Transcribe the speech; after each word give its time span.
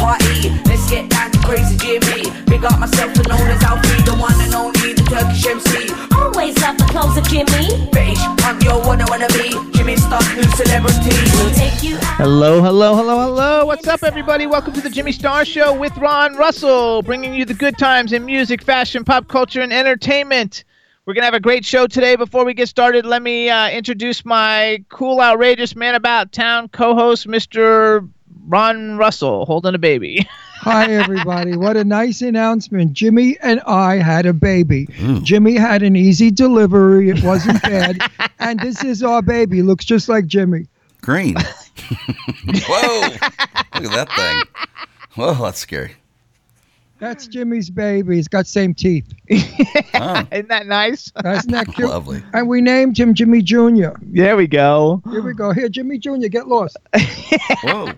Party. 0.00 0.48
Let's 0.64 0.88
get 0.90 1.10
down 1.10 1.30
to 1.30 1.38
crazy 1.44 1.76
Jimmy. 1.76 2.32
Big 2.48 2.64
up 2.64 2.80
myself 2.80 3.14
and 3.14 3.28
known 3.28 3.46
as 3.52 3.62
Alfie, 3.62 4.02
the 4.08 4.16
one 4.16 4.34
and 4.40 4.54
only, 4.54 4.94
the 4.94 5.04
Turkish 5.04 5.46
MC. 5.46 5.92
Always 6.16 6.56
love 6.62 6.78
the 6.78 6.88
clothes 6.88 7.16
of 7.18 7.24
Jimmy. 7.28 7.68
Bitch, 7.92 8.18
I'm 8.48 8.58
your 8.62 8.80
one 8.80 9.00
I 9.00 9.06
wanna 9.08 9.28
be. 9.28 9.52
Jimmy 9.76 9.96
Star, 9.96 10.22
new 10.34 10.48
celebrity. 10.56 11.12
We'll 11.36 11.54
take 11.54 11.82
you 11.82 11.96
out. 11.96 12.16
Hello, 12.16 12.62
hello, 12.62 12.96
hello, 12.96 13.20
hello. 13.20 13.66
What's 13.66 13.86
up, 13.86 14.02
everybody? 14.02 14.46
Welcome 14.46 14.72
to 14.72 14.80
the 14.80 14.90
Jimmy 14.90 15.12
Star 15.12 15.44
Show 15.44 15.78
with 15.78 15.96
Ron 15.98 16.34
Russell, 16.36 17.02
bringing 17.02 17.34
you 17.34 17.44
the 17.44 17.54
good 17.54 17.76
times 17.76 18.12
in 18.14 18.24
music, 18.24 18.62
fashion, 18.62 19.04
pop 19.04 19.28
culture, 19.28 19.60
and 19.60 19.72
entertainment. 19.72 20.64
We're 21.04 21.14
going 21.14 21.22
to 21.22 21.26
have 21.26 21.34
a 21.34 21.40
great 21.40 21.64
show 21.64 21.86
today. 21.86 22.14
Before 22.16 22.44
we 22.44 22.54
get 22.54 22.68
started, 22.68 23.04
let 23.04 23.22
me 23.22 23.50
uh, 23.50 23.70
introduce 23.70 24.24
my 24.24 24.84
cool, 24.90 25.20
outrageous 25.20 25.74
man 25.74 25.94
about 25.94 26.30
town 26.30 26.68
co 26.68 26.94
host, 26.94 27.26
Mr. 27.26 28.08
Ron 28.54 28.96
Russell, 28.98 29.46
holding 29.46 29.76
a 29.76 29.78
baby. 29.78 30.28
Hi, 30.60 30.92
everybody. 30.92 31.56
What 31.56 31.76
a 31.76 31.84
nice 31.84 32.20
announcement. 32.20 32.92
Jimmy 32.94 33.38
and 33.42 33.60
I 33.60 33.94
had 33.96 34.26
a 34.26 34.32
baby. 34.32 34.86
Hmm. 34.96 35.22
Jimmy 35.22 35.54
had 35.54 35.82
an 35.84 35.94
easy 35.94 36.32
delivery. 36.32 37.10
It 37.10 37.22
wasn't 37.22 37.62
bad. 37.70 37.98
and 38.40 38.58
this 38.58 38.82
is 38.82 39.04
our 39.04 39.22
baby. 39.22 39.62
Looks 39.62 39.84
just 39.84 40.08
like 40.08 40.26
Jimmy. 40.26 40.66
Green. 41.00 41.36
Whoa. 42.44 43.00
Look 43.08 43.92
at 43.92 44.08
that 44.08 44.08
thing. 44.16 44.42
Whoa, 45.14 45.34
that's 45.34 45.60
scary. 45.60 45.92
That's 47.00 47.26
Jimmy's 47.26 47.70
baby. 47.70 48.16
He's 48.16 48.28
got 48.28 48.46
same 48.46 48.74
teeth. 48.74 49.12
Oh, 50.02 50.26
Isn't 50.32 50.48
that 50.48 50.66
nice? 50.66 51.12
Isn't 51.24 51.50
that 51.52 51.66
cute? 51.74 51.88
lovely. 51.90 52.22
And 52.32 52.48
we 52.48 52.60
named 52.62 52.98
him 52.98 53.12
Jimmy 53.12 53.42
Jr. 53.42 53.88
There 54.00 54.34
we 54.36 54.46
go. 54.46 55.02
Here 55.10 55.20
we 55.22 55.34
go. 55.34 55.52
Here, 55.52 55.68
Jimmy 55.68 55.98
Jr., 55.98 56.16
get 56.28 56.48
lost. 56.48 56.76
Whoa. 57.62 57.92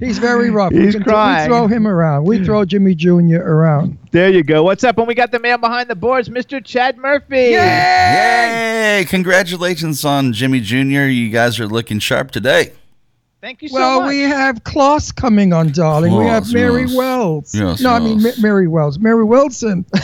He's 0.00 0.18
very 0.18 0.50
rough. 0.50 0.72
He's 0.72 0.86
we, 0.86 0.92
can 0.94 1.02
crying. 1.04 1.48
we 1.48 1.54
throw 1.56 1.66
him 1.68 1.86
around. 1.86 2.24
We 2.24 2.44
throw 2.44 2.64
Jimmy 2.64 2.94
Jr. 2.96 3.36
around. 3.36 3.98
There 4.10 4.28
you 4.30 4.42
go. 4.42 4.62
What's 4.64 4.82
up? 4.84 4.98
And 4.98 5.06
we 5.06 5.14
got 5.14 5.30
the 5.30 5.38
man 5.38 5.60
behind 5.60 5.88
the 5.88 5.94
boards, 5.96 6.28
Mr. 6.28 6.64
Chad 6.64 6.96
Murphy. 6.98 7.36
Yay! 7.36 8.98
Yay! 9.00 9.04
Congratulations 9.08 10.04
on 10.04 10.32
Jimmy 10.32 10.60
Jr. 10.60 11.06
You 11.06 11.30
guys 11.30 11.60
are 11.60 11.66
looking 11.68 11.98
sharp 12.00 12.30
today. 12.32 12.72
Thank 13.40 13.62
you 13.62 13.68
so 13.68 13.74
much. 13.74 13.80
Well, 13.80 14.00
much. 14.00 14.08
we 14.08 14.20
have 14.20 14.64
Kloss 14.64 15.14
coming 15.14 15.52
on, 15.52 15.70
darling. 15.70 16.16
we 16.16 16.24
have 16.24 16.52
Mary 16.52 16.82
yes. 16.82 16.94
Wells. 16.96 17.54
Yes, 17.54 17.80
no, 17.80 17.90
I 17.92 18.00
mean. 18.00 18.20
Ma- 18.22 18.30
Mary 18.40 18.66
Wells. 18.66 18.98
Mary 18.98 19.24
Wilson. 19.24 19.84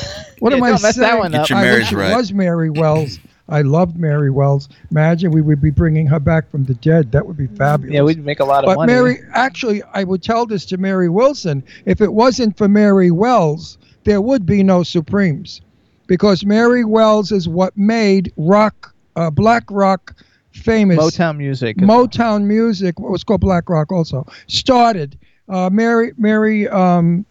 What 0.41 0.50
Yeah, 0.52 0.58
am 0.58 0.64
I 0.64 0.70
don't 0.72 0.82
mess 0.82 0.96
that 0.96 1.06
saying? 1.06 1.19
one 1.19 1.31
Get 1.32 1.41
up. 1.42 1.48
your 1.48 1.59
I 1.59 1.62
Marys 1.62 1.92
wish 1.92 1.92
it 2.10 2.16
was 2.16 2.32
Mary 2.34 2.69
Wells. 2.69 3.19
I 3.48 3.62
loved 3.62 3.97
Mary 3.97 4.31
Wells. 4.31 4.69
Imagine 4.91 5.31
we 5.31 5.41
would 5.41 5.60
be 5.62 5.70
bringing 5.70 6.06
her 6.09 6.20
back 6.20 6.50
from 6.50 6.64
the 6.64 6.75
dead. 6.75 7.12
That 7.12 7.26
would 7.26 7.36
be 7.38 7.47
fabulous. 7.47 7.94
Yeah, 7.94 8.03
we'd 8.03 8.22
make 8.22 8.41
a 8.41 8.44
lot 8.44 8.64
of 8.64 8.69
but 8.69 8.76
money. 8.76 8.92
Mary, 8.92 9.19
actually, 9.32 9.82
I 9.94 10.04
would 10.04 10.22
tell 10.22 10.44
this 10.44 10.66
to 10.66 10.76
Mary 10.76 11.09
Wilson. 11.09 11.62
If 11.86 12.03
it 12.03 12.12
wasn't 12.12 12.59
for 12.59 12.69
Mary 12.69 13.10
Wells, 13.10 13.78
there 14.03 14.20
would 14.20 14.44
be 14.44 14.62
no 14.62 14.82
Supremes, 14.82 15.62
because 16.09 16.44
Mary 16.44 16.84
Wells 16.84 17.32
is 17.32 17.48
what 17.48 17.75
made 17.76 18.30
rock, 18.36 18.92
uh, 19.16 19.30
black 19.30 19.62
rock, 19.70 20.14
famous. 20.54 20.98
Motown 20.98 21.37
music. 21.37 21.76
Motown 21.78 22.44
music, 22.44 22.98
what 22.98 23.10
was 23.10 23.25
called 23.25 23.41
black 23.41 23.69
rock, 23.69 23.92
also 23.92 24.26
started. 24.47 25.19
Uh, 25.48 25.69
Mary, 25.70 26.12
Mary, 26.16 26.69
um, 26.69 27.26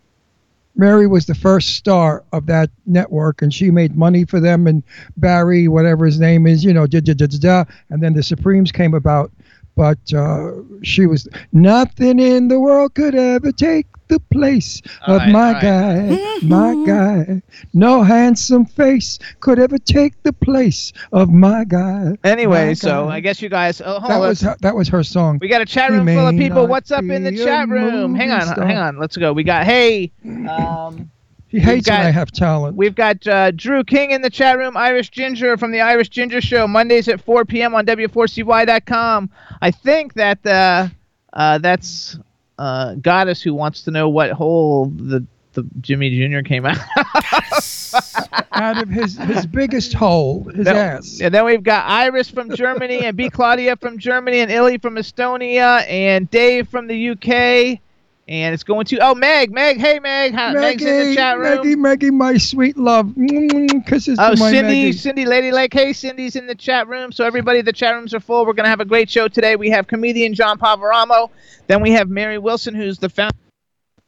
Mary 0.76 1.08
was 1.08 1.26
the 1.26 1.36
first 1.36 1.76
star 1.76 2.24
of 2.32 2.46
that 2.48 2.70
network, 2.86 3.42
and 3.42 3.54
she 3.54 3.72
made 3.72 3.96
money 3.96 4.26
for 4.26 4.40
them. 4.40 4.68
And 4.68 4.84
Barry, 5.18 5.68
whatever 5.68 6.06
his 6.06 6.20
name 6.20 6.48
is, 6.48 6.64
you 6.64 6.74
know, 6.74 6.88
da 6.88 7.00
da 7.00 7.14
da 7.14 7.28
da 7.28 7.38
da. 7.38 7.72
And 7.90 8.02
then 8.02 8.14
the 8.14 8.24
Supremes 8.24 8.72
came 8.72 8.94
about, 8.94 9.32
but 9.76 10.14
uh, 10.14 10.52
she 10.82 11.06
was 11.06 11.28
nothing 11.52 12.20
in 12.20 12.48
the 12.48 12.60
world 12.60 12.94
could 12.96 13.16
ever 13.16 13.52
take 13.52 13.88
the 14.14 14.20
place 14.32 14.82
All 15.08 15.16
of 15.16 15.22
right, 15.22 15.32
my 15.32 15.48
all 15.48 15.54
right. 15.54 15.62
guy, 15.62 16.48
my 16.48 16.84
guy. 16.86 17.42
No 17.74 18.04
handsome 18.04 18.66
face 18.66 19.18
could 19.40 19.58
ever 19.60 19.78
take 19.78 20.22
the 20.24 20.34
place 20.34 20.94
of 21.12 21.30
my 21.32 21.64
guy. 21.64 22.16
Anyway, 22.24 22.68
my 22.68 22.74
so 22.74 23.08
guy. 23.08 23.16
I 23.16 23.20
guess 23.20 23.42
you 23.42 23.50
guys. 23.50 23.82
Oh, 23.82 24.00
hold 24.00 24.12
That 24.12 24.22
on. 24.22 24.28
was 24.30 24.42
her, 24.42 24.56
that 24.62 24.76
was 24.76 24.88
her 24.90 25.04
song. 25.04 25.40
We 25.42 25.48
got 25.48 25.62
a 25.62 25.66
chat 25.66 25.90
room 25.92 26.06
full 26.08 26.28
of 26.28 26.36
people. 26.38 26.68
What's 26.68 26.92
up 26.92 27.04
in 27.04 27.24
the 27.24 27.36
chat 27.36 27.68
room? 27.70 28.14
Hang 28.16 28.32
on, 28.32 28.42
star. 28.44 28.66
hang 28.66 28.78
on. 28.78 29.00
Let's 29.00 29.18
go. 29.18 29.34
We 29.34 29.44
got 29.44 29.66
hey. 29.66 30.12
Um, 30.48 31.10
He 31.48 31.60
hates 31.60 31.88
got- 31.88 32.00
when 32.00 32.08
I 32.08 32.12
have 32.12 32.32
talent. 32.32 32.76
we've 32.78 32.96
got 32.96 33.26
uh, 33.28 33.52
Drew 33.52 33.84
King 33.84 34.12
in 34.12 34.22
the 34.22 34.30
chat 34.30 34.58
room. 34.58 34.76
Irish 34.78 35.10
Ginger 35.12 35.58
from 35.58 35.72
the 35.72 35.82
Irish 35.82 36.10
Ginger 36.10 36.42
Show 36.42 36.68
Mondays 36.68 37.08
at 37.08 37.22
4 37.22 37.46
p.m. 37.46 37.76
on 37.76 37.86
W4CY.com. 37.86 39.30
I 39.62 39.72
think 39.72 40.14
that 40.16 40.46
uh, 40.46 40.88
uh, 41.34 41.58
that's 41.60 42.18
uh, 42.58 42.96
Goddess 42.96 43.42
who 43.42 43.54
wants 43.54 43.84
to 43.84 43.92
know 43.92 44.10
what 44.10 44.32
hole 44.32 44.86
the 44.88 45.26
the 45.54 45.64
Jimmy 45.82 46.10
Jr. 46.10 46.42
came 46.42 46.66
out. 46.66 46.78
out 48.54 48.82
of 48.82 48.90
his 48.90 49.18
his 49.18 49.46
biggest 49.46 49.94
hole, 49.94 50.44
his 50.46 50.66
Then- 50.66 50.76
ass. 50.76 51.20
And 51.22 51.34
then 51.34 51.46
we've 51.46 51.64
got 51.64 51.88
Iris 51.88 52.30
from 52.30 52.56
Germany 52.56 53.06
and 53.06 53.16
B. 53.16 53.30
Claudia 53.30 53.76
from 53.76 54.00
Germany 54.00 54.40
and 54.40 54.52
Illy 54.52 54.78
from 54.78 54.96
Estonia 54.96 55.88
and 55.88 56.30
Dave 56.32 56.68
from 56.70 56.88
the 56.88 57.10
UK. 57.12 57.80
And 58.26 58.54
it's 58.54 58.64
going 58.64 58.86
to 58.86 58.98
oh 59.00 59.14
Meg, 59.16 59.52
Meg, 59.52 59.78
hey 59.78 60.00
Meg, 60.00 60.34
Hi, 60.34 60.54
Meg's 60.54 60.82
in 60.86 61.10
the 61.10 61.16
chat 61.16 61.38
room. 61.38 61.58
Maggie, 61.58 61.76
Maggie, 61.76 62.10
my 62.12 62.38
sweet 62.38 62.78
love. 62.78 63.08
Mm, 63.08 63.86
Kisses 63.86 64.18
Oh, 64.18 64.34
to 64.34 64.40
my 64.40 64.50
Cindy, 64.50 64.68
Maggie. 64.86 64.92
Cindy 64.94 65.26
Lady 65.26 65.52
Lake. 65.52 65.74
Hey, 65.74 65.92
Cindy's 65.92 66.38
in 66.38 66.48
the 66.48 66.56
chat 66.56 66.88
room. 66.88 67.12
So 67.12 67.26
everybody, 67.26 67.62
the 67.62 67.74
chat 67.74 67.94
rooms 67.96 68.14
are 68.14 68.22
full. 68.22 68.46
We're 68.46 68.54
gonna 68.54 68.70
have 68.70 68.80
a 68.80 68.86
great 68.86 69.10
show 69.10 69.28
today. 69.28 69.58
We 69.58 69.70
have 69.72 69.88
comedian 69.88 70.34
John 70.34 70.58
Poveromo. 70.58 71.32
Then 71.68 71.82
we 71.82 71.92
have 71.92 72.10
Mary 72.10 72.38
Wilson, 72.38 72.74
who's 72.74 72.98
the 72.98 73.10
founder. 73.10 73.36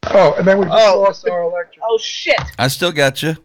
Oh, 0.06 0.34
and 0.38 0.48
then 0.48 0.60
we 0.60 0.66
Oh. 0.70 1.02
lost 1.02 1.28
our 1.28 1.42
electric. 1.44 1.80
Oh 1.84 1.98
shit. 1.98 2.40
I 2.58 2.70
still 2.70 2.94
got 2.94 3.22
you, 3.22 3.36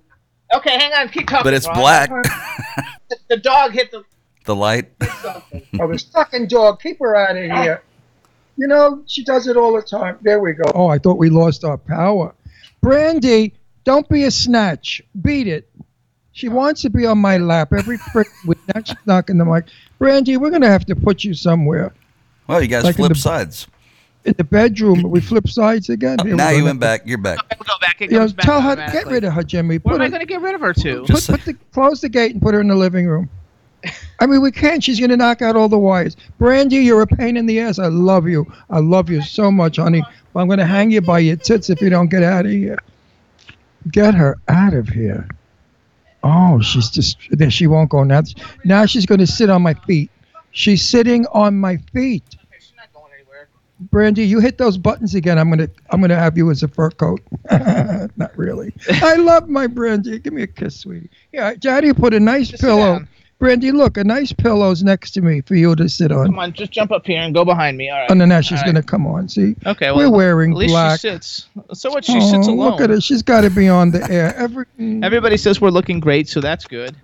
Okay, 0.54 0.78
hang 0.78 0.92
on, 0.92 1.08
keep 1.08 1.26
talking. 1.28 1.44
but 1.44 1.54
it's 1.54 1.66
Ron. 1.66 1.76
black. 1.78 2.10
The, 3.08 3.16
the 3.30 3.36
dog 3.38 3.72
hit 3.72 3.90
the. 3.90 4.04
the 4.44 4.54
light. 4.54 4.88
Oh, 5.02 5.42
the 5.88 5.98
fucking 6.12 6.46
dog. 6.46 6.80
Keep 6.80 7.00
her 7.00 7.16
out 7.16 7.36
of 7.36 7.42
here. 7.42 7.82
You 8.60 8.66
know, 8.66 9.02
she 9.06 9.24
does 9.24 9.46
it 9.48 9.56
all 9.56 9.74
the 9.74 9.80
time. 9.80 10.18
There 10.20 10.38
we 10.38 10.52
go. 10.52 10.70
Oh, 10.74 10.86
I 10.88 10.98
thought 10.98 11.16
we 11.16 11.30
lost 11.30 11.64
our 11.64 11.78
power. 11.78 12.34
Brandy, 12.82 13.54
don't 13.84 14.06
be 14.10 14.24
a 14.24 14.30
snatch. 14.30 15.00
Beat 15.22 15.46
it. 15.46 15.70
She 16.32 16.50
wants 16.50 16.82
to 16.82 16.90
be 16.90 17.06
on 17.06 17.16
my 17.16 17.38
lap 17.38 17.72
every 17.72 17.96
frick 17.96 18.28
week. 18.46 18.58
Now 18.74 18.82
she's 18.84 18.96
knocking 19.06 19.38
the 19.38 19.46
mic. 19.46 19.64
Brandy, 19.98 20.36
we're 20.36 20.50
going 20.50 20.60
to 20.60 20.68
have 20.68 20.84
to 20.86 20.94
put 20.94 21.24
you 21.24 21.32
somewhere. 21.32 21.94
Well, 22.48 22.60
you 22.60 22.68
guys 22.68 22.84
Like 22.84 22.96
in 22.96 23.04
flip 23.06 23.12
the- 23.12 23.18
sides. 23.18 23.66
In 24.26 24.34
the 24.36 24.44
bedroom, 24.44 25.00
we 25.04 25.22
flip 25.22 25.48
sides 25.48 25.88
again. 25.88 26.18
Here 26.18 26.32
we 26.32 26.36
now 26.36 26.50
you 26.50 26.62
went 26.64 26.80
back. 26.80 27.00
You're 27.06 27.16
back. 27.16 27.38
We'll 27.58 27.64
go 27.66 27.80
back. 27.80 28.02
It 28.02 28.10
You 28.12 28.18
know, 28.18 28.28
back 28.28 28.44
tell 28.44 28.60
her, 28.60 28.72
automatically. 28.72 29.00
get 29.04 29.10
rid 29.10 29.24
of 29.24 29.32
her, 29.32 29.42
Jimmy. 29.42 29.76
What 29.78 29.92
Put 29.92 30.02
am 30.02 30.06
I 30.06 30.08
going 30.10 30.20
to 30.20 30.26
get 30.26 30.42
rid 30.42 30.54
of 30.54 30.60
her 30.60 30.74
to? 30.74 30.98
put, 31.00 31.06
Just 31.06 31.30
put 31.30 31.40
the, 31.46 31.54
close 31.72 32.02
the 32.02 32.10
gate 32.10 32.32
and 32.32 32.42
put 32.42 32.52
her 32.52 32.60
in 32.60 32.68
the 32.68 32.74
living 32.74 33.06
room. 33.06 33.30
I 34.18 34.26
mean, 34.26 34.42
we 34.42 34.50
can't. 34.52 34.82
She's 34.84 34.98
going 34.98 35.10
to 35.10 35.16
knock 35.16 35.42
out 35.42 35.56
all 35.56 35.68
the 35.68 35.78
wires. 35.78 36.16
Brandy, 36.38 36.76
you're 36.76 37.02
a 37.02 37.06
pain 37.06 37.36
in 37.36 37.46
the 37.46 37.60
ass. 37.60 37.78
I 37.78 37.86
love 37.86 38.28
you. 38.28 38.50
I 38.68 38.80
love 38.80 39.08
you 39.08 39.22
so 39.22 39.50
much, 39.50 39.76
honey. 39.76 40.02
But 40.32 40.40
I'm 40.40 40.46
going 40.46 40.58
to 40.58 40.66
hang 40.66 40.90
you 40.90 41.00
by 41.00 41.20
your 41.20 41.36
tits 41.36 41.70
if 41.70 41.80
you 41.80 41.90
don't 41.90 42.08
get 42.08 42.22
out 42.22 42.44
of 42.44 42.52
here. 42.52 42.78
Get 43.90 44.14
her 44.14 44.36
out 44.48 44.74
of 44.74 44.88
here. 44.88 45.26
Oh, 46.22 46.60
she's 46.60 46.90
just. 46.90 47.18
She 47.48 47.66
won't 47.66 47.90
go 47.90 48.04
now. 48.04 48.22
Now 48.64 48.84
she's 48.84 49.06
going 49.06 49.20
to 49.20 49.26
sit 49.26 49.48
on 49.48 49.62
my 49.62 49.74
feet. 49.74 50.10
She's 50.52 50.86
sitting 50.86 51.26
on 51.32 51.58
my 51.58 51.78
feet. 51.92 52.24
She's 52.58 52.72
not 52.76 52.92
going 52.92 53.12
anywhere. 53.14 53.48
Brandy, 53.90 54.24
you 54.26 54.40
hit 54.40 54.58
those 54.58 54.76
buttons 54.76 55.14
again. 55.14 55.38
I'm 55.38 55.48
gonna 55.48 55.68
I'm 55.90 56.00
gonna 56.00 56.16
have 56.16 56.36
you 56.36 56.50
as 56.50 56.62
a 56.62 56.68
fur 56.68 56.90
coat. 56.90 57.20
Not 57.50 58.36
really. 58.36 58.74
I 58.90 59.14
love 59.16 59.48
my 59.48 59.66
Brandy. 59.66 60.18
Give 60.18 60.32
me 60.32 60.42
a 60.42 60.46
kiss, 60.46 60.80
sweetie. 60.80 61.08
Yeah, 61.32 61.54
Daddy 61.54 61.92
put 61.92 62.12
a 62.14 62.20
nice 62.20 62.48
Just 62.48 62.62
pillow. 62.62 63.06
Brandy, 63.40 63.72
look, 63.72 63.96
a 63.96 64.04
nice 64.04 64.32
pillow's 64.32 64.82
next 64.82 65.12
to 65.12 65.22
me 65.22 65.40
for 65.40 65.54
you 65.54 65.74
to 65.74 65.88
sit 65.88 66.12
on. 66.12 66.26
Come 66.26 66.38
on, 66.38 66.52
just 66.52 66.70
jump 66.70 66.92
up 66.92 67.06
here 67.06 67.20
and 67.20 67.34
go 67.34 67.42
behind 67.44 67.78
me. 67.78 67.88
All 67.88 67.98
right. 67.98 68.10
Oh, 68.10 68.14
no, 68.14 68.26
now 68.26 68.42
she's 68.42 68.58
All 68.58 68.64
going 68.64 68.74
to 68.76 68.82
come 68.82 69.06
on. 69.06 69.28
See? 69.30 69.56
Okay, 69.66 69.90
well, 69.90 69.96
We're 70.12 70.16
wearing 70.16 70.52
at 70.52 70.58
least 70.58 70.72
black. 70.72 71.00
she 71.00 71.08
sits. 71.08 71.48
So 71.72 71.90
what? 71.90 72.04
She 72.04 72.20
sits 72.20 72.46
Oh, 72.46 72.52
alone. 72.52 72.72
Look 72.72 72.80
at 72.82 72.90
her. 72.90 73.00
She's 73.00 73.22
got 73.22 73.40
to 73.40 73.50
be 73.50 73.68
on 73.68 73.90
the 73.90 74.08
air. 74.10 74.36
Every, 74.36 74.66
Everybody 75.02 75.38
says 75.38 75.58
we're 75.60 75.70
looking 75.70 76.00
great, 76.00 76.28
so 76.28 76.40
that's 76.40 76.66
good. 76.66 76.94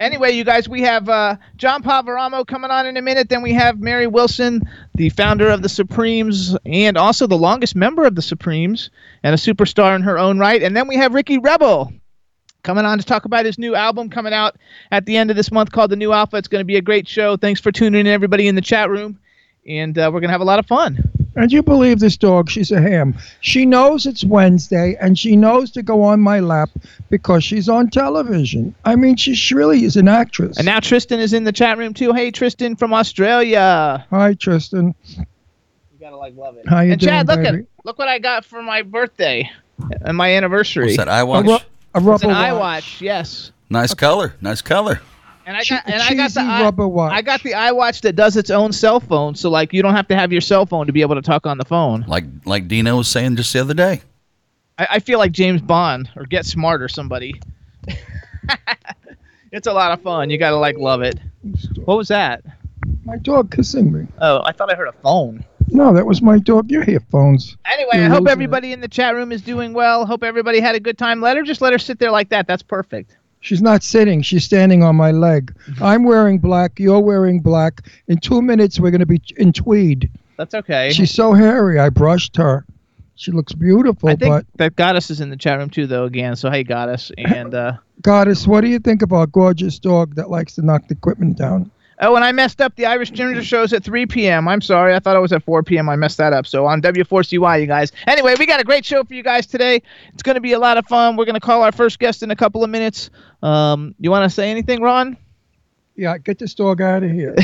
Anyway, 0.00 0.32
you 0.32 0.42
guys, 0.42 0.68
we 0.68 0.80
have 0.82 1.08
uh, 1.08 1.36
John 1.56 1.80
Poveromo 1.80 2.44
coming 2.44 2.72
on 2.72 2.84
in 2.86 2.96
a 2.96 3.02
minute. 3.02 3.28
Then 3.28 3.42
we 3.42 3.52
have 3.52 3.78
Mary 3.78 4.08
Wilson, 4.08 4.68
the 4.96 5.08
founder 5.10 5.48
of 5.48 5.62
the 5.62 5.68
Supremes, 5.68 6.56
and 6.66 6.96
also 6.98 7.28
the 7.28 7.38
longest 7.38 7.76
member 7.76 8.04
of 8.04 8.16
the 8.16 8.20
Supremes, 8.22 8.90
and 9.22 9.32
a 9.32 9.38
superstar 9.38 9.94
in 9.94 10.02
her 10.02 10.18
own 10.18 10.40
right. 10.40 10.60
And 10.60 10.76
then 10.76 10.88
we 10.88 10.96
have 10.96 11.14
Ricky 11.14 11.38
Rebel 11.38 11.92
coming 12.64 12.84
on 12.84 12.98
to 12.98 13.04
talk 13.04 13.24
about 13.24 13.44
his 13.44 13.58
new 13.58 13.76
album 13.76 14.10
coming 14.10 14.32
out 14.32 14.56
at 14.90 15.06
the 15.06 15.16
end 15.16 15.30
of 15.30 15.36
this 15.36 15.52
month 15.52 15.70
called 15.70 15.90
The 15.90 15.96
New 15.96 16.12
Alpha. 16.12 16.36
It's 16.36 16.48
going 16.48 16.60
to 16.60 16.66
be 16.66 16.76
a 16.76 16.82
great 16.82 17.06
show. 17.06 17.36
Thanks 17.36 17.60
for 17.60 17.70
tuning 17.70 18.00
in, 18.00 18.06
everybody 18.08 18.48
in 18.48 18.56
the 18.56 18.60
chat 18.60 18.90
room, 18.90 19.20
and 19.68 19.96
uh, 19.96 20.10
we're 20.12 20.20
going 20.20 20.28
to 20.28 20.32
have 20.32 20.40
a 20.40 20.44
lot 20.44 20.58
of 20.58 20.66
fun. 20.66 20.98
And 21.36 21.52
you 21.52 21.62
believe 21.62 21.98
this 21.98 22.16
dog? 22.16 22.48
She's 22.48 22.70
a 22.70 22.80
ham. 22.80 23.16
She 23.40 23.66
knows 23.66 24.06
it's 24.06 24.24
Wednesday, 24.24 24.96
and 25.00 25.18
she 25.18 25.36
knows 25.36 25.70
to 25.72 25.82
go 25.82 26.02
on 26.02 26.20
my 26.20 26.38
lap 26.38 26.70
because 27.10 27.42
she's 27.42 27.68
on 27.68 27.90
television. 27.90 28.74
I 28.84 28.94
mean, 28.94 29.16
she, 29.16 29.34
she 29.34 29.54
really 29.54 29.84
is 29.84 29.96
an 29.96 30.06
actress. 30.06 30.56
And 30.58 30.66
now 30.66 30.78
Tristan 30.78 31.18
is 31.18 31.32
in 31.32 31.42
the 31.42 31.52
chat 31.52 31.76
room 31.76 31.92
too. 31.92 32.12
Hey, 32.12 32.30
Tristan 32.30 32.76
from 32.76 32.94
Australia. 32.94 34.06
Hi, 34.10 34.34
Tristan. 34.34 34.94
You 35.08 35.26
gotta 35.98 36.16
like 36.16 36.36
love 36.36 36.56
it. 36.56 36.68
How 36.68 36.80
you 36.80 36.92
and 36.92 37.00
Chad, 37.00 37.26
look 37.26 37.42
baby? 37.42 37.58
at 37.58 37.84
look 37.84 37.98
what 37.98 38.08
I 38.08 38.20
got 38.20 38.44
for 38.44 38.62
my 38.62 38.82
birthday 38.82 39.50
and 40.02 40.16
my 40.16 40.36
anniversary. 40.36 40.84
What's 40.84 40.98
that 40.98 41.08
A, 41.08 41.24
iWatch? 41.24 41.64
Ru- 41.94 42.00
a 42.00 42.04
rubber 42.12 42.14
It's 42.14 42.24
an 42.24 42.30
watch. 42.58 42.84
iWatch, 42.84 43.00
yes. 43.00 43.52
Nice 43.70 43.94
color. 43.94 44.34
Nice 44.40 44.62
color. 44.62 45.00
And 45.46 45.56
I 45.56 45.60
Che- 45.62 45.74
got 45.74 45.82
and 45.86 46.02
I 46.02 46.14
got 46.14 46.30
the 46.32 46.40
cheesy 46.40 46.50
i- 46.52 46.62
rubber 46.62 46.88
watch. 46.88 47.12
I 47.12 47.20
got 47.22 47.42
the 47.42 47.52
iWatch 47.52 48.00
that 48.02 48.14
does 48.16 48.36
its 48.36 48.50
own 48.50 48.72
cell 48.72 48.98
phone, 49.00 49.34
so 49.34 49.50
like 49.50 49.72
you 49.72 49.82
don't 49.82 49.94
have 49.94 50.08
to 50.08 50.16
have 50.16 50.32
your 50.32 50.40
cell 50.40 50.64
phone 50.66 50.86
to 50.86 50.92
be 50.92 51.02
able 51.02 51.14
to 51.16 51.22
talk 51.22 51.46
on 51.46 51.58
the 51.58 51.64
phone. 51.66 52.04
Like 52.08 52.24
like 52.46 52.66
Dino 52.68 52.96
was 52.96 53.08
saying 53.08 53.36
just 53.36 53.52
the 53.52 53.60
other 53.60 53.74
day. 53.74 54.00
I, 54.78 54.86
I 54.92 54.98
feel 55.00 55.18
like 55.18 55.32
James 55.32 55.60
Bond 55.60 56.08
or 56.16 56.24
Get 56.24 56.46
Smart 56.46 56.80
or 56.82 56.88
somebody. 56.88 57.40
it's 59.52 59.66
a 59.66 59.72
lot 59.72 59.92
of 59.92 60.02
fun. 60.02 60.30
You 60.30 60.38
gotta 60.38 60.56
like 60.56 60.78
love 60.78 61.02
it. 61.02 61.18
What 61.84 61.96
was 61.96 62.08
that? 62.08 62.42
My 63.04 63.16
dog 63.18 63.50
kissing 63.54 63.92
me. 63.92 64.06
Oh, 64.20 64.42
I 64.44 64.52
thought 64.52 64.72
I 64.72 64.76
heard 64.76 64.88
a 64.88 64.92
phone. 64.92 65.44
No, 65.68 65.92
that 65.92 66.06
was 66.06 66.22
my 66.22 66.38
dog. 66.38 66.70
Your 66.70 66.84
headphones. 66.84 67.56
Anyway, 67.64 67.90
You're 67.94 68.04
I 68.04 68.08
hope 68.08 68.20
losing 68.20 68.28
it. 68.28 68.32
everybody 68.32 68.72
in 68.72 68.80
the 68.80 68.88
chat 68.88 69.14
room 69.14 69.32
is 69.32 69.42
doing 69.42 69.72
well. 69.72 70.06
Hope 70.06 70.22
everybody 70.22 70.60
had 70.60 70.74
a 70.74 70.80
good 70.80 70.98
time. 70.98 71.20
Let 71.20 71.36
her 71.36 71.42
just 71.42 71.60
let 71.60 71.72
her 71.72 71.78
sit 71.78 71.98
there 71.98 72.10
like 72.10 72.28
that. 72.30 72.46
That's 72.46 72.62
perfect. 72.62 73.16
She's 73.40 73.60
not 73.60 73.82
sitting. 73.82 74.22
She's 74.22 74.44
standing 74.44 74.82
on 74.82 74.96
my 74.96 75.10
leg. 75.10 75.54
Mm-hmm. 75.66 75.82
I'm 75.82 76.04
wearing 76.04 76.38
black. 76.38 76.78
You're 76.78 77.00
wearing 77.00 77.40
black. 77.40 77.86
In 78.08 78.18
two 78.18 78.40
minutes, 78.40 78.80
we're 78.80 78.90
going 78.90 79.00
to 79.00 79.06
be 79.06 79.20
in 79.36 79.52
tweed. 79.52 80.10
That's 80.38 80.54
okay. 80.54 80.90
She's 80.92 81.12
so 81.12 81.34
hairy. 81.34 81.78
I 81.78 81.90
brushed 81.90 82.36
her. 82.36 82.64
She 83.16 83.30
looks 83.30 83.52
beautiful, 83.52 84.08
I 84.08 84.16
think 84.16 84.30
but 84.30 84.46
that 84.56 84.76
Goddess 84.76 85.08
is 85.10 85.20
in 85.20 85.30
the 85.30 85.36
chat 85.36 85.58
room 85.58 85.70
too, 85.70 85.86
though. 85.86 86.04
Again, 86.04 86.34
so 86.34 86.50
hey, 86.50 86.64
Goddess, 86.64 87.12
and 87.16 87.54
uh, 87.54 87.74
Goddess, 88.02 88.46
what 88.46 88.62
do 88.62 88.68
you 88.68 88.80
think 88.80 89.02
about 89.02 89.30
gorgeous 89.30 89.78
dog 89.78 90.16
that 90.16 90.30
likes 90.30 90.56
to 90.56 90.62
knock 90.62 90.88
the 90.88 90.94
equipment 90.94 91.36
down? 91.38 91.70
Oh, 92.00 92.16
and 92.16 92.24
I 92.24 92.32
messed 92.32 92.60
up. 92.60 92.76
The 92.76 92.86
Irish 92.86 93.10
Ginger 93.10 93.42
shows 93.42 93.72
at 93.72 93.84
3 93.84 94.06
p.m. 94.06 94.48
I'm 94.48 94.60
sorry, 94.60 94.94
I 94.94 94.98
thought 94.98 95.16
it 95.16 95.20
was 95.20 95.32
at 95.32 95.42
4 95.42 95.62
p.m. 95.62 95.88
I 95.88 95.96
messed 95.96 96.18
that 96.18 96.32
up. 96.32 96.46
So 96.46 96.66
on 96.66 96.82
W4CY, 96.82 97.60
you 97.60 97.66
guys. 97.66 97.92
Anyway, 98.06 98.34
we 98.38 98.46
got 98.46 98.60
a 98.60 98.64
great 98.64 98.84
show 98.84 99.04
for 99.04 99.14
you 99.14 99.22
guys 99.22 99.46
today. 99.46 99.82
It's 100.12 100.22
going 100.22 100.34
to 100.34 100.40
be 100.40 100.52
a 100.52 100.58
lot 100.58 100.76
of 100.76 100.86
fun. 100.86 101.16
We're 101.16 101.24
going 101.24 101.34
to 101.34 101.40
call 101.40 101.62
our 101.62 101.72
first 101.72 101.98
guest 101.98 102.22
in 102.22 102.30
a 102.30 102.36
couple 102.36 102.64
of 102.64 102.70
minutes. 102.70 103.10
Um, 103.42 103.94
you 103.98 104.10
want 104.10 104.28
to 104.28 104.34
say 104.34 104.50
anything, 104.50 104.80
Ron? 104.80 105.16
Yeah, 105.96 106.18
get 106.18 106.38
this 106.38 106.54
dog 106.54 106.80
out 106.80 107.02
of 107.02 107.10
here. 107.10 107.36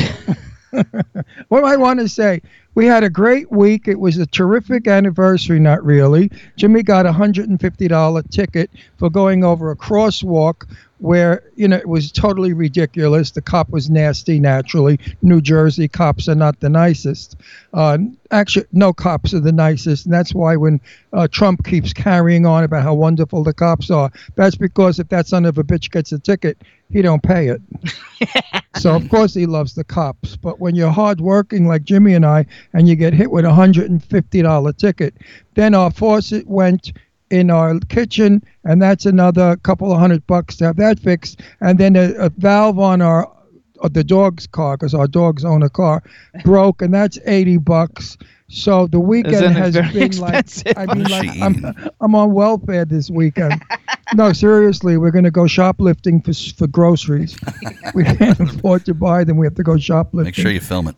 what 1.48 1.64
I 1.64 1.76
want 1.76 2.00
to 2.00 2.08
say? 2.08 2.40
We 2.74 2.86
had 2.86 3.02
a 3.02 3.10
great 3.10 3.50
week. 3.50 3.88
It 3.88 3.98
was 3.98 4.18
a 4.18 4.26
terrific 4.26 4.86
anniversary, 4.86 5.58
not 5.58 5.84
really. 5.84 6.30
Jimmy 6.56 6.82
got 6.82 7.06
a 7.06 7.12
$150 7.12 8.30
ticket 8.30 8.70
for 8.96 9.10
going 9.10 9.44
over 9.44 9.70
a 9.70 9.76
crosswalk 9.76 10.68
where, 11.00 11.42
you 11.56 11.66
know, 11.66 11.76
it 11.76 11.88
was 11.88 12.12
totally 12.12 12.52
ridiculous. 12.52 13.30
The 13.30 13.42
cop 13.42 13.70
was 13.70 13.90
nasty, 13.90 14.38
naturally. 14.38 14.98
New 15.22 15.40
Jersey 15.40 15.88
cops 15.88 16.28
are 16.28 16.34
not 16.34 16.60
the 16.60 16.68
nicest. 16.68 17.36
Uh, 17.72 17.98
actually, 18.30 18.66
no 18.72 18.92
cops 18.92 19.34
are 19.34 19.40
the 19.40 19.52
nicest. 19.52 20.06
And 20.06 20.14
that's 20.14 20.34
why 20.34 20.56
when 20.56 20.80
uh, 21.12 21.28
Trump 21.28 21.64
keeps 21.64 21.92
carrying 21.92 22.46
on 22.46 22.64
about 22.64 22.82
how 22.82 22.94
wonderful 22.94 23.42
the 23.42 23.54
cops 23.54 23.90
are, 23.90 24.10
that's 24.36 24.56
because 24.56 24.98
if 24.98 25.08
that 25.08 25.26
son 25.26 25.44
of 25.44 25.58
a 25.58 25.64
bitch 25.64 25.90
gets 25.90 26.12
a 26.12 26.18
ticket, 26.18 26.62
he 26.90 27.02
don't 27.02 27.22
pay 27.22 27.48
it. 27.48 27.60
So 28.80 28.94
of 28.94 29.08
course 29.10 29.34
he 29.34 29.44
loves 29.44 29.74
the 29.74 29.84
cops. 29.84 30.36
But 30.36 30.60
when 30.60 30.74
you're 30.74 30.90
hardworking 30.90 31.66
like 31.66 31.84
Jimmy 31.84 32.14
and 32.14 32.24
I, 32.24 32.46
and 32.72 32.88
you 32.88 32.96
get 32.96 33.12
hit 33.12 33.30
with 33.30 33.44
a 33.44 33.52
hundred 33.52 33.90
and 33.90 34.02
fifty 34.02 34.40
dollar 34.40 34.72
ticket, 34.72 35.14
then 35.54 35.74
our 35.74 35.90
faucet 35.90 36.46
went 36.46 36.92
in 37.30 37.50
our 37.50 37.78
kitchen, 37.88 38.42
and 38.64 38.82
that's 38.82 39.06
another 39.06 39.56
couple 39.56 39.92
of 39.92 39.98
hundred 39.98 40.26
bucks 40.26 40.56
to 40.56 40.66
have 40.66 40.76
that 40.76 40.98
fixed. 40.98 41.40
And 41.60 41.78
then 41.78 41.96
a, 41.96 42.12
a 42.14 42.30
valve 42.30 42.78
on 42.78 43.00
our 43.02 43.30
uh, 43.82 43.88
the 43.88 44.04
dog's 44.04 44.46
car, 44.46 44.76
because 44.76 44.94
our 44.94 45.06
dogs 45.06 45.44
own 45.44 45.62
a 45.62 45.70
car, 45.70 46.02
broke, 46.44 46.82
and 46.82 46.92
that's 46.92 47.18
eighty 47.24 47.56
bucks. 47.56 48.18
So 48.48 48.88
the 48.88 48.98
weekend 48.98 49.36
Isn't 49.36 49.52
has 49.54 49.74
been 49.74 50.02
expensive? 50.02 50.76
like 50.76 50.88
I 50.88 50.94
mean, 50.94 51.04
like 51.04 51.40
I'm. 51.40 51.92
I'm 52.00 52.14
on 52.14 52.32
welfare 52.32 52.84
this 52.84 53.10
weekend. 53.10 53.62
no, 54.14 54.32
seriously, 54.32 54.96
we're 54.96 55.10
going 55.10 55.24
to 55.24 55.30
go 55.30 55.46
shoplifting 55.46 56.20
for 56.22 56.32
for 56.32 56.66
groceries. 56.66 57.38
we 57.94 58.04
can't 58.04 58.40
afford 58.40 58.84
to 58.86 58.94
buy 58.94 59.24
them. 59.24 59.36
We 59.36 59.46
have 59.46 59.54
to 59.54 59.62
go 59.62 59.78
shoplifting. 59.78 60.24
Make 60.24 60.34
sure 60.34 60.50
you 60.50 60.60
film 60.60 60.88
it. 60.88 60.96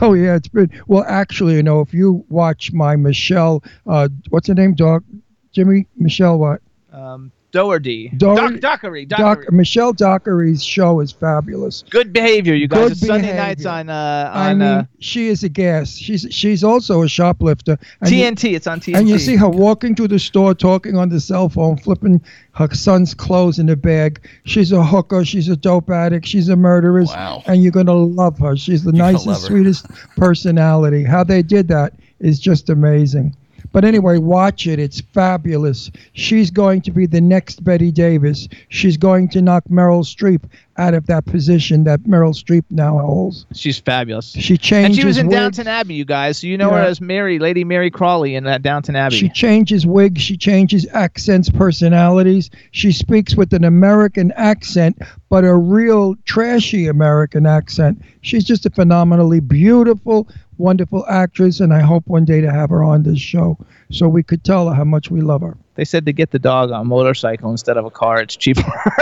Oh 0.00 0.14
yeah, 0.14 0.36
it's 0.36 0.48
been 0.48 0.70
well. 0.86 1.04
Actually, 1.06 1.54
you 1.54 1.62
know, 1.62 1.80
if 1.80 1.92
you 1.92 2.24
watch 2.28 2.72
my 2.72 2.96
Michelle, 2.96 3.62
uh, 3.86 4.08
what's 4.30 4.48
her 4.48 4.54
name, 4.54 4.74
dog, 4.74 5.04
Jimmy 5.52 5.86
Michelle, 5.96 6.38
what? 6.38 6.60
Um, 6.92 7.30
Doherty. 7.52 8.08
Doherty- 8.16 8.54
Doc- 8.54 8.60
Dockery. 8.80 9.04
Doc, 9.04 9.52
Michelle 9.52 9.92
Dockery's 9.92 10.64
show 10.64 11.00
is 11.00 11.12
fabulous. 11.12 11.84
Good 11.90 12.10
behavior, 12.10 12.54
you 12.54 12.66
guys. 12.66 12.84
Good 12.84 12.92
it's 12.92 13.06
Sunday 13.06 13.36
nights 13.36 13.66
on 13.66 13.90
uh, 13.90 14.30
I 14.32 14.54
mean, 14.54 14.62
uh, 14.62 14.84
she 15.00 15.28
is 15.28 15.42
a 15.44 15.50
gas. 15.50 15.94
She's 15.94 16.26
she's 16.30 16.64
also 16.64 17.02
a 17.02 17.08
shoplifter. 17.10 17.78
And 18.00 18.10
you- 18.10 18.24
TNT. 18.24 18.54
It's 18.56 18.66
on 18.66 18.80
TNT. 18.80 18.96
And 18.96 19.06
you 19.06 19.18
see 19.18 19.36
her 19.36 19.50
walking 19.50 19.94
through 19.94 20.08
the 20.08 20.18
store, 20.18 20.54
talking 20.54 20.96
on 20.96 21.10
the 21.10 21.20
cell 21.20 21.50
phone, 21.50 21.76
flipping 21.76 22.22
her 22.52 22.68
son's 22.74 23.12
clothes 23.12 23.58
in 23.58 23.68
a 23.68 23.76
bag. 23.76 24.26
She's 24.44 24.72
a 24.72 24.82
hooker. 24.82 25.22
She's 25.22 25.48
a 25.50 25.56
dope 25.56 25.90
addict. 25.90 26.26
She's 26.26 26.48
a 26.48 26.56
murderess. 26.56 27.08
Wow. 27.08 27.42
And 27.46 27.62
you're 27.62 27.72
gonna 27.72 27.92
love 27.92 28.38
her. 28.38 28.56
She's 28.56 28.82
the 28.82 28.92
You're 28.94 29.12
nicest, 29.12 29.42
sweetest 29.42 29.86
personality. 30.16 31.04
How 31.04 31.22
they 31.22 31.42
did 31.42 31.68
that 31.68 31.92
is 32.18 32.40
just 32.40 32.70
amazing. 32.70 33.36
But 33.70 33.84
anyway, 33.84 34.18
watch 34.18 34.66
it. 34.66 34.78
It's 34.78 35.00
fabulous. 35.00 35.90
She's 36.12 36.50
going 36.50 36.82
to 36.82 36.90
be 36.90 37.06
the 37.06 37.20
next 37.20 37.62
Bette 37.62 37.90
Davis. 37.92 38.48
She's 38.68 38.96
going 38.96 39.28
to 39.30 39.42
knock 39.42 39.64
Meryl 39.70 40.04
Streep 40.04 40.42
out 40.78 40.94
of 40.94 41.06
that 41.06 41.26
position 41.26 41.84
that 41.84 42.00
Meryl 42.00 42.34
Streep 42.34 42.64
now 42.70 42.98
holds. 42.98 43.46
She's 43.52 43.78
fabulous. 43.78 44.32
She 44.32 44.56
changed. 44.56 44.86
And 44.86 44.96
she 44.96 45.04
was 45.04 45.18
in 45.18 45.26
wigs. 45.26 45.36
Downton 45.36 45.68
Abbey, 45.68 45.94
you 45.94 46.04
guys. 46.04 46.38
So 46.38 46.46
you 46.46 46.56
know 46.56 46.70
her 46.70 46.80
as 46.80 47.00
Mary, 47.00 47.38
Lady 47.38 47.62
Mary 47.64 47.90
Crawley 47.90 48.34
in 48.34 48.44
that 48.44 48.62
Downton 48.62 48.96
Abbey. 48.96 49.16
She 49.16 49.28
changes 49.28 49.86
wigs, 49.86 50.22
she 50.22 50.36
changes 50.36 50.86
accents, 50.92 51.50
personalities. 51.50 52.50
She 52.70 52.92
speaks 52.92 53.36
with 53.36 53.52
an 53.52 53.64
American 53.64 54.32
accent, 54.32 54.98
but 55.32 55.44
a 55.44 55.56
real 55.56 56.14
trashy 56.26 56.88
American 56.88 57.46
accent. 57.46 58.02
She's 58.20 58.44
just 58.44 58.66
a 58.66 58.70
phenomenally 58.70 59.40
beautiful, 59.40 60.28
wonderful 60.58 61.06
actress, 61.08 61.58
and 61.58 61.72
I 61.72 61.80
hope 61.80 62.06
one 62.06 62.26
day 62.26 62.42
to 62.42 62.50
have 62.50 62.68
her 62.68 62.84
on 62.84 63.02
this 63.02 63.18
show 63.18 63.56
so 63.90 64.10
we 64.10 64.22
could 64.22 64.44
tell 64.44 64.68
her 64.68 64.74
how 64.74 64.84
much 64.84 65.10
we 65.10 65.22
love 65.22 65.40
her. 65.40 65.56
they 65.76 65.86
said 65.86 66.04
to 66.04 66.12
get 66.12 66.32
the 66.32 66.38
dog 66.38 66.70
on 66.70 66.82
a 66.82 66.84
motorcycle 66.84 67.50
instead 67.50 67.78
of 67.78 67.86
a 67.86 67.90
car. 67.90 68.20
It's 68.20 68.36
cheaper. 68.36 68.62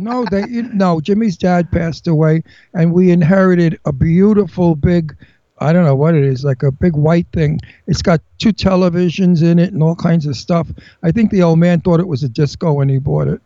No, 0.00 0.24
they 0.30 0.42
no. 0.46 1.00
Jimmy's 1.00 1.36
dad 1.36 1.72
passed 1.72 2.06
away, 2.06 2.44
and 2.72 2.92
we 2.92 3.10
inherited 3.10 3.80
a 3.84 3.92
beautiful 3.92 4.76
big. 4.76 5.16
I 5.58 5.72
don't 5.72 5.84
know 5.84 5.96
what 5.96 6.14
it 6.14 6.22
is, 6.22 6.44
like 6.44 6.62
a 6.62 6.70
big 6.70 6.94
white 6.94 7.26
thing. 7.32 7.58
It's 7.88 8.00
got 8.00 8.20
two 8.38 8.52
televisions 8.52 9.42
in 9.42 9.58
it 9.58 9.72
and 9.72 9.82
all 9.82 9.96
kinds 9.96 10.24
of 10.26 10.36
stuff. 10.36 10.68
I 11.02 11.10
think 11.10 11.32
the 11.32 11.42
old 11.42 11.58
man 11.58 11.80
thought 11.80 11.98
it 11.98 12.06
was 12.06 12.22
a 12.22 12.28
disco 12.28 12.74
when 12.74 12.88
he 12.88 12.98
bought 12.98 13.26
it, 13.26 13.42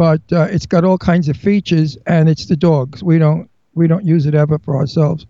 but 0.00 0.22
uh, 0.32 0.48
it's 0.50 0.64
got 0.64 0.82
all 0.82 0.96
kinds 0.96 1.28
of 1.28 1.36
features, 1.36 1.98
and 2.06 2.26
it's 2.26 2.46
the 2.46 2.56
dogs. 2.56 3.02
We 3.02 3.18
don't 3.18 3.50
we 3.74 3.86
don't 3.86 4.06
use 4.06 4.24
it 4.24 4.34
ever 4.34 4.58
for 4.58 4.74
ourselves. 4.78 5.26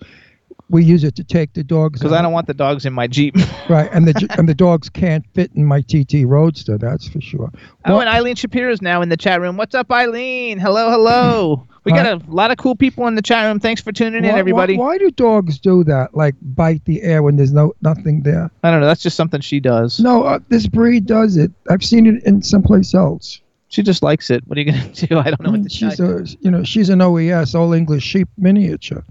We 0.69 0.85
use 0.85 1.03
it 1.03 1.17
to 1.17 1.25
take 1.25 1.55
the 1.55 1.65
dogs. 1.65 1.99
Because 1.99 2.13
I 2.13 2.23
don't 2.23 2.33
want 2.33 2.47
the 2.47 2.55
dogs 2.55 2.87
in 2.87 2.93
my 2.93 3.09
Jeep. 3.09 3.35
right, 3.69 3.91
and 3.93 4.07
the 4.07 4.33
and 4.39 4.49
the 4.49 4.55
dogs 4.55 4.89
can't 4.89 5.27
fit 5.35 5.51
in 5.57 5.65
my 5.65 5.81
TT 5.81 6.25
Roadster. 6.25 6.79
That's 6.79 7.09
for 7.09 7.21
sure. 7.21 7.51
oh, 7.85 7.99
and 7.99 8.09
Eileen 8.09 8.37
Shapiro's 8.37 8.81
now 8.81 9.03
in 9.03 9.09
the 9.09 9.17
chat 9.17 9.41
room. 9.41 9.57
What's 9.57 9.75
up, 9.75 9.91
Eileen? 9.91 10.61
Hello, 10.61 10.89
hello. 10.89 11.67
We 11.83 11.93
got 11.93 12.07
a 12.07 12.21
lot 12.31 12.51
of 12.51 12.59
cool 12.59 12.77
people 12.77 13.07
in 13.07 13.15
the 13.15 13.23
chat 13.23 13.47
room. 13.47 13.59
Thanks 13.59 13.81
for 13.81 13.91
tuning 13.91 14.23
in, 14.23 14.27
everybody. 14.27 14.77
Why, 14.77 14.85
why 14.85 14.99
do 14.99 15.11
dogs 15.11 15.59
do 15.59 15.83
that? 15.85 16.15
Like 16.15 16.35
bite 16.43 16.85
the 16.85 17.03
air 17.03 17.23
when 17.23 17.37
there's 17.37 17.55
no 17.55 17.73
nothing 17.81 18.23
there? 18.23 18.51
I 18.63 18.71
don't 18.71 18.81
know. 18.81 18.87
That's 18.87 19.03
just 19.03 19.17
something 19.17 19.41
she 19.41 19.61
does. 19.61 19.99
No, 19.99 20.23
uh, 20.25 20.39
this 20.51 20.67
breed 20.67 21.07
does 21.07 21.39
it. 21.39 21.51
I've 21.71 21.83
seen 21.83 22.07
it 22.07 22.23
in 22.25 22.43
someplace 22.43 22.93
else. 22.95 23.41
She 23.71 23.83
just 23.83 24.03
likes 24.03 24.31
it. 24.31 24.43
What 24.47 24.59
are 24.59 24.61
you 24.61 24.71
gonna 24.73 24.89
do? 24.93 25.19
I 25.19 25.31
don't 25.31 25.41
know 25.41 25.53
what 25.53 25.63
to 25.63 25.69
she's 25.71 25.99
a 25.99 26.27
you 26.41 26.51
know 26.51 26.63
she's 26.65 26.91
an 26.91 27.01
OES, 27.01 27.55
All 27.55 27.73
English 27.73 28.03
Sheep 28.05 28.29
miniature. 28.37 29.05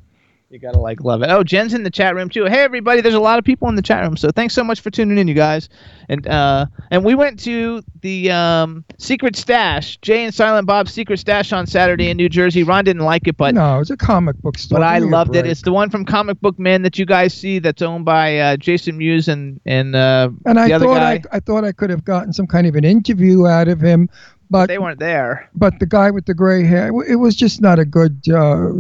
You 0.52 0.58
gotta 0.58 0.80
like 0.80 1.02
love 1.04 1.22
it. 1.22 1.30
Oh, 1.30 1.44
Jen's 1.44 1.76
in 1.76 1.84
the 1.84 1.92
chat 1.92 2.16
room 2.16 2.28
too. 2.28 2.46
Hey 2.46 2.62
everybody, 2.62 3.02
there's 3.02 3.14
a 3.14 3.20
lot 3.20 3.38
of 3.38 3.46
people 3.46 3.70
in 3.70 3.76
the 3.76 3.84
chat 3.84 4.02
room. 4.02 4.18
So 4.18 4.32
thanks 4.32 4.56
so 4.56 4.64
much 4.64 4.82
for 4.82 4.90
tuning 4.90 5.20
in, 5.20 5.28
you 5.28 5.36
guys. 5.36 5.70
And 6.10 6.26
uh, 6.28 6.66
and 6.90 7.06
we 7.06 7.14
went 7.14 7.40
to 7.42 7.84
the 8.02 8.32
um, 8.32 8.84
Secret 8.98 9.36
Stash, 9.36 9.98
Jay 9.98 10.24
and 10.26 10.34
Silent 10.34 10.66
Bob's 10.66 10.92
Secret 10.92 11.20
Stash 11.20 11.54
on 11.54 11.68
Saturday 11.68 12.10
in 12.10 12.18
New 12.18 12.30
Jersey. 12.30 12.64
Ron 12.64 12.84
didn't 12.84 13.06
like 13.06 13.28
it, 13.28 13.38
but 13.38 13.54
no, 13.54 13.80
it's 13.80 13.92
a 13.92 13.98
comic 13.98 14.42
book 14.42 14.58
store. 14.58 14.80
but 14.80 14.84
I 14.84 14.98
loved 14.98 15.36
it. 15.36 15.46
It's 15.46 15.62
the 15.62 15.72
one 15.72 15.92
from 15.92 16.04
Comic 16.04 16.42
Book 16.42 16.58
Man 16.58 16.82
that 16.82 16.98
you 16.98 17.06
guys 17.06 17.32
see 17.34 17.60
that's 17.60 17.84
owned 17.84 18.06
by 18.06 18.40
uh, 18.40 18.58
Jason 18.58 18.98
Mewes 18.98 19.28
and 19.28 19.62
and 19.68 19.96
uh, 19.96 20.30
and 20.48 20.58
the 20.58 20.62
I 20.62 20.72
other 20.72 20.86
thought 20.88 20.98
guy. 20.98 21.12
I, 21.32 21.38
I 21.38 21.40
thought 21.40 21.64
I 21.64 21.72
could 21.72 21.92
have 21.92 22.04
gotten 22.04 22.34
some 22.34 22.48
kind 22.48 22.66
of 22.66 22.74
an 22.76 22.84
interview 22.86 23.46
out 23.46 23.68
of 23.68 23.80
him, 23.80 24.10
but 24.50 24.68
they 24.68 24.78
weren't 24.78 25.00
there. 25.00 25.50
but 25.56 25.80
the 25.80 25.86
guy 25.86 26.12
with 26.12 26.26
the 26.26 26.34
gray 26.34 26.64
hair, 26.66 26.88
it 27.04 27.16
was 27.16 27.36
just 27.36 27.62
not 27.62 27.80
a 27.80 27.86
good 27.86 28.22
uh, 28.30 28.72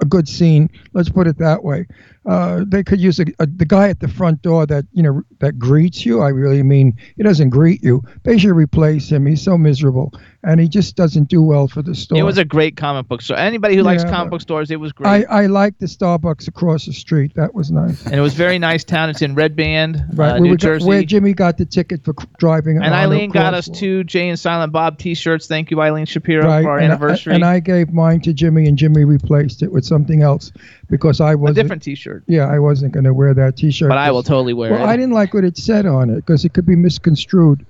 a 0.00 0.04
good 0.08 0.28
scene. 0.28 0.70
Let's 0.92 1.08
put 1.08 1.26
it 1.26 1.38
that 1.38 1.64
way. 1.64 1.86
Uh, 2.26 2.64
they 2.66 2.82
could 2.82 3.00
use 3.00 3.20
a, 3.20 3.24
a, 3.38 3.46
the 3.46 3.64
guy 3.64 3.88
at 3.88 4.00
the 4.00 4.08
front 4.08 4.42
door 4.42 4.66
that 4.66 4.84
you 4.92 5.02
know 5.02 5.22
that 5.38 5.58
greets 5.58 6.04
you. 6.04 6.20
I 6.20 6.28
really 6.30 6.62
mean 6.62 6.96
he 7.16 7.22
doesn't 7.22 7.50
greet 7.50 7.82
you. 7.84 8.02
They 8.24 8.36
should 8.36 8.50
replace 8.56 9.08
him. 9.10 9.26
He's 9.26 9.42
so 9.42 9.56
miserable, 9.56 10.12
and 10.42 10.58
he 10.58 10.66
just 10.68 10.96
doesn't 10.96 11.28
do 11.28 11.40
well 11.40 11.68
for 11.68 11.82
the 11.82 11.94
store. 11.94 12.18
It 12.18 12.22
was 12.22 12.36
a 12.36 12.44
great 12.44 12.76
comic 12.76 13.06
book 13.06 13.22
store. 13.22 13.36
Anybody 13.38 13.76
who 13.76 13.82
likes 13.82 14.02
comic 14.02 14.30
book 14.32 14.40
stores, 14.40 14.72
it 14.72 14.80
was 14.80 14.90
great. 14.92 15.08
I, 15.28 15.42
I 15.42 15.46
like 15.46 15.78
the 15.78 15.86
Starbucks 15.86 16.48
across 16.48 16.86
the 16.86 16.92
street. 16.92 17.32
That 17.36 17.54
was 17.54 17.70
nice. 17.70 18.04
and 18.06 18.14
it 18.14 18.20
was 18.20 18.34
very 18.34 18.58
nice 18.58 18.82
town. 18.82 19.08
It's 19.08 19.22
in 19.22 19.34
Red 19.36 19.54
Bank, 19.54 19.96
Right, 20.14 20.32
uh, 20.36 20.40
we 20.40 20.48
New 20.48 20.56
Jersey. 20.56 20.84
where 20.86 21.02
Jimmy 21.04 21.32
got 21.32 21.58
the 21.58 21.64
ticket 21.66 22.04
for 22.04 22.14
driving. 22.38 22.76
and 22.78 22.92
Eileen 22.92 23.30
got 23.30 23.54
us 23.54 23.68
two 23.68 24.02
Jay 24.04 24.28
and 24.28 24.38
Silent 24.38 24.72
Bob 24.72 24.98
T-shirts. 24.98 25.46
Thank 25.46 25.70
you, 25.70 25.80
Eileen 25.80 26.06
Shapiro, 26.06 26.44
right, 26.46 26.62
for 26.64 26.70
our 26.70 26.78
and 26.78 26.86
I- 26.92 26.96
anniversary. 26.96 27.34
and 27.34 27.44
I 27.44 27.60
gave 27.60 27.92
mine 27.92 28.20
to 28.22 28.32
Jimmy, 28.32 28.66
and 28.66 28.76
Jimmy 28.76 29.04
replaced 29.04 29.62
it 29.62 29.70
with 29.70 29.84
something 29.84 30.22
else 30.22 30.50
because 30.88 31.20
I 31.20 31.34
was 31.34 31.50
a 31.52 31.54
different 31.54 31.82
T-shirt, 31.82 32.22
Yeah, 32.26 32.46
I 32.48 32.58
wasn't 32.58 32.92
going 32.92 33.04
to 33.04 33.14
wear 33.14 33.34
that 33.34 33.56
T-shirt. 33.56 33.88
but 33.88 33.98
I 33.98 34.10
will 34.10 34.22
totally 34.22 34.54
wear 34.54 34.72
Well, 34.72 34.84
it. 34.84 34.86
I 34.86 34.96
didn't 34.96 35.12
like 35.14 35.34
what 35.34 35.44
it 35.44 35.56
said 35.56 35.86
on 35.86 36.10
it 36.10 36.16
because 36.16 36.44
it 36.44 36.52
could 36.52 36.66
be 36.66 36.76
misconstrued 36.76 37.64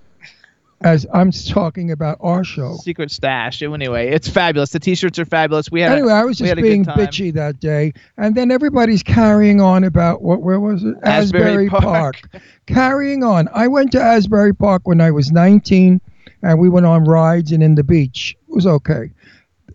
as 0.83 1.07
I'm 1.15 1.31
talking 1.33 1.91
about 1.91 2.19
our 2.21 2.45
show. 2.45 2.77
Secret 2.77 3.11
Stash. 3.11 3.63
Anyway, 3.63 4.09
it's 4.09 4.29
fabulous. 4.29 4.71
The 4.71 4.79
T-shirts 4.79 5.19
are 5.19 5.25
fabulous. 5.25 5.71
We 5.71 5.81
had 5.81 5.93
Anyway, 5.93 6.13
I 6.13 6.25
was 6.25 6.37
just 6.37 6.53
a 6.53 6.57
being 6.57 6.85
bitchy 6.85 7.33
that 7.33 7.61
day, 7.61 7.95
and 8.19 8.35
then 8.35 8.51
everybody's 8.51 9.03
carrying 9.03 9.61
on 9.61 9.85
about 9.85 10.21
what? 10.21 10.43
Where 10.43 10.61
was 10.61 10.85
it? 10.85 10.95
Asbury 11.03 11.69
Park. 11.71 12.21
carrying 12.67 13.25
on. 13.25 13.49
I 13.55 13.69
went 13.69 13.93
to 13.93 14.01
Asbury 14.03 14.55
Park 14.55 14.83
when 14.87 15.01
I 15.01 15.11
was 15.11 15.33
19, 15.33 15.99
and 16.43 16.59
we 16.59 16.69
went 16.69 16.85
on 16.85 17.05
rides 17.05 17.53
and 17.53 17.63
in 17.63 17.75
the 17.75 17.83
beach. 17.85 18.37
It 18.47 18.55
was 18.55 18.67
okay. 18.67 19.11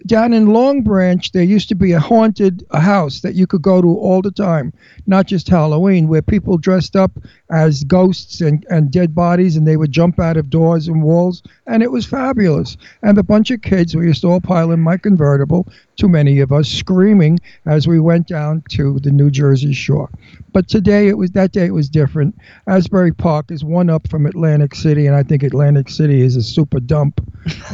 Down 0.07 0.33
in 0.33 0.47
Long 0.47 0.81
Branch, 0.81 1.31
there 1.31 1.43
used 1.43 1.69
to 1.69 1.75
be 1.75 1.91
a 1.91 1.99
haunted 1.99 2.65
house 2.73 3.21
that 3.21 3.35
you 3.35 3.45
could 3.45 3.61
go 3.61 3.81
to 3.81 3.87
all 3.87 4.21
the 4.21 4.31
time, 4.31 4.73
not 5.05 5.27
just 5.27 5.47
Halloween, 5.47 6.07
where 6.07 6.21
people 6.23 6.57
dressed 6.57 6.95
up 6.95 7.11
as 7.51 7.83
ghosts 7.83 8.41
and, 8.41 8.65
and 8.69 8.91
dead 8.91 9.13
bodies, 9.13 9.55
and 9.55 9.67
they 9.67 9.77
would 9.77 9.91
jump 9.91 10.19
out 10.19 10.37
of 10.37 10.49
doors 10.49 10.87
and 10.87 11.03
walls, 11.03 11.43
and 11.67 11.83
it 11.83 11.91
was 11.91 12.05
fabulous. 12.05 12.77
And 13.03 13.17
a 13.17 13.23
bunch 13.23 13.51
of 13.51 13.61
kids, 13.61 13.95
we 13.95 14.07
used 14.07 14.21
to 14.21 14.27
all 14.27 14.41
pile 14.41 14.71
in 14.71 14.79
my 14.79 14.97
convertible, 14.97 15.67
too 16.01 16.09
many 16.09 16.39
of 16.39 16.51
us, 16.51 16.67
screaming 16.67 17.39
as 17.67 17.87
we 17.87 17.99
went 17.99 18.25
down 18.27 18.63
to 18.69 18.97
the 19.01 19.11
New 19.11 19.29
Jersey 19.29 19.71
shore. 19.71 20.09
But 20.51 20.67
today 20.67 21.07
it 21.07 21.15
was 21.15 21.29
that 21.31 21.51
day 21.51 21.67
it 21.67 21.75
was 21.75 21.89
different. 21.89 22.35
Asbury 22.65 23.13
Park 23.13 23.51
is 23.51 23.63
one 23.63 23.87
up 23.87 24.07
from 24.09 24.25
Atlantic 24.25 24.73
City, 24.73 25.05
and 25.05 25.15
I 25.15 25.21
think 25.21 25.43
Atlantic 25.43 25.89
City 25.89 26.21
is 26.21 26.35
a 26.35 26.41
super 26.41 26.79
dump 26.79 27.21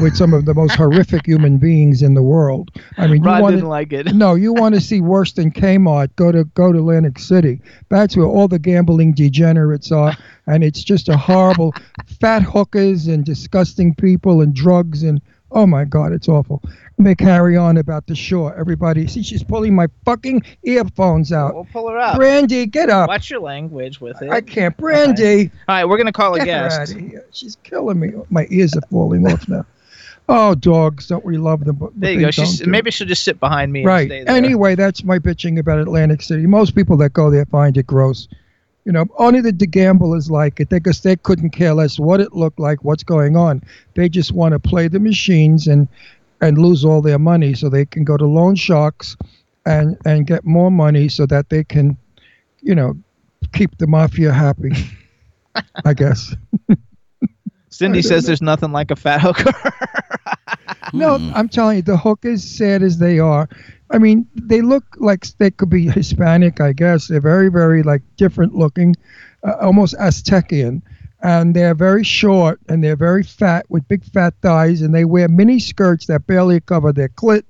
with 0.02 0.18
some 0.18 0.34
of 0.34 0.44
the 0.44 0.54
most 0.54 0.76
horrific 0.82 1.26
human 1.26 1.58
beings 1.58 2.02
in 2.02 2.16
the 2.16 2.22
world. 2.22 2.70
I 2.98 3.08
mean, 3.08 3.24
Ron 3.24 3.38
you 3.38 3.44
want 3.44 3.56
didn't 3.56 3.70
like 3.70 3.94
it. 3.94 4.14
no, 4.14 4.36
you 4.36 4.52
want 4.62 4.76
to 4.76 4.82
see 4.82 5.00
worse 5.00 5.32
than 5.32 5.50
Kmart? 5.50 6.14
Go 6.18 6.34
to 6.34 6.44
go 6.44 6.74
to 6.74 6.80
Atlantic 6.80 7.20
City. 7.20 7.62
That's 7.88 8.18
where 8.18 8.28
all 8.28 8.50
the 8.50 8.60
gambling 8.60 9.14
degenerates 9.14 9.90
are, 9.90 10.18
and 10.48 10.66
it's 10.66 10.84
just 10.84 11.08
a 11.08 11.16
horrible, 11.16 11.74
fat 12.20 12.44
hookers 12.44 13.08
and 13.08 13.24
disgusting 13.24 13.96
people 13.96 14.42
and 14.42 14.54
drugs 14.54 15.04
and 15.04 15.22
oh 15.52 15.66
my 15.66 15.86
God, 15.86 16.12
it's 16.12 16.28
awful. 16.28 16.62
They 17.00 17.14
carry 17.14 17.56
on 17.56 17.78
about 17.78 18.08
the 18.08 18.16
shore. 18.16 18.56
Everybody, 18.56 19.06
see, 19.06 19.22
she's 19.22 19.44
pulling 19.44 19.76
my 19.76 19.88
fucking 20.04 20.42
earphones 20.64 21.32
out. 21.32 21.54
We'll 21.54 21.66
pull 21.66 21.90
her 21.90 21.98
up. 21.98 22.16
Brandy, 22.16 22.66
get 22.66 22.90
up. 22.90 23.08
Watch 23.08 23.30
your 23.30 23.40
language 23.40 24.02
with 24.02 24.20
it. 24.22 24.32
I 24.32 24.42
can't. 24.42 24.76
Brandy, 24.78 25.52
All 25.68 25.76
right, 25.76 25.86
we're 25.86 25.98
gonna 25.98 26.12
call 26.12 26.34
a 26.34 26.44
guest. 26.44 26.96
She's 27.32 27.56
killing 27.64 28.00
me. 28.00 28.14
My 28.32 28.48
ears 28.50 28.76
are 28.76 28.82
falling 28.90 29.28
off 29.28 29.48
now. 29.48 29.66
Oh, 30.30 30.56
dogs! 30.56 31.08
Don't 31.08 31.24
we 31.24 31.38
love 31.38 31.64
them? 31.64 31.76
But 31.76 31.92
There 31.96 32.12
you 32.12 32.22
go. 32.22 32.32
She's 32.32 32.60
don't 32.60 32.70
maybe 32.70 32.92
she'll 32.92 33.08
just 33.08 33.24
sit 33.24 33.40
behind 33.40 33.72
me. 33.72 33.82
And 33.82 33.88
Right. 33.88 34.08
stay 34.08 34.24
there. 34.24 34.36
Anyway, 34.36 34.76
that's 34.76 35.04
my 35.04 35.20
bitching 35.20 35.58
about 35.60 35.80
Atlantic 35.80 36.22
City. 36.22 36.48
Most 36.48 36.76
people 36.76 36.98
that 36.98 37.14
go 37.14 37.30
there 37.30 37.46
find 37.46 37.78
it 37.78 37.88
gross. 37.88 38.28
You 38.86 38.94
know, 38.94 39.06
only 39.18 39.42
the, 39.42 39.52
the 39.52 39.68
gamblers 39.68 40.32
like 40.32 40.60
it 40.62 40.70
because 40.70 41.02
they 41.02 41.18
couldn't 41.18 41.50
care 41.50 41.74
less 41.74 42.00
what 42.00 42.22
it 42.22 42.34
looked 42.34 42.58
like, 42.60 42.84
what's 42.86 43.04
going 43.04 43.36
on. 43.36 43.62
They 43.96 44.08
just 44.10 44.32
want 44.32 44.54
to 44.54 44.60
play 44.60 44.88
the 44.88 45.00
machines 45.00 45.68
and 45.68 45.88
and 46.42 46.58
lose 46.58 46.86
all 46.86 47.02
their 47.02 47.20
money 47.20 47.54
so 47.54 47.70
they 47.70 47.86
can 47.86 48.04
go 48.04 48.18
to 48.18 48.26
loan 48.26 48.56
sharks 48.56 49.18
and 49.66 49.98
and 50.06 50.28
get 50.28 50.46
more 50.46 50.72
money 50.72 51.10
so 51.10 51.26
that 51.26 51.50
they 51.50 51.64
can, 51.64 51.98
you 52.62 52.76
know, 52.76 52.94
keep 53.54 53.78
the 53.78 53.88
mafia 53.88 54.32
happy. 54.32 54.72
I 55.86 55.94
guess. 55.94 56.36
Cindy 57.70 58.00
I 58.00 58.02
says 58.02 58.24
know. 58.24 58.28
there's 58.28 58.42
nothing 58.42 58.72
like 58.72 58.92
a 58.92 58.96
fat 58.96 59.22
hooker. 59.22 59.52
No, 60.94 61.16
I'm 61.36 61.50
telling 61.50 61.78
you, 61.78 61.82
the 61.82 61.98
hookers, 61.98 62.44
sad 62.44 62.82
as 62.82 62.98
they 62.98 63.20
are, 63.20 63.50
I 63.92 63.98
mean, 63.98 64.28
they 64.36 64.62
look 64.62 64.86
like 64.98 65.26
they 65.38 65.52
could 65.52 65.70
be 65.70 65.90
Hispanic, 65.90 66.62
I 66.62 66.74
guess. 66.74 67.08
They're 67.08 67.22
very, 67.22 67.50
very 67.50 67.84
like 67.84 68.02
different 68.16 68.56
looking, 68.56 68.96
uh, 69.44 69.56
almost 69.62 69.96
Aztecian, 69.96 70.82
and 71.22 71.56
they're 71.56 71.74
very 71.76 72.04
short 72.04 72.60
and 72.70 72.84
they're 72.84 72.96
very 72.96 73.24
fat 73.24 73.66
with 73.70 73.88
big 73.88 74.04
fat 74.04 74.34
thighs, 74.42 74.82
and 74.82 74.94
they 74.94 75.06
wear 75.06 75.28
mini 75.28 75.60
skirts 75.60 76.06
that 76.08 76.28
barely 76.28 76.60
cover 76.60 76.92
their 76.94 77.10
clit, 77.10 77.44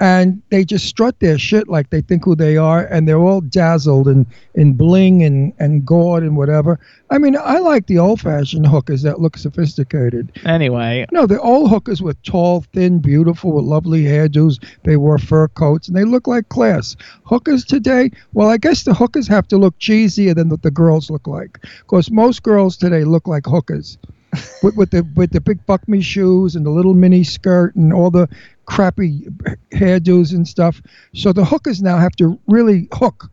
and 0.00 0.40
they 0.50 0.64
just 0.64 0.86
strut 0.86 1.18
their 1.20 1.38
shit 1.38 1.68
like 1.68 1.90
they 1.90 2.00
think 2.00 2.24
who 2.24 2.34
they 2.36 2.56
are, 2.56 2.84
and 2.86 3.08
they're 3.08 3.18
all 3.18 3.40
dazzled 3.40 4.06
and 4.06 4.26
in 4.54 4.74
bling 4.74 5.22
and 5.22 5.52
and 5.58 5.84
gaudy 5.84 6.26
and 6.26 6.36
whatever. 6.36 6.78
I 7.10 7.18
mean, 7.18 7.36
I 7.36 7.58
like 7.58 7.86
the 7.86 7.98
old-fashioned 7.98 8.66
hookers 8.66 9.02
that 9.02 9.20
look 9.20 9.36
sophisticated. 9.38 10.30
anyway, 10.44 11.06
No, 11.10 11.26
the 11.26 11.40
old 11.40 11.70
hookers 11.70 12.02
were 12.02 12.14
tall, 12.22 12.64
thin, 12.74 12.98
beautiful, 12.98 13.52
with 13.52 13.64
lovely 13.64 14.04
hairdos. 14.04 14.62
They 14.84 14.96
wore 14.96 15.18
fur 15.18 15.48
coats, 15.48 15.88
and 15.88 15.96
they 15.96 16.04
look 16.04 16.26
like 16.26 16.48
class. 16.50 16.96
Hookers 17.24 17.64
today, 17.64 18.10
well, 18.34 18.48
I 18.48 18.58
guess 18.58 18.84
the 18.84 18.94
hookers 18.94 19.26
have 19.28 19.48
to 19.48 19.56
look 19.58 19.78
cheesier 19.78 20.34
than 20.34 20.48
what 20.48 20.62
the 20.62 20.70
girls 20.70 21.10
look 21.10 21.26
like, 21.26 21.58
because 21.80 22.10
most 22.10 22.42
girls 22.42 22.76
today 22.76 23.04
look 23.04 23.26
like 23.26 23.46
hookers, 23.46 23.98
with, 24.62 24.76
with 24.76 24.90
the 24.90 25.02
with 25.14 25.30
the 25.32 25.40
big 25.40 25.64
buck 25.66 25.86
me 25.88 26.02
shoes 26.02 26.54
and 26.54 26.66
the 26.66 26.70
little 26.70 26.94
mini 26.94 27.24
skirt 27.24 27.74
and 27.74 27.92
all 27.92 28.10
the 28.10 28.28
crappy 28.68 29.26
hairdos 29.72 30.32
and 30.32 30.46
stuff. 30.46 30.80
So 31.14 31.32
the 31.32 31.44
hookers 31.44 31.82
now 31.82 31.96
have 31.98 32.14
to 32.16 32.38
really 32.46 32.88
hook, 32.92 33.30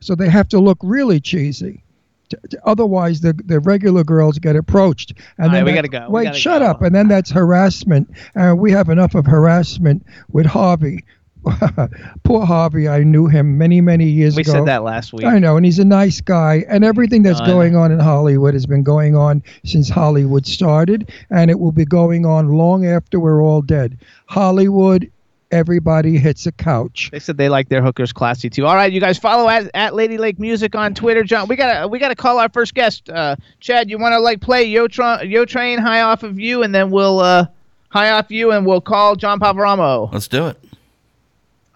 so 0.00 0.14
they 0.14 0.28
have 0.28 0.48
to 0.48 0.60
look 0.60 0.78
really 0.82 1.20
cheesy. 1.20 1.82
T- 2.28 2.36
t- 2.50 2.56
Otherwise, 2.64 3.20
the 3.20 3.32
the 3.32 3.60
regular 3.60 4.04
girls 4.04 4.38
get 4.38 4.56
approached, 4.56 5.12
and 5.38 5.52
then 5.52 5.64
right, 5.64 5.70
we 5.70 5.74
gotta 5.74 5.88
go. 5.88 6.08
Wait, 6.08 6.24
gotta 6.24 6.38
shut 6.38 6.62
go. 6.62 6.66
up! 6.66 6.82
And 6.82 6.94
then 6.94 7.08
that's 7.08 7.30
harassment. 7.30 8.08
And 8.34 8.58
we 8.58 8.70
have 8.72 8.88
enough 8.88 9.14
of 9.14 9.26
harassment 9.26 10.04
with 10.30 10.46
Harvey. 10.46 11.04
Poor 12.24 12.44
Harvey, 12.44 12.88
I 12.88 13.02
knew 13.04 13.26
him 13.26 13.58
many, 13.58 13.80
many 13.80 14.06
years 14.06 14.36
we 14.36 14.42
ago. 14.42 14.52
We 14.52 14.58
said 14.58 14.66
that 14.66 14.82
last 14.82 15.12
week. 15.12 15.26
I 15.26 15.38
know, 15.38 15.56
and 15.56 15.64
he's 15.64 15.78
a 15.78 15.84
nice 15.84 16.20
guy. 16.20 16.64
And 16.68 16.84
everything 16.84 17.22
that's 17.22 17.40
I 17.40 17.46
know. 17.46 17.52
going 17.54 17.76
on 17.76 17.92
in 17.92 18.00
Hollywood 18.00 18.54
has 18.54 18.66
been 18.66 18.82
going 18.82 19.16
on 19.16 19.42
since 19.64 19.88
Hollywood 19.88 20.46
started, 20.46 21.12
and 21.30 21.50
it 21.50 21.60
will 21.60 21.72
be 21.72 21.84
going 21.84 22.26
on 22.26 22.48
long 22.48 22.86
after 22.86 23.20
we're 23.20 23.42
all 23.42 23.62
dead. 23.62 23.98
Hollywood, 24.26 25.10
everybody 25.50 26.18
hits 26.18 26.46
a 26.46 26.52
couch. 26.52 27.10
They 27.12 27.20
said 27.20 27.36
they 27.36 27.48
like 27.48 27.68
their 27.68 27.82
hookers 27.82 28.12
classy 28.12 28.50
too. 28.50 28.66
All 28.66 28.74
right, 28.74 28.92
you 28.92 29.00
guys 29.00 29.18
follow 29.18 29.48
at, 29.48 29.70
at 29.74 29.94
Lady 29.94 30.18
Lake 30.18 30.38
Music 30.38 30.74
on 30.74 30.94
Twitter. 30.94 31.22
John, 31.22 31.48
we 31.48 31.56
gotta 31.56 31.86
we 31.86 31.98
gotta 31.98 32.16
call 32.16 32.38
our 32.38 32.48
first 32.48 32.74
guest. 32.74 33.08
Uh, 33.08 33.36
Chad, 33.60 33.88
you 33.88 33.98
want 33.98 34.12
to 34.14 34.20
like 34.20 34.40
play 34.40 34.64
Yo, 34.64 34.88
Tra- 34.88 35.24
Yo 35.24 35.44
Train 35.44 35.78
high 35.78 36.00
off 36.00 36.22
of 36.22 36.40
you, 36.40 36.62
and 36.62 36.74
then 36.74 36.90
we'll 36.90 37.20
uh, 37.20 37.46
high 37.88 38.10
off 38.10 38.30
you, 38.30 38.50
and 38.50 38.66
we'll 38.66 38.80
call 38.80 39.14
John 39.16 39.38
Poveromo. 39.38 40.12
Let's 40.12 40.28
do 40.28 40.48
it. 40.48 40.58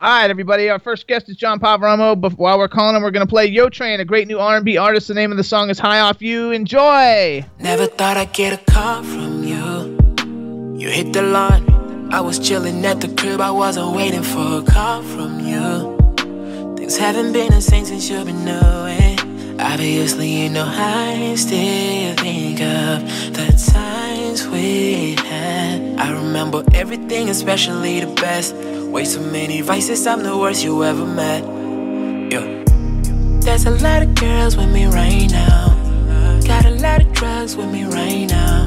All 0.02 0.09
right, 0.09 0.30
everybody. 0.30 0.71
Our 0.71 0.78
first 0.78 1.07
guest 1.07 1.28
is 1.28 1.37
John 1.37 1.61
Poveromo. 1.61 2.19
But 2.19 2.38
while 2.38 2.57
we're 2.59 2.69
calling 2.69 2.97
him, 2.97 3.02
we're 3.02 3.11
gonna 3.11 3.26
play 3.26 3.45
Yo 3.45 3.69
Train, 3.69 4.00
a 4.00 4.04
great 4.07 4.26
new 4.28 4.38
R&B 4.38 4.78
artist. 4.78 5.09
The 5.09 5.14
name 5.14 5.30
of 5.30 5.37
the 5.37 5.45
song 5.45 5.69
is 5.69 5.78
High 5.78 6.00
Off 6.00 6.23
You. 6.23 6.52
Enjoy. 6.52 7.45
Never 7.59 7.87
thought 7.87 8.16
I'd 8.16 8.33
get 8.33 8.54
a 8.54 8.73
call 8.73 9.02
from 9.02 9.45
you. 9.45 10.78
You 10.80 10.88
hit 10.88 11.12
the 11.12 11.21
line. 11.21 11.69
I 12.11 12.23
was 12.23 12.38
chilling 12.38 12.83
at 12.87 13.02
the 13.02 13.09
crib. 13.09 13.42
I 13.42 13.50
wasn't 13.50 13.95
waiting 13.95 14.23
for 14.23 14.61
a 14.61 14.62
call 14.62 15.02
from 15.02 15.40
you. 15.40 15.99
Things 16.78 16.97
haven't 16.97 17.35
been 17.35 17.52
the 17.52 17.61
same 17.61 17.85
since 17.85 18.09
you've 18.09 18.25
been 18.25 18.49
away. 18.49 19.10
Obviously, 19.62 20.29
you 20.29 20.49
know 20.49 20.64
I 20.67 21.35
still 21.37 22.14
think 22.14 22.61
of 22.62 23.05
the 23.35 23.71
times 23.73 24.49
we 24.49 25.17
had. 25.17 26.00
I 26.00 26.12
remember 26.12 26.64
everything, 26.73 27.29
especially 27.29 28.00
the 28.00 28.12
best. 28.14 28.55
Way 28.55 29.05
too 29.05 29.21
many 29.21 29.61
vices, 29.61 30.07
I'm 30.07 30.23
the 30.23 30.37
worst 30.37 30.64
you 30.64 30.83
ever 30.83 31.05
met. 31.05 31.45
Yeah. 32.33 32.64
There's 33.40 33.67
a 33.67 33.71
lot 33.71 34.02
of 34.02 34.14
girls 34.14 34.57
with 34.57 34.73
me 34.73 34.87
right 34.87 35.31
now. 35.31 35.76
Got 36.47 36.64
a 36.64 36.71
lot 36.71 37.02
of 37.02 37.12
drugs 37.12 37.55
with 37.55 37.71
me 37.71 37.85
right 37.85 38.26
now. 38.26 38.67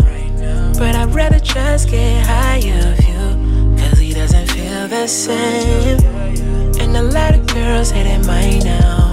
But 0.77 0.95
I'd 0.95 1.13
rather 1.13 1.39
just 1.39 1.89
get 1.89 2.23
high 2.25 2.57
of 2.57 2.99
you. 3.07 3.77
Cause 3.77 3.97
he 3.97 4.13
doesn't 4.13 4.47
feel 4.51 4.87
the 4.87 5.07
same. 5.07 5.99
And 6.79 6.95
a 6.95 7.01
lot 7.01 7.33
of 7.35 7.47
girls 7.47 7.89
say 7.89 8.03
they 8.03 8.19
might 8.27 8.63
now. 8.63 9.12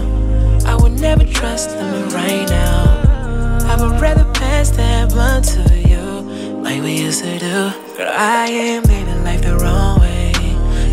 I 0.67 0.77
would 0.81 1.01
never 1.01 1.25
trust 1.25 1.71
them 1.71 2.09
right 2.11 2.49
now. 2.49 3.11
I 3.71 3.77
would 3.81 4.01
rather 4.01 4.25
pass 4.33 4.71
that 4.71 5.11
blunt 5.11 5.45
to 5.47 5.79
you. 5.79 6.01
Like 6.63 6.83
we 6.83 6.99
used 6.99 7.23
to 7.25 7.39
do. 7.39 7.73
Girl, 7.97 8.13
I 8.13 8.47
am 8.49 8.83
living 8.85 9.25
life 9.25 9.43
the 9.43 9.57
wrong 9.59 10.01
way. 10.01 10.33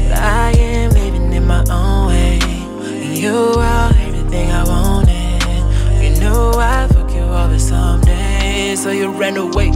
But 0.10 0.20
I 0.20 0.52
am 0.58 0.92
living 0.92 1.34
in 1.34 1.46
my 1.46 1.64
own 1.70 2.08
way. 2.08 2.40
And 2.42 3.18
you 3.18 3.36
are 3.36 3.92
everything 4.08 4.52
I 4.52 4.64
wanted. 4.64 5.44
You 6.04 6.20
know 6.22 6.54
I 6.56 6.88
fuck 6.88 7.12
you 7.12 7.24
over 7.24 7.60
someday. 7.60 8.76
So 8.76 8.92
you 8.92 9.10
ran 9.12 9.38
away. 9.38 9.72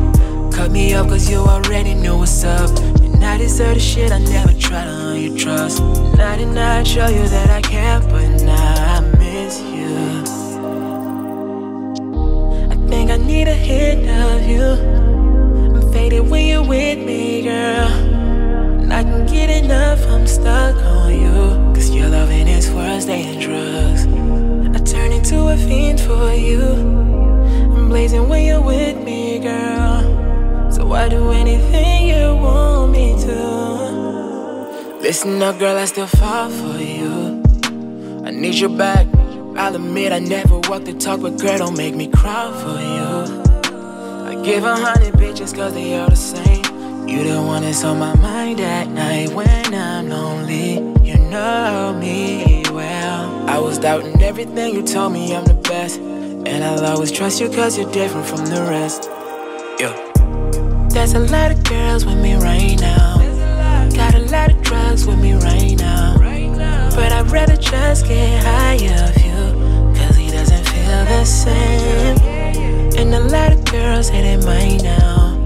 Cut 0.51 0.71
me 0.71 0.93
up 0.93 1.07
cause 1.07 1.29
you 1.29 1.39
already 1.39 1.93
knew 1.93 2.17
what's 2.17 2.43
up. 2.43 2.69
And 3.01 3.23
I 3.23 3.37
deserve 3.37 3.75
the 3.75 3.79
shit 3.79 4.11
I 4.11 4.19
never 4.19 4.53
tried 4.53 4.85
to 4.85 4.91
earn 4.91 5.19
your 5.21 5.37
trust. 5.37 5.81
And 5.81 6.21
I 6.21 6.37
did 6.37 6.49
not 6.49 6.87
show 6.87 7.07
you 7.07 7.27
that 7.27 7.49
I 7.49 7.61
care, 7.61 7.99
but 7.99 8.27
now 8.43 8.97
I 8.97 9.01
miss 9.51 9.61
you. 9.61 9.95
I 12.71 12.75
think 12.89 13.11
I 13.11 13.17
need 13.17 13.47
a 13.47 13.53
hit 13.53 14.07
of 14.07 14.47
you. 14.47 14.63
I'm 15.75 15.91
faded 15.91 16.29
when 16.29 16.47
you're 16.47 16.65
with 16.65 16.99
me, 16.99 17.43
girl. 17.43 17.91
And 18.81 18.93
I 18.93 19.03
can 19.03 19.25
get 19.25 19.49
enough, 19.63 19.99
I'm 20.07 20.27
stuck 20.27 20.75
on 20.75 21.11
you. 21.13 21.73
Cause 21.73 21.89
your 21.89 22.07
loving 22.09 22.47
is 22.47 22.69
worse 22.71 23.05
than 23.05 23.39
drugs. 23.39 24.05
I 24.75 24.79
turn 24.83 25.11
into 25.11 25.49
a 25.49 25.57
fiend 25.57 25.99
for 25.99 26.33
you. 26.33 26.63
I'm 27.75 27.89
blazing 27.89 28.29
when 28.29 28.45
you're 28.45 28.61
with 28.61 28.97
me, 29.03 29.39
girl. 29.39 30.71
So 30.71 30.93
I 30.93 31.09
do 31.09 31.31
anything 31.31 32.07
you 32.07 32.35
want 32.35 32.91
me 32.91 33.15
to. 33.25 34.99
Listen 35.01 35.41
up, 35.41 35.59
girl, 35.59 35.75
I 35.75 35.85
still 35.85 36.07
fall 36.07 36.49
for 36.49 36.77
you. 36.77 37.41
I 38.25 38.31
need 38.31 38.55
your 38.55 38.69
back. 38.69 39.07
I'll 39.57 39.75
admit 39.75 40.13
I 40.13 40.19
never 40.19 40.59
walked 40.59 40.85
the 40.85 40.93
talk, 40.93 41.21
but 41.21 41.37
girl, 41.39 41.57
don't 41.57 41.77
make 41.77 41.95
me 41.95 42.07
cry 42.07 42.51
for 42.61 42.79
you. 42.79 43.41
I 44.29 44.43
give 44.43 44.63
a 44.63 44.75
hundred 44.75 45.13
bitches 45.15 45.55
cause 45.55 45.73
they 45.73 45.97
all 45.99 46.09
the 46.09 46.15
same. 46.15 46.63
You 47.07 47.23
the 47.23 47.41
one 47.41 47.63
that's 47.63 47.83
on 47.83 47.99
my 47.99 48.15
mind 48.15 48.61
at 48.61 48.87
night 48.87 49.33
when 49.33 49.73
I'm 49.73 50.09
lonely. 50.09 50.75
You 51.05 51.17
know 51.17 51.97
me 51.99 52.63
well. 52.71 53.49
I 53.49 53.59
was 53.59 53.77
doubting 53.77 54.21
everything 54.21 54.73
you 54.73 54.83
told 54.83 55.11
me 55.13 55.35
I'm 55.35 55.43
the 55.43 55.53
best. 55.53 55.99
And 55.99 56.63
I'll 56.63 56.85
always 56.85 57.11
trust 57.11 57.41
you 57.41 57.49
cause 57.49 57.77
you're 57.77 57.91
different 57.91 58.27
from 58.27 58.45
the 58.45 58.61
rest. 58.63 59.09
Yeah. 59.79 59.93
There's 60.89 61.13
a 61.13 61.19
lot 61.19 61.51
of 61.51 61.63
girls 61.65 62.05
with 62.05 62.17
me 62.17 62.35
right 62.35 62.79
now. 62.79 63.17
Got 63.93 64.15
a 64.15 64.19
lot 64.31 64.51
of 64.51 64.61
drugs 64.61 65.05
with 65.05 65.19
me 65.19 65.33
right 65.33 65.77
now. 65.77 66.15
But 66.95 67.11
I'd 67.11 67.29
rather 67.29 67.57
just 67.57 68.07
get 68.07 68.43
high 68.43 68.75
of 68.75 69.23
you. 69.23 69.30
The 71.01 71.25
same. 71.25 72.17
And 72.97 73.13
a 73.13 73.19
lot 73.19 73.51
of 73.53 73.65
girls 73.65 74.07
say 74.07 74.21
they 74.21 74.37
might 74.45 74.83
now. 74.83 75.37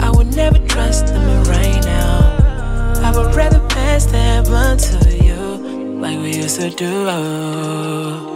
I 0.00 0.10
would 0.10 0.34
never 0.34 0.58
trust 0.66 1.06
them 1.08 1.44
right 1.44 1.82
now. 1.84 3.00
I 3.02 3.12
would 3.16 3.34
rather 3.34 3.60
pass 3.68 4.06
that 4.06 4.46
blunt 4.46 4.80
to 4.80 5.16
you. 5.16 6.00
Like 6.00 6.18
we 6.18 6.36
used 6.36 6.58
to 6.60 6.70
do. 6.70 8.33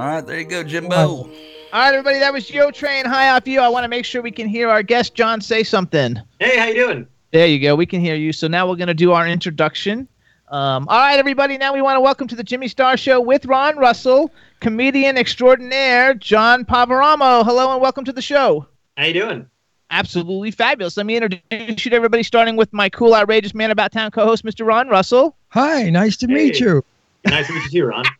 All 0.00 0.06
right, 0.06 0.26
there 0.26 0.38
you 0.38 0.46
go, 0.46 0.64
Jimbo. 0.64 0.96
All 0.96 1.28
right, 1.74 1.92
everybody, 1.92 2.20
that 2.20 2.32
was 2.32 2.48
Yo 2.50 2.70
Train 2.70 3.04
High 3.04 3.28
Off 3.36 3.46
You. 3.46 3.60
I 3.60 3.68
want 3.68 3.84
to 3.84 3.88
make 3.88 4.06
sure 4.06 4.22
we 4.22 4.30
can 4.30 4.48
hear 4.48 4.70
our 4.70 4.82
guest, 4.82 5.14
John, 5.14 5.42
say 5.42 5.62
something. 5.62 6.18
Hey, 6.38 6.58
how 6.58 6.68
you 6.68 6.74
doing? 6.74 7.06
There 7.32 7.46
you 7.46 7.60
go. 7.60 7.76
We 7.76 7.84
can 7.84 8.00
hear 8.00 8.14
you. 8.14 8.32
So 8.32 8.48
now 8.48 8.66
we're 8.66 8.76
going 8.76 8.88
to 8.88 8.94
do 8.94 9.12
our 9.12 9.28
introduction. 9.28 10.08
Um, 10.48 10.88
all 10.88 10.98
right, 10.98 11.18
everybody. 11.18 11.58
Now 11.58 11.74
we 11.74 11.82
want 11.82 11.96
to 11.96 12.00
welcome 12.00 12.26
to 12.28 12.34
the 12.34 12.42
Jimmy 12.42 12.66
Star 12.66 12.96
Show 12.96 13.20
with 13.20 13.44
Ron 13.44 13.76
Russell, 13.76 14.32
comedian 14.60 15.18
extraordinaire 15.18 16.14
John 16.14 16.64
Poveromo. 16.64 17.44
Hello 17.44 17.70
and 17.70 17.82
welcome 17.82 18.06
to 18.06 18.12
the 18.14 18.22
show. 18.22 18.66
How 18.96 19.04
you 19.04 19.12
doing? 19.12 19.50
Absolutely 19.90 20.50
fabulous. 20.50 20.96
Let 20.96 21.04
me 21.04 21.16
introduce 21.16 21.84
you 21.84 21.90
to 21.90 21.94
everybody, 21.94 22.22
starting 22.22 22.56
with 22.56 22.72
my 22.72 22.88
cool, 22.88 23.14
outrageous 23.14 23.52
man 23.52 23.70
about 23.70 23.92
town 23.92 24.10
co-host, 24.12 24.46
Mr. 24.46 24.66
Ron 24.66 24.88
Russell. 24.88 25.36
Hi, 25.48 25.90
nice 25.90 26.16
to 26.16 26.26
meet 26.26 26.58
you. 26.58 26.82
Nice 27.26 27.48
to 27.48 27.52
meet 27.52 27.64
you 27.64 27.82
too, 27.82 27.86
Ron. 27.86 28.06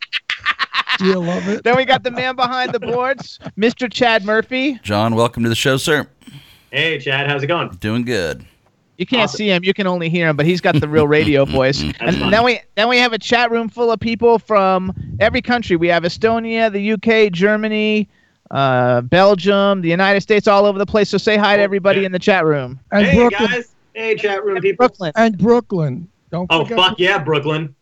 Do 0.98 1.06
you 1.06 1.18
love 1.18 1.48
it? 1.48 1.64
Then 1.64 1.76
we 1.76 1.84
got 1.84 2.02
the 2.02 2.10
man 2.10 2.36
behind 2.36 2.72
the 2.72 2.80
boards, 2.80 3.38
Mr. 3.58 3.90
Chad 3.90 4.24
Murphy. 4.24 4.78
John, 4.82 5.14
welcome 5.14 5.42
to 5.42 5.48
the 5.48 5.54
show, 5.54 5.76
sir. 5.76 6.06
Hey, 6.70 6.98
Chad, 6.98 7.26
how's 7.28 7.42
it 7.42 7.46
going? 7.46 7.70
Doing 7.80 8.04
good. 8.04 8.44
You 8.98 9.06
can't 9.06 9.22
Awesome. 9.24 9.38
see 9.38 9.48
him; 9.50 9.64
you 9.64 9.72
can 9.72 9.86
only 9.86 10.10
hear 10.10 10.28
him, 10.28 10.36
but 10.36 10.44
he's 10.44 10.60
got 10.60 10.78
the 10.78 10.86
real 10.86 11.06
radio 11.08 11.44
voice. 11.46 11.82
and 12.00 12.14
fun. 12.16 12.30
then 12.30 12.44
we 12.44 12.60
then 12.74 12.88
we 12.88 12.98
have 12.98 13.14
a 13.14 13.18
chat 13.18 13.50
room 13.50 13.68
full 13.70 13.90
of 13.90 13.98
people 13.98 14.38
from 14.38 14.92
every 15.20 15.40
country. 15.40 15.76
We 15.76 15.88
have 15.88 16.02
Estonia, 16.02 16.70
the 16.70 16.92
UK, 16.92 17.32
Germany, 17.32 18.08
uh, 18.50 19.00
Belgium, 19.00 19.80
the 19.80 19.88
United 19.88 20.20
States, 20.20 20.46
all 20.46 20.66
over 20.66 20.78
the 20.78 20.84
place. 20.84 21.08
So 21.08 21.16
say 21.16 21.38
hi 21.38 21.56
to 21.56 21.62
everybody 21.62 22.04
in 22.04 22.12
the 22.12 22.18
chat 22.18 22.44
room. 22.44 22.78
And 22.92 23.06
hey, 23.06 23.16
Brooklyn. 23.16 23.50
guys. 23.50 23.74
Hey, 23.94 24.16
chat 24.16 24.44
room 24.44 24.60
people. 24.60 24.86
Brooklyn. 24.86 25.12
And 25.16 25.38
Brooklyn. 25.38 26.08
Don't 26.30 26.46
Oh, 26.50 26.64
forget, 26.64 26.78
fuck 26.78 26.98
yeah, 27.00 27.18
Brooklyn. 27.22 27.74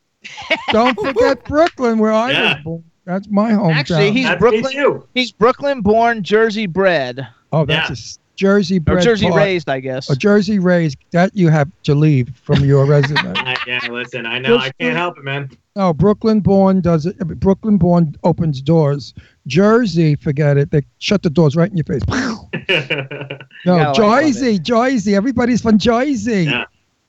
Don't 0.71 0.95
forget 1.01 1.45
Brooklyn, 1.49 1.99
where 1.99 2.13
I 2.13 2.31
Yeah. 2.31 2.55
was 2.55 2.63
born. 2.65 2.85
That's 3.09 3.27
my 3.31 3.53
hometown. 3.53 3.75
Actually, 3.75 4.13
he's 4.13 4.27
That's 4.27 4.39
Brooklyn. 4.39 4.71
too. 4.73 5.09
He's 5.15 5.33
Brooklyn 5.33 5.81
born, 5.81 6.23
Jersey 6.23 6.67
bred, 6.67 7.27
oh, 7.53 7.65
that's 7.65 7.89
Yeah. 7.89 7.93
a 7.93 7.97
s- 7.97 8.19
Jersey 8.37 8.77
or 8.77 8.81
bred 8.81 9.03
Jersey 9.03 9.27
part. 9.31 9.39
raised, 9.43 9.69
I 9.71 9.81
guess. 9.81 10.11
A 10.11 10.15
Jersey 10.15 10.59
raised. 10.59 10.99
That 11.13 11.35
you 11.35 11.49
have 11.49 11.69
to 11.85 11.95
leave 11.95 12.29
from 12.37 12.65
your 12.65 12.85
resume. 12.95 13.35
Yeah, 13.67 13.81
listen, 13.91 14.27
I 14.27 14.39
know. 14.39 14.59
I 14.59 14.71
can't 14.79 14.95
help 14.97 15.17
it, 15.19 15.25
man. 15.25 15.51
No, 15.75 15.93
Brooklyn 15.95 16.41
born 16.41 16.81
does 16.83 17.07
it. 17.07 17.17
Brooklyn 17.41 17.79
born 17.79 18.15
opens 18.25 18.61
doors. 18.61 19.15
Jersey, 19.47 20.15
forget 20.15 20.57
it. 20.59 20.71
They 20.71 20.83
shut 20.99 21.23
the 21.23 21.31
doors 21.31 21.57
right 21.57 21.71
in 21.71 21.77
your 21.79 21.85
face. 21.85 22.03
gotta 22.05 23.39
No, 23.67 23.77
like 23.77 23.95
Jersey, 23.97 24.59
Jersey. 24.59 25.15
Everybody's 25.15 25.63
from 25.63 25.79
Jersey. 25.79 26.45
Yeah. 26.45 26.65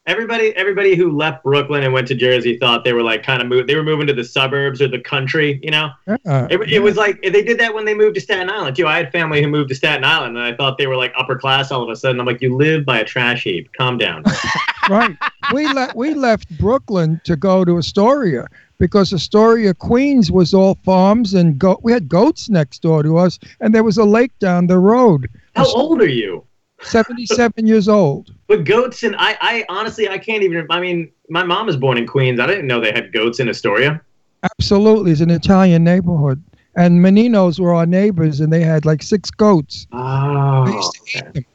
Everybody, 0.09 0.55
everybody 0.55 0.95
who 0.95 1.15
left 1.15 1.43
Brooklyn 1.43 1.83
and 1.83 1.93
went 1.93 2.07
to 2.07 2.15
Jersey 2.15 2.57
thought 2.57 2.83
they 2.83 2.93
were 2.93 3.03
like 3.03 3.23
kind 3.23 3.41
of 3.41 3.47
move. 3.47 3.67
They 3.67 3.75
were 3.75 3.83
moving 3.83 4.07
to 4.07 4.13
the 4.13 4.23
suburbs 4.23 4.81
or 4.81 4.87
the 4.87 4.99
country. 4.99 5.59
You 5.61 5.71
know, 5.71 5.91
Uh-uh. 6.07 6.47
it, 6.49 6.59
it 6.69 6.79
was 6.79 6.97
like 6.97 7.21
they 7.21 7.43
did 7.43 7.59
that 7.59 7.73
when 7.73 7.85
they 7.85 7.93
moved 7.93 8.15
to 8.15 8.21
Staten 8.21 8.49
Island 8.49 8.75
too. 8.75 8.87
I 8.87 8.97
had 8.97 9.11
family 9.11 9.41
who 9.41 9.47
moved 9.47 9.69
to 9.69 9.75
Staten 9.75 10.03
Island, 10.03 10.35
and 10.35 10.45
I 10.45 10.55
thought 10.55 10.77
they 10.77 10.87
were 10.87 10.97
like 10.97 11.13
upper 11.15 11.37
class 11.37 11.71
all 11.71 11.83
of 11.83 11.89
a 11.89 11.95
sudden. 11.95 12.19
I'm 12.19 12.25
like, 12.25 12.41
you 12.41 12.55
live 12.55 12.85
by 12.85 12.99
a 12.99 13.05
trash 13.05 13.43
heap. 13.43 13.71
Calm 13.73 13.97
down. 13.97 14.23
right. 14.89 15.15
We 15.53 15.67
left 15.71 15.95
we 15.95 16.13
left 16.15 16.57
Brooklyn 16.57 17.21
to 17.25 17.35
go 17.35 17.63
to 17.63 17.77
Astoria 17.77 18.47
because 18.79 19.13
Astoria, 19.13 19.73
Queens 19.73 20.31
was 20.31 20.53
all 20.53 20.75
farms 20.83 21.33
and 21.33 21.59
go- 21.59 21.79
we 21.83 21.91
had 21.91 22.09
goats 22.09 22.49
next 22.49 22.81
door 22.81 23.03
to 23.03 23.17
us, 23.17 23.37
and 23.59 23.75
there 23.75 23.83
was 23.83 23.97
a 23.97 24.05
lake 24.05 24.31
down 24.39 24.67
the 24.67 24.79
road. 24.79 25.29
How 25.55 25.65
old 25.73 26.01
are 26.01 26.07
you? 26.07 26.45
Seventy-seven 26.81 27.67
years 27.67 27.87
old. 27.87 28.33
But 28.47 28.63
goats 28.63 29.03
and 29.03 29.15
I, 29.17 29.37
I 29.41 29.65
honestly, 29.69 30.09
I 30.09 30.17
can't 30.17 30.43
even. 30.43 30.65
I 30.69 30.79
mean, 30.79 31.11
my 31.29 31.43
mom 31.43 31.67
was 31.67 31.77
born 31.77 31.97
in 31.97 32.07
Queens. 32.07 32.39
I 32.39 32.47
didn't 32.47 32.67
know 32.67 32.79
they 32.79 32.91
had 32.91 33.11
goats 33.13 33.39
in 33.39 33.49
Astoria. 33.49 34.01
Absolutely, 34.43 35.11
it's 35.11 35.21
an 35.21 35.29
Italian 35.29 35.83
neighborhood. 35.83 36.41
And 36.75 37.03
Meninos 37.03 37.59
were 37.59 37.73
our 37.73 37.85
neighbors, 37.85 38.39
and 38.39 38.53
they 38.53 38.61
had 38.61 38.85
like 38.85 39.03
six 39.03 39.29
goats. 39.29 39.87
Oh, 39.91 40.67
used 40.67 40.93
to 40.93 41.17
eat 41.17 41.33
them. 41.33 41.45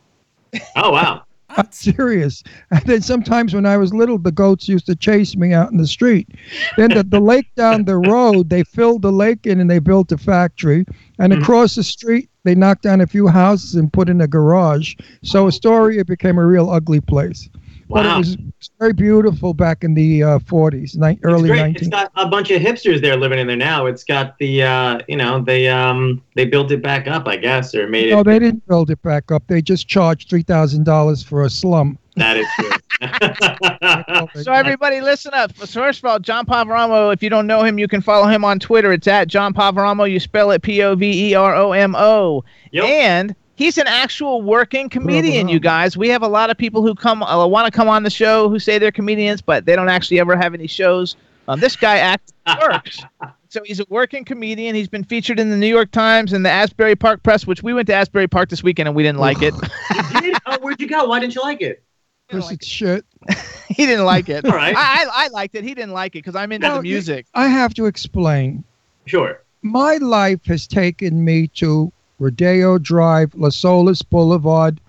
oh 0.76 0.90
wow. 0.90 1.23
I'm 1.56 1.70
serious. 1.70 2.42
And 2.70 2.82
then 2.84 3.00
sometimes 3.02 3.54
when 3.54 3.66
I 3.66 3.76
was 3.76 3.94
little, 3.94 4.18
the 4.18 4.32
goats 4.32 4.68
used 4.68 4.86
to 4.86 4.96
chase 4.96 5.36
me 5.36 5.52
out 5.52 5.70
in 5.70 5.76
the 5.78 5.86
street. 5.86 6.28
Then 6.76 6.92
the, 6.92 7.02
the 7.04 7.20
lake 7.20 7.46
down 7.56 7.84
the 7.84 7.96
road, 7.96 8.50
they 8.50 8.64
filled 8.64 9.02
the 9.02 9.12
lake 9.12 9.46
in 9.46 9.60
and 9.60 9.70
they 9.70 9.78
built 9.78 10.12
a 10.12 10.18
factory. 10.18 10.84
And 11.18 11.32
Mhm. 11.32 11.42
across 11.42 11.74
the 11.76 11.82
street, 11.84 12.28
they 12.44 12.54
knocked 12.54 12.82
down 12.82 13.00
a 13.00 13.06
few 13.06 13.28
houses 13.28 13.74
and 13.74 13.92
put 13.92 14.08
in 14.08 14.20
a 14.20 14.26
garage. 14.26 14.94
So 15.22 15.46
Astoria 15.46 16.04
became 16.04 16.38
a 16.38 16.46
real 16.46 16.70
ugly 16.70 17.00
place. 17.00 17.48
But 17.94 18.06
Wow. 18.06 18.16
it 18.16 18.18
was, 18.18 18.34
it 18.34 18.40
was 18.40 18.70
very 18.80 18.92
beautiful 18.92 19.54
back 19.54 19.84
in 19.84 19.94
the 19.94 20.20
uh, 20.24 20.38
40s, 20.40 20.96
ni- 20.96 21.16
early 21.22 21.48
great. 21.48 21.60
19. 21.60 21.76
It's 21.76 21.86
got 21.88 22.10
a 22.16 22.26
bunch 22.28 22.50
of 22.50 22.60
hipsters 22.60 23.00
there 23.00 23.16
living 23.16 23.38
in 23.38 23.46
there 23.46 23.54
now. 23.56 23.86
It's 23.86 24.02
got 24.02 24.36
the, 24.38 24.64
uh, 24.64 24.98
you 25.06 25.16
know, 25.16 25.40
they 25.40 25.68
um 25.68 26.20
they 26.34 26.44
built 26.44 26.72
it 26.72 26.82
back 26.82 27.06
up, 27.06 27.28
I 27.28 27.36
guess, 27.36 27.72
or 27.72 27.86
made 27.86 28.08
it. 28.08 28.10
No, 28.10 28.24
they 28.24 28.40
didn't 28.40 28.66
build 28.66 28.90
it 28.90 29.00
back 29.02 29.30
up. 29.30 29.44
They 29.46 29.62
just 29.62 29.86
charged 29.86 30.28
three 30.28 30.42
thousand 30.42 30.82
dollars 30.84 31.22
for 31.22 31.42
a 31.42 31.50
slum. 31.50 31.96
That 32.16 32.36
is 32.36 32.46
true. 32.58 32.70
So 34.42 34.52
everybody, 34.52 35.00
listen 35.00 35.32
up. 35.34 35.54
First 35.54 35.98
of 36.00 36.04
all, 36.04 36.18
John 36.18 36.46
Poveromo. 36.46 37.12
If 37.12 37.22
you 37.22 37.30
don't 37.30 37.46
know 37.46 37.62
him, 37.62 37.78
you 37.78 37.86
can 37.88 38.00
follow 38.00 38.26
him 38.26 38.44
on 38.44 38.58
Twitter. 38.58 38.92
It's 38.92 39.06
at 39.06 39.28
John 39.28 39.52
Poveromo. 39.54 40.10
You 40.10 40.18
spell 40.20 40.50
it 40.50 40.62
P 40.62 40.82
O 40.82 40.94
V 40.96 41.30
E 41.30 41.34
R 41.34 41.54
O 41.54 41.72
M 41.72 41.94
O. 41.96 42.44
Yep. 42.72 42.84
And 42.84 43.36
he's 43.56 43.78
an 43.78 43.86
actual 43.86 44.42
working 44.42 44.88
comedian. 44.88 45.46
Poveromo. 45.46 45.52
You 45.52 45.60
guys, 45.60 45.96
we 45.96 46.08
have 46.08 46.22
a 46.22 46.28
lot 46.28 46.50
of 46.50 46.56
people 46.56 46.82
who 46.82 46.94
come 46.94 47.22
uh, 47.22 47.46
want 47.46 47.66
to 47.66 47.76
come 47.76 47.88
on 47.88 48.02
the 48.02 48.10
show 48.10 48.48
who 48.48 48.58
say 48.58 48.78
they're 48.78 48.92
comedians, 48.92 49.42
but 49.42 49.64
they 49.64 49.76
don't 49.76 49.88
actually 49.88 50.20
ever 50.20 50.36
have 50.36 50.54
any 50.54 50.66
shows. 50.66 51.16
Um, 51.46 51.60
this 51.60 51.76
guy 51.76 51.98
actually 51.98 52.34
works. 52.60 53.02
So 53.48 53.62
he's 53.64 53.80
a 53.80 53.84
working 53.88 54.24
comedian. 54.24 54.74
He's 54.74 54.88
been 54.88 55.04
featured 55.04 55.38
in 55.38 55.50
the 55.50 55.56
New 55.56 55.68
York 55.68 55.90
Times 55.90 56.32
and 56.32 56.44
the 56.44 56.50
Asbury 56.50 56.96
Park 56.96 57.22
Press, 57.22 57.46
which 57.46 57.62
we 57.62 57.72
went 57.74 57.86
to 57.88 57.94
Asbury 57.94 58.26
Park 58.26 58.48
this 58.48 58.62
weekend 58.62 58.88
and 58.88 58.96
we 58.96 59.02
didn't 59.02 59.20
like 59.20 59.42
it. 59.42 59.54
did? 60.20 60.36
Oh, 60.46 60.58
where'd 60.60 60.80
you 60.80 60.88
go? 60.88 61.04
Why 61.04 61.20
didn't 61.20 61.34
you 61.34 61.42
like 61.42 61.60
it? 61.60 61.82
This 62.30 62.50
is 62.50 62.66
shit. 62.66 63.04
he 63.68 63.86
didn't 63.86 64.06
like 64.06 64.28
it. 64.28 64.44
All 64.44 64.52
right. 64.52 64.74
I, 64.74 65.04
I, 65.04 65.06
I 65.12 65.28
liked 65.28 65.54
it. 65.54 65.62
He 65.62 65.74
didn't 65.74 65.92
like 65.92 66.16
it 66.16 66.24
because 66.24 66.34
I'm 66.34 66.50
into 66.52 66.66
No, 66.66 66.76
the 66.76 66.82
music. 66.82 67.26
I 67.34 67.48
have 67.48 67.74
to 67.74 67.86
explain. 67.86 68.64
Sure. 69.06 69.42
My 69.62 69.98
life 69.98 70.44
has 70.46 70.66
taken 70.66 71.24
me 71.24 71.48
to 71.48 71.92
Rodeo 72.18 72.78
Drive, 72.78 73.34
Las 73.34 73.60
Olas 73.62 74.02
Boulevard. 74.08 74.80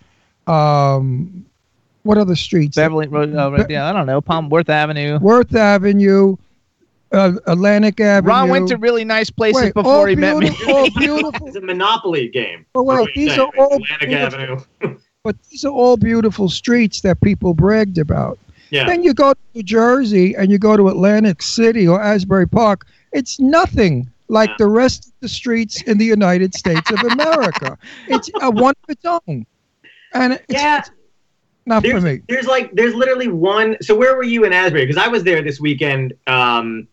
Um, 0.48 1.46
what 2.04 2.18
other 2.18 2.36
streets? 2.36 2.76
Beverly 2.76 3.08
Road, 3.08 3.36
uh, 3.36 3.50
Be- 3.66 3.74
yeah, 3.74 3.90
I 3.90 3.94
don't 3.94 4.06
know, 4.06 4.22
Palm 4.22 4.50
Worth 4.50 4.70
Avenue. 4.70 5.18
Worth 5.20 5.56
Avenue, 5.56 6.38
uh, 7.12 7.34
Atlantic 7.48 8.00
Avenue. 8.00 8.30
Ron 8.30 8.50
went 8.50 8.68
to 8.68 8.78
really 8.78 9.04
nice 9.04 9.30
places 9.32 9.64
Wait, 9.64 9.74
before 9.74 10.08
he 10.08 10.16
met 10.16 10.38
me. 10.38 10.50
beautiful, 10.50 10.74
all 10.76 10.90
beautiful. 10.98 11.48
It's 11.48 11.56
a 11.56 11.62
Monopoly 11.62 12.28
game. 12.30 12.66
Oh, 12.76 12.84
wait, 12.84 13.10
these 13.16 13.30
saying, 13.30 13.40
are 13.40 13.52
all 13.58 13.76
Atlantic 13.82 14.10
beautiful. 14.10 14.40
Avenue. 14.82 14.98
But 15.24 15.36
these 15.50 15.66
are 15.66 15.72
all 15.72 15.98
beautiful 15.98 16.50
streets 16.50 17.02
that 17.02 17.20
people 17.22 17.56
bragged 17.56 17.98
about. 17.98 18.38
Yeah. 18.70 18.86
Then 18.86 19.02
you 19.02 19.12
go 19.12 19.34
to 19.34 19.40
New 19.56 19.64
Jersey 19.64 20.36
and 20.36 20.52
you 20.52 20.60
go 20.60 20.78
to 20.78 20.88
Atlantic 20.88 21.42
City 21.42 21.88
or 21.88 22.00
Asbury 22.00 22.48
Park. 22.48 22.86
It's 23.12 23.40
nothing 23.40 24.08
like 24.28 24.50
Yeah. 24.50 24.56
the 24.60 24.68
rest 24.68 25.08
of 25.08 25.14
the 25.22 25.30
streets 25.30 25.82
in 25.84 25.98
the 25.98 26.06
United 26.06 26.54
States 26.56 26.90
of 26.92 27.00
America. 27.12 27.78
It's 28.08 28.30
a 28.42 28.50
one 28.52 28.74
of 28.84 28.90
its 28.90 29.06
own. 29.06 29.46
And 30.14 30.34
it's, 30.34 30.44
Yeah. 30.50 30.80
it's 30.80 30.92
not 31.66 31.82
for 31.84 31.88
There's, 31.90 32.04
me. 32.04 32.22
there's 32.30 32.48
like 32.48 32.72
there's 32.74 32.94
literally 32.96 33.28
one. 33.28 33.78
So 33.82 33.96
where 33.96 34.16
were 34.16 34.24
you 34.24 34.46
in 34.46 34.54
Asbury? 34.54 34.86
Because 34.86 35.02
I 35.04 35.08
was 35.08 35.24
there 35.24 35.42
this 35.42 35.60
weekend. 35.60 36.14
Um, 36.28 36.88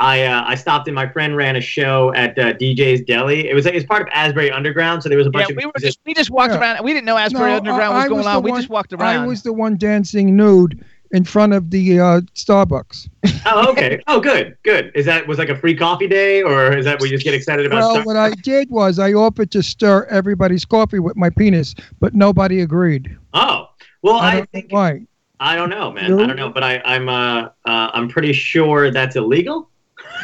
I 0.00 0.24
uh, 0.24 0.42
I 0.46 0.56
stopped 0.56 0.88
and 0.88 0.94
my 0.94 1.08
friend 1.08 1.36
ran 1.36 1.54
a 1.56 1.60
show 1.60 2.12
at 2.14 2.36
uh, 2.38 2.52
DJ's 2.54 3.02
Deli. 3.02 3.48
It 3.48 3.54
was 3.54 3.64
it 3.64 3.74
was 3.74 3.84
part 3.84 4.02
of 4.02 4.08
Asbury 4.12 4.50
Underground, 4.50 5.02
so 5.02 5.08
there 5.08 5.16
was 5.16 5.26
a 5.28 5.30
Yeah, 5.32 5.40
bunch 5.40 5.50
of 5.50 5.56
we 5.56 5.66
were 5.66 5.72
just 5.80 6.00
we 6.04 6.14
just 6.14 6.30
walked 6.30 6.52
Yeah. 6.52 6.60
around. 6.60 6.84
We 6.84 6.92
didn't 6.92 7.06
know 7.06 7.16
Asbury 7.16 7.50
No, 7.52 7.56
Underground 7.58 7.82
I- 7.94 7.96
was 7.96 8.04
I 8.04 8.08
going 8.08 8.18
was 8.18 8.26
on. 8.26 8.34
the 8.42 8.50
We 8.52 8.58
just 8.58 8.68
walked 8.68 8.92
around. 8.92 9.22
I 9.22 9.26
was 9.26 9.42
the 9.42 9.52
one 9.52 9.76
dancing 9.76 10.36
nude 10.36 10.84
in 11.10 11.24
front 11.24 11.52
of 11.52 11.70
the 11.70 12.00
uh, 12.00 12.20
Starbucks. 12.34 13.08
Oh, 13.46 13.70
okay. 13.70 14.02
Oh, 14.06 14.20
good, 14.20 14.56
good. 14.62 14.90
Is 14.94 15.06
that 15.06 15.26
was 15.26 15.38
like 15.38 15.48
a 15.48 15.56
free 15.56 15.74
coffee 15.76 16.08
day, 16.08 16.42
or 16.42 16.76
is 16.76 16.84
that 16.86 17.00
we 17.00 17.10
just 17.10 17.24
get 17.24 17.34
excited 17.34 17.66
about? 17.66 17.78
Well, 17.94 18.04
what 18.04 18.16
I 18.16 18.30
did 18.42 18.70
was 18.70 18.98
I 18.98 19.12
offered 19.12 19.50
to 19.52 19.62
stir 19.62 20.04
everybody's 20.06 20.64
coffee 20.64 20.98
with 20.98 21.16
my 21.16 21.30
penis, 21.30 21.74
but 22.00 22.14
nobody 22.14 22.60
agreed. 22.62 23.16
oh, 23.34 23.68
well, 24.02 24.16
I 24.16 24.26
I, 24.26 24.30
don't 24.32 24.40
know 24.40 24.46
think 24.52 24.72
why. 24.72 25.06
I 25.40 25.56
don't 25.56 25.70
know, 25.70 25.90
man. 25.92 26.18
I 26.20 26.26
don't 26.26 26.36
know, 26.36 26.48
but 26.50 26.62
I, 26.62 26.80
I'm 26.84 27.08
uh, 27.08 27.48
uh 27.64 27.90
I'm 27.92 28.08
pretty 28.08 28.32
sure 28.32 28.90
that's 28.90 29.16
illegal. 29.16 29.70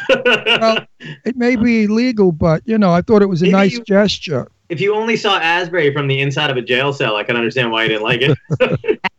Well, 0.08 0.86
it 1.24 1.36
may 1.36 1.56
be 1.56 1.84
illegal, 1.84 2.32
but 2.32 2.62
you 2.66 2.78
know, 2.78 2.92
I 2.92 3.00
thought 3.02 3.22
it 3.22 3.26
was 3.26 3.42
a 3.42 3.46
Maybe 3.46 3.52
nice 3.52 3.72
you- 3.74 3.84
gesture. 3.84 4.48
if 4.68 4.80
you 4.80 4.94
only 4.94 5.16
saw 5.16 5.38
Asbury 5.38 5.92
from 5.92 6.06
the 6.08 6.20
inside 6.20 6.50
of 6.50 6.56
a 6.56 6.62
jail 6.62 6.92
cell, 6.92 7.16
I 7.16 7.24
can 7.24 7.36
understand 7.36 7.70
why 7.70 7.84
you 7.84 7.88
didn't 7.90 8.02
like 8.02 8.20
it. 8.22 9.00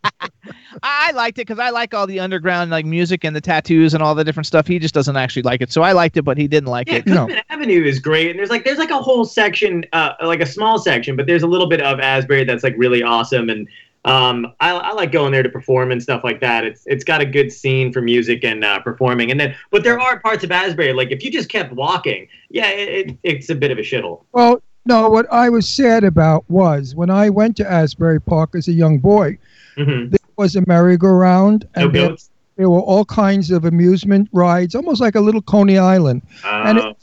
I 0.82 1.02
I 1.02 1.10
liked 1.14 1.38
it 1.38 1.46
because 1.46 1.58
I 1.58 1.70
like 1.70 1.94
all 1.94 2.06
the 2.06 2.20
underground 2.20 2.70
like 2.70 2.86
music 2.86 3.24
and 3.24 3.34
the 3.34 3.40
tattoos 3.40 3.92
and 3.92 4.02
all 4.02 4.14
the 4.14 4.24
different 4.24 4.46
stuff. 4.46 4.66
He 4.66 4.78
just 4.78 4.94
doesn't 4.94 5.16
actually 5.16 5.42
like 5.42 5.60
it, 5.60 5.72
so 5.72 5.82
I 5.82 5.92
liked 5.92 6.16
it, 6.16 6.22
but 6.22 6.38
he 6.38 6.48
didn't 6.48 6.68
like 6.68 6.88
Yeah, 6.88 6.96
it. 6.96 7.06
No. 7.06 7.26
Cookman 7.26 7.42
Avenue 7.50 7.84
is 7.84 7.98
great, 7.98 8.30
and 8.30 8.38
there's 8.38 8.50
like 8.50 8.64
there's 8.64 8.78
like 8.78 8.90
a 8.90 9.02
whole 9.02 9.24
section, 9.24 9.84
uh, 9.92 10.12
like 10.22 10.40
a 10.40 10.46
small 10.46 10.78
section, 10.78 11.16
but 11.16 11.26
there's 11.26 11.42
a 11.42 11.46
little 11.46 11.68
bit 11.68 11.80
of 11.82 12.00
Asbury 12.00 12.44
that's 12.44 12.62
like 12.62 12.74
really 12.78 13.02
awesome, 13.02 13.50
and 13.50 13.68
um, 14.04 14.52
I, 14.60 14.70
I 14.70 14.92
like 14.92 15.12
going 15.12 15.32
there 15.32 15.42
to 15.42 15.48
perform 15.48 15.92
and 15.92 16.02
stuff 16.02 16.24
like 16.24 16.40
that. 16.40 16.64
It's 16.64 16.84
it's 16.86 17.04
got 17.04 17.20
a 17.20 17.26
good 17.26 17.52
scene 17.52 17.92
for 17.92 18.00
music 18.00 18.44
and 18.44 18.64
uh, 18.64 18.80
performing, 18.80 19.30
and 19.30 19.38
then 19.38 19.54
but 19.70 19.84
there 19.84 20.00
are 20.00 20.18
parts 20.20 20.44
of 20.44 20.50
Asbury 20.50 20.92
like 20.92 21.10
if 21.10 21.22
you 21.22 21.30
just 21.30 21.48
kept 21.48 21.72
walking, 21.72 22.28
yeah, 22.48 22.68
it, 22.68 23.10
it, 23.10 23.18
it's 23.22 23.50
a 23.50 23.54
bit 23.54 23.70
of 23.70 23.78
a 23.78 23.82
shithole. 23.82 24.24
Well, 24.32 24.62
no, 24.84 25.08
what 25.08 25.30
I 25.32 25.48
was 25.48 25.68
sad 25.68 26.02
about 26.02 26.44
was 26.48 26.94
when 26.94 27.10
I 27.10 27.30
went 27.30 27.56
to 27.58 27.70
Asbury 27.70 28.20
Park 28.20 28.54
as 28.54 28.66
a 28.66 28.72
young 28.72 28.98
boy, 28.98 29.38
hmm 29.76 30.08
there 30.08 30.18
was 30.36 30.56
a 30.56 30.62
merry-go-round, 30.66 31.68
No 31.76 31.84
and 31.84 31.94
there, 31.94 32.16
there 32.56 32.70
were 32.70 32.80
all 32.80 33.04
kinds 33.04 33.50
of 33.50 33.64
amusement 33.64 34.28
rides, 34.32 34.74
almost 34.74 35.00
like 35.00 35.14
a 35.14 35.20
little 35.20 35.42
Coney 35.42 35.78
Island. 35.78 36.22
and 36.44 36.78
Uh, 36.78 36.94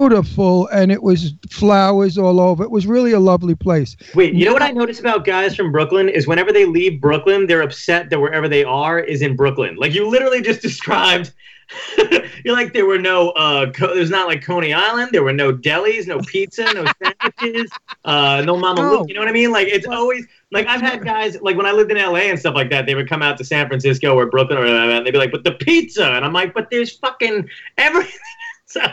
Beautiful, 0.00 0.66
and 0.68 0.90
it 0.90 1.02
was 1.02 1.34
flowers 1.50 2.16
all 2.16 2.40
over. 2.40 2.64
It 2.64 2.70
was 2.70 2.86
really 2.86 3.12
a 3.12 3.20
lovely 3.20 3.54
place. 3.54 3.98
Wait, 4.14 4.32
you 4.32 4.46
know 4.46 4.54
what 4.54 4.62
I 4.62 4.70
notice 4.70 4.98
about 4.98 5.26
guys 5.26 5.54
from 5.54 5.70
Brooklyn 5.70 6.08
is 6.08 6.26
whenever 6.26 6.54
they 6.54 6.64
leave 6.64 7.02
Brooklyn, 7.02 7.46
they're 7.46 7.60
upset 7.60 8.08
that 8.08 8.18
wherever 8.18 8.48
they 8.48 8.64
are 8.64 8.98
is 8.98 9.20
in 9.20 9.36
Brooklyn. 9.36 9.76
Like 9.76 9.92
you 9.92 10.08
literally 10.08 10.40
just 10.40 10.62
described. 10.70 11.34
You're 12.44 12.54
like 12.56 12.72
there 12.72 12.86
were 12.86 12.98
no, 12.98 13.30
uh, 13.30 13.70
co- 13.70 13.94
there's 13.94 14.10
not 14.10 14.26
like 14.26 14.42
Coney 14.42 14.72
Island. 14.72 15.10
There 15.12 15.22
were 15.22 15.32
no 15.32 15.52
delis, 15.52 16.06
no 16.06 16.20
pizza, 16.20 16.64
no 16.74 16.84
sandwiches, 17.02 17.70
uh, 18.04 18.42
no 18.44 18.56
Mama 18.56 18.82
No. 18.82 18.90
Luke. 18.90 19.08
You 19.08 19.14
know 19.14 19.20
what 19.20 19.28
I 19.28 19.32
mean? 19.32 19.52
Like 19.52 19.68
it's 19.68 19.86
always 19.86 20.26
like 20.50 20.66
I've 20.66 20.80
had 20.80 21.04
guys 21.04 21.40
like 21.40 21.56
when 21.56 21.66
I 21.66 21.72
lived 21.72 21.90
in 21.90 21.98
LA 21.98 22.20
and 22.30 22.38
stuff 22.38 22.54
like 22.54 22.70
that. 22.70 22.86
They 22.86 22.94
would 22.94 23.08
come 23.08 23.22
out 23.22 23.38
to 23.38 23.44
San 23.44 23.68
Francisco 23.68 24.14
or 24.14 24.26
Brooklyn 24.26 24.58
or 24.58 24.62
whatever, 24.62 24.90
and 24.90 25.06
they'd 25.06 25.12
be 25.12 25.18
like, 25.18 25.32
"But 25.32 25.44
the 25.44 25.52
pizza," 25.52 26.04
and 26.04 26.24
I'm 26.24 26.32
like, 26.32 26.54
"But 26.54 26.70
there's 26.70 26.96
fucking 26.96 27.48
everything." 27.78 28.18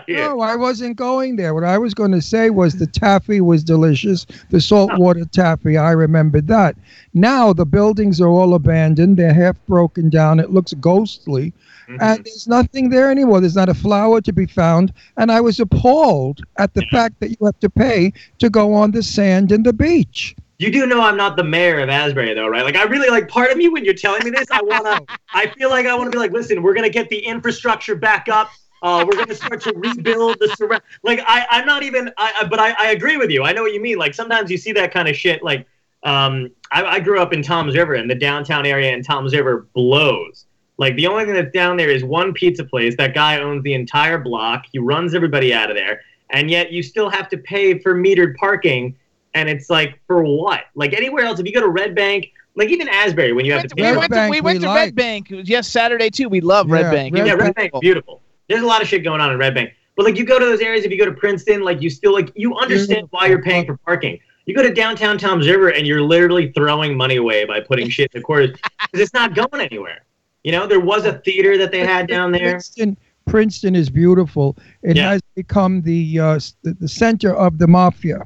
No, 0.08 0.40
I 0.40 0.56
wasn't 0.56 0.98
going 0.98 1.36
there. 1.36 1.54
What 1.54 1.64
I 1.64 1.78
was 1.78 1.94
going 1.94 2.12
to 2.14 2.22
say 2.22 2.50
was 2.50 2.74
the 2.74 2.88
taffy 2.88 3.42
was 3.42 3.64
delicious. 3.64 4.26
The 4.50 4.60
saltwater 4.60 5.26
taffy, 5.26 5.78
I 5.78 5.92
remembered 5.92 6.48
that. 6.48 6.76
Now 7.14 7.54
the 7.54 7.66
buildings 7.66 8.20
are 8.20 8.28
all 8.28 8.56
abandoned. 8.56 9.18
They're 9.18 9.34
half 9.34 9.56
broken 9.68 10.10
down. 10.10 10.40
It 10.40 10.52
looks 10.52 10.74
ghostly. 10.74 11.54
Mhm. 11.90 11.98
And 12.02 12.26
there's 12.26 12.48
nothing 12.48 12.90
there 12.90 13.10
anymore. 13.10 13.40
There's 13.40 13.56
not 13.56 13.70
a 13.70 13.74
flower 13.74 14.20
to 14.22 14.34
be 14.34 14.46
found. 14.46 14.92
And 15.18 15.32
I 15.32 15.40
was 15.40 15.60
appalled 15.60 16.42
at 16.58 16.74
the 16.74 16.82
fact 16.92 17.20
that 17.22 17.30
you 17.30 17.46
have 17.46 17.60
to 17.60 17.70
pay 17.70 18.12
to 18.40 18.50
go 18.50 18.74
on 18.74 18.92
the 18.92 19.02
sand 19.02 19.52
and 19.52 19.66
the 19.66 19.74
beach. 19.74 20.36
You 20.60 20.72
do 20.72 20.88
know 20.88 21.02
I'm 21.02 21.16
not 21.18 21.38
the 21.38 21.44
mayor 21.44 21.80
of 21.80 21.90
Asbury, 21.90 22.34
though, 22.34 22.48
right? 22.48 22.66
Like, 22.66 22.76
I 22.76 22.84
really 22.84 23.10
like 23.10 23.28
part 23.28 23.52
of 23.52 23.58
me 23.58 23.70
when 23.70 23.86
you're 23.86 23.94
telling 23.94 24.24
me 24.24 24.32
this. 24.32 24.48
I 24.52 24.62
wanna, 24.64 25.00
I 25.34 25.48
feel 25.48 25.70
like 25.70 25.86
I 25.86 25.96
wanna 25.96 26.10
be 26.10 26.18
like, 26.18 26.32
listen, 26.32 26.64
we're 26.64 26.74
gonna 26.74 26.90
get 26.90 27.10
the 27.10 27.20
infrastructure 27.20 27.96
back 27.96 28.28
up. 28.28 28.50
Uh, 28.82 29.06
we're 29.08 29.18
gonna 29.18 29.36
start 29.36 29.62
to 29.62 29.74
rebuild 29.76 30.38
the 30.40 30.50
surround. 30.58 30.82
Like, 31.04 31.20
I, 31.26 31.46
I'm 31.50 31.66
not 31.66 31.84
even. 31.84 32.12
I, 32.18 32.34
I 32.42 32.48
but 32.48 32.60
I, 32.60 32.72
I 32.78 32.88
agree 32.92 33.18
with 33.18 33.30
you. 33.30 33.44
I 33.44 33.54
know 33.54 33.62
what 33.62 33.74
you 33.74 33.82
mean. 33.82 33.98
Like, 33.98 34.14
sometimes 34.14 34.50
you 34.52 34.58
see 34.58 34.72
that 34.74 34.92
kind 34.92 35.08
of 35.08 35.16
shit. 35.16 35.44
Like, 35.44 35.68
um, 36.04 36.50
I, 36.72 36.84
I 36.84 37.00
grew 37.00 37.20
up 37.20 37.34
in 37.34 37.44
Tom's 37.44 37.78
River, 37.78 37.94
and 37.94 38.10
the 38.10 38.16
downtown 38.16 38.66
area 38.66 38.92
in 38.94 39.04
Tom's 39.04 39.36
River 39.36 39.68
blows. 39.74 40.47
Like, 40.78 40.96
the 40.96 41.08
only 41.08 41.26
thing 41.26 41.34
that's 41.34 41.52
down 41.54 41.78
there 41.78 41.90
is 41.90 42.04
one 42.04 42.34
pizza 42.34 42.64
place. 42.64 42.96
That 42.98 43.14
guy 43.14 43.42
owns 43.42 43.64
the 43.64 43.74
entire 43.74 44.18
block. 44.18 44.66
He 44.72 44.80
runs 44.80 45.16
everybody 45.16 45.54
out 45.54 45.70
of 45.70 45.76
there, 45.76 46.02
and 46.30 46.52
yet 46.52 46.72
you 46.72 46.84
still 46.84 47.10
have 47.10 47.30
to 47.30 47.38
pay 47.38 47.80
for 47.80 47.96
metered 47.96 48.36
parking 48.36 48.96
and 49.38 49.48
it's 49.48 49.70
like 49.70 50.00
for 50.08 50.24
what? 50.24 50.62
Like 50.76 50.94
anywhere 50.94 51.24
else, 51.26 51.40
if 51.40 51.46
you 51.46 51.54
go 51.54 51.62
to 51.62 51.68
Red 51.68 51.96
Bank, 51.96 52.32
like 52.56 52.70
even 52.70 52.90
Asbury, 52.90 53.34
when 53.34 53.46
you 53.46 53.52
We 53.52 53.54
have 53.54 53.64
to 53.64 53.70
to, 53.70 53.76
pay, 53.76 53.82
we 53.84 53.88
Red 53.90 53.98
went 53.98 54.12
to, 54.12 54.16
Bank 54.16 54.32
we 54.32 54.42
we 54.42 54.46
went 54.46 54.62
to 54.62 54.68
like. 54.68 54.76
Red 54.76 54.96
Bank. 54.96 55.28
Yes, 55.30 55.68
Saturday 55.68 56.10
too. 56.10 56.28
We 56.28 56.42
love 56.42 56.70
Red 56.72 56.82
Yeah, 56.82 56.92
Bank. 56.92 57.14
Red 57.16 57.28
yeah, 57.28 57.34
Red 57.34 57.56
Bank's 57.56 57.58
beautiful. 57.58 57.82
beautiful. 57.82 58.22
There's 58.50 58.64
a 58.64 58.66
lot 58.66 58.82
of 58.82 58.88
shit 58.88 59.04
going 59.04 59.22
on 59.22 59.32
in 59.32 59.38
Red 59.38 59.54
Bank, 59.54 59.74
but 59.96 60.06
like 60.06 60.18
you 60.18 60.26
go 60.26 60.40
to 60.40 60.46
those 60.46 60.60
areas, 60.60 60.86
if 60.86 60.92
you 60.92 60.98
go 60.98 61.06
to 61.06 61.12
Princeton, 61.12 61.62
like 61.62 61.82
you 61.82 61.90
still 61.90 62.14
like 62.14 62.32
you 62.36 62.56
understand 62.56 63.08
mm-hmm. 63.08 63.16
why 63.16 63.28
you're 63.28 63.42
paying 63.42 63.66
for 63.66 63.78
parking. 63.78 64.20
You 64.46 64.56
go 64.56 64.64
to 64.64 64.74
downtown 64.74 65.18
Tom's 65.18 65.48
River, 65.48 65.70
and 65.70 65.86
you're 65.86 66.02
literally 66.02 66.52
throwing 66.54 66.96
money 66.96 67.18
away 67.18 67.44
by 67.44 67.60
putting 67.60 67.90
shit 67.90 68.10
in 68.14 68.22
the 68.22 68.24
quarters 68.24 68.52
because 68.52 69.02
it's 69.02 69.14
not 69.14 69.36
going 69.36 69.62
anywhere. 69.62 70.04
You 70.48 70.54
know, 70.54 70.66
there 70.66 70.80
was 70.80 71.04
a 71.04 71.18
theater 71.20 71.58
that 71.58 71.72
they 71.74 71.82
had 71.86 72.08
down 72.08 72.32
there. 72.32 72.52
Princeton, 72.52 72.96
Princeton 73.26 73.76
is 73.76 73.90
beautiful. 73.90 74.56
It 74.82 74.96
Yeah. 74.96 75.10
has 75.10 75.22
become 75.36 75.82
the, 75.82 76.20
uh, 76.22 76.40
the 76.64 76.88
center 76.88 77.36
of 77.36 77.58
the 77.58 77.68
mafia. 77.68 78.22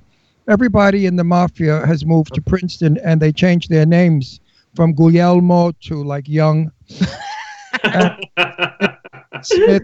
Everybody 0.48 1.08
in 1.08 1.16
the 1.16 1.24
mafia 1.24 1.84
has 1.84 2.06
moved 2.06 2.36
to 2.36 2.42
Princeton, 2.44 3.00
and 3.04 3.20
they 3.20 3.32
changed 3.32 3.72
their 3.72 3.88
names 3.88 4.40
from 4.76 4.94
Guglielmo 4.94 5.72
to 5.88 6.04
like 6.04 6.28
Young 6.30 6.72
Smith. 9.42 9.82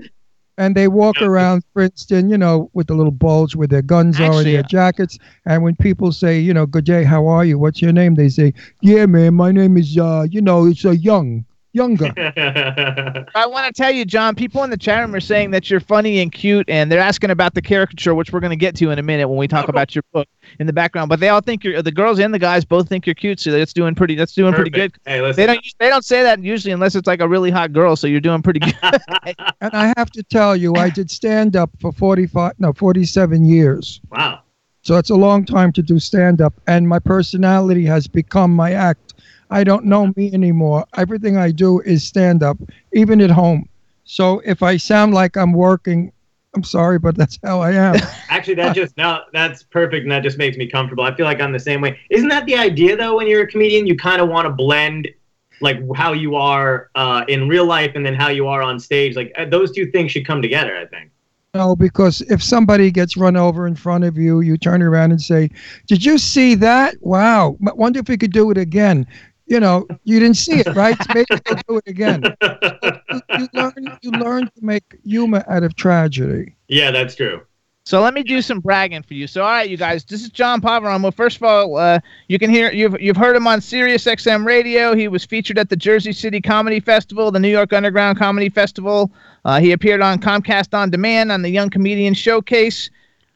and 0.60 0.76
they 0.76 0.88
walk 0.88 1.20
around 1.24 1.64
Princeton, 1.74 2.30
you 2.30 2.38
know, 2.38 2.70
with 2.74 2.86
the 2.86 2.94
little 2.94 3.12
bulge 3.12 3.56
where 3.56 3.68
their 3.68 3.82
guns 3.82 4.20
are 4.20 4.26
and 4.26 4.34
Actually, 4.36 4.52
their 4.54 4.62
jackets. 4.64 5.18
And 5.48 5.64
when 5.64 5.76
people 5.76 6.12
say, 6.12 6.40
you 6.40 6.54
know, 6.54 6.68
good 6.68 6.86
day, 6.86 7.04
how 7.04 7.26
are 7.26 7.44
you? 7.46 7.58
What's 7.58 7.82
your 7.82 7.94
name? 7.94 8.14
They 8.14 8.30
say, 8.30 8.54
yeah, 8.84 9.08
man, 9.08 9.34
my 9.34 9.52
name 9.52 9.76
is, 9.76 9.98
uh, 9.98 10.28
you 10.30 10.42
know, 10.42 10.68
it's 10.68 10.86
a 10.86 10.96
young, 10.96 11.44
younger. 11.78 12.12
I 13.36 13.46
want 13.46 13.68
to 13.68 13.74
tell 13.74 13.92
you, 13.92 14.04
John. 14.04 14.36
People 14.36 14.64
in 14.64 14.70
the 14.70 14.78
chat 14.78 15.00
room 15.00 15.16
are 15.16 15.20
saying 15.22 15.52
that 15.52 15.70
you're 15.70 15.80
funny 15.80 16.20
and 16.20 16.32
cute, 16.32 16.68
and 16.70 16.92
they're 16.92 17.00
asking 17.00 17.30
about 17.30 17.54
the 17.54 17.62
caricature, 17.62 18.14
which 18.16 18.34
we're 18.34 18.40
going 18.40 18.50
to 18.52 18.58
get 18.58 18.76
to 18.78 18.90
in 18.90 19.00
a 19.00 19.04
minute 19.04 19.30
when 19.30 19.38
we 19.38 19.48
talk 19.48 19.66
Oh, 19.66 19.70
about 19.70 19.96
your 19.96 20.04
book 20.12 20.28
in 20.60 20.68
the 20.68 20.74
background. 20.74 21.08
But 21.10 21.20
they 21.20 21.30
all 21.30 21.42
think 21.42 21.64
you're 21.64 21.82
the 21.82 21.92
girls 21.92 22.20
and 22.20 22.34
the 22.34 22.40
guys 22.40 22.66
both 22.66 22.90
think 22.90 23.06
you're 23.06 23.16
cute, 23.16 23.40
so 23.40 23.52
that's 23.52 23.74
doing 23.74 23.96
pretty. 23.96 24.16
That's 24.16 24.34
doing 24.34 24.54
pretty 24.54 24.72
good. 24.72 24.94
Hey, 25.06 25.22
listen. 25.22 25.42
They 25.42 25.46
don't. 25.46 25.66
They 25.80 25.90
don't 25.90 26.04
say 26.06 26.24
that 26.24 26.44
usually 26.44 26.74
unless 26.74 26.96
it's 26.96 27.08
like 27.08 27.22
a 27.22 27.28
really 27.28 27.52
hot 27.52 27.72
girl. 27.72 27.96
So 27.96 28.08
you're 28.08 28.20
doing 28.20 28.42
pretty 28.42 28.60
good. 28.60 28.76
and 29.62 29.74
I 29.74 29.94
have 29.96 30.10
to 30.12 30.24
tell 30.24 30.56
you, 30.56 30.74
I 30.76 30.90
did 30.90 31.12
stand 31.12 31.56
up 31.56 31.70
for 31.80 31.92
45, 31.92 32.54
no, 32.60 32.74
47 32.74 33.46
years. 33.46 34.02
Wow. 34.12 34.42
So 34.82 34.96
it's 34.96 35.10
a 35.10 35.16
long 35.16 35.44
time 35.44 35.74
to 35.74 35.82
do 35.82 36.00
stand 36.00 36.40
up, 36.42 36.54
and 36.66 36.88
my 36.88 37.00
personality 37.00 37.86
has 37.86 38.08
become 38.08 38.56
my 38.56 38.72
act. 38.72 39.07
I 39.50 39.64
don't 39.64 39.86
know 39.86 40.12
me 40.16 40.32
anymore. 40.34 40.86
Everything 40.96 41.38
I 41.38 41.52
do 41.52 41.80
is 41.82 42.04
stand 42.04 42.44
up, 42.44 42.58
even 42.94 43.22
at 43.22 43.30
home. 43.30 43.70
So 44.04 44.42
if 44.46 44.64
I 44.64 44.78
sound 44.78 45.14
like 45.14 45.36
I'm 45.38 45.54
working, 45.54 46.12
I'm 46.56 46.64
sorry, 46.64 46.98
but 46.98 47.16
that's 47.16 47.38
how 47.44 47.62
I 47.62 47.74
am. 47.74 47.96
Actually, 48.30 48.56
that 48.56 48.76
just 48.76 48.98
now 48.98 49.24
that's 49.34 49.64
perfect, 49.64 50.04
and 50.04 50.12
that 50.12 50.24
just 50.24 50.38
makes 50.38 50.58
me 50.58 50.68
comfortable. 50.68 51.04
I 51.04 51.16
feel 51.16 51.26
like 51.26 51.40
I'm 51.40 51.52
the 51.52 51.60
same 51.60 51.82
way. 51.82 52.00
Isn't 52.10 52.30
that 52.30 52.46
the 52.46 52.56
idea 52.56 52.96
though? 52.96 53.18
When 53.18 53.28
you're 53.28 53.44
a 53.44 53.48
comedian, 53.48 53.86
you 53.86 53.96
kind 53.98 54.22
of 54.22 54.30
want 54.30 54.48
to 54.48 54.54
blend 54.54 55.08
like 55.60 55.80
how 55.96 56.14
you 56.14 56.36
are 56.36 56.90
uh, 56.96 57.26
in 57.28 57.48
real 57.48 57.66
life 57.66 57.92
and 57.96 58.06
then 58.06 58.14
how 58.14 58.30
you 58.30 58.48
are 58.48 58.62
on 58.62 58.80
stage. 58.80 59.16
Like 59.16 59.32
uh, 59.38 59.46
those 59.46 59.72
two 59.72 59.92
things 59.92 60.12
should 60.12 60.26
come 60.26 60.42
together. 60.42 60.78
I 60.78 60.86
think. 60.86 61.12
no, 61.54 61.76
because 61.76 62.22
if 62.22 62.42
somebody 62.42 62.92
gets 62.92 63.18
run 63.18 63.36
over 63.36 63.68
in 63.68 63.76
front 63.76 64.04
of 64.04 64.18
you, 64.18 64.42
you 64.42 64.58
turn 64.58 64.82
around 64.82 65.12
and 65.12 65.22
say, 65.22 65.52
"Did 65.86 66.04
you 66.04 66.18
see 66.18 66.56
that? 66.56 66.96
Wow! 67.02 67.58
I 67.68 67.74
wonder 67.74 68.00
if 68.00 68.10
we 68.10 68.18
could 68.18 68.34
do 68.34 68.50
it 68.52 68.58
again." 68.58 69.06
You 69.48 69.60
know, 69.60 69.88
you 70.04 70.20
didn't 70.20 70.38
see 70.38 70.60
it, 70.60 70.76
right? 70.76 70.98
Maybe 71.14 71.26
we'll 71.30 71.60
do 71.68 71.78
it 71.78 71.88
again. 71.88 72.24
You, 73.12 73.22
you 73.40 73.48
learn, 73.54 73.98
you 74.02 74.12
learn 74.12 74.44
to 74.46 74.62
make 74.62 75.00
humor 75.04 75.44
out 75.48 75.64
of 75.64 75.76
tragedy. 75.76 76.56
Yeah, 76.68 76.92
that's 76.92 77.16
true. 77.16 77.42
So 77.88 78.02
let 78.02 78.14
me 78.14 78.22
do 78.22 78.42
some 78.42 78.60
bragging 78.60 79.04
for 79.04 79.14
you. 79.14 79.28
So 79.28 79.44
all 79.44 79.50
right, 79.50 79.70
you 79.70 79.78
guys, 79.78 80.04
this 80.04 80.22
is 80.22 80.30
John 80.30 80.60
Poveron. 80.60 81.02
Well, 81.02 81.14
first 81.14 81.38
of 81.38 81.44
all, 81.44 81.78
uh, 81.78 82.02
you 82.28 82.38
can 82.38 82.50
hear 82.50 82.70
you've 82.74 83.00
you've 83.00 83.16
heard 83.16 83.34
him 83.34 83.48
on 83.48 83.62
Sirius 83.62 84.04
XM 84.04 84.46
Radio. 84.46 84.94
He 84.94 85.08
was 85.08 85.24
featured 85.24 85.58
at 85.58 85.70
the 85.70 85.78
Jersey 85.78 86.12
City 86.12 86.42
Comedy 86.42 86.82
Festival, 86.82 87.32
the 87.32 87.40
New 87.40 87.48
York 87.48 87.72
Underground 87.72 88.18
Comedy 88.18 88.50
Festival. 88.50 89.10
Uh, 89.46 89.62
he 89.62 89.72
appeared 89.72 90.02
on 90.02 90.20
Comcast 90.20 90.78
On 90.78 90.90
Demand 90.90 91.32
on 91.32 91.44
the 91.44 91.50
Young 91.50 91.70
Comedian 91.70 92.14
Showcase. 92.14 92.90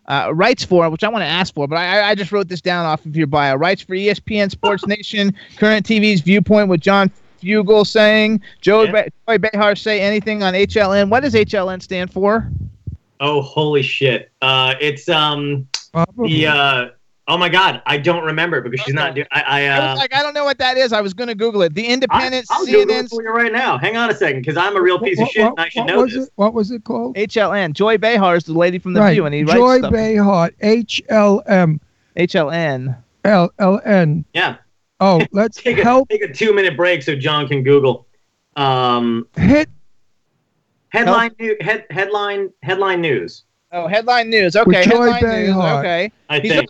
Uh, 0.07 0.31
writes 0.33 0.63
for 0.63 0.89
which 0.89 1.03
I 1.03 1.09
want 1.09 1.21
to 1.21 1.27
ask 1.27 1.53
for, 1.53 1.67
but 1.67 1.77
I, 1.77 2.09
I 2.09 2.15
just 2.15 2.31
wrote 2.31 2.47
this 2.47 2.59
down 2.59 2.85
off 2.85 3.05
of 3.05 3.15
your 3.15 3.27
bio. 3.27 3.55
Writes 3.55 3.81
for 3.81 3.95
ESPN 3.95 4.49
Sports 4.51 4.85
Nation, 4.87 5.33
Current 5.57 5.85
TV's 5.85 6.21
Viewpoint 6.21 6.67
with 6.69 6.81
John 6.81 7.11
Fugelsang, 7.41 8.41
Joe 8.61 8.83
Yeah. 8.83 9.07
Joy 9.27 9.37
Behar 9.37 9.75
say 9.75 10.01
anything 10.01 10.43
on 10.43 10.53
HLN. 10.53 11.09
What 11.09 11.21
does 11.21 11.33
HLN 11.33 11.81
stand 11.81 12.11
for? 12.11 12.49
Oh, 13.19 13.41
holy 13.41 13.83
shit! 13.83 14.31
Uh, 14.41 14.73
it's 14.81 15.07
um 15.07 15.67
Probably. 15.93 16.29
the 16.29 16.47
uh. 16.47 16.89
Oh 17.31 17.37
my 17.37 17.47
God, 17.47 17.81
I 17.85 17.97
don't 17.97 18.25
remember 18.25 18.59
because 18.59 18.81
she's 18.81 18.93
not 18.93 19.15
doing. 19.15 19.25
I, 19.31 19.41
I 19.41 19.61
I 19.63 19.67
uh. 19.69 19.91
was 19.91 19.99
like, 19.99 20.13
I 20.13 20.21
don't 20.21 20.33
know 20.33 20.43
what 20.43 20.57
that 20.57 20.75
is. 20.75 20.91
I 20.91 20.99
was 20.99 21.13
going 21.13 21.29
to 21.29 21.33
Google 21.35 21.61
it. 21.61 21.73
The 21.73 21.87
I, 21.87 21.91
Independent, 21.93 22.45
I'll 22.49 22.65
Google 22.65 22.81
it 22.81 22.87
CNN's 22.89 23.09
for 23.09 23.23
you 23.23 23.29
right 23.29 23.53
now. 23.53 23.77
Hang 23.77 23.95
on 23.95 24.09
a 24.09 24.13
second, 24.13 24.41
because 24.41 24.57
I'm 24.57 24.75
a 24.75 24.81
real 24.81 24.99
piece 24.99 25.17
of 25.17 25.29
shit 25.29 25.43
what- 25.43 25.51
and 25.51 25.59
I 25.61 25.69
should 25.69 25.79
what 25.79 25.87
know 25.87 26.01
was 26.01 26.13
this. 26.13 26.27
It? 26.27 26.33
What 26.35 26.53
was 26.53 26.71
it 26.71 26.83
called? 26.83 27.15
HLN. 27.15 27.71
Joy 27.71 27.97
Behar 27.97 28.35
is 28.35 28.43
the 28.43 28.51
lady 28.53 28.79
from 28.79 28.91
The 28.91 28.99
right. 28.99 29.13
View, 29.13 29.25
and 29.25 29.33
he 29.33 29.43
writes 29.45 29.53
Joy 29.53 29.77
stuff. 29.77 29.93
Behar, 29.93 30.51
H 30.59 31.01
L 31.07 31.41
M 31.47 31.79
HLN. 32.17 32.97
L 33.23 33.49
L 33.59 33.79
N. 33.85 34.25
Yeah, 34.33 34.57
Oh, 34.99 35.21
let's 35.31 35.55
take 35.55 35.77
a 35.77 35.83
help 35.83 36.09
take 36.09 36.23
a 36.23 36.33
two 36.33 36.53
minute 36.53 36.75
break 36.75 37.01
so 37.01 37.15
John 37.15 37.47
can 37.47 37.63
Google. 37.63 38.07
Um, 38.57 39.25
hit. 39.37 39.69
headline 40.89 41.31
new, 41.39 41.55
head, 41.61 41.85
headline 41.91 42.51
headline 42.61 42.99
news. 42.99 43.43
Oh, 43.71 43.87
headline 43.87 44.29
news. 44.29 44.57
Okay, 44.57 44.83
Joy 44.83 45.11
headline 45.11 45.23
news. 45.23 45.47
Behar. 45.47 45.79
Okay. 45.79 46.11
I 46.29 46.39
He's 46.41 46.51
think. 46.51 46.69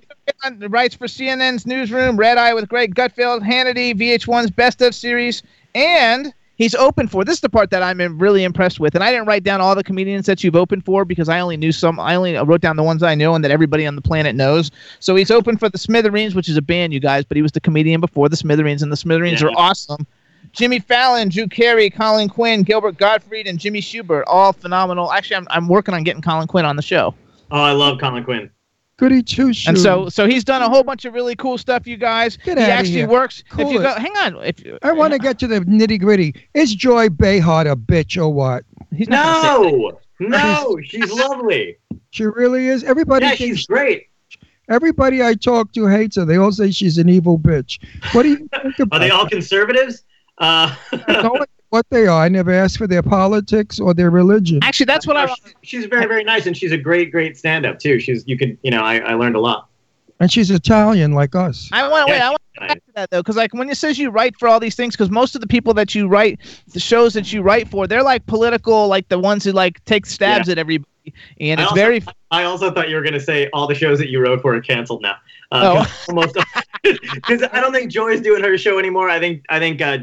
Writes 0.69 0.95
for 0.95 1.07
CNN's 1.07 1.65
Newsroom, 1.65 2.17
Red 2.17 2.37
Eye 2.37 2.53
with 2.53 2.67
Greg 2.67 2.95
Gutfeld, 2.95 3.41
Hannity, 3.41 3.93
VH1's 3.95 4.51
Best 4.51 4.81
of 4.81 4.95
series, 4.95 5.43
and 5.75 6.33
he's 6.55 6.73
open 6.75 7.07
for. 7.07 7.23
This 7.23 7.35
is 7.35 7.41
the 7.41 7.49
part 7.49 7.69
that 7.71 7.83
I'm 7.83 8.17
really 8.19 8.43
impressed 8.43 8.79
with, 8.79 8.95
and 8.95 9.03
I 9.03 9.11
didn't 9.11 9.27
write 9.27 9.43
down 9.43 9.61
all 9.61 9.75
the 9.75 9.83
comedians 9.83 10.25
that 10.27 10.43
you've 10.43 10.55
opened 10.55 10.85
for 10.85 11.05
because 11.05 11.29
I 11.29 11.39
only 11.39 11.57
knew 11.57 11.71
some. 11.71 11.99
I 11.99 12.15
only 12.15 12.35
wrote 12.35 12.61
down 12.61 12.75
the 12.75 12.83
ones 12.83 13.03
I 13.03 13.15
know 13.15 13.35
and 13.35 13.43
that 13.43 13.51
everybody 13.51 13.85
on 13.85 13.95
the 13.95 14.01
planet 14.01 14.35
knows. 14.35 14.71
So 14.99 15.15
he's 15.15 15.31
open 15.31 15.57
for 15.57 15.69
the 15.69 15.77
Smithereens, 15.77 16.33
which 16.35 16.49
is 16.49 16.57
a 16.57 16.61
band, 16.61 16.93
you 16.93 16.99
guys, 16.99 17.25
but 17.25 17.35
he 17.35 17.41
was 17.43 17.51
the 17.51 17.61
comedian 17.61 18.01
before 18.01 18.29
the 18.29 18.37
Smithereens, 18.37 18.81
and 18.83 18.91
the 18.91 18.97
Smithereens 18.97 19.41
Yeah. 19.41 19.47
are 19.49 19.53
awesome. 19.57 20.05
Jimmy 20.53 20.79
Fallon, 20.79 21.29
Drew 21.29 21.47
Carey, 21.47 21.89
Colin 21.89 22.27
Quinn, 22.27 22.63
Gilbert 22.63 22.97
Gottfried, 22.97 23.47
and 23.47 23.57
Jimmy 23.59 23.79
Shubert, 23.79 24.23
all 24.27 24.53
phenomenal. 24.53 25.11
Actually, 25.11 25.37
I'm, 25.37 25.47
I'm 25.49 25.67
working 25.67 25.93
on 25.93 26.03
getting 26.03 26.21
Colin 26.21 26.47
Quinn 26.47 26.65
on 26.65 26.75
the 26.75 26.81
show. 26.81 27.13
Oh, 27.51 27.61
I 27.61 27.71
love 27.71 27.99
Colin 27.99 28.23
Quinn. 28.23 28.49
Goody 29.01 29.23
two 29.23 29.51
shoes. 29.51 29.67
And 29.67 29.79
so, 29.79 30.09
so 30.09 30.27
he's 30.27 30.43
done 30.43 30.61
a 30.61 30.69
whole 30.69 30.83
bunch 30.83 31.05
of 31.05 31.15
really 31.15 31.35
cool 31.35 31.57
stuff, 31.57 31.87
you 31.87 31.97
guys. 31.97 32.37
Get 32.37 32.59
he 32.59 32.63
outta 32.63 32.71
actually 32.71 32.93
here. 32.97 33.07
works. 33.07 33.43
Cool 33.49 33.65
if 33.65 33.73
you 33.73 33.79
go, 33.79 33.95
hang 33.95 34.15
on. 34.17 34.43
If 34.45 34.63
you, 34.63 34.77
I 34.83 34.91
want 34.91 35.11
to 35.13 35.17
get 35.17 35.39
to 35.39 35.47
the 35.47 35.61
nitty 35.61 35.99
gritty. 35.99 36.35
Is 36.53 36.75
Joy 36.75 37.09
Behar 37.09 37.67
a 37.67 37.75
bitch 37.75 38.21
or 38.21 38.29
what? 38.29 38.63
he's 38.93 39.09
not 39.09 39.41
gonna 39.41 39.71
say 39.71 39.97
No, 40.19 40.27
no, 40.75 40.77
she's 40.83 41.11
lovely. 41.11 41.77
She 42.11 42.25
really 42.25 42.67
is. 42.67 42.83
Everybody 42.83 43.25
Yeah, 43.25 43.35
thinks 43.35 43.57
she's 43.61 43.65
great. 43.65 44.07
everybody 44.69 45.23
I 45.23 45.33
talk 45.33 45.73
to 45.73 45.87
hates 45.87 46.15
her. 46.17 46.25
They 46.25 46.37
all 46.37 46.51
say 46.51 46.69
she's 46.69 46.99
an 46.99 47.09
evil 47.09 47.39
bitch. 47.39 47.79
What 48.13 48.21
do 48.21 48.29
you 48.29 48.37
think 48.61 48.77
about 48.79 48.97
Are 48.97 48.99
they 48.99 49.09
all 49.09 49.27
conservatives? 49.27 50.03
Uh, 50.37 50.75
I 50.91 51.21
know 51.23 51.43
what- 51.71 51.77
what 51.81 51.89
they 51.89 52.05
are? 52.07 52.23
I 52.23 52.29
never 52.29 52.51
asked 52.51 52.77
for 52.77 52.85
their 52.87 53.01
politics 53.01 53.79
or 53.79 53.93
their 53.93 54.09
religion. 54.11 54.59
Actually, 54.61 54.85
that's 54.85 55.07
what 55.07 55.17
I. 55.17 55.25
no, 55.25 55.35
she's, 55.43 55.53
she's 55.63 55.85
very, 55.85 56.05
very 56.05 56.23
nice, 56.23 56.45
and 56.45 56.55
she's 56.55 56.71
a 56.71 56.77
great, 56.77 57.11
great 57.11 57.37
stand-up 57.37 57.79
too. 57.79 57.99
She's, 57.99 58.23
you 58.27 58.37
could, 58.37 58.57
you 58.61 58.69
know, 58.71 58.81
I, 58.83 58.97
I 58.99 59.13
learned 59.15 59.35
a 59.35 59.39
lot. 59.39 59.67
And 60.19 60.31
she's 60.31 60.51
Italian 60.51 61.13
like 61.13 61.33
us. 61.33 61.67
I 61.71 61.87
want 61.87 62.07
to 62.07 62.13
wait. 62.13 62.21
I 62.21 62.29
want 62.29 62.41
I- 62.59 62.67
back 62.67 62.77
to 62.85 62.91
that 62.95 63.09
though, 63.09 63.21
because 63.21 63.37
like 63.37 63.53
when 63.55 63.69
it 63.71 63.75
says 63.77 63.97
you 63.97 64.11
write 64.11 64.35
for 64.37 64.47
all 64.47 64.59
these 64.59 64.75
things, 64.75 64.95
because 64.95 65.09
most 65.09 65.33
of 65.33 65.41
the 65.41 65.47
people 65.47 65.73
that 65.73 65.95
you 65.95 66.07
write, 66.07 66.39
the 66.73 66.79
shows 66.79 67.13
that 67.15 67.33
you 67.33 67.41
write 67.41 67.67
for, 67.67 67.87
they're 67.87 68.03
like 68.03 68.23
political, 68.27 68.87
like 68.87 69.07
the 69.09 69.17
ones 69.17 69.43
who 69.43 69.51
like 69.51 69.83
take 69.85 70.05
stabs 70.05 70.47
at 70.49 70.59
everybody, 70.59 70.85
and 71.39 71.59
I 71.59 71.63
it's 71.63 71.71
also- 71.71 71.75
very. 71.81 72.03
I 72.29 72.43
also 72.43 72.71
thought 72.71 72.87
you 72.89 72.95
were 72.95 73.01
going 73.01 73.13
to 73.13 73.19
say 73.19 73.49
all 73.51 73.65
the 73.67 73.73
shows 73.75 73.97
that 73.99 74.09
you 74.09 74.21
wrote 74.21 74.41
for 74.41 74.53
are 74.55 74.61
canceled 74.61 75.01
now. 75.01 75.15
Uh, 75.51 75.83
Oh. 75.85 76.01
almost 76.09 76.37
because 76.83 77.43
I 77.51 77.59
don't 77.59 77.73
think 77.73 77.91
Joy's 77.91 78.21
doing 78.21 78.43
her 78.43 78.57
show 78.57 78.77
anymore. 78.79 79.09
I 79.09 79.19
think 79.19 79.43
I 79.49 79.57
think 79.59 79.81
uh, 79.81 79.97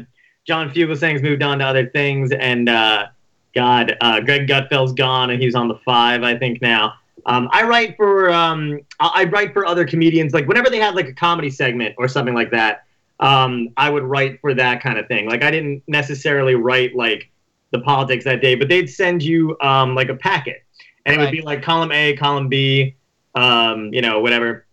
John 0.49 0.71
Fugelsang's 0.71 1.21
moved 1.21 1.43
on 1.43 1.59
to 1.59 1.65
other 1.65 1.87
things, 1.91 2.31
and 2.31 2.67
uh, 2.67 3.05
God, 3.53 3.95
uh, 4.01 4.19
Greg 4.19 4.47
Gutfeld's 4.47 4.93
gone, 4.93 5.29
and 5.29 5.39
he's 5.39 5.53
on 5.53 5.67
the 5.67 5.75
five, 5.85 6.23
I 6.23 6.35
think 6.39 6.59
now. 6.59 6.95
Um, 7.27 7.49
I 7.51 7.61
write 7.65 7.95
for 7.95 8.31
um, 8.31 8.79
I, 8.99 9.11
I 9.13 9.23
write 9.25 9.53
for 9.53 9.67
other 9.67 9.85
comedians. 9.85 10.33
Like 10.33 10.47
whenever 10.47 10.71
they 10.71 10.79
have 10.79 10.95
like 10.95 11.07
a 11.07 11.13
comedy 11.13 11.51
segment 11.51 11.93
or 11.99 12.07
something 12.07 12.33
like 12.33 12.49
that, 12.49 12.85
um, 13.19 13.69
I 13.77 13.91
would 13.91 14.01
write 14.01 14.41
for 14.41 14.55
that 14.55 14.81
kind 14.81 14.97
of 14.97 15.07
thing. 15.07 15.29
Like 15.29 15.43
I 15.43 15.51
didn't 15.51 15.83
necessarily 15.87 16.55
write 16.55 16.95
like 16.95 17.29
the 17.69 17.81
politics 17.81 18.25
that 18.25 18.41
day, 18.41 18.55
but 18.55 18.69
they'd 18.69 18.89
send 18.89 19.21
you 19.21 19.55
um, 19.61 19.93
like 19.93 20.09
a 20.09 20.15
packet, 20.15 20.63
and 21.05 21.15
it 21.15 21.19
would 21.19 21.31
be 21.31 21.43
like 21.43 21.61
column 21.61 21.91
A, 21.91 22.15
column 22.15 22.49
B, 22.49 22.95
um, 23.35 23.93
you 23.93 24.01
know, 24.01 24.19
whatever, 24.19 24.65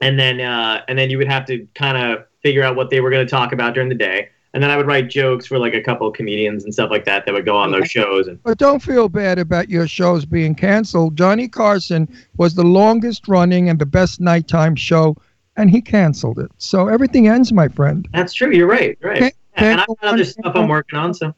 and 0.00 0.16
then 0.16 0.40
uh, 0.40 0.84
and 0.86 0.96
then 0.96 1.10
you 1.10 1.18
would 1.18 1.26
have 1.26 1.46
to 1.46 1.66
kind 1.74 1.96
of 1.96 2.26
figure 2.44 2.62
out 2.62 2.76
what 2.76 2.90
they 2.90 3.00
were 3.00 3.10
going 3.10 3.26
to 3.26 3.30
talk 3.30 3.50
about 3.50 3.74
during 3.74 3.88
the 3.88 3.96
day, 3.96 4.28
and 4.56 4.62
then 4.62 4.70
I 4.70 4.78
would 4.78 4.86
write 4.86 5.10
jokes 5.10 5.44
for 5.44 5.58
like 5.58 5.74
a 5.74 5.82
couple 5.82 6.08
of 6.08 6.14
comedians 6.14 6.64
and 6.64 6.72
stuff 6.72 6.90
like 6.90 7.04
that 7.04 7.26
that 7.26 7.34
would 7.34 7.44
go 7.44 7.58
on 7.58 7.72
those 7.72 7.90
shows. 7.90 8.26
And 8.26 8.42
But 8.42 8.56
don't 8.56 8.82
feel 8.82 9.10
bad 9.10 9.38
about 9.38 9.68
your 9.68 9.86
shows 9.86 10.24
being 10.24 10.54
canceled. 10.54 11.14
Johnny 11.14 11.46
Carson 11.46 12.08
was 12.38 12.54
the 12.54 12.64
longest 12.64 13.28
running 13.28 13.68
and 13.68 13.78
the 13.78 13.84
best 13.84 14.18
nighttime 14.18 14.74
show, 14.74 15.14
and 15.58 15.68
he 15.70 15.82
canceled 15.82 16.38
it. 16.38 16.50
So 16.56 16.88
everything 16.88 17.28
ends, 17.28 17.52
my 17.52 17.68
friend. 17.68 18.08
that's 18.14 18.32
true. 18.32 18.50
You're 18.50 18.66
right. 18.66 18.96
Right. 19.02 19.20
Yeah, 19.20 19.30
and 19.56 19.80
I've 19.82 19.88
got 19.88 20.14
other 20.14 20.24
stuff 20.24 20.52
I'm 20.56 20.68
working 20.68 20.98
on. 20.98 21.12
So 21.12 21.34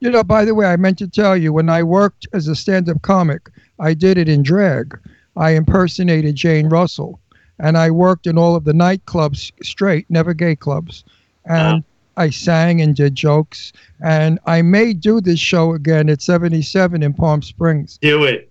You 0.00 0.10
know, 0.10 0.24
by 0.24 0.44
the 0.44 0.56
way, 0.56 0.66
I 0.66 0.74
meant 0.74 0.98
to 0.98 1.06
tell 1.06 1.36
you 1.36 1.52
when 1.52 1.68
I 1.68 1.84
worked 1.84 2.26
as 2.32 2.48
a 2.48 2.56
stand 2.56 2.88
up 2.88 3.00
comic, 3.02 3.48
I 3.78 3.94
did 3.94 4.18
it 4.18 4.28
in 4.28 4.42
drag. 4.42 4.98
I 5.36 5.50
impersonated 5.50 6.34
Jane 6.34 6.68
Russell, 6.68 7.20
and 7.60 7.78
I 7.78 7.92
worked 7.92 8.26
in 8.26 8.36
all 8.36 8.56
of 8.56 8.64
the 8.64 8.72
nightclubs 8.72 9.52
straight, 9.62 10.06
never 10.08 10.34
gay 10.34 10.56
clubs. 10.56 11.04
And 11.44 11.84
I 12.20 12.28
sang 12.30 12.80
and 12.82 12.94
did 12.94 13.14
jokes. 13.14 13.72
And 14.04 14.38
I 14.46 14.60
may 14.62 14.92
do 14.92 15.20
this 15.20 15.40
show 15.40 15.72
again 15.72 16.08
at 16.10 16.20
77 16.20 17.02
in 17.02 17.14
Palm 17.14 17.40
Springs. 17.42 17.98
do 18.02 18.24
it. 18.24 18.46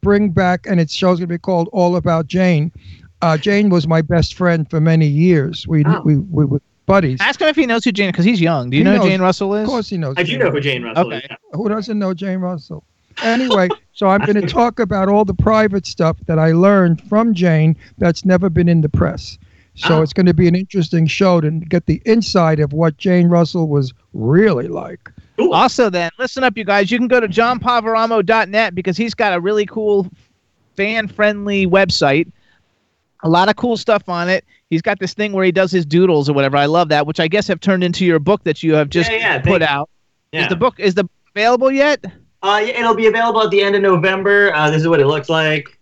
Bring 0.00 0.30
back, 0.30 0.66
and 0.66 0.80
its 0.80 0.92
show's 0.94 1.18
going 1.18 1.28
to 1.28 1.34
be 1.34 1.38
called 1.38 1.68
All 1.72 1.94
About 1.96 2.26
Jane. 2.26 2.72
Uh, 3.20 3.36
Jane 3.38 3.70
was 3.70 3.86
my 3.86 4.02
best 4.02 4.34
friend 4.34 4.68
for 4.68 4.80
many 4.80 5.06
years. 5.06 5.66
We, 5.68 5.84
Oh. 5.86 6.02
we, 6.04 6.16
we 6.16 6.44
were 6.44 6.60
buddies. 6.86 7.20
Ask 7.20 7.40
him 7.40 7.46
if 7.48 7.54
he 7.56 7.66
knows 7.66 7.84
who 7.84 7.92
Jane, 7.92 8.10
because 8.10 8.24
he's 8.24 8.40
young. 8.40 8.70
Do 8.70 8.76
you 8.76 8.80
He 8.80 8.84
know 8.84 8.92
who 8.92 8.98
knows. 8.98 9.06
Jane 9.08 9.20
Russell 9.20 9.54
is? 9.54 9.62
Of 9.62 9.68
course, 9.68 9.88
he 9.88 9.98
knows. 9.98 10.14
I 10.16 10.22
do 10.24 10.32
Jane 10.32 10.38
know 10.40 10.50
who 10.50 10.60
Jane 10.60 10.82
Russell 10.82 11.06
Okay. 11.06 11.16
is. 11.18 11.22
yeah. 11.30 11.36
Who 11.52 11.68
doesn't 11.68 11.98
know 11.98 12.14
Jane 12.14 12.38
Russell? 12.40 12.82
Anyway, 13.22 13.68
so 13.92 14.08
I'm 14.08 14.22
going 14.22 14.34
to 14.40 14.46
talk 14.48 14.80
about 14.80 15.08
all 15.08 15.24
the 15.24 15.34
private 15.34 15.86
stuff 15.86 16.16
that 16.26 16.40
I 16.40 16.50
learned 16.52 17.00
from 17.08 17.32
Jane 17.34 17.76
that's 17.98 18.24
never 18.24 18.50
been 18.50 18.68
in 18.68 18.80
the 18.80 18.88
press. 18.88 19.38
So 19.74 19.98
Oh. 19.98 20.02
it's 20.02 20.12
going 20.12 20.26
to 20.26 20.34
be 20.34 20.48
an 20.48 20.54
interesting 20.54 21.06
show 21.06 21.40
to 21.40 21.50
get 21.50 21.86
the 21.86 22.02
inside 22.04 22.60
of 22.60 22.72
what 22.72 22.98
Jane 22.98 23.28
Russell 23.28 23.68
was 23.68 23.92
really 24.12 24.68
like. 24.68 25.10
Cool. 25.38 25.54
Also, 25.54 25.88
then, 25.88 26.10
listen 26.18 26.44
up, 26.44 26.56
you 26.58 26.64
guys. 26.64 26.90
You 26.90 26.98
can 26.98 27.08
go 27.08 27.20
to 27.20 27.26
johnpoveromo.net 27.28 28.74
because 28.74 28.96
he's 28.96 29.14
got 29.14 29.32
a 29.34 29.40
really 29.40 29.64
cool, 29.66 30.06
fan 30.76 31.08
friendly 31.08 31.66
website. 31.66 32.30
A 33.22 33.28
lot 33.28 33.48
of 33.48 33.56
cool 33.56 33.76
stuff 33.76 34.08
on 34.08 34.28
it. 34.28 34.44
He's 34.68 34.82
got 34.82 34.98
this 34.98 35.14
thing 35.14 35.32
where 35.32 35.44
he 35.44 35.52
does 35.52 35.70
his 35.70 35.86
doodles 35.86 36.28
or 36.28 36.32
whatever. 36.32 36.56
I 36.56 36.66
love 36.66 36.88
that, 36.90 37.06
which 37.06 37.20
I 37.20 37.28
guess 37.28 37.46
have 37.48 37.60
turned 37.60 37.84
into 37.84 38.04
your 38.04 38.18
book 38.18 38.42
that 38.44 38.62
you 38.62 38.74
have 38.74 38.90
just 38.90 39.10
Yeah, 39.10 39.16
yeah, 39.18 39.38
put 39.38 39.60
thank- 39.60 39.70
out. 39.70 39.88
Yeah. 40.32 40.42
Is 40.42 40.48
the 40.48 40.56
book 40.56 40.80
is 40.80 40.94
the 40.94 41.08
available 41.34 41.70
yet? 41.70 42.04
Uh, 42.42 42.60
it'll 42.64 42.94
be 42.94 43.06
available 43.06 43.42
at 43.42 43.50
the 43.50 43.62
end 43.62 43.76
of 43.76 43.82
November. 43.82 44.52
Uh, 44.54 44.70
this 44.70 44.80
is 44.82 44.88
what 44.88 44.98
it 44.98 45.06
looks 45.06 45.28
like. 45.28 45.78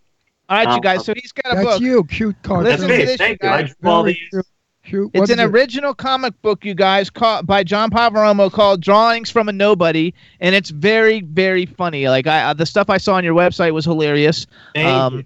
All 0.50 0.56
right, 0.58 0.68
Uh, 0.68 0.74
you 0.74 0.80
guys. 0.80 1.04
So 1.04 1.14
he's 1.16 1.32
got 1.32 1.52
a 1.52 1.56
That's 1.56 1.66
book. 1.68 1.80
you, 1.80 2.04
cute 2.04 2.36
cartoon. 2.42 2.64
That's 2.64 2.82
Listen 2.82 2.88
to 2.90 2.98
me. 2.98 3.04
this, 3.04 3.16
Thank 3.16 3.42
you 3.42 3.48
you. 3.48 3.54
I 3.54 3.62
guys. 3.62 3.74
drew 3.80 3.90
all 3.90 4.02
these. 4.02 4.16
cute. 4.30 4.46
Cute. 4.82 5.10
It's 5.14 5.20
What 5.20 5.30
an 5.30 5.38
it? 5.40 5.44
original 5.44 5.94
comic 5.94 6.40
book, 6.42 6.64
you 6.64 6.74
guys, 6.74 7.08
called 7.10 7.46
by 7.46 7.62
John 7.62 7.90
Poveromo 7.90 8.50
called 8.50 8.80
"Drawings 8.80 9.30
from 9.30 9.48
a 9.48 9.52
Nobody," 9.52 10.12
and 10.40 10.54
it's 10.54 10.70
very, 10.70 11.20
very 11.20 11.66
funny. 11.66 12.08
Like 12.08 12.26
I, 12.26 12.44
uh, 12.44 12.54
the 12.54 12.66
stuff 12.66 12.90
I 12.90 12.96
saw 12.98 13.14
on 13.14 13.22
your 13.22 13.34
website 13.34 13.72
was 13.72 13.84
hilarious. 13.84 14.46
Thank 14.74 14.88
Um, 14.88 15.14
you. 15.18 15.24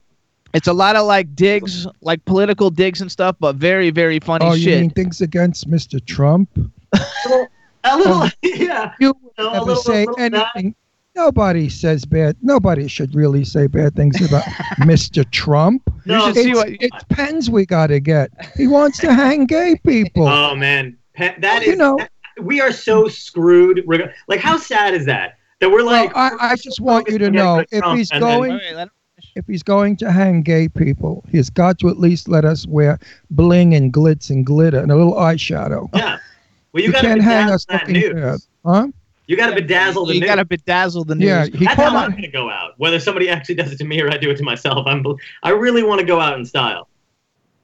It's 0.54 0.68
a 0.68 0.72
lot 0.72 0.96
of 0.96 1.06
like 1.06 1.34
digs, 1.34 1.86
like 2.02 2.22
political 2.26 2.68
digs 2.68 3.00
and 3.00 3.10
stuff, 3.10 3.36
but 3.40 3.56
very, 3.56 3.90
very 3.90 4.18
funny 4.20 4.44
Oh, 4.44 4.52
you 4.54 4.64
shit. 4.64 4.80
mean 4.82 4.90
things 4.90 5.20
against 5.20 5.70
Mr. 5.70 6.04
Trump? 6.04 6.48
A 7.86 7.96
little, 7.98 8.22
Oh. 8.22 8.30
yeah. 8.42 8.92
You 9.00 9.14
No, 9.38 9.50
a 9.50 9.52
never 9.54 9.64
little- 9.66 9.82
say 9.82 10.00
little 10.06 10.16
bad. 10.16 10.34
anything. 10.54 10.74
Nobody 11.14 11.68
says 11.68 12.04
bad. 12.04 12.36
Nobody 12.42 12.88
should 12.88 13.14
really 13.14 13.44
say 13.44 13.66
bad 13.68 13.94
things 13.94 14.20
about 14.26 14.42
Mr. 14.80 15.28
Trump. 15.30 15.82
No, 16.06 16.26
should 16.26 16.34
see 16.36 16.50
It's, 16.50 16.58
what- 16.58 16.68
it's 16.80 17.04
Pence 17.08 17.48
we 17.48 17.64
got 17.66 17.88
to 17.88 18.00
get. 18.00 18.30
He 18.56 18.66
wants 18.66 18.98
to 18.98 19.14
hang 19.14 19.46
gay 19.46 19.76
people. 19.86 20.26
Oh 20.26 20.54
man, 20.56 20.96
Pe- 21.14 21.38
that 21.40 21.62
is. 21.62 21.68
You 21.68 21.76
know- 21.76 21.96
that- 21.98 22.10
we 22.42 22.60
are 22.60 22.72
so 22.72 23.06
screwed. 23.06 23.84
Like, 24.26 24.40
how 24.40 24.56
sad 24.56 24.92
is 24.92 25.06
that? 25.06 25.38
That 25.60 25.70
we're 25.70 25.84
Well, 25.84 26.06
like. 26.06 26.16
I, 26.16 26.30
I 26.40 26.56
just 26.56 26.80
want 26.80 27.08
you 27.08 27.16
to 27.18 27.30
know 27.30 27.64
if 27.70 27.84
he's 27.96 28.10
And 28.10 28.20
then- 28.20 28.38
going 28.38 28.50
Wait, 28.54 28.60
wait, 28.70 28.74
let 28.74 28.82
him- 28.88 28.90
if 29.36 29.46
he's 29.46 29.62
going 29.62 29.96
to 29.98 30.10
hang 30.10 30.42
gay 30.42 30.68
people, 30.68 31.24
he's 31.30 31.48
got 31.48 31.78
to 31.78 31.88
at 31.88 31.98
least 31.98 32.28
let 32.28 32.44
us 32.44 32.66
wear 32.66 32.98
bling 33.30 33.72
and 33.74 33.92
glitz 33.92 34.30
and 34.30 34.44
glitter 34.44 34.78
and 34.80 34.90
a 34.90 34.96
little 34.96 35.14
eyeshadow. 35.14 35.88
Yeah. 35.94 36.18
Well, 36.72 36.82
you, 36.82 36.88
You, 36.88 36.92
gotta 36.92 37.06
can't 37.08 37.22
hang 37.22 37.50
us 37.50 37.64
that 37.66 37.82
looking 37.88 37.94
news. 37.94 38.14
bad, 38.14 38.38
huh? 38.64 38.86
You 39.26 39.36
gotta 39.36 39.60
bedazzle 39.60 40.06
the 40.06 40.14
you 40.14 40.20
news. 40.20 40.28
gotta 40.28 40.44
bedazzle 40.44 41.06
the 41.06 41.14
news. 41.14 41.26
Yeah, 41.26 41.46
he 41.46 41.64
That's 41.64 41.76
called 41.76 41.92
how 41.92 41.98
I'm 41.98 42.10
gonna 42.10 42.28
go 42.28 42.50
out. 42.50 42.74
Whether 42.78 43.00
somebody 43.00 43.28
actually 43.30 43.54
does 43.54 43.72
it 43.72 43.78
to 43.78 43.84
me 43.84 44.00
or 44.00 44.10
I 44.10 44.18
do 44.18 44.30
it 44.30 44.36
to 44.36 44.44
myself, 44.44 44.86
I'm. 44.86 45.04
I 45.42 45.50
really 45.50 45.82
want 45.82 46.00
to 46.00 46.06
go 46.06 46.20
out 46.20 46.38
in 46.38 46.44
style. 46.44 46.88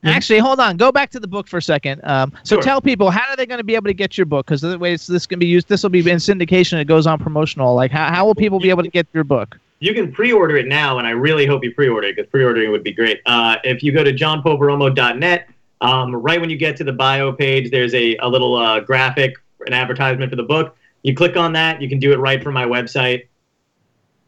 Actually, 0.02 0.38
hold 0.38 0.60
on. 0.60 0.78
Go 0.78 0.90
back 0.90 1.10
to 1.10 1.20
the 1.20 1.28
book 1.28 1.46
for 1.46 1.58
a 1.58 1.62
second. 1.62 2.00
Um, 2.04 2.32
so 2.42 2.56
Sure. 2.56 2.62
tell 2.62 2.80
people 2.80 3.10
how 3.10 3.28
are 3.30 3.36
they 3.36 3.44
going 3.44 3.58
to 3.58 3.64
be 3.64 3.74
able 3.74 3.88
to 3.88 3.94
get 3.94 4.16
your 4.16 4.24
book? 4.24 4.46
Because 4.46 4.62
the 4.62 4.78
way 4.78 4.94
it's, 4.94 5.06
this 5.06 5.26
can 5.26 5.38
be 5.38 5.46
used, 5.46 5.68
this 5.68 5.82
will 5.82 5.90
be 5.90 5.98
in 5.98 6.16
syndication. 6.16 6.80
It 6.80 6.86
goes 6.86 7.06
on 7.06 7.18
promotional. 7.18 7.74
Like 7.74 7.90
how, 7.90 8.10
how 8.10 8.24
will 8.24 8.34
people 8.34 8.58
be 8.58 8.70
able 8.70 8.82
to 8.82 8.88
get 8.88 9.06
your 9.12 9.24
book? 9.24 9.58
You 9.80 9.92
can 9.92 10.10
pre-order 10.10 10.56
it 10.56 10.66
now, 10.66 10.98
and 10.98 11.06
I 11.06 11.10
really 11.10 11.46
hope 11.46 11.64
you 11.64 11.74
pre-order 11.74 12.08
it 12.08 12.16
because 12.16 12.30
pre-ordering 12.30 12.70
would 12.70 12.82
be 12.82 12.92
great. 12.92 13.20
Uh, 13.26 13.56
if 13.64 13.82
you 13.82 13.92
go 13.92 14.02
to 14.04 14.12
johnpoveromo.net, 14.12 15.48
um, 15.80 16.16
right 16.16 16.40
when 16.40 16.50
you 16.50 16.56
get 16.56 16.76
to 16.78 16.84
the 16.84 16.92
bio 16.92 17.32
page, 17.32 17.70
there's 17.70 17.94
a, 17.94 18.16
a 18.18 18.28
little 18.28 18.56
uh, 18.56 18.80
graphic, 18.80 19.34
an 19.66 19.72
advertisement 19.72 20.30
for 20.30 20.36
the 20.36 20.42
book. 20.42 20.76
You 21.02 21.14
click 21.14 21.36
on 21.36 21.52
that, 21.54 21.80
you 21.80 21.88
can 21.88 21.98
do 21.98 22.12
it 22.12 22.16
right 22.18 22.42
from 22.42 22.54
my 22.54 22.64
website. 22.64 23.28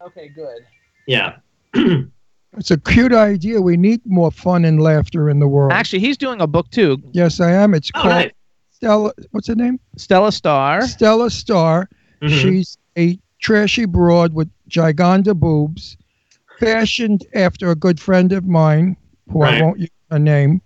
Okay, 0.00 0.28
good. 0.28 0.64
Yeah. 1.06 1.36
It's 2.58 2.70
a 2.70 2.76
cute 2.78 3.14
idea. 3.14 3.62
We 3.62 3.78
need 3.78 4.02
more 4.04 4.30
fun 4.30 4.66
and 4.66 4.78
laughter 4.78 5.30
in 5.30 5.38
the 5.38 5.48
world. 5.48 5.72
Actually, 5.72 6.00
he's 6.00 6.18
doing 6.18 6.42
a 6.42 6.46
book 6.46 6.70
too. 6.70 7.02
yes, 7.12 7.40
I 7.40 7.50
am. 7.50 7.72
It's 7.72 7.90
Oh, 7.94 8.02
called 8.02 8.12
nice. 8.14 8.30
Stella. 8.72 9.12
What's 9.30 9.48
her 9.48 9.54
name? 9.54 9.80
Stella 9.96 10.30
Star. 10.30 10.82
Stella 10.86 11.30
Star. 11.30 11.88
Mhm. 12.20 12.28
She's 12.42 12.76
a 12.98 13.18
trashy 13.40 13.86
broad 13.86 14.34
with 14.34 14.50
giganda 14.68 15.34
boobs, 15.34 15.96
fashioned 16.60 17.24
after 17.34 17.70
a 17.70 17.74
good 17.74 17.98
friend 17.98 18.32
of 18.34 18.44
mine, 18.44 18.98
who 19.30 19.40
Right. 19.40 19.54
I 19.54 19.62
won't 19.62 19.78
use 19.78 19.88
her 20.10 20.18
name. 20.18 20.60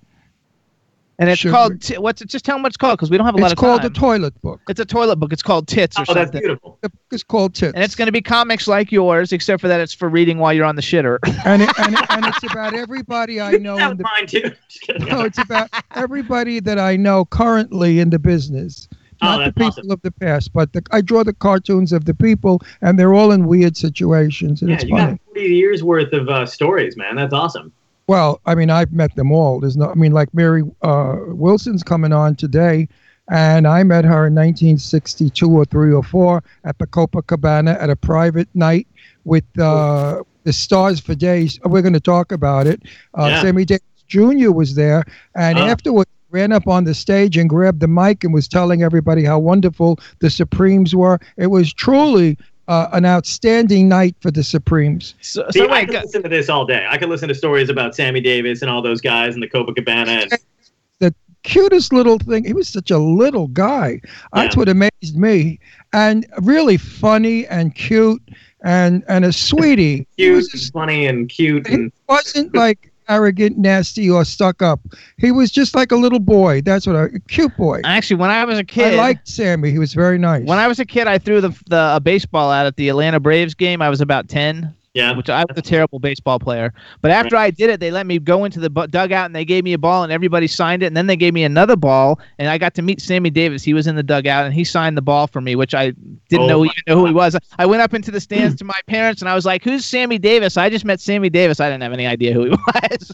And 1.19 1.31
it's 1.31 1.41
Should 1.41 1.51
called. 1.53 1.81
T- 1.81 1.97
what's 1.97 2.21
it? 2.21 2.29
Just 2.29 2.45
tell 2.45 2.57
them 2.57 2.63
what 2.63 2.69
it's 2.69 2.77
called 2.77 2.99
because 2.99 3.11
we 3.11 3.17
don't 3.17 3.25
have 3.25 3.35
a 3.37 3.39
lot 3.39 3.51
It's 3.51 3.53
of 3.53 3.59
time. 3.59 3.71
It's 3.77 3.81
called 3.81 3.83
time. 3.83 3.93
the 3.93 3.99
toilet 3.99 4.43
book. 4.43 4.61
it's 4.69 4.81
a 4.81 4.85
toilet 4.85 5.17
book. 5.17 5.33
It's 5.33 5.43
called 5.43 5.67
Tits 5.67 5.99
or 5.99 6.05
Oh, 6.09 6.13
that's 6.15 6.27
something. 6.27 6.41
beautiful. 6.43 6.79
The 6.83 6.91
book 6.91 6.99
is 7.13 7.23
called 7.25 7.55
Tits. 7.55 7.73
And 7.75 7.83
it's 7.83 7.95
going 7.95 8.07
to 8.07 8.13
be 8.13 8.21
comics 8.21 8.69
like 8.69 8.93
yours, 8.93 9.33
except 9.33 9.63
for 9.63 9.69
that 9.69 9.81
it's 9.81 9.95
for 9.95 10.11
reading 10.11 10.39
while 10.39 10.53
you're 10.53 10.67
on 10.67 10.77
the 10.77 10.83
shitter. 10.83 11.19
and, 11.47 11.63
it, 11.63 11.71
and, 11.79 11.95
it, 11.95 12.07
and 12.11 12.27
it's 12.27 12.43
about 12.45 12.75
everybody 12.75 13.41
I 13.41 13.53
know 13.53 13.77
that 13.77 13.93
in 13.93 13.97
the 13.97 14.03
mine 14.03 14.27
too. 14.27 14.41
Just 14.69 15.01
no, 15.09 15.23
it's 15.23 15.39
about 15.39 15.71
everybody 15.95 16.61
that 16.61 16.79
I 16.79 16.97
know 16.97 17.25
currently 17.25 17.99
in 17.99 18.11
the 18.11 18.19
business. 18.19 18.87
Oh, 19.23 19.39
Not 19.39 19.47
the 19.47 19.53
people 19.55 19.67
awesome. 19.69 19.91
of 19.91 20.03
the 20.03 20.11
past, 20.11 20.53
but 20.53 20.75
the, 20.75 20.83
I 20.93 21.01
draw 21.01 21.25
the 21.25 21.33
cartoons 21.33 21.91
of 21.95 22.05
the 22.05 22.13
people, 22.13 22.61
and 22.83 22.99
they're 22.99 23.15
all 23.15 23.33
in 23.33 23.47
weird 23.47 23.75
situations, 23.75 24.61
and 24.61 24.69
yeah, 24.69 24.75
it's 24.77 24.85
you 24.85 24.91
funny. 24.91 25.13
got 25.13 25.21
40 25.29 25.41
years 25.41 25.83
worth 25.83 26.13
of 26.13 26.29
uh, 26.29 26.45
stories, 26.45 26.99
man. 26.99 27.17
That's 27.17 27.33
awesome. 27.33 27.73
Well, 28.09 28.41
I 28.47 28.55
mean, 28.55 28.71
I've 28.71 28.93
met 28.93 29.15
them 29.17 29.33
all. 29.33 29.59
There's 29.61 29.77
no, 29.77 29.91
I 29.91 29.95
mean, 29.95 30.13
like 30.13 30.33
Mary 30.33 30.63
uh, 30.83 31.17
Wilson's 31.29 31.83
coming 31.83 32.13
on 32.13 32.37
today, 32.37 32.89
and 33.31 33.67
I 33.67 33.83
met 33.83 34.05
her 34.05 34.29
in 34.29 34.35
1962 34.35 35.51
or 35.51 35.65
three 35.65 35.93
or 35.93 36.05
four 36.05 36.45
at 36.65 36.79
the 36.79 36.87
Copacabana 36.87 37.81
at 37.83 37.91
a 37.91 37.97
private 37.97 38.49
night 38.55 38.87
with 39.25 39.45
uh, 39.59 40.23
the 40.45 40.53
Stars 40.53 41.01
for 41.01 41.17
Days. 41.17 41.59
We're 41.65 41.83
going 41.83 41.95
to 41.95 42.01
talk 42.01 42.31
about 42.31 42.69
it. 42.69 42.83
Uh, 43.19 43.27
Yeah. 43.27 43.43
Sammy 43.43 43.65
Davis 43.65 43.83
Jr. 44.07 44.53
was 44.53 44.77
there, 44.77 45.03
and 45.35 45.59
Oh. 45.59 45.63
afterwards 45.67 46.09
ran 46.31 46.53
up 46.53 46.69
on 46.69 46.85
the 46.85 46.95
stage 46.95 47.37
and 47.37 47.49
grabbed 47.49 47.81
the 47.81 47.89
mic 47.89 48.23
and 48.23 48.33
was 48.33 48.47
telling 48.47 48.83
everybody 48.83 49.25
how 49.25 49.39
wonderful 49.41 49.99
the 50.21 50.31
Supremes 50.31 50.95
were. 50.95 51.19
It 51.37 51.47
was 51.49 51.73
truly 51.73 52.37
uh, 52.69 52.89
an 52.93 53.05
outstanding 53.05 53.89
night 53.89 54.17
for 54.21 54.31
the 54.31 54.43
Supremes. 54.43 55.15
So, 55.21 55.47
See, 55.51 55.61
so 55.61 55.67
I 55.67 55.71
wait, 55.73 55.87
could 55.87 55.93
go- 55.95 56.01
listen 56.01 56.23
to 56.23 56.29
this 56.29 56.49
all 56.49 56.65
day. 56.67 56.87
I 56.89 56.99
could 56.99 57.09
listen 57.09 57.29
to 57.29 57.35
stories 57.35 57.69
about 57.69 57.95
Sammy 57.95 58.21
Davis 58.21 58.63
and 58.63 58.71
all 58.71 58.83
those 58.83 59.01
guys 59.01 59.35
and 59.35 59.43
the 59.43 59.49
Copacabana. 59.49 60.23
And, 60.23 60.33
the 60.99 61.15
cutest 61.43 61.93
little 61.93 62.19
thing. 62.19 62.45
He 62.45 62.53
was 62.53 62.69
such 62.69 62.91
a 62.91 62.99
little 62.99 63.47
guy. 63.49 64.01
That's 64.33 64.57
what 64.57 64.69
amazed 64.69 65.17
me. 65.17 65.61
And 65.93 66.27
really 66.43 66.77
funny 66.77 67.47
and 67.47 67.75
cute 67.75 68.23
and 68.65 69.05
and 69.09 69.25
a 69.25 69.33
sweetie. 69.33 70.07
He 70.17 70.25
cute, 70.25 70.37
was 70.37 70.49
just- 70.49 70.73
funny, 70.73 71.07
and 71.07 71.29
cute. 71.29 71.67
he 71.69 71.75
And 71.75 71.93
wasn't 72.09 72.55
like 72.55 72.86
arrogant, 73.09 73.59
nasty, 73.59 74.11
or 74.11 74.25
stuck 74.25 74.63
up. 74.63 74.81
He 75.19 75.31
was 75.31 75.51
just 75.51 75.75
like 75.75 75.93
a 75.93 75.97
little 75.97 76.19
boy. 76.19 76.63
That's 76.63 76.87
what 76.87 76.97
I, 76.97 77.05
a 77.05 77.19
cute 77.29 77.57
boy. 77.57 77.81
actually, 77.85 78.17
when 78.17 78.31
I 78.31 78.45
was 78.45 78.59
a 78.59 78.65
kid, 78.65 78.95
I 78.95 78.97
liked 78.97 79.29
Sammy. 79.29 79.71
He 79.71 79.79
was 79.79 79.95
very 79.95 80.19
nice. 80.19 80.45
when 80.47 80.59
I 80.59 80.69
was 80.69 80.79
a 80.81 80.85
kid, 80.85 81.07
I 81.07 81.19
threw 81.19 81.41
the 81.41 81.51
the 81.69 81.97
a 81.97 82.01
baseball 82.01 82.51
out 82.51 82.67
at 82.67 82.77
the 82.77 82.89
Atlanta 82.89 83.21
Braves 83.21 83.55
game. 83.55 83.83
I 83.83 83.89
was 83.89 84.01
about 84.01 84.29
ten. 84.29 84.75
Yeah, 84.97 85.13
which 85.13 85.29
I 85.31 85.45
was 85.49 85.57
a 85.57 85.63
terrible 85.63 85.99
baseball 85.99 86.39
player. 86.39 86.73
But 87.03 87.11
after 87.11 87.37
I 87.37 87.51
did 87.51 87.71
it, 87.71 87.81
they 87.81 87.91
let 87.91 88.07
me 88.07 88.19
go 88.19 88.45
into 88.45 88.59
the 88.61 88.71
bu- 88.71 88.87
dugout 88.87 89.27
and 89.27 89.35
they 89.37 89.45
gave 89.45 89.63
me 89.65 89.75
a 89.75 89.79
ball 89.79 90.03
and 90.03 90.11
everybody 90.13 90.47
signed 90.47 90.83
it. 90.83 90.87
And 90.87 90.97
then 90.97 91.07
they 91.07 91.17
gave 91.17 91.35
me 91.35 91.45
another 91.45 91.77
ball 91.77 92.19
and 92.39 92.49
I 92.49 92.59
got 92.59 92.75
to 92.75 92.83
meet 92.83 93.01
Sammy 93.01 93.31
Davis. 93.31 93.63
He 93.63 93.75
was 93.75 93.87
in 93.87 93.95
the 93.95 94.03
dugout 94.03 94.47
and 94.47 94.55
he 94.55 94.65
signed 94.65 94.97
the 94.97 95.03
ball 95.03 95.27
for 95.27 95.41
me, 95.41 95.55
which 95.55 95.75
I 95.75 95.93
didn't 96.29 96.47
Oh 96.47 96.49
know 96.49 96.65
even 96.65 96.75
know 96.87 96.97
who 96.99 97.07
he 97.07 97.13
was. 97.13 97.37
I 97.59 97.67
went 97.67 97.83
up 97.83 97.95
into 97.95 98.11
the 98.11 98.21
stands 98.27 98.57
to 98.57 98.65
my 98.65 98.79
parents 98.87 99.21
and 99.23 99.29
I 99.29 99.35
was 99.35 99.45
like, 99.45 99.63
"Who's 99.63 99.85
Sammy 99.85 100.19
Davis?" 100.19 100.57
I 100.57 100.71
just 100.71 100.85
met 100.85 101.01
Sammy 101.01 101.29
Davis. 101.31 101.61
I 101.61 101.69
didn't 101.69 101.83
have 101.83 101.93
any 101.93 102.07
idea 102.07 102.33
who 102.33 102.45
he 102.45 102.51
was. 102.75 103.13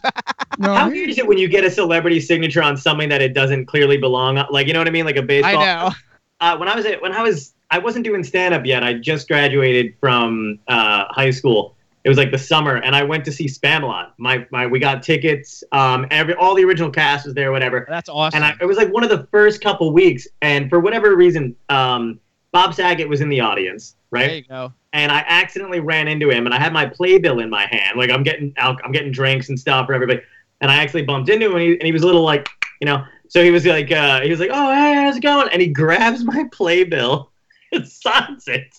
no, 0.57 0.73
How 0.73 0.89
weird 0.89 1.09
is 1.09 1.17
it 1.17 1.27
when 1.27 1.37
you 1.37 1.47
get 1.47 1.63
a 1.65 1.71
celebrity 1.71 2.19
signature 2.19 2.63
on 2.63 2.77
something 2.77 3.09
that 3.09 3.21
it 3.21 3.33
doesn't 3.33 3.65
clearly 3.65 3.97
belong? 3.97 4.37
on? 4.37 4.47
Like 4.51 4.67
you 4.67 4.73
know 4.73 4.79
what 4.79 4.87
I 4.87 4.91
mean, 4.91 5.05
like 5.05 5.17
a 5.17 5.21
baseball. 5.21 5.57
I 5.59 5.65
know. 5.65 5.91
Uh, 6.39 6.57
when 6.57 6.67
I 6.67 6.75
was 6.75 6.85
at, 6.85 7.01
when 7.01 7.13
I 7.13 7.21
was 7.21 7.53
I 7.73 7.79
wasn't 7.79 8.05
doing 8.05 8.23
stand 8.23 8.53
up 8.53 8.65
yet. 8.67 8.83
I 8.83 8.93
just 8.93 9.27
graduated 9.27 9.95
from 9.99 10.59
uh, 10.67 11.05
high 11.09 11.31
school. 11.31 11.75
It 12.03 12.09
was 12.09 12.19
like 12.19 12.29
the 12.29 12.37
summer, 12.37 12.75
and 12.75 12.95
I 12.95 13.01
went 13.01 13.25
to 13.25 13.31
see 13.31 13.45
Spamalot. 13.47 14.11
My 14.19 14.45
my 14.51 14.67
we 14.67 14.77
got 14.77 15.01
tickets. 15.01 15.63
Um, 15.71 16.05
every 16.11 16.35
all 16.35 16.53
the 16.53 16.63
original 16.65 16.91
cast 16.91 17.25
was 17.25 17.33
there, 17.33 17.51
whatever. 17.51 17.87
That's 17.89 18.09
awesome. 18.09 18.43
And 18.43 18.45
I, 18.45 18.55
it 18.61 18.65
was 18.67 18.77
like 18.77 18.93
one 18.93 19.03
of 19.03 19.09
the 19.09 19.25
first 19.31 19.59
couple 19.61 19.91
weeks, 19.91 20.27
and 20.43 20.69
for 20.69 20.79
whatever 20.79 21.15
reason, 21.15 21.55
um, 21.69 22.19
Bob 22.51 22.75
Saget 22.75 23.09
was 23.09 23.21
in 23.21 23.29
the 23.29 23.39
audience, 23.39 23.95
right? 24.11 24.27
there 24.27 24.35
you 24.37 24.43
go. 24.43 24.71
and 24.91 25.11
I 25.11 25.23
accidentally 25.27 25.79
ran 25.79 26.07
into 26.07 26.29
him, 26.29 26.45
and 26.45 26.53
I 26.53 26.59
had 26.59 26.73
my 26.73 26.85
playbill 26.85 27.39
in 27.39 27.49
my 27.49 27.65
hand, 27.71 27.97
like 27.97 28.11
I'm 28.11 28.21
getting 28.21 28.53
al- 28.57 28.77
I'm 28.85 28.91
getting 28.91 29.11
drinks 29.11 29.49
and 29.49 29.59
stuff 29.59 29.87
for 29.87 29.93
everybody, 29.95 30.21
and 30.61 30.69
I 30.69 30.75
actually 30.75 31.03
bumped 31.03 31.29
into 31.29 31.47
him, 31.47 31.53
and 31.53 31.61
he, 31.61 31.71
and 31.71 31.83
he 31.83 31.91
was 31.91 32.03
a 32.03 32.05
little 32.05 32.21
like, 32.23 32.47
you 32.81 32.85
know, 32.85 33.03
so 33.29 33.43
he 33.43 33.49
was 33.49 33.65
like, 33.65 33.91
uh, 33.91 34.21
he 34.21 34.29
was 34.29 34.39
like, 34.39 34.51
oh 34.53 34.71
hey, 34.71 34.93
how's 34.93 35.17
it 35.17 35.21
going? 35.23 35.47
And 35.51 35.59
he 35.61 35.69
grabs 35.69 36.23
my 36.23 36.43
playbill, 36.51 37.31
signs 37.85 38.47
it, 38.47 38.75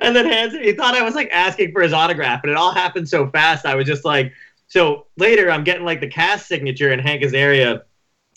and 0.00 0.14
then 0.14 0.26
hands 0.26 0.54
it. 0.54 0.62
He 0.62 0.72
thought 0.72 0.94
I 0.94 1.02
was 1.02 1.14
like 1.14 1.30
asking 1.32 1.72
for 1.72 1.82
his 1.82 1.92
autograph, 1.92 2.42
but 2.42 2.50
it 2.50 2.56
all 2.56 2.72
happened 2.72 3.08
so 3.08 3.28
fast. 3.30 3.66
I 3.66 3.74
was 3.74 3.86
just 3.86 4.04
like, 4.04 4.32
so 4.68 5.06
later 5.16 5.50
I'm 5.50 5.64
getting 5.64 5.84
like 5.84 6.00
the 6.00 6.08
cast 6.08 6.46
signature, 6.46 6.92
in 6.92 6.98
Hank 6.98 7.22
Azaria 7.22 7.82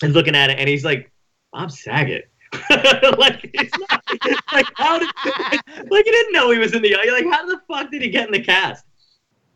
and 0.01 0.13
looking 0.13 0.35
at 0.35 0.49
it, 0.49 0.59
and 0.59 0.67
he's 0.67 0.83
like, 0.83 1.11
Bob 1.51 1.71
Saget. 1.71 2.29
like, 3.17 3.49
it's 3.53 3.75
not, 3.89 4.03
like 4.53 4.67
how 4.75 4.99
did 4.99 5.09
like 5.89 6.05
you 6.05 6.11
didn't 6.11 6.33
know 6.33 6.51
he 6.51 6.59
was 6.59 6.73
in 6.73 6.83
the 6.83 6.95
like 7.11 7.25
how 7.31 7.45
the 7.47 7.59
fuck 7.67 7.89
did 7.89 8.01
he 8.01 8.09
get 8.09 8.27
in 8.27 8.31
the 8.31 8.43
cast? 8.43 8.85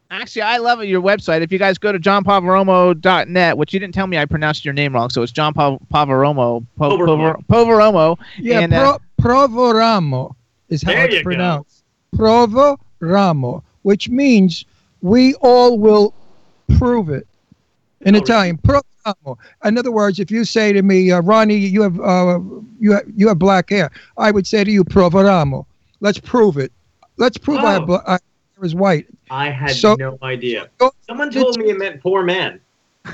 Actually, 0.09 0.43
I 0.43 0.57
love 0.57 0.83
your 0.85 1.01
website. 1.01 1.41
If 1.41 1.51
you 1.51 1.59
guys 1.59 1.77
go 1.77 1.91
to 1.91 1.99
johnpavaromo.net, 1.99 3.57
which 3.57 3.73
you 3.73 3.79
didn't 3.79 3.93
tell 3.93 4.07
me 4.07 4.17
I 4.17 4.25
pronounced 4.25 4.63
your 4.63 4.73
name 4.73 4.93
wrong, 4.93 5.09
so 5.09 5.21
it's 5.21 5.33
John 5.33 5.53
Pav- 5.53 5.79
Pavaromo. 5.93 6.65
Po- 6.77 6.97
Poveromo. 6.97 7.45
Poveromo. 7.47 8.17
Yeah, 8.37 8.61
And, 8.61 8.73
uh, 8.73 8.97
pro, 9.17 9.47
Provoramo 9.47 10.36
is 10.69 10.81
how 10.83 10.91
There 10.91 11.05
it's 11.05 11.13
you 11.15 11.19
go. 11.19 11.23
pronounced. 11.23 11.83
Provoramo, 12.15 13.63
which 13.83 14.09
means 14.09 14.65
we 15.01 15.33
all 15.35 15.77
will 15.79 16.13
prove 16.77 17.09
it. 17.09 17.27
In 18.01 18.15
Oh, 18.15 18.19
Italian, 18.19 18.57
provoramo. 18.57 19.37
In 19.65 19.77
other 19.77 19.91
words, 19.91 20.19
if 20.19 20.29
you 20.29 20.45
say 20.45 20.71
to 20.73 20.81
me, 20.81 21.11
uh, 21.11 21.21
Ronnie, 21.21 21.55
you 21.57 21.81
have 21.81 21.99
uh, 21.99 22.39
you 22.79 22.91
have 22.91 23.03
you 23.15 23.27
have 23.27 23.39
black 23.39 23.69
hair, 23.69 23.89
I 24.17 24.31
would 24.31 24.45
say 24.45 24.63
to 24.63 24.71
you, 24.71 24.83
provoramo. 24.83 25.65
Let's 25.99 26.19
prove 26.19 26.57
it. 26.57 26.71
Let's 27.17 27.37
prove 27.37 27.59
I 27.59 27.73
have 27.73 27.89
Oh. 27.89 28.01
I 28.05 28.11
hair 28.11 28.19
is 28.63 28.75
white. 28.75 29.07
I 29.31 29.49
had 29.49 29.71
So- 29.71 29.95
no 29.95 30.17
idea. 30.21 30.69
Go- 30.77 30.91
Someone 31.07 31.31
told 31.31 31.57
me 31.57 31.69
it 31.71 31.77
meant 31.77 32.01
poor 32.01 32.23
man. 32.23 32.59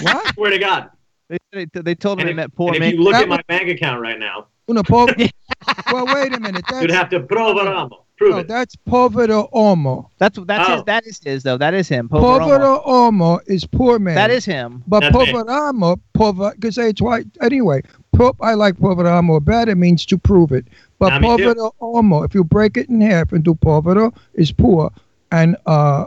What? 0.00 0.34
Swear 0.34 0.50
to 0.50 0.58
God. 0.58 0.90
they, 1.28 1.38
they, 1.52 1.64
they 1.80 1.94
told 1.94 2.18
me 2.18 2.22
And 2.22 2.28
they 2.30 2.34
meant 2.34 2.54
poor 2.54 2.68
and 2.68 2.76
if 2.76 2.80
man. 2.80 2.94
you 2.94 3.02
look 3.02 3.12
That 3.14 3.22
at 3.22 3.28
my 3.28 3.42
bank 3.48 3.68
account 3.68 4.00
right 4.00 4.18
now, 4.18 4.46
Una 4.70 4.82
po- 4.82 5.06
well, 5.92 6.06
wait 6.14 6.34
a 6.34 6.40
minute. 6.40 6.64
you'd 6.70 6.90
That's, 6.90 6.92
have 6.94 7.08
to 7.10 7.20
provaramo. 7.20 7.90
Prove 8.16 8.30
no, 8.34 8.38
it. 8.38 8.48
that's 8.48 8.76
povero 8.88 9.50
uomo. 9.52 10.06
That's 10.18 10.38
that's 10.46 10.68
Oh. 10.68 10.74
his. 10.76 10.84
That 10.84 11.06
is 11.06 11.18
his 11.22 11.42
though. 11.42 11.58
That 11.58 11.74
is 11.74 11.88
him. 11.88 12.08
Poveromo. 12.08 12.46
Povero 12.46 12.86
uomo 12.86 13.40
is 13.46 13.64
poor 13.66 13.98
man. 13.98 14.14
That 14.14 14.30
is 14.30 14.44
him. 14.44 14.84
But 14.86 15.00
That's 15.00 15.14
me. 15.16 15.32
poveramo, 15.32 15.98
pover, 16.12 16.52
because 16.54 16.78
it's 16.78 17.02
white. 17.02 17.26
Anyway, 17.40 17.82
po, 18.12 18.36
I 18.40 18.54
like 18.54 18.76
poveramo 18.76 19.44
better. 19.44 19.74
Means 19.74 20.06
to 20.06 20.18
prove 20.18 20.52
it. 20.52 20.66
But 21.00 21.20
Nah, 21.20 21.28
povero 21.30 21.72
uomo, 21.80 22.24
if 22.24 22.34
you 22.34 22.44
break 22.44 22.76
it 22.76 22.88
in 22.88 23.00
half 23.00 23.32
into 23.32 23.54
povero, 23.56 24.14
is 24.34 24.52
poor, 24.52 24.92
and 25.32 25.56
uh, 25.66 26.06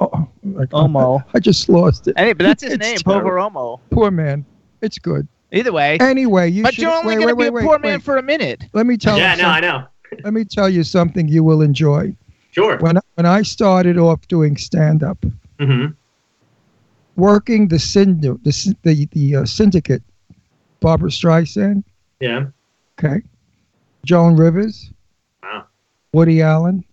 oh, 0.00 0.28
I, 0.58 0.64
Omo. 0.72 1.22
I 1.34 1.38
just 1.38 1.68
lost 1.68 2.08
it. 2.08 2.18
Hey, 2.18 2.32
but 2.32 2.44
that's 2.44 2.62
his 2.64 2.78
name, 2.78 2.96
terrible. 2.96 3.30
Poveromo. 3.30 3.80
Poor 3.90 4.10
man. 4.10 4.44
It's 4.80 4.98
good. 4.98 5.28
Either 5.52 5.72
way. 5.72 5.98
Anyway, 6.00 6.50
you 6.50 6.62
but 6.62 6.74
should. 6.74 6.82
you're 6.82 6.92
only 6.92 7.08
wait, 7.16 7.16
going 7.16 7.28
to 7.28 7.34
wait, 7.34 7.50
be 7.50 7.54
wait, 7.54 7.62
a 7.62 7.66
poor 7.66 7.76
wait, 7.76 7.82
man 7.82 7.92
wait. 7.98 8.02
for 8.02 8.16
a 8.16 8.22
minute. 8.22 8.64
Let 8.72 8.86
me 8.86 8.96
tell 8.96 9.18
yeah, 9.18 9.36
you. 9.36 9.42
no, 9.42 9.48
I 9.48 9.60
something. 9.60 9.70
know. 9.70 10.20
Let 10.24 10.32
me 10.32 10.44
tell 10.44 10.68
you 10.68 10.82
something 10.82 11.28
you 11.28 11.44
will 11.44 11.60
enjoy. 11.62 12.14
Sure. 12.50 12.78
When 12.78 12.98
when 13.14 13.26
I 13.26 13.42
started 13.42 13.98
off 13.98 14.26
doing 14.28 14.56
stand 14.56 15.02
up, 15.02 15.22
hmm 15.60 15.86
working 17.16 17.68
the 17.68 17.76
synd- 17.76 18.22
the 18.22 18.74
the, 18.82 19.06
the 19.12 19.36
uh, 19.36 19.44
syndicate, 19.44 20.02
Barbra 20.80 21.10
Streisand, 21.10 21.84
Yeah. 22.20 22.46
okay, 22.98 23.22
Joan 24.04 24.36
Rivers, 24.36 24.90
Wow. 25.42 25.66
Woody 26.12 26.42
Allen. 26.42 26.84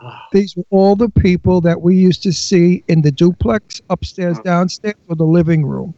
Oh, 0.00 0.12
These 0.32 0.54
were 0.56 0.64
all 0.70 0.94
the 0.96 1.08
people 1.08 1.62
that 1.62 1.80
we 1.80 1.96
used 1.96 2.22
to 2.24 2.32
see 2.32 2.84
in 2.88 3.00
the 3.00 3.10
duplex 3.10 3.80
upstairs, 3.88 4.36
Wow. 4.38 4.42
downstairs, 4.44 4.96
or 5.08 5.16
the 5.16 5.24
living 5.24 5.64
room. 5.64 5.94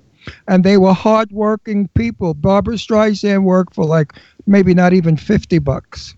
And 0.47 0.65
they 0.65 0.77
were 0.79 0.93
hardworking 0.93 1.89
people. 1.89 2.35
Barbra 2.35 2.75
Streisand 2.75 3.45
worked 3.45 3.75
for 3.75 3.85
like 3.85 4.13
maybe 4.47 4.75
not 4.75 4.93
even 4.93 5.17
50 5.17 5.59
bucks 5.59 6.15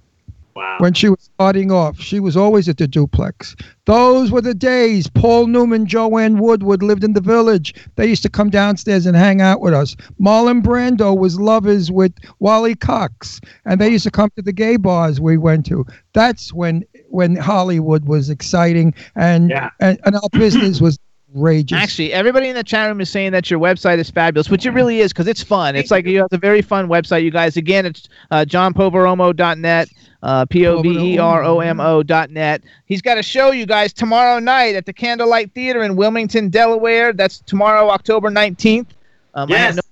wow. 0.55 0.77
when 0.79 0.95
she 0.95 1.09
was 1.09 1.31
starting 1.35 1.73
off. 1.73 1.99
She 1.99 2.21
was 2.21 2.37
always 2.37 2.69
at 2.69 2.77
the 2.77 2.87
duplex. 2.87 3.57
Those 3.87 4.31
were 4.31 4.41
the 4.41 4.55
days. 4.55 5.09
Paul 5.09 5.47
Newman, 5.47 5.87
Joanne 5.87 6.39
Woodward 6.39 6.83
lived 6.83 7.03
in 7.03 7.13
the 7.15 7.21
village. 7.21 7.75
They 7.97 8.07
used 8.07 8.23
to 8.23 8.29
come 8.29 8.51
downstairs 8.51 9.07
and 9.07 9.17
hang 9.17 9.41
out 9.41 9.61
with 9.61 9.75
us. 9.75 9.97
Marlon 10.21 10.63
Brando 10.63 11.17
was 11.17 11.41
lovers 11.41 11.91
with 11.91 12.13
Wally 12.39 12.75
Cox, 12.75 13.41
and 13.65 13.81
they 13.81 13.89
used 13.89 14.05
to 14.05 14.11
come 14.11 14.31
to 14.37 14.43
the 14.43 14.53
gay 14.53 14.77
bars 14.77 15.21
we 15.21 15.37
went 15.37 15.67
to. 15.67 15.85
That's 16.13 16.53
when 16.53 16.85
when 17.09 17.35
Hollywood 17.35 18.05
was 18.05 18.31
exciting 18.31 18.95
and 19.17 19.51
Yeah. 19.51 19.71
and, 19.81 19.99
and 20.05 20.15
our 20.15 20.29
business 20.33 20.81
was 20.81 20.99
outrageous. 21.35 21.79
Actually, 21.79 22.13
everybody 22.13 22.49
in 22.49 22.55
the 22.55 22.65
chat 22.65 22.89
room 22.89 23.01
is 23.01 23.11
saying 23.11 23.33
that 23.33 23.51
your 23.51 23.61
website 23.61 23.99
is 23.99 24.11
fabulous, 24.11 24.51
which 24.51 24.67
it 24.67 24.71
really 24.71 25.01
is 25.01 25.13
because 25.13 25.27
it's 25.27 25.43
fun. 25.43 25.77
It's 25.77 25.91
like 25.91 26.07
you 26.07 26.19
have 26.19 26.33
a 26.33 26.39
very 26.39 26.63
fun 26.63 26.89
website, 26.89 27.23
you 27.23 27.31
guys. 27.31 27.57
Again, 27.57 27.87
it's 27.87 28.09
uh, 28.31 28.45
johnpoveromo.net, 28.49 29.89
uh, 30.23 30.47
P 30.47 30.67
O 30.67 30.83
V 30.83 31.15
E 31.15 31.19
R 31.19 31.45
O 31.45 31.61
M 31.61 31.81
O.net. 31.81 32.63
He's 32.87 33.03
got 33.03 33.19
a 33.19 33.23
show, 33.23 33.51
you 33.51 33.67
guys, 33.67 33.93
tomorrow 33.93 34.39
night 34.39 34.75
at 34.75 34.87
the 34.87 34.93
Candlelight 34.93 35.53
Theater 35.53 35.83
in 35.83 35.97
Wilmington, 35.97 36.49
Delaware. 36.49 37.13
That's 37.13 37.41
tomorrow, 37.41 37.89
October 37.91 38.31
19th. 38.31 38.87
Um, 39.35 39.53
I 39.53 39.57
have 39.57 39.77
no 39.77 39.81
idea 39.81 39.83
how 39.83 39.90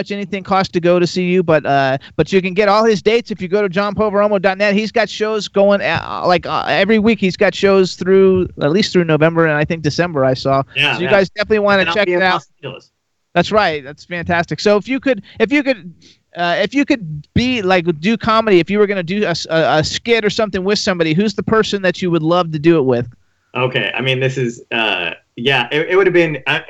much 0.00 0.10
anything 0.10 0.42
costs 0.42 0.72
to 0.72 0.80
go 0.80 0.98
to 0.98 1.06
see 1.06 1.28
you, 1.28 1.42
but 1.42 1.66
uh, 1.66 1.98
but 2.16 2.32
you 2.32 2.40
can 2.40 2.54
get 2.54 2.68
all 2.68 2.84
his 2.84 3.02
dates 3.02 3.30
if 3.30 3.42
you 3.42 3.48
go 3.48 3.60
to 3.60 3.68
johnpoveromo.net. 3.68 4.74
He's 4.74 4.90
got 4.90 5.10
shows 5.10 5.46
going 5.46 5.82
uh, 5.82 6.24
like 6.26 6.46
uh, 6.46 6.64
every 6.68 6.98
week. 6.98 7.20
He's 7.20 7.36
got 7.36 7.54
shows 7.54 7.96
through 7.96 8.48
at 8.62 8.70
least 8.70 8.94
through 8.94 9.04
November 9.04 9.46
and 9.46 9.56
I 9.56 9.64
think 9.66 9.82
December. 9.82 10.24
I 10.24 10.32
saw. 10.32 10.62
Yeah, 10.74 10.94
so 10.94 11.00
you 11.00 11.04
yeah. 11.04 11.10
guys 11.10 11.28
definitely 11.28 11.58
want 11.58 11.86
to 11.86 11.92
check 11.92 12.08
it 12.08 12.22
out. 12.22 12.42
That's 13.34 13.52
right. 13.52 13.84
That's 13.84 14.06
fantastic. 14.06 14.58
So 14.58 14.76
if 14.76 14.88
you 14.88 14.98
could, 14.98 15.22
if 15.38 15.52
you 15.52 15.62
could, 15.62 15.94
uh, 16.34 16.56
if 16.58 16.74
you 16.74 16.84
could 16.86 17.28
be 17.34 17.60
like 17.60 17.84
do 18.00 18.16
comedy, 18.16 18.58
if 18.58 18.70
you 18.70 18.78
were 18.78 18.86
going 18.86 18.96
to 18.96 19.02
do 19.02 19.26
a 19.26 19.84
skit 19.84 20.24
or 20.24 20.30
something 20.30 20.64
with 20.64 20.78
somebody, 20.78 21.12
who's 21.12 21.34
the 21.34 21.42
person 21.42 21.82
that 21.82 22.00
you 22.00 22.10
would 22.10 22.22
love 22.22 22.52
to 22.52 22.58
do 22.58 22.78
it 22.78 22.84
with? 22.84 23.12
Okay, 23.54 23.92
I 23.94 24.00
mean 24.00 24.20
this 24.20 24.38
is 24.38 24.62
uh 24.70 25.12
yeah, 25.36 25.68
it, 25.72 25.90
it 25.90 25.96
would 25.96 26.06
have 26.06 26.14
been 26.14 26.42
uh, 26.46 26.60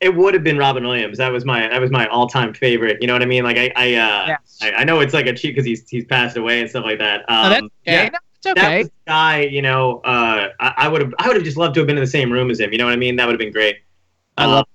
it 0.00 0.14
would 0.14 0.34
have 0.34 0.44
been 0.44 0.58
Robin 0.58 0.84
Williams. 0.84 1.18
That 1.18 1.32
was 1.32 1.44
my 1.44 1.68
that 1.68 1.80
was 1.80 1.90
my 1.90 2.06
all 2.08 2.28
time 2.28 2.52
favorite. 2.52 2.98
You 3.00 3.06
know 3.06 3.12
what 3.14 3.22
I 3.22 3.26
mean? 3.26 3.44
Like 3.44 3.56
I 3.56 3.72
I 3.76 3.94
uh, 3.94 4.26
Yes. 4.28 4.58
I, 4.62 4.72
I 4.72 4.84
know 4.84 5.00
it's 5.00 5.14
like 5.14 5.26
a 5.26 5.32
cheat 5.34 5.54
because 5.54 5.64
he's 5.66 5.88
he's 5.88 6.04
passed 6.04 6.36
away 6.36 6.60
and 6.60 6.68
stuff 6.68 6.84
like 6.84 6.98
that. 6.98 7.20
Um, 7.30 7.46
oh, 7.46 7.48
that's 7.48 7.62
okay. 7.62 7.70
Yeah, 7.84 8.08
No, 8.10 8.18
it's 8.36 8.44
that 8.44 8.58
okay. 8.58 8.78
was 8.80 8.90
guy. 9.06 9.40
You 9.42 9.62
know, 9.62 10.00
uh, 10.04 10.48
I, 10.60 10.74
I 10.76 10.88
would 10.88 11.00
have 11.00 11.14
I 11.18 11.28
would 11.28 11.36
have 11.36 11.44
just 11.44 11.56
loved 11.56 11.74
to 11.74 11.80
have 11.80 11.86
been 11.86 11.96
in 11.96 12.04
the 12.04 12.10
same 12.10 12.30
room 12.30 12.50
as 12.50 12.60
him. 12.60 12.72
You 12.72 12.78
know 12.78 12.84
what 12.84 12.92
I 12.92 12.96
mean? 12.96 13.16
That 13.16 13.26
would 13.26 13.32
have 13.32 13.40
been 13.40 13.52
great. 13.52 13.76
I 14.36 14.44
Um, 14.44 14.50
love. 14.50 14.66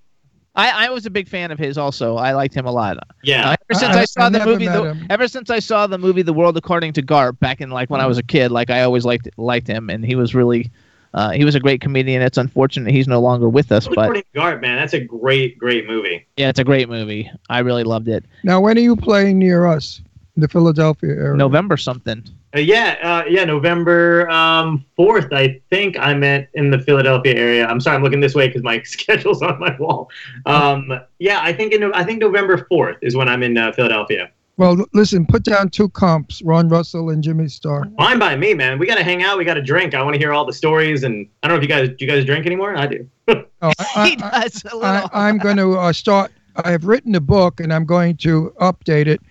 I, 0.55 0.85
I 0.85 0.89
was 0.91 1.07
a 1.07 1.09
big 1.09 1.27
fan 1.27 1.49
of 1.49 1.57
his. 1.57 1.79
Also, 1.79 2.15
I 2.15 2.33
liked 2.33 2.53
him 2.53 2.67
a 2.67 2.71
lot. 2.71 2.97
Yeah, 3.23 3.49
Uh, 3.49 3.55
ever 3.71 3.79
since 3.79 3.95
I- 3.95 4.01
I, 4.01 4.05
saw 4.05 4.25
I 4.25 4.29
the 4.29 4.45
movie, 4.45 4.67
the, 4.67 4.95
ever 5.09 5.27
since 5.27 5.49
I 5.49 5.57
saw 5.57 5.87
the 5.87 5.97
movie 5.97 6.21
The 6.21 6.31
World 6.33 6.55
According 6.57 6.93
to 6.93 7.01
Garp 7.01 7.39
back 7.39 7.59
in 7.59 7.71
like 7.71 7.89
when 7.89 7.99
I 8.01 8.05
was 8.05 8.19
a 8.19 8.23
kid, 8.23 8.51
like 8.51 8.69
I 8.69 8.83
always 8.83 9.03
liked 9.03 9.27
liked 9.37 9.67
him, 9.67 9.89
and 9.89 10.05
he 10.05 10.13
was 10.13 10.35
really, 10.35 10.69
uh, 11.13 11.31
he 11.31 11.45
was 11.45 11.55
a 11.55 11.59
great 11.59 11.81
comedian. 11.81 12.21
It's 12.21 12.37
unfortunate 12.37 12.93
he's 12.93 13.07
no 13.07 13.21
longer 13.21 13.49
with 13.49 13.71
us, 13.71 13.87
but 13.87 13.99
According 13.99 14.23
to 14.33 14.57
man, 14.59 14.77
that's 14.77 14.93
a 14.93 14.99
great 14.99 15.57
great 15.57 15.87
movie. 15.87 16.25
yeah, 16.37 16.49
it's 16.49 16.59
a 16.59 16.63
great 16.63 16.89
movie. 16.89 17.29
I 17.49 17.59
really 17.59 17.83
loved 17.83 18.07
it. 18.07 18.25
now, 18.43 18.59
when 18.59 18.77
are 18.77 18.81
you 18.81 18.95
playing 18.95 19.39
near 19.39 19.65
us, 19.65 20.01
in 20.35 20.41
the 20.41 20.47
Philadelphia 20.47 21.11
area? 21.11 21.35
November 21.35 21.77
something. 21.77 22.23
Uh, 22.55 22.59
yeah, 22.59 22.97
uh, 23.01 23.27
yeah, 23.27 23.45
November 23.45 24.29
um, 24.29 24.85
4th, 24.97 25.33
I 25.33 25.59
think 25.71 25.97
I 25.97 26.13
meant 26.13 26.47
in 26.53 26.69
the 26.69 26.77
Philadelphia 26.77 27.33
area. 27.33 27.65
I'm 27.65 27.79
sorry, 27.79 27.95
I'm 27.95 28.03
looking 28.03 28.19
this 28.19 28.35
way 28.35 28.47
because 28.47 28.61
my 28.61 28.81
schedule's 28.83 29.41
on 29.41 29.59
my 29.59 29.75
wall. 29.77 30.09
Um, 30.45 30.99
yeah, 31.17 31.39
I 31.41 31.51
think 31.51 31.73
in, 31.73 31.91
I 31.93 32.03
think 32.03 32.21
November 32.21 32.67
4th 32.71 32.97
is 33.01 33.15
when 33.15 33.27
I'm 33.27 33.41
in 33.41 33.57
uh, 33.57 33.71
Philadelphia. 33.71 34.29
Well, 34.57 34.85
listen, 34.93 35.25
put 35.25 35.43
down 35.43 35.69
two 35.69 35.89
comps: 35.89 36.41
Ron 36.43 36.69
Russell 36.69 37.09
and 37.09 37.23
Jimmy 37.23 37.47
Star. 37.47 37.87
Fine 37.97 38.19
by 38.19 38.35
me, 38.35 38.53
man. 38.53 38.77
We 38.77 38.85
got 38.85 38.95
to 38.95 39.03
hang 39.03 39.23
out. 39.23 39.37
We 39.37 39.45
got 39.45 39.55
to 39.55 39.63
drink. 39.63 39.95
I 39.95 40.03
want 40.03 40.13
to 40.13 40.19
hear 40.19 40.31
all 40.31 40.45
the 40.45 40.53
stories. 40.53 41.03
And 41.03 41.27
I 41.41 41.47
don't 41.47 41.55
know 41.55 41.63
if 41.63 41.63
you 41.63 41.69
guys, 41.69 41.89
do 41.89 41.95
you 41.99 42.07
guys 42.07 42.23
drink 42.23 42.45
anymore? 42.45 42.75
I 42.75 42.87
do. 42.87 43.09
Oh, 43.61 43.71
I, 43.95 44.09
he 44.09 44.17
I, 44.21 44.41
does 44.41 44.61
a 44.65 44.75
little. 44.75 45.09
I, 45.13 45.29
I'm 45.29 45.37
going 45.37 45.55
to 45.55 45.77
uh, 45.77 45.93
start. 45.93 46.33
I 46.65 46.69
have 46.71 46.83
written 46.83 47.15
a 47.15 47.21
book, 47.21 47.61
and 47.61 47.71
I'm 47.73 47.85
going 47.85 48.17
to 48.17 48.53
update 48.59 49.07
it. 49.07 49.21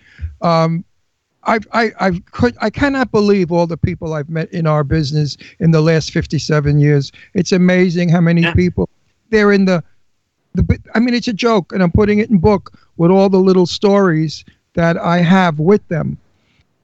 Um, 0.41 0.83
I, 1.43 1.59
I, 1.71 1.91
I 1.99 2.11
could, 2.31 2.57
I 2.59 2.71
cannot 2.71 3.11
believe 3.11 3.51
all 3.51 3.67
the 3.67 3.77
people 3.77 4.13
I've 4.15 4.29
met 4.29 4.51
in 4.51 4.65
our 4.65 4.83
business 4.83 5.37
in 5.59 5.69
the 5.69 5.81
last 5.81 6.09
57 6.11 6.79
years. 6.79 7.11
It's 7.35 7.51
amazing 7.51 8.09
how 8.09 8.21
many 8.21 8.41
Yeah. 8.41 8.53
people 8.55 8.89
they're 9.29 9.51
in 9.51 9.65
the, 9.65 9.83
the. 10.55 10.79
I 10.95 10.99
mean, 10.99 11.13
it's 11.13 11.27
a 11.27 11.33
joke, 11.33 11.71
and 11.71 11.83
I'm 11.83 11.91
putting 11.91 12.17
it 12.17 12.31
in 12.31 12.39
book 12.39 12.73
with 12.97 13.11
all 13.11 13.29
the 13.29 13.37
little 13.39 13.67
stories 13.67 14.43
that 14.75 14.97
I 14.97 15.17
have 15.19 15.59
with 15.59 15.87
them, 15.87 16.17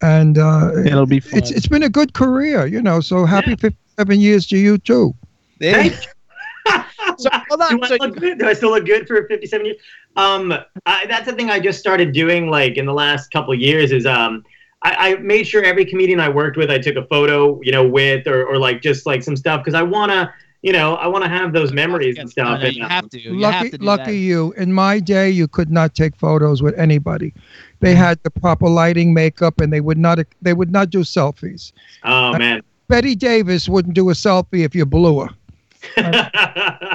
and 0.02 0.38
uh, 0.38 0.72
It'll 0.86 1.06
be 1.06 1.20
fun. 1.20 1.40
it's 1.40 1.52
it's 1.52 1.68
been 1.68 1.84
a 1.84 1.90
good 1.90 2.14
career, 2.14 2.66
you 2.66 2.82
know. 2.82 3.00
So 3.02 3.26
happy 3.26 3.52
Yeah. 3.52 3.56
57 3.56 4.20
years 4.20 4.48
to 4.48 4.58
you 4.58 4.78
too. 4.78 5.14
Hey, 5.60 5.90
so 7.18 7.30
hold 7.50 7.62
on. 7.62 7.78
do, 7.78 7.84
I 7.84 7.88
So 7.88 7.98
look 8.00 8.16
good? 8.18 8.40
do 8.40 8.48
I 8.48 8.54
still 8.54 8.70
look 8.72 8.86
good 8.86 9.08
for 9.08 9.28
57 9.28 9.66
years? 9.66 9.78
Um, 10.16 10.54
I, 10.86 11.06
that's 11.08 11.26
the 11.26 11.34
thing 11.34 11.50
I 11.50 11.60
just 11.60 11.80
started 11.80 12.14
doing 12.14 12.50
like 12.50 12.78
in 12.78 12.86
the 12.86 12.94
last 12.94 13.32
couple 13.32 13.54
years 13.56 13.92
is 13.92 14.06
um, 14.06 14.44
I, 14.82 15.12
I 15.12 15.16
made 15.18 15.44
sure 15.48 15.64
every 15.64 15.86
comedian 15.86 16.20
I 16.20 16.30
worked 16.30 16.58
with 16.58 16.70
I 16.72 16.80
took 16.80 16.96
a 16.96 17.06
photo, 17.06 17.60
you 17.62 17.72
know, 17.72 17.88
with 17.88 18.28
or, 18.28 18.46
or 18.46 18.58
like 18.58 18.82
just 18.82 19.06
like 19.06 19.24
some 19.24 19.36
stuff 19.36 19.62
because 19.64 19.74
I 19.74 19.84
wanna, 19.84 20.34
you 20.62 20.72
know, 20.74 20.96
I 20.96 21.08
wanna 21.08 21.30
have 21.30 21.54
those 21.54 21.72
memories 21.74 22.18
and 22.18 22.30
stuff. 22.30 22.60
no, 22.62 22.68
and, 22.68 22.76
you 22.76 22.84
um, 22.84 22.90
have 22.90 23.10
to. 23.10 23.20
You 23.20 23.32
lucky, 23.38 23.56
have 23.58 23.72
to 23.72 23.78
do 23.78 23.86
lucky 23.86 24.04
that. 24.12 24.18
you. 24.18 24.54
In 24.54 24.72
my 24.74 25.00
day, 25.00 25.30
you 25.30 25.48
could 25.48 25.70
not 25.70 25.94
take 25.96 26.16
photos 26.16 26.62
with 26.62 26.78
anybody. 26.78 27.34
They 27.82 27.96
had 27.96 28.22
the 28.24 28.30
proper 28.30 28.68
lighting, 28.68 29.14
makeup, 29.14 29.62
and 29.62 29.72
they 29.72 29.82
would 29.82 29.98
not. 29.98 30.20
They 30.42 30.54
would 30.54 30.72
not 30.72 30.90
do 30.90 31.00
selfies. 31.00 31.72
oh 32.04 32.38
man, 32.38 32.62
Bette 32.88 33.16
Davis 33.16 33.70
wouldn't 33.70 33.96
do 33.96 34.10
a 34.10 34.14
selfie 34.14 34.66
if 34.66 34.76
you 34.76 34.86
blew 34.86 35.22
her. 35.22 35.30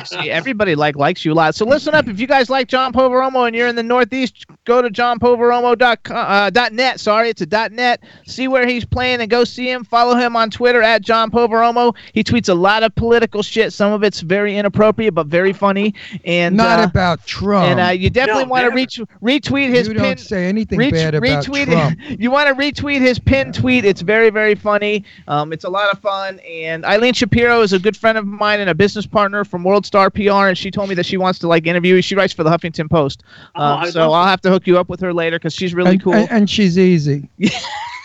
See, 0.04 0.30
everybody 0.30 0.74
like 0.74 0.96
likes 0.96 1.24
you 1.24 1.32
a 1.32 1.34
lot. 1.34 1.54
So 1.54 1.64
listen 1.64 1.94
up. 1.94 2.06
If 2.08 2.20
you 2.20 2.26
guys 2.26 2.50
like 2.50 2.68
John 2.68 2.92
Poveromo 2.92 3.46
and 3.46 3.56
you're 3.56 3.68
in 3.68 3.76
the 3.76 3.82
Northeast, 3.82 4.46
go 4.64 4.82
to 4.82 4.88
johnpoveromo.com, 4.88 6.16
uh, 6.16 6.50
dot 6.50 6.72
.net. 6.72 7.00
Sorry, 7.00 7.28
it's 7.30 7.40
a 7.40 7.46
dot 7.46 7.72
.net. 7.72 8.02
See 8.26 8.48
where 8.48 8.66
he's 8.66 8.84
playing 8.84 9.20
and 9.20 9.30
go 9.30 9.44
see 9.44 9.70
him. 9.70 9.84
Follow 9.84 10.14
him 10.14 10.36
on 10.36 10.50
Twitter 10.50 10.82
at 10.82 11.02
John 11.02 11.30
Poveromo. 11.30 11.94
He 12.12 12.22
tweets 12.22 12.48
a 12.48 12.54
lot 12.54 12.82
of 12.82 12.94
political 12.94 13.42
shit. 13.42 13.72
Some 13.72 13.92
of 13.92 14.02
it's 14.02 14.20
very 14.20 14.56
inappropriate, 14.56 15.14
but 15.14 15.26
very 15.26 15.52
funny. 15.52 15.94
And 16.24 16.56
Not 16.56 16.80
uh, 16.80 16.84
about 16.84 17.26
Trump. 17.26 17.66
and 17.66 17.80
uh, 17.80 17.88
you 17.90 18.10
definitely 18.10 18.44
No, 18.44 18.50
want 18.50 18.60
to 18.62 18.68
never. 18.70 18.76
reach, 18.76 19.00
retweet 19.22 19.70
his 19.70 19.88
you 19.88 19.94
pin. 19.94 20.02
don't 20.02 20.20
say 20.20 20.46
anything 20.46 20.78
Ret- 20.78 20.92
bad 20.92 21.14
about 21.14 21.44
retweet 21.44 21.66
Trump. 21.66 21.98
It. 22.08 22.20
You 22.24 22.30
want 22.30 22.48
to 22.48 22.54
retweet 22.54 23.00
his 23.00 23.18
pin 23.18 23.52
tweet. 23.52 23.84
It's 23.84 24.00
very, 24.00 24.30
very 24.30 24.54
funny. 24.54 25.04
Um, 25.28 25.52
it's 25.52 25.64
a 25.64 25.68
lot 25.68 25.92
of 25.92 25.98
fun. 26.00 26.38
And 26.40 26.84
Eileen 26.84 27.12
Shapiro 27.12 27.60
is 27.62 27.72
a 27.72 27.78
good 27.78 27.96
friend 27.96 28.16
of 28.16 28.26
mine 28.26 28.60
and 28.60 28.70
a 28.70 28.73
business 28.74 29.06
partner 29.06 29.44
from 29.44 29.64
World 29.64 29.84
Star 29.86 30.10
PR. 30.10 30.48
And 30.48 30.58
she 30.58 30.70
told 30.70 30.88
me 30.88 30.94
that 30.96 31.06
she 31.06 31.16
wants 31.16 31.38
to 31.40 31.48
like 31.48 31.66
interview 31.66 31.96
you. 31.96 32.02
She 32.02 32.14
writes 32.14 32.32
for 32.32 32.42
the 32.44 32.50
Huffington 32.50 32.88
Post. 32.90 33.22
Oh, 33.54 33.62
Uh, 33.62 33.76
I 33.76 33.90
so 33.90 34.00
love 34.00 34.12
I'll 34.12 34.26
have 34.26 34.40
to 34.42 34.50
hook 34.50 34.66
you 34.66 34.78
up 34.78 34.88
with 34.88 35.00
her 35.00 35.12
later 35.12 35.38
because 35.38 35.54
she's 35.54 35.74
really 35.74 35.92
and, 35.92 36.02
cool. 36.02 36.14
and, 36.14 36.30
and 36.30 36.50
she's 36.50 36.78
easy. 36.78 37.28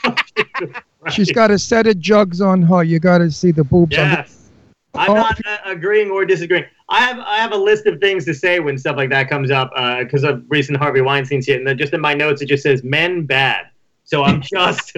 She's 1.12 1.32
got 1.32 1.50
a 1.50 1.58
set 1.58 1.88
of 1.88 1.98
jugs 2.00 2.42
on 2.42 2.62
her. 2.64 2.84
You 2.84 3.00
got 3.00 3.20
to 3.20 3.32
see 3.32 3.52
the 3.52 3.64
boobs. 3.64 3.98
on 3.98 4.10
the- 4.10 4.16
Yes. 4.18 4.36
I'm 4.96 5.12
Oh, 5.12 5.14
not 5.14 5.40
uh, 5.46 5.58
agreeing 5.66 6.10
or 6.10 6.26
disagreeing. 6.26 6.66
I 6.90 7.00
have 7.02 7.20
I 7.20 7.38
have 7.38 7.52
a 7.52 7.58
list 7.58 7.86
of 7.86 8.00
things 8.00 8.26
to 8.26 8.34
say 8.34 8.60
when 8.60 8.76
stuff 8.78 8.98
like 8.98 9.10
that 9.12 9.30
comes 9.30 9.52
up 9.52 9.72
because 10.00 10.24
of 10.24 10.44
recent 10.50 10.78
Harvey 10.80 11.02
Weinstein 11.02 11.42
shit, 11.44 11.58
and 11.60 11.68
then 11.68 11.78
just 11.78 11.94
in 11.94 12.02
my 12.02 12.16
notes 12.16 12.42
it 12.42 12.48
just 12.48 12.64
says 12.64 12.84
men 12.84 13.26
bad. 13.26 13.68
So 14.04 14.24
I'm 14.24 14.42
just 14.54 14.98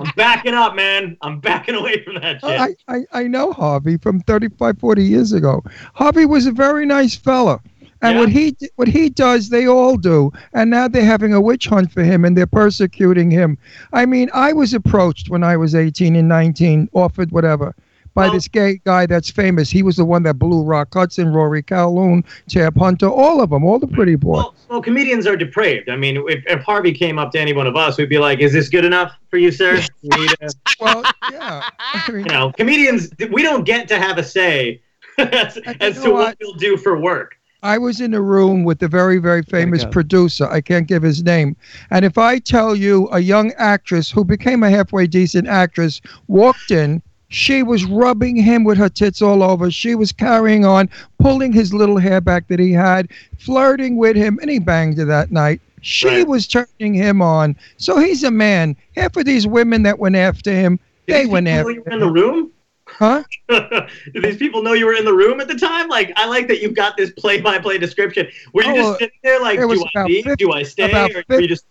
I'm 0.00 0.10
backing 0.16 0.54
up, 0.54 0.74
man. 0.74 1.16
I'm 1.22 1.38
backing 1.40 1.74
away 1.74 2.02
from 2.04 2.14
that 2.16 2.40
shit. 2.40 2.60
I, 2.60 2.74
I, 2.88 3.04
I 3.12 3.22
know 3.24 3.52
Harvey 3.52 3.96
from 3.96 4.20
35, 4.20 4.78
40 4.78 5.04
years 5.04 5.32
ago. 5.32 5.62
Harvey 5.94 6.26
was 6.26 6.46
a 6.46 6.52
very 6.52 6.86
nice 6.86 7.14
fella. 7.14 7.60
And 8.04 8.14
Yeah. 8.14 8.20
what 8.20 8.28
he 8.30 8.56
what 8.74 8.88
he 8.88 9.08
does, 9.10 9.48
they 9.48 9.68
all 9.68 9.96
do. 9.96 10.32
And 10.54 10.70
now 10.70 10.88
they're 10.88 11.04
having 11.04 11.32
a 11.34 11.40
witch 11.40 11.66
hunt 11.68 11.92
for 11.92 12.02
him 12.02 12.24
and 12.24 12.36
they're 12.36 12.48
persecuting 12.48 13.30
him. 13.30 13.56
I 13.92 14.06
mean, 14.06 14.28
I 14.34 14.52
was 14.52 14.74
approached 14.74 15.30
when 15.30 15.44
I 15.44 15.56
was 15.56 15.74
18 15.76 16.16
and 16.16 16.26
19, 16.26 16.88
offered 16.94 17.30
whatever, 17.30 17.76
by 18.14 18.24
Well- 18.24 18.32
this 18.34 18.48
gay 18.48 18.80
guy 18.84 19.06
that's 19.06 19.30
famous. 19.30 19.70
He 19.70 19.82
was 19.82 19.96
the 19.96 20.04
one 20.04 20.22
that 20.24 20.34
blew 20.38 20.62
Rock 20.62 20.88
Hudson, 20.92 21.32
Rory 21.32 21.62
Calhoun, 21.62 22.24
Tab 22.48 22.76
Hunter, 22.78 23.08
all 23.08 23.40
of 23.40 23.50
them, 23.50 23.64
all 23.64 23.78
the 23.78 23.86
pretty 23.86 24.14
boys. 24.16 24.36
well, 24.38 24.54
well, 24.68 24.82
comedians 24.82 25.26
are 25.26 25.36
depraved. 25.36 25.88
I 25.88 25.96
mean, 25.96 26.22
if, 26.28 26.44
if 26.46 26.60
Harvey 26.62 26.92
came 26.92 27.18
up 27.18 27.32
to 27.32 27.40
any 27.40 27.52
one 27.52 27.66
of 27.66 27.76
us, 27.76 27.98
we'd 27.98 28.08
be 28.08 28.18
like, 28.18 28.40
"Is 28.40 28.52
this 28.52 28.68
good 28.68 28.84
enough 28.84 29.12
for 29.30 29.38
you, 29.38 29.50
sir?" 29.50 29.80
You, 30.02 30.26
Well, 30.80 31.02
yeah. 31.30 31.68
I 31.78 32.04
mean, 32.12 32.26
you 32.26 32.32
know, 32.32 32.52
comedians 32.56 33.10
we 33.30 33.42
don't 33.42 33.64
get 33.64 33.86
to 33.88 33.98
have 33.98 34.18
a 34.18 34.24
say 34.24 34.80
as, 35.18 35.58
as 35.80 36.02
to 36.02 36.10
what 36.10 36.12
what? 36.12 36.36
we'll 36.40 36.54
do 36.54 36.76
for 36.76 36.98
work. 36.98 37.36
I 37.64 37.78
was 37.78 38.00
in 38.00 38.12
a 38.12 38.20
room 38.20 38.64
with 38.64 38.82
a 38.82 38.88
very, 38.88 39.18
very 39.18 39.42
famous 39.44 39.84
go. 39.84 39.90
producer. 39.90 40.46
I 40.48 40.60
can't 40.60 40.88
give 40.88 41.02
his 41.04 41.22
name. 41.22 41.54
And 41.90 42.04
if 42.04 42.18
I 42.18 42.40
tell 42.40 42.74
you 42.74 43.08
a 43.12 43.20
young 43.20 43.52
actress 43.52 44.10
who 44.10 44.24
became 44.24 44.64
a 44.64 44.70
halfway 44.70 45.06
decent 45.06 45.46
actress 45.46 46.00
walked 46.26 46.72
in, 46.72 47.00
she 47.32 47.62
was 47.62 47.86
rubbing 47.86 48.36
him 48.36 48.62
with 48.62 48.76
her 48.76 48.90
tits 48.90 49.22
all 49.22 49.42
over. 49.42 49.70
She 49.70 49.94
was 49.94 50.12
carrying 50.12 50.66
on, 50.66 50.90
pulling 51.18 51.50
his 51.50 51.72
little 51.72 51.96
hair 51.96 52.20
back 52.20 52.46
that 52.48 52.60
he 52.60 52.72
had, 52.72 53.08
flirting 53.38 53.96
with 53.96 54.16
him, 54.16 54.38
and 54.42 54.50
he 54.50 54.58
banged 54.58 54.98
her 54.98 55.06
that 55.06 55.32
night. 55.32 55.62
She 55.80 56.08
Right. 56.08 56.28
was 56.28 56.46
turning 56.46 56.92
him 56.92 57.22
on. 57.22 57.56
So 57.78 57.98
he's 57.98 58.22
a 58.22 58.30
man. 58.30 58.76
Half 58.96 59.16
of 59.16 59.24
these 59.24 59.46
women 59.46 59.82
that 59.84 59.98
went 59.98 60.14
after 60.14 60.52
him, 60.52 60.78
Did 61.06 61.14
they 61.16 61.26
went 61.26 61.48
after 61.48 61.70
you 61.70 61.82
were 61.82 61.92
in 61.92 62.00
the 62.00 62.10
room? 62.10 62.50
Huh? 62.86 63.22
Did 63.48 64.22
these 64.22 64.36
people 64.36 64.62
know 64.62 64.74
you 64.74 64.84
were 64.84 64.94
in 64.94 65.06
the 65.06 65.14
room 65.14 65.40
at 65.40 65.48
the 65.48 65.54
time? 65.54 65.88
Like, 65.88 66.12
I 66.16 66.26
like 66.26 66.48
that 66.48 66.60
you've 66.60 66.74
got 66.74 66.98
this 66.98 67.12
play-by-play 67.12 67.78
description. 67.78 68.28
Were 68.52 68.62
you 68.62 68.72
Oh, 68.72 68.76
just 68.76 68.98
sitting 68.98 69.18
there 69.22 69.40
like, 69.40 69.58
there 69.58 69.66
do 69.66 69.84
I 69.96 70.04
leave? 70.04 70.24
50 70.24 70.44
do 70.44 70.52
I 70.52 70.62
stay? 70.62 71.14
Or 71.14 71.24
were 71.30 71.40
you 71.40 71.48
just 71.48 71.64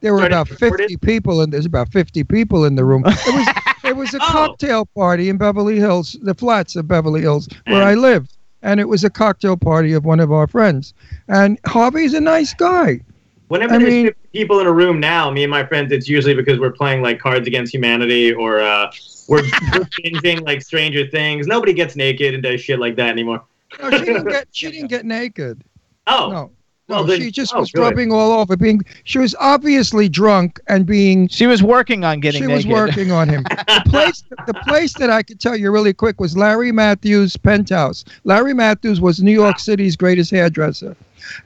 There 0.00 0.14
were 0.14 0.24
about 0.24 0.46
to 0.46 0.54
record 0.54 0.78
50 0.82 0.96
people, 0.98 1.40
and 1.40 1.52
there's 1.52 1.66
about 1.66 1.90
50 1.90 2.22
people 2.24 2.64
in 2.64 2.76
the 2.76 2.84
room. 2.84 3.02
It 3.04 3.34
was 3.34 3.48
it 3.90 3.96
was 3.96 4.14
a 4.14 4.18
Oh. 4.18 4.26
cocktail 4.26 4.86
party 4.86 5.28
in 5.28 5.36
Beverly 5.36 5.78
Hills, 5.78 6.16
the 6.22 6.34
flats 6.34 6.76
of 6.76 6.88
Beverly 6.88 7.20
Hills, 7.20 7.48
where 7.66 7.82
I 7.82 7.94
lived, 7.94 8.36
and 8.62 8.80
it 8.80 8.88
was 8.88 9.04
a 9.04 9.10
cocktail 9.10 9.56
party 9.56 9.92
of 9.92 10.04
one 10.04 10.20
of 10.20 10.32
our 10.32 10.46
friends. 10.46 10.94
And 11.28 11.58
Harvey's 11.66 12.14
a 12.14 12.20
nice 12.20 12.54
guy. 12.54 13.00
Whenever 13.48 13.74
I 13.74 13.78
there's 13.78 13.90
mean- 13.92 14.12
people 14.32 14.60
in 14.60 14.66
a 14.66 14.72
room 14.72 15.00
now, 15.00 15.30
me 15.30 15.42
and 15.42 15.50
my 15.50 15.66
friends, 15.66 15.90
it's 15.92 16.08
usually 16.08 16.34
because 16.34 16.58
we're 16.60 16.70
playing 16.72 17.02
like 17.02 17.18
Cards 17.18 17.46
Against 17.48 17.74
Humanity 17.74 18.32
or 18.32 18.60
uh, 18.60 18.90
we're, 19.28 19.42
we're 19.42 19.48
binging 20.04 20.46
like 20.46 20.62
Stranger 20.62 21.06
Things. 21.08 21.46
Nobody 21.48 21.72
gets 21.72 21.96
naked 21.96 22.34
and 22.34 22.42
does 22.42 22.60
shit 22.60 22.78
like 22.78 22.94
that 22.96 23.08
anymore. 23.10 23.42
No, 23.82 23.90
she 23.90 24.04
didn't 24.04 24.28
get 24.28 24.46
she 24.52 24.70
didn't 24.70 24.88
get 24.88 25.04
naked. 25.04 25.64
Oh, 26.06 26.30
No. 26.30 26.50
Well, 26.90 27.00
No, 27.02 27.06
then- 27.06 27.20
she 27.20 27.30
just 27.30 27.54
oh, 27.54 27.60
was 27.60 27.70
good. 27.72 27.80
rubbing 27.82 28.12
all 28.12 28.32
over, 28.40 28.56
being 28.56 28.82
she 29.04 29.18
was 29.18 29.34
obviously 29.38 30.08
drunk 30.08 30.60
and 30.68 30.84
being 30.84 31.28
she 31.28 31.46
was 31.46 31.62
working 31.62 32.04
on 32.04 32.20
getting 32.20 32.42
she 32.42 32.46
naked. 32.48 32.66
was 32.70 32.80
working 32.80 33.12
on 33.12 33.28
him. 33.28 33.44
the 33.44 33.82
place, 33.86 34.24
the 34.46 34.54
place 34.66 34.92
that 34.94 35.08
I 35.08 35.22
could 35.22 35.40
tell 35.40 35.56
you 35.56 35.70
really 35.70 35.92
quick 35.94 36.20
was 36.20 36.36
Larry 36.36 36.72
Matthews' 36.72 37.36
penthouse. 37.36 38.04
Larry 38.24 38.54
Matthews 38.54 39.00
was 39.00 39.22
New 39.22 39.32
York 39.32 39.58
City's 39.60 39.94
greatest 39.96 40.30
hairdresser. 40.32 40.96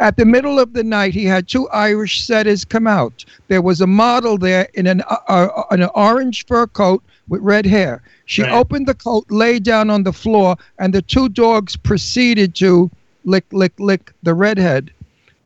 At 0.01 0.17
the 0.17 0.25
middle 0.25 0.59
of 0.59 0.73
the 0.73 0.85
night, 0.85 1.13
he 1.15 1.25
had 1.27 1.47
two 1.47 1.69
Irish 1.71 2.25
setters 2.25 2.65
come 2.65 2.87
out. 2.87 3.25
There 3.49 3.61
was 3.61 3.81
a 3.83 3.87
model 3.87 4.39
there 4.39 4.69
in 4.75 4.87
an 4.87 5.03
uh, 5.03 5.17
uh, 5.29 5.63
an 5.73 5.85
orange 5.95 6.47
fur 6.47 6.67
coat 6.69 7.03
with 7.29 7.43
red 7.43 7.67
hair. 7.67 8.01
She 8.27 8.43
Right. 8.43 8.53
opened 8.53 8.87
the 8.87 8.95
coat, 8.95 9.27
lay 9.31 9.59
down 9.59 9.91
on 9.91 10.05
the 10.05 10.13
floor, 10.13 10.57
and 10.79 10.95
the 10.95 11.03
two 11.03 11.29
dogs 11.29 11.77
proceeded 11.77 12.55
to 12.57 12.91
lick, 13.25 13.45
lick, 13.53 13.73
lick 13.79 14.13
the 14.23 14.33
redhead. 14.35 14.91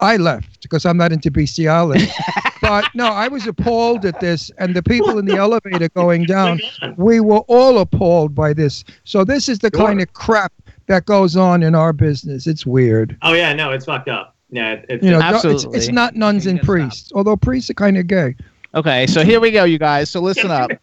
I 0.01 0.16
left 0.16 0.62
because 0.62 0.86
I'm 0.86 0.96
not 0.96 1.12
into 1.12 1.30
bestiality. 1.30 2.07
but 2.62 2.84
no, 2.94 3.07
I 3.07 3.28
was 3.28 3.46
appalled 3.46 4.05
at 4.05 4.20
this, 4.20 4.51
and 4.59 4.74
the 4.74 4.82
people 4.82 5.18
in 5.18 5.24
the 5.26 5.36
elevator 5.46 5.88
going 5.90 6.24
down, 6.24 6.61
we 6.96 7.20
were 7.20 7.40
all 7.49 7.78
appalled 7.78 8.34
by 8.34 8.53
this. 8.53 8.84
So 9.05 9.24
this 9.24 9.49
is 9.49 9.59
the 9.61 9.70
Sure. 9.74 9.86
kind 9.86 10.01
of 10.01 10.12
crap 10.12 10.53
that 10.86 11.05
goes 11.07 11.36
on 11.36 11.62
in 11.62 11.74
our 11.74 11.92
business. 11.92 12.46
It's 12.46 12.64
weird. 12.64 13.16
oh 13.22 13.32
yeah, 13.34 13.53
no, 13.53 13.70
it's 13.72 13.84
fucked 13.84 14.09
up. 14.09 14.34
Yeah, 14.51 14.80
it's 14.88 15.05
You 15.05 15.11
know, 15.11 15.18
no- 15.18 15.28
it's, 15.34 15.44
Absolutely. 15.44 15.78
it's 15.78 15.88
not 15.88 16.14
nuns 16.16 16.46
and 16.46 16.59
Gotta 16.59 16.64
stop. 16.64 16.72
priests, 16.74 17.12
although 17.14 17.36
priests 17.36 17.68
are 17.70 17.74
kind 17.74 17.99
of 17.99 18.07
gay. 18.07 18.34
Okay, 18.74 19.07
so 19.07 19.22
here 19.24 19.40
we 19.40 19.51
go, 19.51 19.64
you 19.64 19.78
guys. 19.78 20.11
So 20.11 20.20
listen 20.20 20.51
up. 20.51 20.70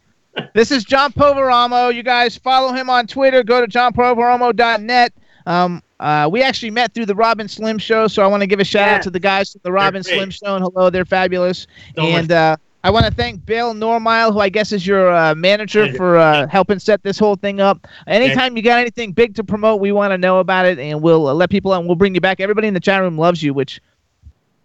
This 0.54 0.70
is 0.70 0.84
John 0.84 1.14
Poveromo. 1.14 1.96
You 1.96 2.04
guys 2.04 2.36
follow 2.36 2.74
him 2.74 2.90
on 2.90 3.08
Twitter. 3.08 3.42
Go 3.42 3.66
to 3.66 3.68
johnpoveromo.net. 3.72 5.14
Um, 5.46 5.82
uh, 6.00 6.28
we 6.32 6.42
actually 6.42 6.72
met 6.72 6.94
through 6.94 7.06
the 7.06 7.16
Robin 7.16 7.48
Slim 7.48 7.78
Show, 7.78 8.08
so 8.08 8.24
I 8.24 8.28
want 8.28 8.42
to 8.42 8.48
give 8.48 8.60
a 8.60 8.64
shout 8.66 8.88
Yeah. 8.88 8.96
out 8.96 9.02
to 9.04 9.10
the 9.10 9.20
guys 9.20 9.52
from 9.52 9.62
the 9.64 9.72
Robin. 9.72 10.04
Slim 10.04 10.30
Show. 10.30 10.56
And 10.56 10.64
hello, 10.64 10.90
they're 10.90 11.06
fabulous. 11.06 11.68
And 11.98 12.32
uh, 12.32 12.58
I 12.84 12.90
want 12.92 13.06
to 13.06 13.12
thank 13.12 13.46
Bill 13.46 13.74
Normile, 13.74 14.32
who 14.34 14.40
I 14.40 14.50
guess 14.50 14.72
is 14.72 14.86
your 14.86 15.12
uh, 15.12 15.34
manager, 15.36 15.92
for 15.94 16.18
uh, 16.18 16.48
helping 16.48 16.80
set 16.80 17.02
this 17.02 17.18
whole 17.18 17.36
thing 17.36 17.60
up. 17.62 17.88
Anytime 18.08 18.56
you 18.58 18.62
got 18.64 18.80
anything 18.80 19.12
big 19.12 19.36
to 19.36 19.44
promote, 19.44 19.80
we 19.80 19.92
want 19.92 20.12
to 20.12 20.18
know 20.18 20.40
about 20.40 20.66
it, 20.66 20.78
and 20.80 21.02
we'll 21.02 21.28
uh, 21.28 21.34
let 21.34 21.50
people 21.50 21.74
out. 21.74 21.80
and 21.80 21.88
We'll 21.88 21.96
bring 21.96 22.14
you 22.14 22.22
back. 22.22 22.40
Everybody 22.40 22.68
in 22.68 22.74
the 22.74 22.80
chat 22.80 23.02
room 23.02 23.18
loves 23.18 23.42
you, 23.42 23.54
which 23.54 23.82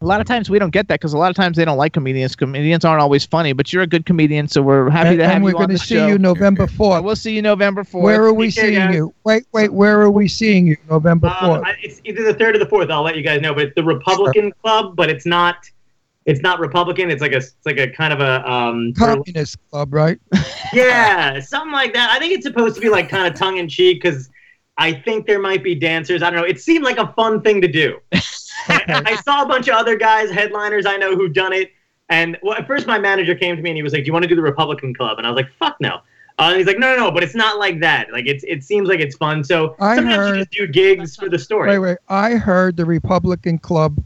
a 0.03 0.07
lot 0.07 0.21
of 0.21 0.27
times 0.27 0.49
we 0.49 0.59
don't 0.59 0.71
get 0.71 0.89
that 0.89 0.95
because 0.99 1.13
a 1.13 1.19
lot 1.19 1.29
of 1.31 1.37
times 1.37 1.57
they 1.59 1.65
don't 1.65 1.77
like 1.77 1.93
comedians. 1.93 2.35
Comedians 2.35 2.85
aren't 2.87 3.03
always 3.03 3.27
funny, 3.27 3.53
but 3.53 3.71
you're 3.73 3.83
a 3.83 3.87
good 3.87 4.07
comedian, 4.07 4.49
so 4.49 4.63
we're 4.63 4.89
happy 4.89 5.11
And, 5.11 5.19
to 5.19 5.25
have 5.25 5.33
you. 5.33 5.37
and 5.37 5.45
we're 5.45 5.53
going 5.53 5.69
to 5.69 5.79
see 5.79 5.97
show. 5.97 6.07
you 6.07 6.19
November 6.19 6.67
4th. 6.67 7.05
we'll 7.05 7.15
see 7.17 7.35
you 7.37 7.43
November 7.43 7.85
4th. 7.85 8.01
Where 8.03 8.25
are 8.25 8.33
we 8.33 8.47
Take 8.51 8.65
seeing 8.65 8.75
guys. 8.79 8.95
you? 8.95 9.15
Wait, 9.25 9.45
wait, 9.53 9.71
where 9.73 10.01
are 10.01 10.11
we 10.11 10.27
seeing 10.27 10.67
you? 10.67 10.77
November 10.89 11.27
Um, 11.29 11.35
4th. 11.61 11.65
I, 11.67 11.77
it's 11.83 12.01
either 12.05 12.23
the 12.23 12.33
third 12.35 12.57
or 12.57 12.59
the 12.59 12.67
fourth. 12.67 12.91
I'll 12.91 13.03
let 13.03 13.17
you 13.17 13.23
guys 13.23 13.43
know. 13.43 13.53
But 13.53 13.65
it's 13.65 13.75
the 13.75 13.85
Republican 13.85 14.53
Club, 14.63 14.97
but 14.97 15.11
it's 15.11 15.27
not. 15.27 15.57
It's 16.27 16.41
not 16.41 16.61
Republican. 16.61 17.11
It's 17.11 17.21
like 17.23 17.33
a. 17.33 17.37
It's 17.39 17.55
like 17.67 17.79
a 17.79 17.89
kind 17.89 18.13
of 18.15 18.21
a. 18.21 18.51
Um, 18.51 18.93
Communist 18.97 19.57
Club, 19.71 19.93
right? 19.93 20.19
yeah, 20.73 21.41
something 21.41 21.73
like 21.73 21.93
that. 21.95 22.11
I 22.11 22.19
think 22.19 22.33
it's 22.33 22.45
supposed 22.47 22.75
to 22.77 22.81
be 22.81 22.89
like 22.89 23.09
kind 23.09 23.31
of 23.33 23.39
tongue 23.39 23.57
in 23.59 23.69
cheek 23.69 24.03
because 24.03 24.29
I 24.79 24.93
think 24.93 25.27
there 25.27 25.41
might 25.41 25.63
be 25.65 25.75
dancers. 25.75 26.23
I 26.23 26.31
don't 26.31 26.41
know. 26.41 26.47
It 26.47 26.61
seemed 26.61 26.85
like 26.85 26.99
a 26.99 27.13
fun 27.15 27.43
thing 27.43 27.61
to 27.63 27.69
do. 27.69 27.99
I, 28.69 29.03
I 29.07 29.17
saw 29.17 29.43
a 29.43 29.47
bunch 29.47 29.69
of 29.69 29.75
other 29.75 29.97
guys, 29.97 30.31
headliners 30.31 30.87
I 30.87 30.97
know, 30.97 31.17
who've 31.17 31.33
done 31.33 31.53
it. 31.53 31.73
And 32.09 32.37
well, 32.43 32.55
at 32.57 32.67
first, 32.67 32.87
my 32.87 32.99
manager 32.99 33.35
came 33.35 33.57
to 33.57 33.63
me 33.63 33.71
and 33.71 33.77
he 33.77 33.83
was 33.83 33.93
like, 33.93 34.03
"Do 34.03 34.07
you 34.07 34.13
want 34.13 34.25
to 34.25 34.29
do 34.29 34.35
the 34.35 34.43
Republican 34.43 34.95
Club?" 34.95 35.19
And 35.19 35.27
I 35.27 35.31
was 35.31 35.37
like, 35.37 35.53
"Fuck 35.59 35.77
no." 35.81 36.01
Uh, 36.39 36.49
and 36.49 36.57
he's 36.57 36.67
like, 36.67 36.79
"No, 36.79 36.97
no, 36.97 37.05
no, 37.05 37.11
but 37.11 37.23
it's 37.23 37.35
not 37.35 37.59
like 37.59 37.81
that. 37.81 38.13
Like 38.13 38.27
it's 38.27 38.45
it 38.45 38.65
seems 38.65 38.89
like 38.89 39.01
it's 39.01 39.17
fun. 39.17 39.45
So 39.45 39.77
I 39.79 39.97
sometimes 39.97 40.17
heard- 40.17 40.35
you 40.35 40.41
just 40.41 40.51
do 40.51 40.67
gigs 40.67 41.17
for 41.17 41.29
the 41.29 41.39
story." 41.39 41.71
Wait, 41.71 41.79
wait. 41.79 41.99
I 42.09 42.35
heard 42.35 42.77
the 42.77 42.85
Republican 42.85 43.59
Club, 43.59 44.03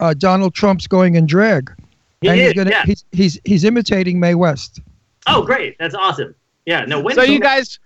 uh, 0.00 0.14
Donald 0.14 0.54
Trump's 0.54 0.86
going 0.86 1.16
in 1.16 1.26
drag. 1.26 1.72
He 2.22 2.28
and 2.28 2.40
is, 2.40 2.46
he's 2.46 2.54
gonna 2.54 2.70
yeah. 2.70 2.84
he's 2.84 3.04
he's 3.12 3.40
he's 3.44 3.64
imitating 3.64 4.18
Mae 4.18 4.34
West. 4.34 4.80
Oh, 5.26 5.42
great. 5.42 5.76
That's 5.78 5.94
awesome. 5.94 6.34
Yeah. 6.64 6.84
No. 6.84 7.00
When 7.00 7.14
So 7.14 7.22
you 7.22 7.40
guys 7.40 7.78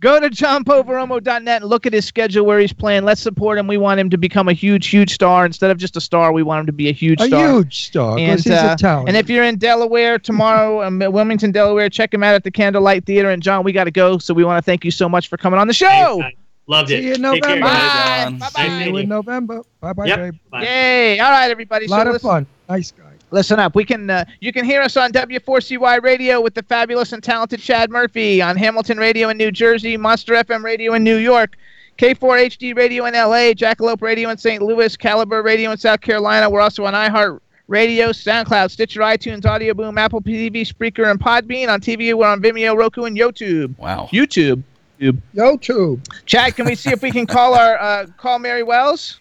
go 0.00 0.18
to 0.18 0.28
johnpoveromo.net 0.30 1.62
and 1.62 1.64
look 1.70 1.86
at 1.86 1.92
his 1.92 2.04
schedule 2.04 2.44
where 2.46 2.58
he's 2.58 2.72
playing. 2.72 3.04
Let's 3.04 3.20
support 3.20 3.58
him. 3.58 3.66
We 3.66 3.76
want 3.76 4.00
him 4.00 4.10
to 4.10 4.16
become 4.18 4.48
a 4.48 4.52
huge, 4.52 4.86
huge 4.88 5.12
star 5.12 5.44
instead 5.46 5.70
of 5.70 5.78
just 5.78 5.96
a 5.96 6.00
star. 6.00 6.32
We 6.32 6.42
want 6.42 6.60
him 6.60 6.66
to 6.66 6.72
be 6.72 6.88
a 6.88 6.92
huge 6.92 7.20
A 7.20 7.26
star. 7.26 7.52
huge 7.52 7.86
star 7.86 8.18
And, 8.18 8.40
he's 8.40 8.46
uh, 8.50 8.70
a 8.72 8.76
talent. 8.76 9.08
And 9.08 9.16
if 9.16 9.28
you're 9.30 9.44
in 9.44 9.56
Delaware 9.58 10.18
tomorrow, 10.18 10.82
um, 10.82 10.98
Wilmington, 10.98 11.52
Delaware, 11.52 11.88
check 11.88 12.12
him 12.14 12.22
out 12.22 12.34
at 12.34 12.44
the 12.44 12.50
Candlelight 12.50 13.04
Theater. 13.04 13.30
And 13.30 13.42
John, 13.42 13.62
we 13.64 13.72
got 13.72 13.84
to 13.84 13.90
go, 13.90 14.18
so 14.18 14.32
we 14.34 14.44
want 14.44 14.58
to 14.58 14.62
thank 14.62 14.84
you 14.84 14.90
so 14.90 15.08
much 15.08 15.28
for 15.28 15.36
coming 15.36 15.60
on 15.60 15.66
the 15.68 15.74
show. 15.74 16.22
Loved 16.66 16.90
it. 16.90 17.00
See 17.02 17.08
you 17.08 17.14
in 17.14 17.22
Take 17.22 17.42
care, 17.42 17.56
November. 17.56 17.66
guys. 17.66 18.24
John. 18.24 18.38
Bye. 18.38 18.48
Bye. 18.54 18.68
See 18.68 18.84
you 18.90 18.96
in. 18.98 19.08
November. 19.08 19.62
Bye 19.80 19.92
bye, 19.92 20.06
Yep. 20.06 20.18
babe. 20.18 20.34
Bye. 20.50 20.62
Yay! 20.62 21.18
All 21.18 21.30
right, 21.30 21.50
everybody. 21.50 21.86
A 21.86 21.88
So 21.88 21.96
lot 21.96 22.06
of 22.06 22.12
listen- 22.12 22.28
fun. 22.30 22.46
Nice 22.68 22.92
guy. 22.92 23.09
Listen 23.32 23.60
up. 23.60 23.74
We 23.74 23.84
can 23.84 24.10
uh, 24.10 24.24
you 24.40 24.52
can 24.52 24.64
hear 24.64 24.82
us 24.82 24.96
on 24.96 25.12
W4CY 25.12 26.02
Radio 26.02 26.40
with 26.40 26.54
the 26.54 26.62
fabulous 26.62 27.12
and 27.12 27.22
talented 27.22 27.60
Chad 27.60 27.90
Murphy 27.90 28.42
on 28.42 28.56
Hamilton 28.56 28.98
Radio 28.98 29.28
in 29.28 29.36
New 29.36 29.52
Jersey, 29.52 29.96
Monster 29.96 30.34
FM 30.34 30.64
Radio 30.64 30.94
in 30.94 31.04
New 31.04 31.16
York, 31.16 31.56
K4HD 31.98 32.76
Radio 32.76 33.04
in 33.06 33.14
LA, 33.14 33.52
Jackalope 33.52 34.02
Radio 34.02 34.30
in 34.30 34.38
St. 34.38 34.62
Louis, 34.62 34.96
Caliber 34.96 35.42
Radio 35.42 35.70
in 35.70 35.78
South 35.78 36.00
Carolina. 36.00 36.50
We're 36.50 36.60
also 36.60 36.84
on 36.84 36.94
iHeart 36.94 37.40
Radio, 37.68 38.08
SoundCloud, 38.08 38.72
Stitcher, 38.72 39.00
iTunes, 39.00 39.46
Audio 39.46 39.74
Boom, 39.74 39.96
Apple 39.96 40.20
TV, 40.20 40.62
Spreaker, 40.62 41.08
and 41.08 41.20
Podbean. 41.20 41.68
On 41.68 41.80
TV, 41.80 42.12
we're 42.14 42.26
on 42.26 42.42
Vimeo, 42.42 42.76
Roku, 42.76 43.04
and 43.04 43.16
YouTube. 43.16 43.78
Wow. 43.78 44.08
YouTube. 44.12 44.64
YouTube. 45.00 46.00
Chad, 46.26 46.56
can 46.56 46.66
we 46.66 46.74
see 46.74 46.90
if 46.90 47.00
we 47.00 47.12
can 47.12 47.26
call 47.26 47.54
our 47.54 47.80
uh, 47.80 48.06
call 48.16 48.40
Mary 48.40 48.64
Wells? 48.64 49.19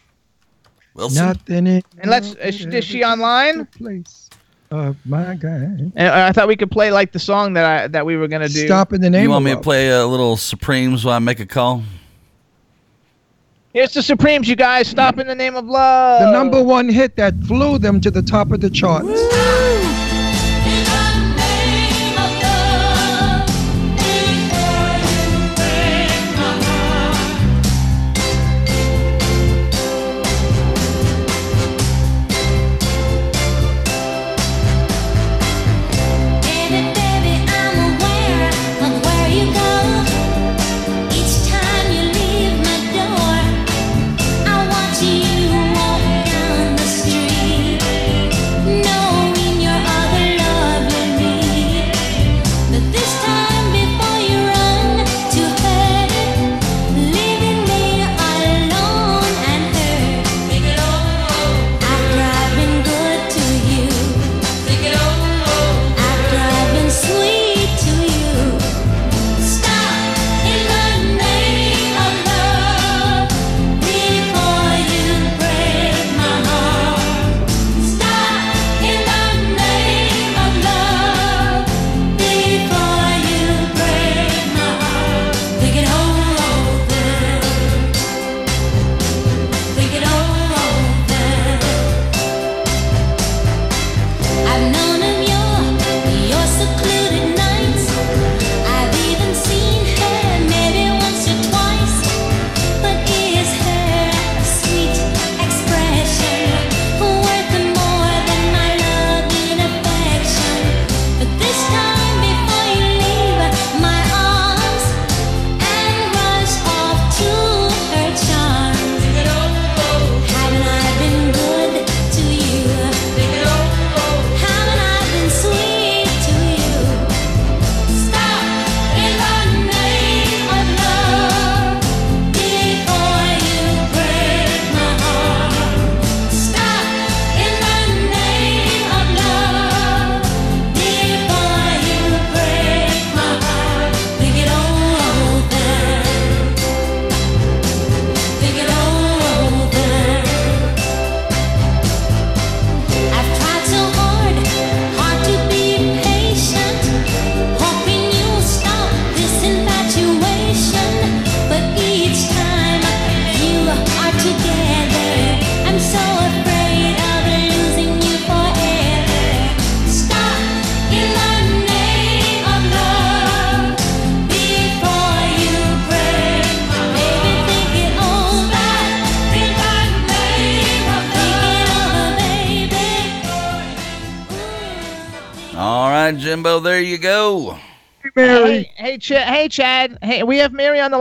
Wilson. 0.93 1.25
Nothing 1.27 1.67
in 1.67 1.83
And 1.99 2.11
let's 2.11 2.33
is 2.35 2.55
she, 2.55 2.65
is 2.65 2.85
she 2.85 3.03
online? 3.03 3.65
place 3.67 4.29
of 4.71 4.97
my 5.05 5.35
guy. 5.35 5.49
And 5.49 5.93
uh, 5.97 6.25
I 6.27 6.31
thought 6.31 6.47
we 6.47 6.55
could 6.55 6.71
play 6.71 6.91
like 6.91 7.11
the 7.11 7.19
song 7.19 7.53
that 7.53 7.65
I 7.65 7.87
that 7.87 8.05
we 8.05 8.17
were 8.17 8.27
gonna 8.27 8.47
do. 8.49 8.65
Stop 8.65 8.93
in 8.93 9.01
the 9.01 9.09
name 9.09 9.23
You 9.23 9.29
want 9.29 9.45
of 9.45 9.51
me 9.51 9.55
to 9.55 9.61
play 9.61 9.89
a 9.89 10.05
little 10.05 10.37
Supremes 10.37 11.05
while 11.05 11.15
I 11.15 11.19
make 11.19 11.39
a 11.39 11.45
call? 11.45 11.83
Here's 13.73 13.93
the 13.93 14.01
Supremes, 14.01 14.47
you 14.47 14.55
guys. 14.55 14.87
Stop 14.87 15.19
in 15.19 15.27
the 15.27 15.35
name 15.35 15.55
of 15.55 15.65
love. 15.65 16.21
the 16.21 16.31
number 16.31 16.61
one 16.61 16.89
hit 16.89 17.15
that 17.17 17.35
flew 17.45 17.77
them 17.77 18.01
to 18.01 18.09
the 18.09 18.21
top 18.21 18.51
of 18.51 18.61
the 18.61 18.69
charts. 18.69 19.07
Baby, 19.07 19.68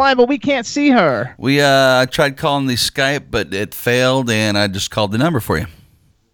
have 0.08 0.18
Mary 0.18 0.24
on 0.24 0.26
the 0.26 0.26
line, 0.26 0.26
but 0.26 0.28
we 0.28 0.38
can't 0.38 0.66
see 0.66 0.90
her. 0.90 1.34
We 1.38 1.60
uh 1.60 2.00
I 2.02 2.06
tried 2.06 2.36
calling 2.36 2.66
the 2.66 2.74
Skype, 2.74 3.30
but 3.30 3.52
it 3.54 3.74
failed, 3.74 4.30
and 4.30 4.56
I 4.58 4.66
just 4.68 4.90
called 4.90 5.12
the 5.12 5.18
number 5.18 5.40
for 5.40 5.58
you. 5.58 5.66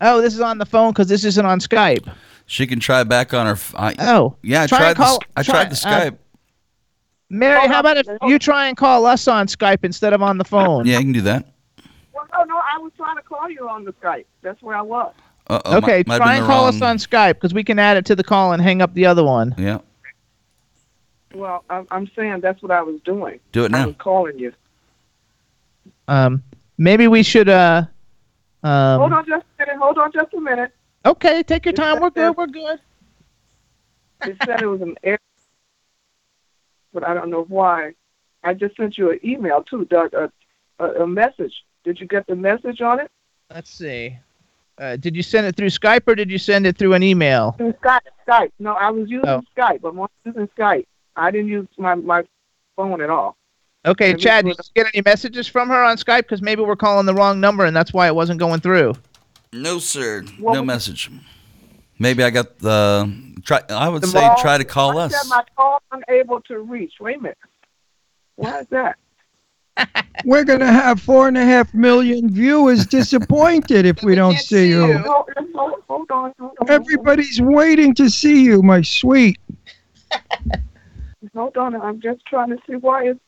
Oh, 0.00 0.20
this 0.20 0.34
is 0.34 0.40
on 0.40 0.58
the 0.58 0.66
phone 0.66 0.92
because 0.92 1.08
this 1.08 1.24
isn't 1.24 1.46
on 1.46 1.60
Skype. 1.60 2.12
She 2.46 2.66
can 2.66 2.78
try 2.80 3.04
back 3.04 3.32
on 3.32 3.46
her. 3.46 3.52
f- 3.52 3.74
I, 3.76 3.94
Oh, 3.98 4.36
yeah, 4.42 4.64
I 4.64 4.66
try 4.66 4.78
tried. 4.78 4.96
call- 4.96 5.18
the, 5.18 5.24
s- 5.24 5.30
I 5.36 5.42
try- 5.42 5.54
tried 5.54 5.70
the 5.72 5.88
uh, 5.88 6.10
Skype. 6.10 6.18
Mary, 7.30 7.66
how 7.68 7.80
about 7.80 7.96
if 7.96 8.06
you 8.26 8.38
try 8.38 8.68
and 8.68 8.76
call 8.76 9.06
us 9.06 9.26
on 9.26 9.46
Skype 9.46 9.84
instead 9.84 10.12
of 10.12 10.22
on 10.22 10.36
the 10.38 10.44
phone? 10.44 10.86
yeah, 10.86 10.98
you 10.98 11.04
can 11.04 11.12
do 11.12 11.22
that. 11.22 11.46
Well, 12.12 12.26
no, 12.32 12.44
no, 12.44 12.56
I 12.58 12.78
was 12.78 12.92
trying 12.96 13.16
to 13.16 13.22
call 13.22 13.48
you 13.50 13.68
on 13.68 13.84
the 13.84 13.92
Skype. 13.94 14.26
That's 14.42 14.60
where 14.62 14.76
I 14.76 14.82
was. 14.82 15.12
Uh, 15.48 15.60
oh, 15.64 15.76
Okay, 15.78 15.98
might- 16.06 16.08
might 16.08 16.16
try 16.18 16.34
and 16.36 16.44
the 16.44 16.48
call 16.48 16.66
us 16.66 16.82
on 16.82 16.98
Skype 16.98 17.34
because 17.34 17.54
we 17.54 17.64
can 17.64 17.78
add 17.78 17.96
it 17.96 18.04
to 18.06 18.14
the 18.16 18.24
call 18.24 18.52
and 18.52 18.62
hang 18.62 18.82
up 18.82 18.94
the 18.94 19.06
other 19.06 19.24
one. 19.24 19.54
Yeah, 19.58 19.78
Well, 21.34 21.64
I'm, 21.68 21.86
I'm 21.90 22.10
saying 22.16 22.40
that's 22.40 22.62
what 22.62 22.70
I 22.70 22.82
was 22.82 23.00
doing. 23.04 23.40
do 23.52 23.64
it 23.64 23.70
now. 23.70 23.78
I 23.78 23.80
now. 23.82 23.86
was 23.88 23.96
calling 23.98 24.38
you. 24.38 24.52
Um, 26.08 26.42
maybe 26.78 27.08
we 27.08 27.22
should. 27.22 27.48
Uh, 27.48 27.82
um, 28.62 29.00
hold 29.00 29.12
on 29.12 29.26
just 29.26 29.44
a 29.58 29.62
minute. 29.66 29.76
Hold 29.78 29.98
on 29.98 30.12
just 30.12 30.32
a 30.34 30.40
minute. 30.40 30.72
Okay, 31.04 31.42
take 31.42 31.64
your 31.66 31.74
time. 31.74 32.00
We're 32.00 32.10
good. 32.10 32.36
We're 32.36 32.46
good. 32.46 32.80
It 34.26 34.36
said 34.46 34.62
it 34.62 34.66
was 34.66 34.80
an 34.80 34.94
error, 35.02 35.18
but 36.94 37.06
I 37.06 37.12
don't 37.12 37.28
know 37.28 37.44
why. 37.48 37.92
I 38.42 38.54
just 38.54 38.74
sent 38.74 38.96
you 38.96 39.10
an 39.10 39.18
email 39.22 39.62
too, 39.62 39.84
Doug, 39.84 40.14
a, 40.14 40.32
a, 40.78 41.02
a 41.02 41.06
message. 41.06 41.52
Did 41.84 42.00
you 42.00 42.06
get 42.06 42.26
the 42.26 42.34
message 42.34 42.80
on 42.80 43.00
it? 43.00 43.10
Let's 43.52 43.68
see. 43.70 44.16
Uh, 44.78 44.96
did 44.96 45.14
you 45.14 45.22
send 45.22 45.46
it 45.46 45.56
through 45.56 45.66
Skype 45.68 46.08
or 46.08 46.14
did 46.14 46.30
you 46.30 46.38
send 46.38 46.66
it 46.66 46.78
through 46.78 46.94
an 46.94 47.02
email? 47.02 47.52
Through 47.58 47.74
Skype. 47.74 48.00
Skype. 48.26 48.52
No, 48.58 48.72
I 48.72 48.88
was 48.90 49.10
using 49.10 49.28
Oh. 49.28 49.42
Skype. 49.54 49.84
I'm 49.86 50.06
using 50.24 50.48
Skype. 50.56 50.86
I 51.16 51.30
didn't 51.30 51.48
use 51.48 51.68
my 51.78 51.94
my 51.94 52.24
phone 52.76 53.00
at 53.00 53.10
all. 53.10 53.36
Okay, 53.86 54.10
Maybe 54.10 54.20
Chad, 54.22 54.44
did 54.46 54.56
you 54.56 54.64
get 54.82 54.86
any 54.94 55.02
messages 55.04 55.46
from 55.46 55.68
her 55.68 55.82
on 55.84 55.96
Skype? 55.98 56.20
Because 56.22 56.40
maybe 56.40 56.62
we're 56.62 56.74
calling 56.76 57.04
the 57.04 57.14
wrong 57.14 57.38
number 57.38 57.64
and 57.66 57.76
that's 57.76 57.92
why 57.92 58.06
it 58.06 58.14
wasn't 58.14 58.38
going 58.40 58.60
through. 58.60 58.94
No, 59.52 59.78
sir. 59.78 60.24
Well, 60.40 60.54
no 60.54 60.64
message. 60.64 61.10
Maybe 61.98 62.24
I 62.24 62.30
got 62.30 62.58
the. 62.58 63.12
Try. 63.44 63.60
I 63.68 63.88
would 63.88 64.04
say 64.04 64.20
wrong- 64.26 64.36
try 64.40 64.58
to 64.58 64.64
call 64.64 64.98
I 64.98 65.04
us. 65.04 65.12
said 65.20 65.28
my 65.28 65.42
call 65.54 65.82
unable 65.92 66.40
to 66.42 66.60
reach. 66.60 66.94
Wait 66.98 67.18
a 67.18 67.20
minute. 67.20 67.38
Why 68.36 68.60
is 68.60 68.66
that? 68.68 68.96
We're 70.24 70.44
gonna 70.44 70.72
have 70.72 71.00
four 71.00 71.28
and 71.28 71.36
a 71.36 71.44
half 71.44 71.72
million 71.74 72.30
viewers 72.30 72.86
disappointed 72.86 73.84
if 73.86 74.02
we 74.02 74.14
don't 74.14 74.36
see 74.38 74.42
see 74.56 74.68
you. 74.70 74.86
you. 74.86 74.98
Hold, 74.98 75.28
hold, 75.54 75.74
hold 75.88 76.10
on, 76.10 76.32
hold 76.38 76.56
on. 76.60 76.70
Everybody's 76.70 77.40
waiting 77.40 77.94
to 77.96 78.08
see 78.08 78.42
you, 78.42 78.62
my 78.62 78.80
sweet. 78.82 79.38
Hold 81.34 81.56
on. 81.56 81.80
I'm 81.80 82.00
just 82.00 82.24
trying 82.26 82.50
to 82.50 82.58
see 82.66 82.74
why 82.76 83.08
it's. 83.08 83.20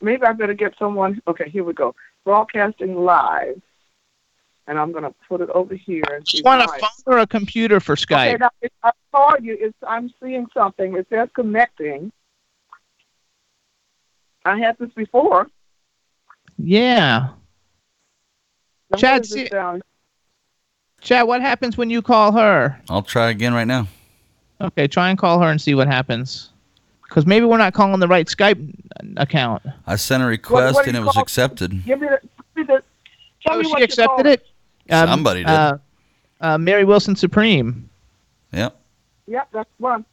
Maybe 0.00 0.22
I 0.24 0.32
better 0.32 0.54
get 0.54 0.74
someone. 0.78 1.22
Okay, 1.28 1.48
here 1.48 1.64
we 1.64 1.72
go. 1.72 1.94
Broadcasting 2.24 2.96
live, 2.96 3.60
and 4.66 4.78
I'm 4.78 4.92
gonna 4.92 5.14
put 5.28 5.40
it 5.40 5.50
over 5.50 5.74
here. 5.74 6.02
And 6.12 6.26
see 6.26 6.38
Just 6.38 6.44
want 6.44 6.62
a 6.62 6.66
why. 6.66 6.78
phone 6.80 7.14
or 7.14 7.18
a 7.18 7.26
computer 7.26 7.80
for 7.80 7.92
Okay, 7.92 8.04
Skype? 8.36 8.40
now, 8.40 8.50
I 8.82 8.90
saw 9.10 9.34
you. 9.40 9.56
It's, 9.58 9.76
I'm 9.86 10.12
seeing 10.22 10.46
something. 10.52 10.96
It 10.96 11.06
says 11.10 11.28
connecting. 11.34 12.12
I 14.44 14.58
had 14.58 14.76
this 14.78 14.90
before. 14.94 15.46
Yeah. 16.58 17.28
Now, 18.90 18.98
Chad, 18.98 19.24
see- 19.26 19.48
Chad, 21.00 21.26
what 21.26 21.40
happens 21.40 21.76
when 21.78 21.88
you 21.90 22.02
call 22.02 22.32
her? 22.32 22.78
I'll 22.90 23.02
try 23.02 23.30
again 23.30 23.54
right 23.54 23.66
now. 23.66 23.86
Okay, 24.60 24.86
try 24.86 25.08
and 25.10 25.18
call 25.18 25.40
her 25.40 25.48
and 25.48 25.60
see 25.60 25.74
what 25.74 25.86
happens. 25.88 26.50
Because 27.08 27.26
maybe 27.26 27.46
we're 27.46 27.58
not 27.58 27.74
calling 27.74 28.00
the 28.00 28.08
right 28.08 28.26
Skype 28.26 28.74
account. 29.16 29.62
I 29.86 29.96
sent 29.96 30.22
a 30.22 30.26
request 30.26 30.74
what 30.74 30.84
do 30.84 30.88
and 30.90 30.96
it 30.98 31.04
was 31.04 31.16
accepted. 31.16 31.84
Give 31.84 32.00
me 32.00 32.08
the. 32.08 32.20
Give 32.56 32.68
me 32.68 32.74
the 32.74 32.82
tell 33.46 33.56
Oh, 33.56 33.58
me 33.60 33.72
she 33.76 33.82
accepted 33.82 34.26
it? 34.26 34.46
Um, 34.90 35.08
Somebody 35.08 35.40
did. 35.40 35.48
Uh, 35.50 35.78
uh, 36.40 36.58
Mary 36.58 36.84
Wilson 36.84 37.14
Supreme. 37.16 37.88
Yep. 38.52 38.76
Yep, 39.26 39.48
that's 39.52 39.70
one. 39.78 40.04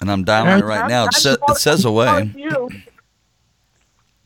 And 0.00 0.10
I'm 0.10 0.24
dialing 0.24 0.58
it 0.58 0.64
right 0.64 0.88
now. 0.88 1.04
It, 1.06 1.14
sa- 1.14 1.36
it 1.48 1.56
says 1.58 1.84
away. 1.84 2.32
You. 2.36 2.68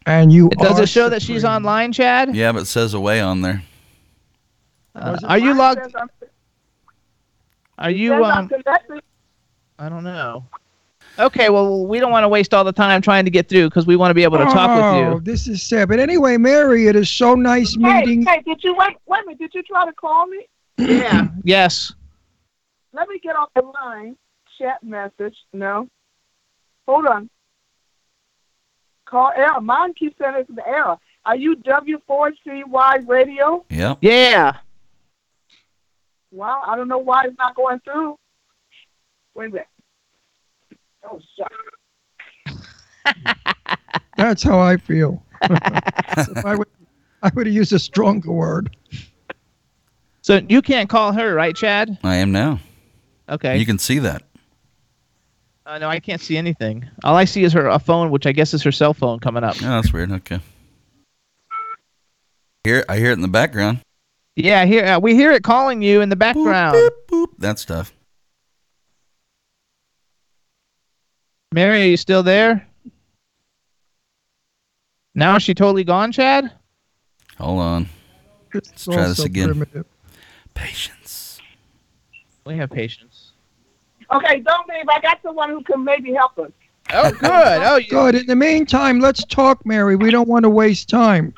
And 0.06 0.32
you 0.32 0.48
Does 0.50 0.78
it 0.78 0.88
show 0.88 1.08
that 1.08 1.20
she's 1.20 1.44
online, 1.44 1.92
Chad? 1.92 2.34
Yeah, 2.34 2.52
but 2.52 2.62
it 2.62 2.66
says 2.66 2.94
away 2.94 3.20
on 3.20 3.42
there. 3.42 3.62
Uh, 4.94 5.18
are 5.24 5.38
you 5.38 5.54
logged? 5.54 5.94
Are 7.78 7.90
you? 7.90 8.24
Um, 8.24 8.48
connected. 8.48 9.02
I 9.78 9.88
don't 9.88 10.04
know. 10.04 10.46
Okay, 11.18 11.48
well, 11.48 11.86
we 11.86 11.98
don't 11.98 12.10
want 12.12 12.24
to 12.24 12.28
waste 12.28 12.52
all 12.52 12.62
the 12.64 12.72
time 12.72 13.00
trying 13.00 13.24
to 13.24 13.30
get 13.30 13.48
through 13.48 13.68
because 13.70 13.86
we 13.86 13.96
want 13.96 14.10
to 14.10 14.14
be 14.14 14.22
able 14.22 14.38
to 14.38 14.44
talk 14.44 14.68
with 14.70 15.00
you. 15.02 15.14
Oh, 15.14 15.18
this 15.20 15.48
is 15.48 15.62
sad. 15.62 15.88
But 15.88 15.98
anyway, 15.98 16.36
Mary, 16.36 16.88
it 16.88 16.96
is 16.96 17.08
so 17.08 17.34
nice 17.34 17.74
Hey, 17.74 18.00
meeting. 18.00 18.26
hey, 18.26 18.42
did 18.44 18.62
you 18.62 18.74
wait? 18.76 18.96
Wait 19.06 19.22
a 19.22 19.26
minute. 19.26 19.38
Did 19.38 19.54
you 19.54 19.62
try 19.62 19.86
to 19.86 19.92
call 19.94 20.26
me? 20.26 20.46
Yeah. 20.78 21.28
Yes. 21.42 21.92
Let 22.92 23.08
me 23.08 23.18
get 23.18 23.34
off 23.36 23.48
the 23.54 23.62
line. 23.62 24.16
Chat 24.58 24.82
message. 24.82 25.36
No. 25.54 25.88
Hold 26.86 27.06
on. 27.06 27.30
Call 29.06 29.30
error. 29.34 29.60
Mine 29.60 29.94
keeps 29.94 30.18
saying 30.18 30.34
it's 30.36 30.50
an 30.50 30.58
error. 30.66 30.96
Are 31.24 31.36
you 31.36 31.56
W4CY 31.56 33.08
radio? 33.08 33.64
Yeah. 33.70 33.94
Yeah. 34.00 34.56
Well, 36.30 36.60
I 36.66 36.76
don't 36.76 36.88
know 36.88 36.98
why 36.98 37.24
it's 37.24 37.38
not 37.38 37.54
going 37.54 37.80
through. 37.80 38.18
Wait 39.34 39.46
a 39.46 39.48
minute. 39.50 39.66
Oh, 41.08 41.20
shucks. 41.38 41.54
That's 44.16 44.42
how 44.42 44.58
I 44.58 44.76
feel. 44.76 45.22
if 45.42 46.44
I 46.44 46.56
would, 46.56 46.68
I 47.22 47.30
would 47.34 47.46
have 47.46 47.54
used 47.54 47.72
a 47.72 47.78
stronger 47.78 48.32
word. 48.32 48.76
So 50.22 50.40
you 50.48 50.62
can't 50.62 50.88
call 50.88 51.12
her, 51.12 51.34
right, 51.34 51.54
Chad? 51.54 51.98
I 52.02 52.16
am 52.16 52.32
now. 52.32 52.58
Okay. 53.28 53.58
You 53.58 53.66
can 53.66 53.78
see 53.78 53.98
that. 54.00 54.22
Uh, 55.64 55.78
no, 55.78 55.88
I 55.88 55.98
can't 56.00 56.20
see 56.20 56.36
anything. 56.36 56.88
All 57.04 57.16
I 57.16 57.24
see 57.24 57.42
is 57.44 57.52
her 57.52 57.66
a 57.68 57.78
phone, 57.78 58.10
which 58.10 58.26
I 58.26 58.32
guess 58.32 58.54
is 58.54 58.62
her 58.62 58.72
cell 58.72 58.94
phone 58.94 59.18
coming 59.18 59.44
up. 59.44 59.56
Oh, 59.56 59.66
that's 59.68 59.92
weird. 59.92 60.12
Okay. 60.12 60.40
Here, 62.64 62.84
I 62.88 62.96
hear 62.98 63.10
it 63.10 63.14
in 63.14 63.20
the 63.22 63.28
background. 63.28 63.80
Yeah, 64.36 64.64
here 64.64 64.84
uh, 64.84 64.98
we 64.98 65.14
hear 65.14 65.32
it 65.32 65.42
calling 65.42 65.82
you 65.82 66.00
in 66.02 66.08
the 66.08 66.16
Boop, 66.16 66.18
background. 66.18 66.76
boop, 66.76 66.90
boop. 67.08 67.26
That 67.38 67.58
stuff. 67.58 67.92
Mary, 71.52 71.82
are 71.82 71.86
you 71.86 71.96
still 71.96 72.22
there? 72.22 72.66
Now 75.14 75.36
is 75.36 75.42
she 75.42 75.54
totally 75.54 75.84
gone, 75.84 76.12
Chad? 76.12 76.52
Hold 77.38 77.60
on. 77.60 77.88
Let's 78.52 78.70
it's 78.70 78.84
try 78.84 79.08
this 79.08 79.24
again. 79.24 79.48
primitive. 79.48 79.86
Patience. 80.54 81.40
We 82.44 82.56
have 82.56 82.70
patience. 82.70 83.32
Okay, 84.12 84.40
don't 84.40 84.68
leave. 84.68 84.88
I 84.88 85.00
got 85.00 85.20
someone 85.22 85.50
who 85.50 85.62
can 85.62 85.84
maybe 85.84 86.12
help 86.12 86.38
us. 86.38 86.52
Oh, 86.92 87.10
good. 87.20 87.22
Oh, 87.22 87.76
you, 87.76 87.88
Good. 87.88 88.14
In 88.14 88.26
the 88.26 88.36
meantime, 88.36 89.00
let's 89.00 89.24
talk, 89.24 89.64
Mary. 89.66 89.96
We 89.96 90.10
don't 90.10 90.28
want 90.28 90.44
to 90.44 90.50
waste 90.50 90.88
time. 90.88 91.34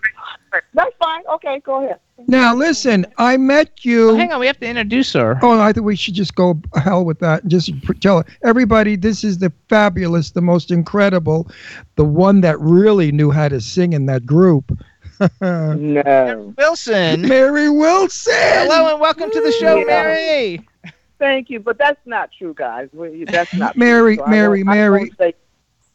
That's 0.75 0.95
fine. 0.99 1.23
Okay, 1.35 1.61
go 1.61 1.85
ahead. 1.85 2.01
Now, 2.27 2.55
listen. 2.55 3.07
I 3.17 3.37
met 3.37 3.85
you. 3.85 4.11
Oh, 4.11 4.17
hang 4.17 4.33
on, 4.33 4.41
we 4.41 4.47
have 4.47 4.59
to 4.61 4.67
introduce 4.67 5.13
her. 5.13 5.39
Oh, 5.43 5.61
I 5.61 5.73
think 5.73 5.87
we 5.87 5.95
should 5.97 6.15
just 6.15 6.35
go 6.35 6.61
hell 6.75 7.05
with 7.05 7.21
that 7.21 7.43
and 7.43 7.51
just 7.51 7.71
tell 8.01 8.25
everybody 8.43 8.97
this 8.97 9.23
is 9.23 9.39
the 9.39 9.53
fabulous, 9.69 10.33
the 10.33 10.41
most 10.41 10.71
incredible, 10.71 11.49
the 11.95 12.05
one 12.05 12.41
that 12.41 12.59
really 12.61 13.13
knew 13.13 13.31
how 13.31 13.49
to 13.49 13.61
sing 13.61 13.93
in 13.93 14.07
that 14.07 14.27
group. 14.27 14.77
No. 15.41 16.55
Wilson. 16.57 17.23
Mary 17.23 17.69
Wilson. 17.69 18.33
Hello 18.37 18.93
and 18.93 19.01
welcome 19.01 19.31
to 19.33 19.41
the 19.41 19.51
show, 19.53 19.79
Yeah. 19.79 19.85
Mary. 19.85 20.69
Thank 21.19 21.51
you, 21.51 21.59
but 21.59 21.77
that's 21.77 21.99
not 22.07 22.31
true, 22.39 22.55
guys. 22.55 22.89
That's 23.27 23.53
not 23.55 23.73
true. 23.75 23.81
Mary, 23.81 24.17
So 24.17 24.25
I 24.25 24.31
Mary, 24.31 24.63
won't- 24.63 24.69
I 24.69 24.75
Mary. 24.75 24.99
won't 25.01 25.17
say- 25.19 25.35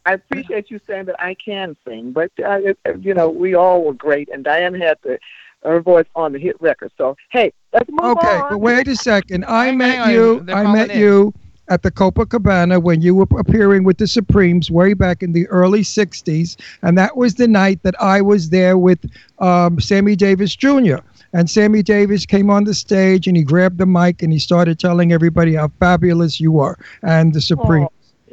I 0.06 0.14
appreciate 0.16 0.70
you 0.70 0.82
saying 0.86 1.06
that 1.06 1.16
I 1.24 1.36
can 1.36 1.78
sing, 1.88 2.12
but 2.12 2.30
uh, 2.46 2.60
you 3.00 3.14
know 3.14 3.30
we 3.30 3.56
all 3.56 3.86
were 3.86 3.94
great, 3.94 4.28
and 4.28 4.44
Diane 4.44 4.74
had 4.74 4.98
the, 5.04 5.18
her 5.64 5.82
voice 5.82 6.06
on 6.16 6.34
the 6.34 6.40
hit 6.40 6.56
record. 6.60 6.92
So 6.98 7.16
hey, 7.32 7.52
let's 7.74 7.90
move 7.90 8.18
Okay, 8.18 8.38
on. 8.38 8.50
but 8.50 8.58
wait 8.60 8.88
a 8.88 8.96
second. 8.96 9.46
I 9.46 9.66
Hang 9.68 9.78
met 9.78 10.00
on, 10.00 10.12
you. 10.12 10.40
they're 10.42 10.56
I 10.56 10.72
met 10.74 10.92
in. 10.92 11.00
you 11.00 11.34
at 11.70 11.82
the 11.82 11.92
Copacabana 11.92 12.82
when 12.82 13.02
you 13.02 13.16
were 13.16 13.26
appearing 13.38 13.84
with 13.86 13.98
the 13.98 14.08
Supremes 14.08 14.70
way 14.70 14.94
back 14.94 15.24
in 15.24 15.32
the 15.32 15.48
early 15.48 15.82
'60s, 15.82 16.58
and 16.82 16.98
that 16.98 17.16
was 17.18 17.36
the 17.36 17.48
night 17.48 17.82
that 17.84 17.96
I 18.02 18.22
was 18.22 18.50
there 18.50 18.78
with 18.78 19.00
um, 19.40 19.80
Sammy 19.80 20.16
Davis 20.16 20.56
Jr. 20.56 20.98
And 21.36 21.50
Sammy 21.50 21.82
Davis 21.82 22.28
came 22.28 22.52
on 22.52 22.64
the 22.66 22.76
stage 22.76 23.26
and 23.28 23.36
he 23.36 23.44
grabbed 23.44 23.80
the 23.80 23.88
mic 23.88 24.22
and 24.22 24.32
he 24.32 24.38
started 24.38 24.78
telling 24.78 25.12
everybody 25.12 25.56
how 25.56 25.70
fabulous 25.80 26.40
you 26.40 26.60
are 26.60 26.78
and 27.02 27.34
the 27.34 27.42
Supremes. 27.42 27.90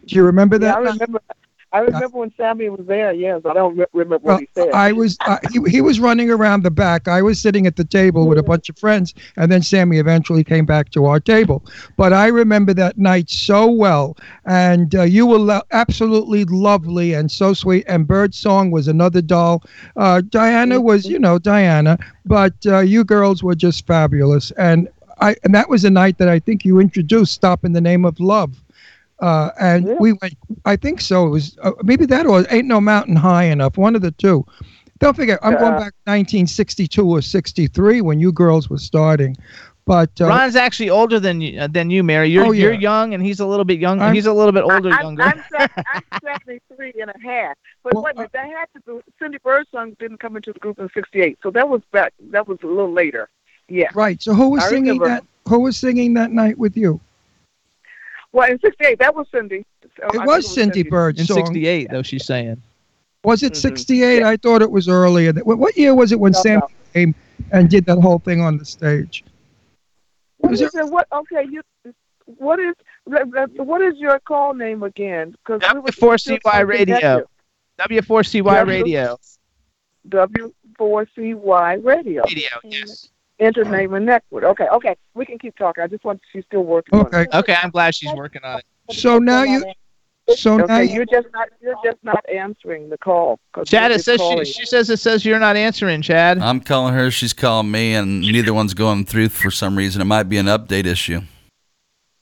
Do 0.07 0.17
you 0.17 0.23
remember 0.23 0.57
Yeah, 0.57 0.73
that? 0.73 0.77
I 0.77 0.81
remember. 0.81 1.21
I 1.73 1.79
remember 1.81 2.19
when 2.19 2.33
Sammy 2.37 2.69
was 2.69 2.85
there. 2.87 3.13
Yes, 3.13 3.43
I 3.45 3.53
don't 3.53 3.77
re- 3.77 3.87
remember 3.93 4.25
Well, 4.25 4.37
what 4.37 4.41
he 4.41 4.49
said. 4.55 4.71
I 4.73 4.93
was 4.93 5.17
uh, 5.27 5.39
he, 5.53 5.61
he 5.69 5.81
was 5.81 6.01
running 6.01 6.31
around 6.31 6.65
the 6.65 6.71
back. 6.71 7.07
I 7.07 7.23
was 7.23 7.41
sitting 7.41 7.67
at 7.67 7.77
the 7.77 7.85
table 7.85 8.27
with 8.27 8.39
a 8.39 8.43
bunch 8.43 8.69
of 8.69 8.79
friends, 8.79 9.15
and 9.37 9.51
then 9.53 9.63
Sammy 9.63 9.99
eventually 9.99 10.43
came 10.43 10.67
back 10.67 10.91
to 10.91 11.05
our 11.07 11.21
table. 11.21 11.65
But 11.97 12.13
I 12.13 12.27
remember 12.27 12.75
that 12.75 12.99
night 12.99 13.31
so 13.31 13.71
well, 13.71 14.17
and 14.47 14.95
uh, 14.95 15.03
you 15.03 15.27
were 15.27 15.39
lo- 15.39 15.63
absolutely 15.71 16.45
lovely 16.45 17.15
and 17.15 17.31
so 17.31 17.55
sweet. 17.55 17.85
And 17.87 18.07
Birdsong 18.07 18.73
was 18.73 18.89
another 18.89 19.23
doll. 19.23 19.63
Uh, 19.97 20.23
Diana 20.23 20.81
was, 20.81 21.07
you 21.07 21.19
know, 21.19 21.39
Diana, 21.39 21.99
but 22.25 22.55
uh, 22.67 22.81
you 22.81 23.05
girls 23.05 23.45
were 23.45 23.55
just 23.55 23.87
fabulous. 23.87 24.51
And 24.53 24.89
I 25.21 25.37
and 25.45 25.55
that 25.55 25.69
was 25.69 25.85
a 25.85 25.91
night 25.91 26.19
that 26.19 26.29
I 26.29 26.41
think 26.41 26.65
you 26.65 26.81
introduced 26.81 27.33
"Stop 27.33 27.65
in 27.65 27.73
the 27.73 27.81
Name 27.81 28.05
of 28.05 28.19
Love." 28.19 28.61
Uh, 29.21 29.51
and 29.61 29.87
Yeah. 29.87 29.95
we 30.01 30.13
went. 30.15 30.35
I 30.65 30.77
think 30.77 31.01
so. 31.01 31.27
It 31.27 31.31
was 31.31 31.59
uh, 31.63 31.73
maybe 31.83 32.07
that 32.07 32.27
or 32.27 32.45
"Ain't 32.51 32.67
No 32.67 32.81
Mountain 32.81 33.17
High 33.17 33.45
Enough." 33.45 33.77
One 33.77 33.95
of 33.95 34.03
the 34.03 34.11
two. 34.13 34.47
Don't 34.99 35.17
forget, 35.17 35.39
I'm 35.43 35.53
going 35.55 35.73
Uh, 35.75 35.81
back 35.81 35.95
1962 36.05 37.09
or 37.09 37.23
63 37.23 38.03
when 38.03 38.21
you 38.21 38.33
girls 38.33 38.69
were 38.69 38.77
starting. 38.79 39.35
But 39.87 40.11
uh, 40.21 40.27
Ron's 40.27 40.57
actually 40.57 40.91
older 40.91 41.19
than 41.19 41.41
you, 41.41 41.59
uh, 41.59 41.67
than 41.67 41.89
you, 41.91 42.03
Mary. 42.05 42.29
You're 42.29 42.45
Oh, 42.47 42.51
yeah. 42.53 42.65
you're 42.65 42.73
young, 42.75 43.15
and 43.15 43.25
he's 43.25 43.41
a 43.41 43.47
little 43.47 43.65
bit 43.65 43.81
younger. 43.81 44.05
I'm- 44.05 44.15
He's 44.15 44.27
a 44.27 44.33
little 44.33 44.53
bit 44.53 44.63
older, 44.63 44.91
I, 44.93 45.01
younger. 45.01 45.23
I'm, 45.23 45.43
I'm, 45.59 45.59
se- 45.69 45.83
I'm 45.95 46.03
73 46.23 46.93
and 47.01 47.11
a 47.11 47.19
half. 47.27 47.57
But 47.83 47.95
Well, 47.95 48.05
wait 48.05 48.13
a 48.15 48.17
minute, 48.19 48.33
that 48.35 48.47
had 48.47 48.67
to 48.77 48.83
do. 48.87 49.03
Cindy 49.19 49.39
Birdsong 49.43 49.97
didn't 49.99 50.19
come 50.19 50.37
into 50.37 50.53
the 50.53 50.59
group 50.61 50.79
in 50.79 50.89
'68, 50.95 51.39
so 51.43 51.51
that 51.53 51.69
was 51.69 51.81
back. 51.93 52.13
That 52.31 52.47
was 52.47 52.59
a 52.63 52.67
little 52.67 52.93
later. 52.93 53.31
Yeah. 53.69 53.89
right. 53.95 54.21
So 54.23 54.35
who 54.35 54.51
was 54.51 54.63
I 54.65 54.69
singing 54.69 54.99
remember. 54.99 55.09
that? 55.09 55.25
Who 55.49 55.61
was 55.61 55.77
singing 55.79 56.13
that 56.15 56.31
night 56.31 56.59
with 56.59 56.77
you? 56.77 57.01
Well, 58.33 58.51
in 58.51 58.59
'68, 58.61 58.99
that 59.01 59.15
was 59.15 59.27
Cindy. 59.35 59.65
So 59.97 60.05
I 60.19 60.23
It 60.23 60.27
was 60.27 60.55
Cindy 60.55 60.83
Bird 60.85 61.19
in 61.19 61.27
song. 61.27 61.45
'68, 61.47 61.89
though 61.91 62.03
she's 62.03 62.25
saying. 62.25 62.63
Was 63.25 63.43
it 63.43 63.53
Mhm. 63.53 63.57
68? 63.57 64.23
I 64.23 64.37
thought 64.37 64.63
it 64.63 64.71
was 64.71 64.89
earlier. 64.89 65.33
What 65.33 65.59
what 65.59 65.77
year 65.77 65.95
was 65.95 66.13
it 66.13 66.21
when 66.21 66.33
No, 66.33 66.41
Sam 66.43 66.61
no. 66.61 66.69
came 66.95 67.15
and 67.53 67.69
did 67.69 67.85
that 67.87 67.99
whole 67.99 68.19
thing 68.19 68.41
on 68.41 68.57
the 68.57 68.65
stage? 68.65 69.25
What 70.39 70.51
Was 70.53 70.61
is 70.63 70.71
there- 70.73 70.85
it? 70.85 70.91
What? 70.91 71.07
Okay, 71.13 71.45
you. 71.51 71.61
What 72.39 72.61
is 72.61 72.75
what 73.57 73.83
is 73.83 73.95
your 73.99 74.21
call 74.21 74.55
name 74.55 74.83
again? 74.85 75.33
Because 75.45 75.61
W4CY 75.63 76.61
Radio. 76.61 77.27
W4CY 77.79 78.63
Radio. 78.67 79.19
W4CY 80.09 81.75
Radio. 81.85 82.23
Radio, 82.23 82.49
yes. 82.65 83.09
Entertainment 83.41 84.05
Network. 84.07 84.45
Okay, 84.45 84.69
okay. 84.69 84.97
We 85.15 85.25
can 85.27 85.39
keep 85.39 85.57
talking. 85.57 85.83
I 85.83 85.87
just 85.87 86.05
want 86.05 86.21
she's 86.33 86.45
still 86.45 86.63
working. 86.65 86.99
on 86.99 87.07
Okay. 87.07 87.23
it. 87.23 87.29
Okay, 87.35 87.57
I'm 87.61 87.71
glad 87.71 87.95
she's 87.95 88.13
working 88.13 88.43
on 88.45 88.59
it. 88.61 88.65
So 88.95 89.19
now 89.19 89.43
you 89.45 89.65
So 90.37 90.59
now 90.59 90.65
Okay, 90.65 90.85
you- 90.85 90.95
you're 90.97 91.07
just 91.07 91.27
not 91.33 91.49
you're 91.61 91.75
just 91.85 91.99
not 92.05 92.25
answering 92.33 92.89
the 92.89 92.99
call. 92.99 93.41
'cause 93.53 93.69
Chad, 93.69 93.91
it 93.91 94.01
says 94.01 94.15
she, 94.21 94.29
calling. 94.29 94.45
she 94.45 94.65
says 94.65 94.89
it 94.89 94.99
says 94.99 95.25
you're 95.25 95.41
not 95.41 95.57
answering, 95.57 96.03
Chad. 96.03 96.39
I'm 96.39 96.61
calling 96.61 96.95
her. 96.95 97.11
She's 97.11 97.33
calling 97.33 97.69
me, 97.71 97.95
and 97.95 98.21
neither 98.21 98.55
one's 98.55 98.75
going 98.75 99.07
through 99.07 99.31
for 99.31 99.51
some 99.51 99.77
reason. 99.77 100.01
It 100.01 100.05
might 100.05 100.25
be 100.29 100.37
an 100.39 100.47
update 100.47 100.87
issue. 100.87 101.23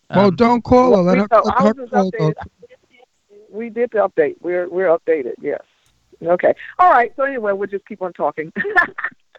well, 0.09 0.29
Um, 0.29 0.37
don't 0.37 0.63
call 0.65 0.97
her. 0.97 1.03
Let 1.03 1.15
We- 1.17 1.21
her, 1.21 1.27
no, 1.31 1.43
let 1.45 1.77
her 1.77 1.87
call. 1.87 2.11
updated. 2.11 2.35
We 3.51 3.69
did 3.69 3.91
the 3.91 3.99
update. 4.09 4.37
We're 4.41 4.69
we're 4.71 4.87
updated. 4.97 5.35
Yes. 5.43 5.61
Okay. 6.25 6.55
All 6.79 6.91
right. 6.91 7.13
So 7.17 7.25
anyway, 7.25 7.53
we'll 7.53 7.69
just 7.69 7.87
keep 7.87 8.01
on 8.01 8.13
talking. 8.15 8.53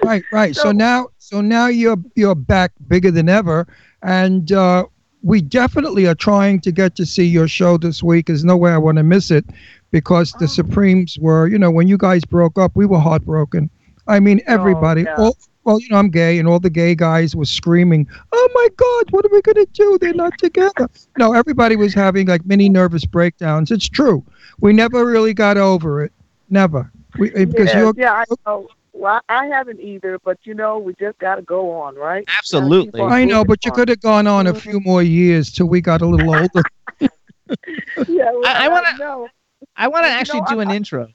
Right, 0.03 0.23
right. 0.31 0.55
So, 0.55 0.63
So- 0.63 0.71
now, 0.71 1.07
so 1.17 1.41
now 1.41 1.67
you're 1.67 1.97
you're 2.15 2.35
back 2.35 2.71
bigger 2.87 3.11
than 3.11 3.29
ever, 3.29 3.67
and 4.01 4.51
uh, 4.51 4.85
we 5.21 5.41
definitely 5.41 6.07
are 6.07 6.15
trying 6.15 6.59
to 6.61 6.71
get 6.71 6.95
to 6.95 7.05
see 7.05 7.25
your 7.25 7.47
show 7.47 7.77
this 7.77 8.01
week. 8.01 8.27
There's 8.27 8.45
no 8.45 8.57
way 8.57 8.71
I 8.71 8.77
want 8.77 8.97
to 8.97 9.03
miss 9.03 9.29
it, 9.31 9.45
because 9.91 10.33
Oh. 10.35 10.39
the 10.39 10.47
Supremes 10.47 11.17
were, 11.19 11.47
you 11.47 11.59
know, 11.59 11.69
when 11.71 11.87
you 11.87 11.97
guys 11.97 12.23
broke 12.25 12.57
up, 12.57 12.71
we 12.75 12.85
were 12.85 12.99
heartbroken. 12.99 13.69
I 14.07 14.19
mean, 14.19 14.41
everybody. 14.47 15.03
yeah. 15.03 15.15
all, 15.17 15.37
well, 15.65 15.79
you 15.79 15.89
know, 15.89 15.97
I'm 15.97 16.09
gay, 16.09 16.39
and 16.39 16.47
all 16.47 16.59
the 16.59 16.69
gay 16.69 16.95
guys 16.95 17.35
were 17.35 17.45
screaming, 17.45 18.07
"Oh 18.31 18.49
my 18.55 18.67
God, 18.77 19.11
what 19.11 19.25
are 19.25 19.29
we 19.31 19.41
gonna 19.41 19.65
do? 19.73 19.97
They're 19.99 20.13
not 20.13 20.35
together." 20.39 20.89
no, 21.19 21.33
everybody 21.33 21.75
was 21.75 21.93
having 21.93 22.25
like 22.27 22.43
mini 22.45 22.69
nervous 22.69 23.05
breakdowns. 23.05 23.69
It's 23.69 23.87
true. 23.87 24.23
We 24.61 24.73
never 24.73 25.05
really 25.05 25.33
got 25.33 25.57
over 25.57 26.01
it. 26.03 26.11
Never. 26.49 26.91
We, 27.19 27.31
uh, 27.35 27.45
because 27.45 27.67
yeah, 27.67 27.79
you're 27.79 27.93
yeah, 27.97 28.13
I 28.13 28.23
know. 28.47 28.67
Well, 28.99 29.21
I 29.29 29.39
I 29.39 29.45
haven't 29.47 29.79
either, 29.79 30.19
but 30.19 30.37
you 30.43 30.53
know, 30.53 30.77
we 30.77 30.93
just 30.99 31.17
got 31.19 31.35
to 31.35 31.41
go 31.41 31.71
on, 31.71 31.95
right? 31.95 32.25
Absolutely. 32.37 32.99
on 32.99 33.11
I 33.11 33.23
know, 33.23 33.37
moving 33.37 33.47
but 33.47 33.65
you 33.65 33.71
could 33.71 33.87
have 33.87 34.01
gone 34.01 34.27
on 34.27 34.45
a 34.47 34.53
few 34.53 34.79
more 34.81 35.01
years 35.01 35.51
till 35.51 35.67
we 35.67 35.79
got 35.79 36.01
a 36.01 36.05
little 36.05 36.29
older. 36.35 36.63
Yeah, 36.99 38.31
well, 38.31 38.45
I- 38.45 38.65
I 38.65 38.67
wanna- 38.67 38.97
know. 38.99 39.27
I 39.75 39.87
want 39.87 40.05
to 40.05 40.11
actually 40.11 40.41
know, 40.41 40.47
do 40.49 40.59
I- 40.59 40.63
an 40.63 40.71
intro. 40.71 41.07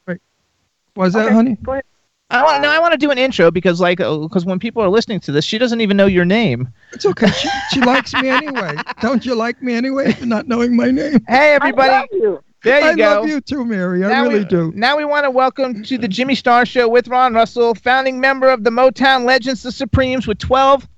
Was 0.96 1.12
that, 1.12 1.26
Okay, 1.26 1.34
honey? 1.34 1.56
Go 1.62 1.72
ahead. 1.72 1.84
I 2.30 2.42
want 2.42 2.62
no, 2.62 2.70
I 2.70 2.78
want 2.78 2.92
to 2.92 2.98
do 2.98 3.10
an 3.10 3.18
intro 3.18 3.50
because 3.50 3.80
like 3.80 4.00
oh, 4.00 4.26
because 4.26 4.44
when 4.46 4.58
people 4.58 4.82
are 4.82 4.88
listening 4.88 5.20
to 5.20 5.32
this, 5.32 5.44
she 5.44 5.58
doesn't 5.58 5.80
even 5.82 5.96
know 5.96 6.06
your 6.06 6.24
name. 6.24 6.68
It's 6.92 7.04
okay. 7.04 7.30
She, 7.30 7.48
she 7.72 7.80
likes 7.82 8.14
me 8.14 8.28
anyway. 8.30 8.76
Don't 9.00 9.24
you 9.26 9.34
like 9.34 9.60
me 9.62 9.74
anyway 9.74 10.12
for 10.12 10.24
not 10.26 10.48
knowing 10.48 10.74
my 10.74 10.90
name? 10.90 11.18
Hey 11.28 11.52
I 11.52 11.54
everybody, 11.56 11.90
love 11.90 12.06
you. 12.12 12.43
There 12.64 12.80
you 12.80 12.86
I 12.86 12.94
go. 12.94 13.20
love 13.20 13.28
you 13.28 13.40
too, 13.40 13.64
Mary. 13.64 14.04
I 14.04 14.08
Now 14.08 14.22
really 14.24 14.40
we, 14.40 14.44
do. 14.46 14.72
Now 14.74 14.96
we 14.96 15.04
want 15.04 15.24
to 15.24 15.30
welcome 15.30 15.82
to 15.84 15.98
the 15.98 16.08
Jimmy 16.08 16.34
Star 16.34 16.64
Show 16.66 16.88
with 16.88 17.08
Ron 17.08 17.34
Russell, 17.34 17.74
founding 17.74 18.20
member 18.20 18.48
of 18.48 18.64
the 18.64 18.70
Motown 18.70 19.24
Legends, 19.24 19.62
the 19.62 19.70
Supremes, 19.72 20.26
with 20.26 20.38
12 20.38 20.88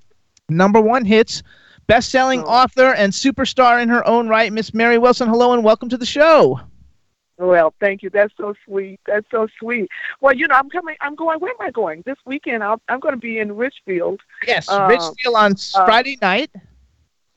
number 0.49 0.81
one 0.81 1.05
hits, 1.05 1.43
best-selling 1.89 2.43
Oh. 2.43 2.47
author 2.47 2.93
and 2.95 3.13
superstar 3.13 3.83
in 3.83 3.89
her 3.89 4.07
own 4.07 4.29
right, 4.29 4.53
Miss 4.53 4.73
Mary 4.73 4.97
Wilson. 4.99 5.29
Hello 5.29 5.53
and 5.53 5.65
welcome 5.65 5.89
to 5.89 5.97
the 5.97 6.07
show. 6.07 6.61
Well, 7.39 7.75
thank 7.81 8.03
you. 8.03 8.09
That's 8.09 8.33
so 8.39 8.55
sweet. 8.65 8.99
That's 9.07 9.27
so 9.31 9.47
sweet. 9.61 9.89
Well, 10.23 10.35
you 10.35 10.49
know, 10.49 10.55
I'm 10.55 10.71
coming. 10.71 10.97
I'm 11.03 11.15
going. 11.15 11.39
Where 11.39 11.51
am 11.51 11.61
I 11.61 11.71
going 11.71 12.03
this 12.07 12.17
weekend? 12.25 12.65
I'll, 12.65 12.81
I'm 12.89 12.99
going 12.99 13.13
to 13.15 13.21
be 13.21 13.39
in 13.39 13.55
Richfield. 13.57 14.21
Yes, 14.47 14.71
Uh, 14.71 14.87
Richfield 14.89 15.35
on 15.37 15.53
s- 15.53 15.75
uh, 15.77 15.85
Friday 15.85 16.17
night. 16.23 16.51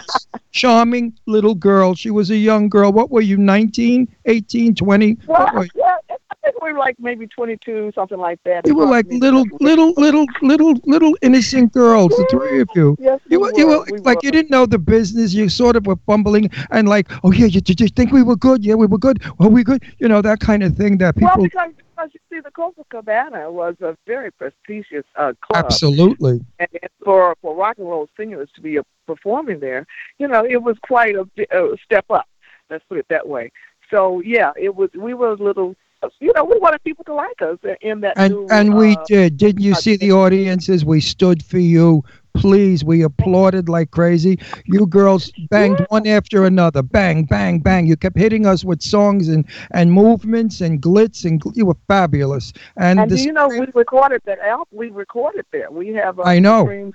charming 0.51 1.13
little 1.27 1.55
girl. 1.55 1.95
She 1.95 2.09
was 2.09 2.31
a 2.31 2.35
young 2.35 2.67
girl. 2.67 2.91
What 2.91 3.11
were 3.11 3.21
you, 3.21 3.37
19, 3.37 4.07
18, 4.25 4.75
20? 4.75 5.17
What 5.27 5.53
were 5.53 5.63
you? 5.63 5.69
yeah, 5.75 6.08
I 6.31 6.35
think 6.43 6.61
we 6.61 6.71
were 6.73 6.79
like 6.79 6.95
maybe 6.99 7.27
22, 7.27 7.91
something 7.95 8.17
like 8.17 8.39
that. 8.45 8.65
You 8.67 8.75
were 8.75 8.85
like 8.85 9.05
little, 9.09 9.45
little, 9.59 9.93
little, 9.97 10.25
little, 10.41 10.73
little 10.85 11.17
innocent 11.21 11.73
girls, 11.73 12.09
the 12.11 12.27
three 12.29 12.61
of 12.61 12.69
you. 12.75 12.95
Yes, 12.99 13.19
You 13.27 13.39
we 13.39 13.45
were, 13.47 13.53
you 13.57 13.67
were 13.67 13.85
we 13.91 13.97
like 13.99 14.21
you 14.23 14.31
didn't 14.31 14.51
know 14.51 14.65
the 14.65 14.77
business. 14.79 15.33
You 15.33 15.49
sort 15.49 15.75
of 15.75 15.85
were 15.87 15.97
fumbling 16.05 16.49
and 16.71 16.87
like, 16.87 17.07
oh 17.23 17.31
yeah, 17.31 17.47
you, 17.47 17.61
did 17.61 17.81
you 17.81 17.87
think 17.87 18.11
we 18.11 18.21
were 18.23 18.35
good? 18.35 18.63
Yeah, 18.63 18.75
we 18.75 18.85
were 18.87 18.97
good. 18.99 19.23
Were 19.39 19.47
we 19.49 19.63
good? 19.63 19.83
You 19.99 20.07
know 20.07 20.21
that 20.21 20.39
kind 20.39 20.63
of 20.63 20.75
thing 20.75 20.97
that 20.99 21.15
Well, 21.17 21.31
people 21.31 21.43
because, 21.43 21.71
because 21.95 22.09
you 22.13 22.19
see, 22.31 22.39
the 22.41 22.51
Copacabana 22.51 23.51
was 23.51 23.75
a 23.81 23.97
very 24.05 24.31
prestigious 24.31 25.05
uh, 25.15 25.33
club. 25.41 25.65
absolutely. 25.65 26.39
and 26.59 26.69
for 27.03 27.35
for 27.41 27.55
rock 27.55 27.77
and 27.79 27.87
roll 27.89 28.07
singers 28.15 28.49
to 28.55 28.61
be 28.61 28.77
uh, 28.77 28.83
performing 29.07 29.59
there, 29.59 29.87
you 30.19 30.27
know, 30.27 30.45
it 30.45 30.61
was 30.61 30.77
quite 30.83 31.15
a, 31.15 31.27
a 31.51 31.75
step 31.83 32.05
up. 32.11 32.27
Let's 32.69 32.83
put 32.87 32.99
it 32.99 33.07
that 33.09 33.27
way. 33.27 33.51
So 33.89 34.21
yeah, 34.21 34.51
it 34.55 34.75
was. 34.75 34.91
We 34.95 35.13
were 35.15 35.31
a 35.31 35.35
little, 35.35 35.75
you 36.19 36.31
know, 36.33 36.43
we 36.43 36.57
wanted 36.59 36.83
people 36.83 37.03
to 37.05 37.13
like 37.13 37.41
us 37.41 37.57
in 37.81 38.01
that. 38.01 38.17
And 38.17 38.33
new, 38.33 38.47
and 38.49 38.75
we 38.75 38.95
uh, 38.95 39.03
did. 39.07 39.37
Didn't 39.37 39.61
you 39.61 39.75
see 39.75 39.95
the 39.95 40.11
audiences? 40.11 40.85
We 40.85 41.01
stood 41.01 41.43
for 41.43 41.59
you. 41.59 42.03
Please, 42.35 42.85
we 42.85 43.01
applauded 43.01 43.67
like 43.67 43.91
crazy. 43.91 44.39
You 44.65 44.85
girls 44.85 45.31
banged 45.49 45.85
one 45.89 46.07
after 46.07 46.45
another. 46.45 46.81
Bang, 46.81 47.25
bang, 47.25 47.59
bang. 47.59 47.85
You 47.85 47.97
kept 47.97 48.17
hitting 48.17 48.45
us 48.45 48.63
with 48.63 48.81
songs 48.81 49.27
and, 49.27 49.45
and 49.71 49.91
movements 49.91 50.61
and 50.61 50.81
glitz 50.81 51.25
and 51.25 51.41
gl- 51.41 51.55
you 51.55 51.65
were 51.65 51.77
fabulous. 51.87 52.53
And, 52.77 52.99
And 52.99 53.11
this, 53.11 53.25
you 53.25 53.33
know 53.33 53.47
we 53.47 53.65
recorded 53.73 54.21
that 54.25 54.39
album? 54.39 54.67
We 54.71 54.89
recorded 54.89 55.45
there. 55.51 55.69
We 55.69 55.89
have. 55.95 56.19
Uh, 56.19 56.23
I 56.23 56.39
know. 56.39 56.91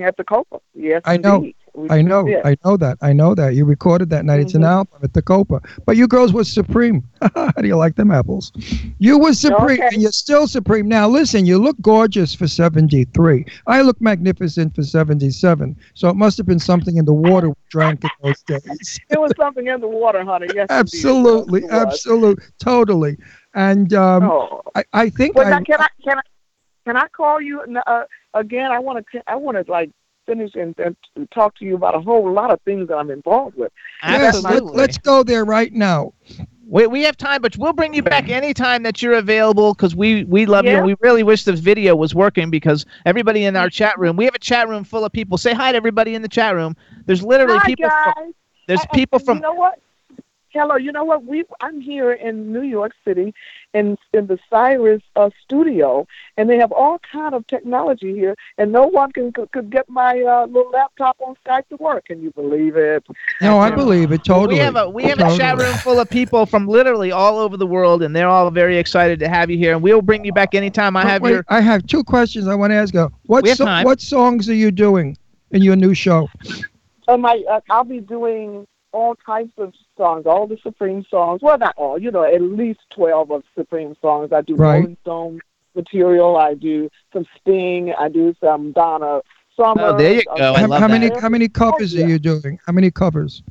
At 0.00 0.16
the 0.16 0.24
Copa. 0.24 0.60
Yes, 0.74 1.02
I 1.04 1.16
know. 1.18 1.36
indeed. 1.36 1.56
I 1.90 2.02
know. 2.02 2.26
I 2.44 2.56
know 2.64 2.76
that, 2.76 2.98
I 3.00 3.12
know 3.12 3.34
that. 3.34 3.54
You 3.54 3.64
recorded 3.64 4.10
that 4.10 4.24
night. 4.24 4.40
It's 4.40 4.54
an 4.54 4.62
Mhm. 4.62 4.68
album 4.78 5.00
at 5.02 5.12
the 5.12 5.22
Copa. 5.22 5.60
But 5.86 5.96
you 5.96 6.06
girls 6.06 6.32
were 6.32 6.44
supreme. 6.44 7.02
How 7.34 7.50
do 7.60 7.66
you 7.66 7.76
like 7.76 7.94
them 7.96 8.10
apples? 8.10 8.52
You 8.98 9.18
were 9.18 9.32
supreme, 9.32 9.78
Okay. 9.80 9.88
and 9.92 10.02
you're 10.02 10.12
still 10.12 10.46
supreme. 10.46 10.88
Now, 10.88 11.08
listen, 11.08 11.46
you 11.46 11.58
look 11.58 11.76
gorgeous 11.80 12.34
for 12.34 12.46
73. 12.48 13.44
I 13.66 13.82
look 13.82 14.00
magnificent 14.00 14.74
for 14.74 14.82
77. 14.82 15.76
So 15.94 16.08
it 16.08 16.16
must 16.16 16.36
have 16.38 16.46
been 16.46 16.58
something 16.58 16.96
in 16.96 17.04
the 17.04 17.14
water 17.14 17.48
we 17.50 17.54
drank 17.70 18.04
in 18.04 18.10
those 18.22 18.42
days. 18.42 18.98
It 19.10 19.20
was 19.20 19.32
something 19.36 19.66
in 19.66 19.80
the 19.80 19.88
water, 19.88 20.24
honey. 20.24 20.48
Yes, 20.54 20.66
absolutely, 20.70 21.62
absolutely, 21.70 22.44
totally. 22.58 23.16
And 23.54 23.92
um, 23.94 24.24
Oh. 24.24 24.62
I, 24.74 24.84
I 24.92 25.08
think 25.10 25.36
Well, 25.36 25.46
I, 25.46 25.50
now, 25.50 25.60
can 25.60 25.80
I 25.80 25.88
can 26.04 26.18
I 26.18 26.22
can 26.86 26.96
I 26.96 27.06
call 27.08 27.40
you 27.40 27.60
uh, 27.86 28.02
again? 28.34 28.70
I 28.70 28.78
want 28.78 29.04
to 29.12 29.22
I 29.26 29.36
want 29.36 29.56
to 29.64 29.70
like 29.70 29.90
finish 30.30 30.54
and, 30.54 30.74
and 30.78 30.96
talk 31.32 31.56
to 31.58 31.64
you 31.64 31.74
about 31.74 31.94
a 31.94 32.00
whole 32.00 32.32
lot 32.32 32.50
of 32.52 32.60
things 32.62 32.88
that 32.88 32.96
I'm 32.96 33.10
involved 33.10 33.56
with. 33.56 33.72
yes, 34.02 34.34
let, 34.34 34.44
Absolutely. 34.44 34.76
let's 34.76 34.98
go 34.98 35.22
there 35.22 35.44
right 35.44 35.72
now. 35.72 36.12
We, 36.66 36.86
we 36.86 37.02
have 37.02 37.16
time, 37.16 37.42
but 37.42 37.56
we'll 37.56 37.72
bring 37.72 37.94
you 37.94 38.02
back 38.02 38.28
anytime 38.28 38.84
that 38.84 39.02
you're 39.02 39.14
available 39.14 39.74
because 39.74 39.96
we, 39.96 40.22
we 40.24 40.46
love 40.46 40.64
you 40.64 40.70
Yeah. 40.70 40.76
and 40.78 40.86
we 40.86 40.94
really 41.00 41.24
wish 41.24 41.42
this 41.42 41.58
video 41.58 41.96
was 41.96 42.14
working 42.14 42.48
because 42.48 42.86
everybody 43.06 43.44
in 43.44 43.56
our 43.56 43.66
mm-hmm. 43.66 43.70
chat 43.70 43.98
room, 43.98 44.16
we 44.16 44.24
have 44.24 44.36
a 44.36 44.38
chat 44.38 44.68
room 44.68 44.84
full 44.84 45.04
of 45.04 45.10
people. 45.10 45.36
Say 45.36 45.52
hi 45.52 45.72
to 45.72 45.76
everybody 45.76 46.14
in 46.14 46.22
the 46.22 46.28
chat 46.28 46.54
room. 46.54 46.76
There's 47.06 47.24
literally 47.24 47.58
Hi, 47.58 47.66
people. 47.66 47.88
guys. 47.88 48.12
From, 48.14 48.34
there's 48.68 48.80
I- 48.80 48.86
I- 48.92 48.96
people 48.96 49.18
You 49.18 49.24
from. 49.24 49.38
know 49.40 49.54
what? 49.54 49.80
Hello. 50.52 50.74
You 50.74 50.90
know 50.90 51.04
what? 51.04 51.24
We 51.24 51.44
I'm 51.60 51.80
here 51.80 52.12
in 52.12 52.52
New 52.52 52.62
York 52.62 52.92
City, 53.04 53.32
in 53.72 53.96
in 54.12 54.26
the 54.26 54.38
Sirius 54.50 55.02
uh, 55.14 55.30
studio, 55.44 56.06
and 56.36 56.50
they 56.50 56.58
have 56.58 56.72
all 56.72 56.98
kind 56.98 57.34
of 57.34 57.46
technology 57.46 58.12
here, 58.12 58.34
and 58.58 58.72
no 58.72 58.86
one 58.86 59.12
can 59.12 59.30
could, 59.32 59.52
could 59.52 59.70
get 59.70 59.88
my 59.88 60.20
uh, 60.22 60.46
little 60.46 60.70
laptop 60.72 61.16
on 61.20 61.36
Skype 61.46 61.68
to 61.68 61.76
work. 61.76 62.06
Can 62.06 62.20
you 62.20 62.32
believe 62.32 62.76
it? 62.76 63.06
No, 63.40 63.58
I 63.60 63.70
believe 63.70 64.10
it 64.10 64.24
totally. 64.24 64.54
We 64.54 64.58
have 64.58 64.74
a 64.76 64.90
we 64.90 65.04
have 65.04 65.20
a 65.20 65.36
chat 65.36 65.56
room 65.58 65.74
full 65.76 66.00
of 66.00 66.10
people 66.10 66.46
from 66.46 66.66
literally 66.66 67.12
all 67.12 67.38
over 67.38 67.56
the 67.56 67.66
world, 67.66 68.02
and 68.02 68.14
they're 68.14 68.28
all 68.28 68.50
very 68.50 68.76
excited 68.76 69.20
to 69.20 69.28
have 69.28 69.50
you 69.50 69.56
here. 69.56 69.72
And 69.74 69.82
we'll 69.82 70.02
bring 70.02 70.24
you 70.24 70.32
back 70.32 70.56
anytime. 70.56 70.96
I 70.96 71.04
have 71.04 71.22
wait, 71.22 71.30
your. 71.30 71.44
I 71.48 71.60
have 71.60 71.86
two 71.86 72.02
questions 72.02 72.48
I 72.48 72.56
want 72.56 72.72
to 72.72 72.76
ask 72.76 72.92
you. 72.92 73.08
What 73.26 73.44
We 73.44 73.50
have 73.50 73.58
so- 73.58 73.66
time. 73.66 73.84
what 73.84 74.00
songs 74.00 74.48
are 74.48 74.54
you 74.54 74.72
doing 74.72 75.16
in 75.52 75.62
your 75.62 75.76
new 75.76 75.94
show? 75.94 76.28
Um, 77.06 77.24
I, 77.24 77.44
uh, 77.50 77.60
I'll 77.70 77.84
be 77.84 78.00
doing 78.00 78.66
all 78.92 79.14
types 79.14 79.52
of 79.58 79.72
songs, 80.00 80.24
all 80.24 80.46
the 80.46 80.56
Supreme 80.62 81.04
songs. 81.10 81.42
Well, 81.42 81.58
not 81.58 81.74
all, 81.76 81.98
you 81.98 82.10
know, 82.10 82.24
at 82.24 82.40
least 82.40 82.80
12 82.90 83.30
of 83.30 83.42
Supreme 83.54 83.94
songs. 84.00 84.32
I 84.32 84.40
do 84.40 84.56
Right. 84.56 84.76
Rolling 84.78 84.96
Stone 85.02 85.40
material. 85.74 86.36
I 86.38 86.54
do 86.54 86.88
some 87.12 87.26
Sting. 87.38 87.92
I 87.92 88.08
do 88.08 88.34
some 88.40 88.72
Donna 88.72 89.20
Summer. 89.56 89.88
Oh, 89.88 89.98
there 89.98 90.14
you 90.14 90.22
go. 90.24 90.54
I 90.54 90.60
how, 90.60 90.66
love 90.68 90.80
how 90.80 90.88
that. 90.88 91.00
many 91.00 91.20
how 91.20 91.28
many 91.28 91.48
covers 91.48 91.92
yeah. 91.92 92.04
are 92.04 92.08
you 92.08 92.18
doing? 92.18 92.58
How 92.66 92.72
many 92.72 92.90
covers? 92.90 93.42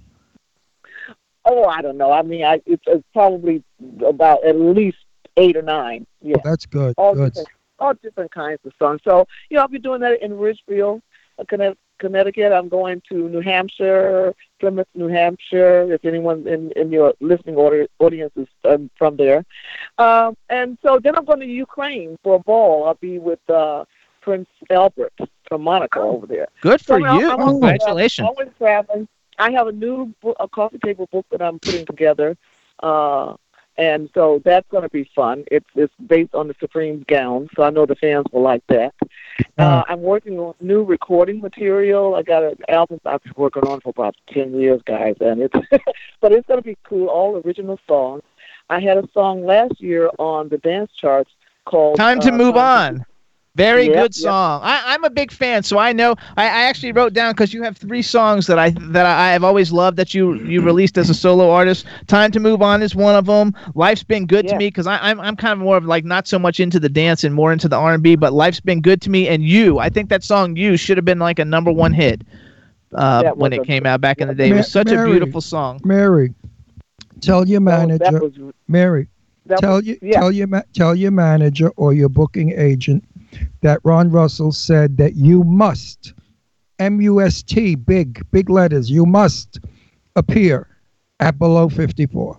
Oh, 1.46 1.66
I 1.66 1.82
don't 1.82 1.98
know. 1.98 2.12
I 2.12 2.24
mean, 2.24 2.44
I, 2.44 2.62
it's, 2.66 2.84
it's 2.88 3.06
probably 3.14 3.64
about 4.06 4.44
at 4.44 4.60
least 4.60 4.98
eight 5.38 5.56
or 5.56 5.62
nine. 5.62 6.08
Yeah. 6.22 6.38
Oh, 6.40 6.42
that's 6.44 6.66
good. 6.66 6.96
all 6.98 7.14
Good. 7.14 7.34
different, 7.34 7.50
all 7.80 7.94
different 7.94 8.32
kinds 8.32 8.60
of 8.66 8.74
songs. 8.80 9.02
So, 9.04 9.28
you 9.50 9.56
know, 9.56 9.62
I'll 9.62 9.68
be 9.68 9.80
doing 9.80 10.02
that 10.02 10.22
in 10.22 10.38
Ridgefield, 10.38 11.02
uh, 11.38 11.44
Conne- 11.50 11.78
Connecticut. 12.00 12.52
I'm 12.52 12.70
going 12.70 13.02
to 13.10 13.30
New 13.30 13.42
Hampshire, 13.42 14.34
Plymouth, 14.60 14.88
New 14.96 15.08
Hampshire. 15.08 15.92
If 15.94 16.04
anyone 16.06 16.48
in, 16.48 16.72
in 16.72 16.92
your 16.92 17.14
listening 17.20 17.56
audi- 17.58 17.88
audience 18.00 18.34
is 18.36 18.48
um, 18.66 18.90
from 18.98 19.18
there, 19.18 19.46
um, 19.98 20.36
and 20.50 20.78
so 20.84 21.00
then 21.04 21.16
I'm 21.16 21.26
going 21.26 21.40
to 21.42 21.46
Ukraine 21.46 22.18
for 22.24 22.36
a 22.36 22.40
ball. 22.40 22.86
I'll 22.88 22.96
be 22.96 23.20
with 23.20 23.40
uh, 23.50 23.86
Prince 24.22 24.50
Albert 24.70 25.14
from 25.48 25.62
Monaco 25.62 26.02
over 26.16 26.28
there. 26.28 26.48
Good 26.62 26.82
for 26.82 27.00
So 27.00 27.20
you. 27.20 27.30
I'm 27.30 27.42
always- 27.42 27.60
Congratulations. 27.80 28.28
Always 28.28 28.50
traveling. 28.58 29.08
I 29.38 29.52
have 29.52 29.68
a 29.68 29.72
new 29.72 30.14
book, 30.22 30.36
a 30.40 30.48
coffee 30.50 30.80
table 30.84 31.08
book 31.12 31.26
that 31.32 31.42
I'm 31.42 31.60
putting 31.60 31.86
together, 31.86 32.36
uh, 32.84 33.36
and 33.78 34.10
so 34.14 34.42
that's 34.44 34.68
going 34.70 34.84
to 34.84 34.90
be 34.90 35.10
fun. 35.16 35.46
It's 35.50 35.66
it's 35.76 35.94
based 36.06 36.36
on 36.36 36.50
the 36.50 36.56
Supreme 36.60 37.06
gown, 37.08 37.48
so 37.56 37.64
I 37.64 37.70
know 37.70 37.86
the 37.86 37.96
fans 37.96 38.26
will 38.34 38.42
like 38.42 38.64
that. 38.68 38.94
Uh, 39.58 39.84
I'm 39.88 40.02
working 40.02 40.40
on 40.40 40.54
new 40.62 40.84
recording 40.84 41.42
material. 41.42 42.16
I 42.16 42.24
got 42.24 42.44
an 42.44 42.56
album 42.68 43.00
I've 43.06 43.24
been 43.24 43.34
working 43.36 43.64
on 43.64 43.82
for 43.82 43.90
about 43.90 44.16
ten 44.32 44.54
years, 44.54 44.82
guys, 44.86 45.16
and 45.20 45.42
it's 45.42 45.56
but 46.22 46.32
it's 46.32 46.48
to 46.48 46.62
be 46.62 46.78
cool. 46.84 47.08
All 47.08 47.42
original 47.46 47.80
songs. 47.88 48.24
I 48.70 48.80
had 48.80 48.98
a 48.98 49.08
song 49.14 49.46
last 49.46 49.82
year 49.82 50.10
on 50.20 50.50
the 50.50 50.58
dance 50.58 50.92
charts 50.94 51.32
called 51.66 51.98
Time 51.98 52.20
to 52.22 52.30
uh, 52.30 52.38
move 52.38 52.56
Time 52.56 52.96
to- 52.96 53.00
on. 53.00 53.06
Very 53.56 53.86
Yep, 53.86 53.94
good 53.94 54.02
yep. 54.02 54.14
song. 54.14 54.62
I, 54.64 54.82
I'm 54.94 55.04
a 55.04 55.10
big 55.10 55.32
fan, 55.32 55.64
so 55.64 55.78
I 55.78 55.92
know. 55.92 56.16
I, 56.38 56.44
I 56.46 56.62
actually 56.64 56.92
wrote 56.92 57.14
down 57.14 57.34
because 57.34 57.54
you 57.54 57.64
have 57.64 57.76
three 57.76 58.02
songs 58.02 58.48
that 58.48 58.60
I 58.60 58.70
that 58.70 59.06
I 59.06 59.32
have 59.32 59.44
always 59.44 59.72
loved 59.72 59.98
that 59.98 60.14
you 60.14 60.36
you 60.36 60.62
released 60.62 60.98
as 60.98 61.10
a 61.10 61.14
solo 61.14 61.50
artist. 61.50 61.86
Time 62.08 62.32
to 62.32 62.40
move 62.40 62.62
on 62.62 62.82
is 62.82 62.96
one 62.96 63.16
of 63.16 63.26
them. 63.26 63.54
Life's 63.76 64.04
been 64.04 64.26
good 64.28 64.48
to 64.48 64.56
me 64.56 64.68
because 64.68 64.88
I'm 64.88 65.20
I'm 65.20 65.36
kind 65.36 65.54
of 65.54 65.60
more 65.60 65.78
of 65.78 65.86
like 65.86 66.06
not 66.06 66.28
so 66.28 66.38
much 66.40 66.60
into 66.60 66.80
the 66.80 66.90
dance 66.90 67.24
and 67.24 67.34
more 67.34 67.52
into 67.52 67.68
the 67.68 67.76
R&B, 67.76 68.16
but 68.16 68.34
life's 68.34 68.60
been 68.60 68.82
good 68.82 69.02
to 69.02 69.10
me. 69.10 69.28
And 69.28 69.44
you, 69.44 69.80
I 69.80 69.90
think 69.90 70.10
that 70.10 70.24
song 70.24 70.56
you 70.56 70.78
should 70.78 70.98
have 70.98 71.06
been 71.06 71.20
like 71.20 71.40
a 71.40 71.46
number 71.46 71.72
one 71.72 71.92
hit 71.92 72.22
uh, 72.94 73.32
when 73.34 73.52
it 73.52 73.62
a- 73.62 73.66
came 73.66 73.86
out 73.86 74.00
back 74.00 74.22
in 74.22 74.28
the 74.28 74.36
day. 74.36 74.50
It 74.50 74.54
was 74.54 74.72
such 74.72 74.92
a 74.92 75.04
beautiful 75.04 75.42
song. 75.42 75.82
Mary, 75.84 76.34
tell 77.20 77.48
your 77.48 77.62
manager. 77.62 77.98
That 77.98 78.22
was, 78.22 78.54
Mary, 78.68 79.08
that 79.48 79.60
tell 79.60 79.76
was, 79.78 79.86
you 79.88 79.98
yeah. 80.02 80.20
tell 80.20 80.32
your 80.32 80.48
tell 80.74 80.96
your 80.96 81.12
manager 81.12 81.70
or 81.76 81.94
your 81.94 82.10
booking 82.10 82.52
agent 82.52 83.04
that 83.62 83.80
Ron 83.84 84.10
Russell 84.10 84.52
said 84.52 84.98
that 84.98 85.16
you 85.16 85.44
must 85.44 86.14
M 86.80 87.02
U 87.02 87.22
S 87.22 87.44
T 87.44 87.76
big 87.76 88.26
big 88.32 88.50
letters 88.50 88.90
you 88.90 89.06
must 89.06 89.60
appear 90.16 90.68
at 91.20 91.38
below 91.38 91.70
54 91.70 92.38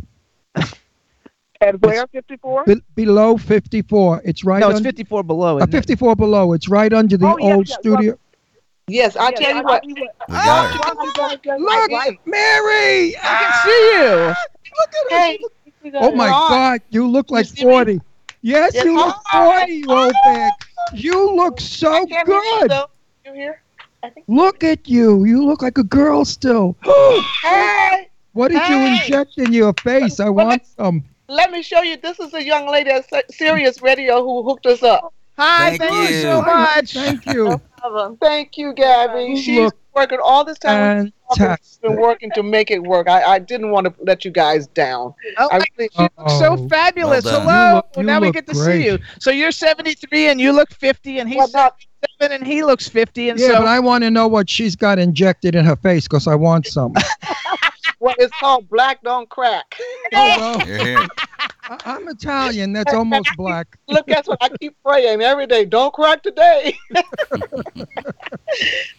At 1.63 1.79
where 1.83 2.07
54? 2.07 2.65
Be- 2.65 2.83
below 2.95 3.37
54 3.37 4.23
it's 4.25 4.45
right 4.45 4.61
No, 4.61 4.71
it's 4.71 4.79
un- 4.79 4.83
54 4.85 5.23
below. 5.25 5.55
uh, 5.55 5.59
isn't 5.59 5.69
it? 5.69 5.73
54 5.73 6.17
below. 6.17 6.53
It's 6.55 6.69
right 6.71 6.91
under 6.93 7.19
the 7.19 7.27
Oh, 7.27 7.37
yeah, 7.39 7.55
old 7.55 7.69
yeah, 7.69 7.77
studio. 7.77 8.19
Yes, 8.89 9.15
I 9.15 9.25
Yeah, 9.29 9.31
tell 9.33 9.55
you 9.57 9.61
I- 9.61 9.63
what. 9.63 9.83
I- 9.85 9.87
We 9.87 11.55
got 11.55 11.61
look 11.61 12.19
Mary! 12.25 13.15
I 13.17 13.37
can 13.41 13.53
see 13.65 13.83
you. 13.93 14.35
Hey, 15.11 15.39
oh 15.97 16.13
my 16.13 16.29
Ron, 16.31 16.51
god. 16.51 16.81
You 16.89 17.07
look 17.07 17.31
like 17.31 17.47
40 17.47 18.01
yes 18.43 18.73
Yes, 18.75 18.85
you 18.85 18.97
look 18.97 19.17
oh, 19.33 19.51
I- 19.51 19.61
40 19.61 19.73
you 19.73 19.91
old 19.91 20.13
bag 20.25 20.53
you 20.95 21.37
look 21.37 21.61
so 21.61 21.93
I 21.93 22.05
can't 22.07 22.27
hear 22.29 22.37
you, 22.37 22.59
good 22.61 22.71
though. 22.71 22.87
You 23.27 23.33
hear? 23.35 23.63
Look 24.27 24.65
at 24.65 24.89
you. 24.89 25.25
You 25.25 25.45
look 25.45 25.61
like 25.63 25.77
a 25.79 25.85
girl 25.85 26.25
still. 26.25 26.77
Hey, 27.43 28.09
what 28.33 28.51
did 28.51 28.67
you 28.69 28.77
inject 28.81 29.39
in 29.39 29.53
your 29.53 29.73
face? 29.83 30.21
I 30.21 30.31
Well, 30.31 30.47
want 30.47 30.67
some. 30.67 31.05
let 31.29 31.51
me 31.53 31.63
show 31.63 31.83
you. 31.83 31.97
This 31.99 32.19
is 32.19 32.33
a 32.35 32.43
young 32.43 32.67
lady 32.69 32.91
at 32.91 33.09
Si- 33.09 33.23
Sirius 33.31 33.83
Radio 33.83 34.23
who 34.25 34.43
hooked 34.43 34.67
us 34.67 34.83
up. 34.83 35.13
Hi, 35.37 35.77
Thank 35.77 35.83
thank, 35.83 36.11
you. 36.11 36.17
you. 36.17 36.23
so 36.23 36.43
much. 36.43 36.93
Thank 36.95 37.27
you. 37.27 37.61
no 37.85 38.17
Thank 38.21 38.57
you, 38.59 38.73
Gabby. 38.75 39.25
You 39.25 39.37
She's 39.37 39.59
look 39.61 39.77
working 39.95 40.19
all 40.25 40.45
this 40.45 40.59
time. 40.59 41.13
She's 41.33 41.39
Fantastic. 41.39 41.83
been 41.83 41.97
working 41.97 42.31
to 42.33 42.43
make 42.43 42.71
it 42.71 42.83
work. 42.83 43.09
I, 43.09 43.23
I 43.23 43.39
didn't 43.39 43.71
want 43.71 43.87
to 43.87 43.95
let 44.05 44.25
you 44.25 44.31
guys 44.31 44.67
down. 44.69 45.15
Oh, 45.39 45.49
I 45.53 45.59
my 45.59 45.65
really, 45.79 45.91
You 45.99 46.09
look 46.19 46.31
so 46.31 46.53
Oh. 46.59 46.69
fabulous. 46.69 47.25
Well. 47.25 47.41
Hello. 47.41 47.69
You 47.71 47.75
look- 47.77 47.87
you 47.99 48.03
now 48.03 48.21
we 48.21 48.31
get 48.33 48.47
to 48.49 48.53
great. 48.53 48.83
see 48.83 48.87
you. 48.87 48.99
So 49.21 49.31
you're 49.31 49.53
73 49.53 50.29
and 50.29 50.41
you 50.41 50.53
look 50.53 50.71
50 50.73 51.19
and 51.19 51.29
he's 51.29 51.39
Well, 51.39 51.49
not- 51.55 51.75
77 52.21 52.41
and 52.43 52.47
he 52.53 52.63
looks 52.65 52.89
50 52.89 53.29
and 53.29 53.39
Yeah, 53.39 53.49
so 53.49 53.53
but 53.59 53.67
I 53.67 53.79
want 53.81 54.05
to 54.05 54.11
know 54.11 54.27
what 54.27 54.49
she's 54.51 54.75
got 54.77 54.99
injected 54.99 55.55
in 55.55 55.65
her 55.65 55.77
face 55.77 56.05
because 56.09 56.27
I 56.27 56.35
want 56.35 56.67
some. 56.67 56.95
well, 58.01 58.15
it's 58.19 58.35
called 58.41 58.69
Black 58.69 59.03
Don't 59.03 59.29
Crack. 59.29 59.75
Oh, 60.13 60.37
well, 60.59 60.67
You're 60.69 60.79
here. 60.79 60.99
I- 60.99 61.09
I'm 61.71 62.09
Italian. 62.09 62.73
That's 62.73 62.93
almost 63.01 63.31
black. 63.37 63.79
Look, 63.89 64.07
that's 64.07 64.27
what 64.27 64.39
I 64.41 64.49
keep 64.49 64.77
praying 64.85 65.23
every 65.23 65.47
day. 65.47 65.65
Don't 65.65 65.93
crack 65.95 66.23
today. 66.23 66.77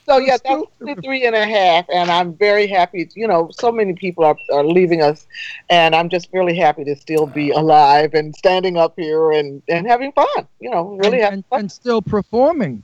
so 0.06 0.18
yeah, 0.18 0.38
that's 0.44 0.64
53 0.86 1.26
and 1.26 1.36
and 1.36 2.10
I'm 2.10 2.36
very 2.36 2.68
happy. 2.68 3.10
You 3.14 3.28
know, 3.28 3.50
so 3.52 3.72
many 3.72 3.94
people 3.94 4.24
are, 4.24 4.38
are 4.54 4.64
leaving 4.64 5.02
us, 5.02 5.28
and 5.70 5.94
I'm 5.94 6.10
just 6.10 6.30
really 6.32 6.56
happy 6.56 6.84
to 6.86 6.96
still 6.96 7.28
be 7.28 7.52
alive 7.52 8.14
and 8.14 8.36
standing 8.36 8.78
up 8.78 8.94
here 8.98 9.32
and, 9.32 9.62
and 9.68 9.86
having 9.86 10.14
fun. 10.14 10.48
You 10.60 10.70
know, 10.70 10.98
really 11.04 11.18
and, 11.18 11.24
having 11.24 11.34
and, 11.34 11.46
fun. 11.48 11.60
and 11.60 11.72
still 11.72 12.02
performing. 12.02 12.84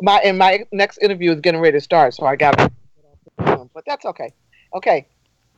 My 0.00 0.18
and 0.18 0.38
my 0.38 0.64
next 0.72 0.98
interview 0.98 1.32
is 1.32 1.40
getting 1.40 1.60
ready 1.60 1.78
to 1.78 1.82
start, 1.82 2.14
so 2.14 2.26
I 2.26 2.36
got. 2.36 2.72
But 3.36 3.84
that's 3.86 4.04
okay. 4.06 4.32
Okay, 4.74 5.06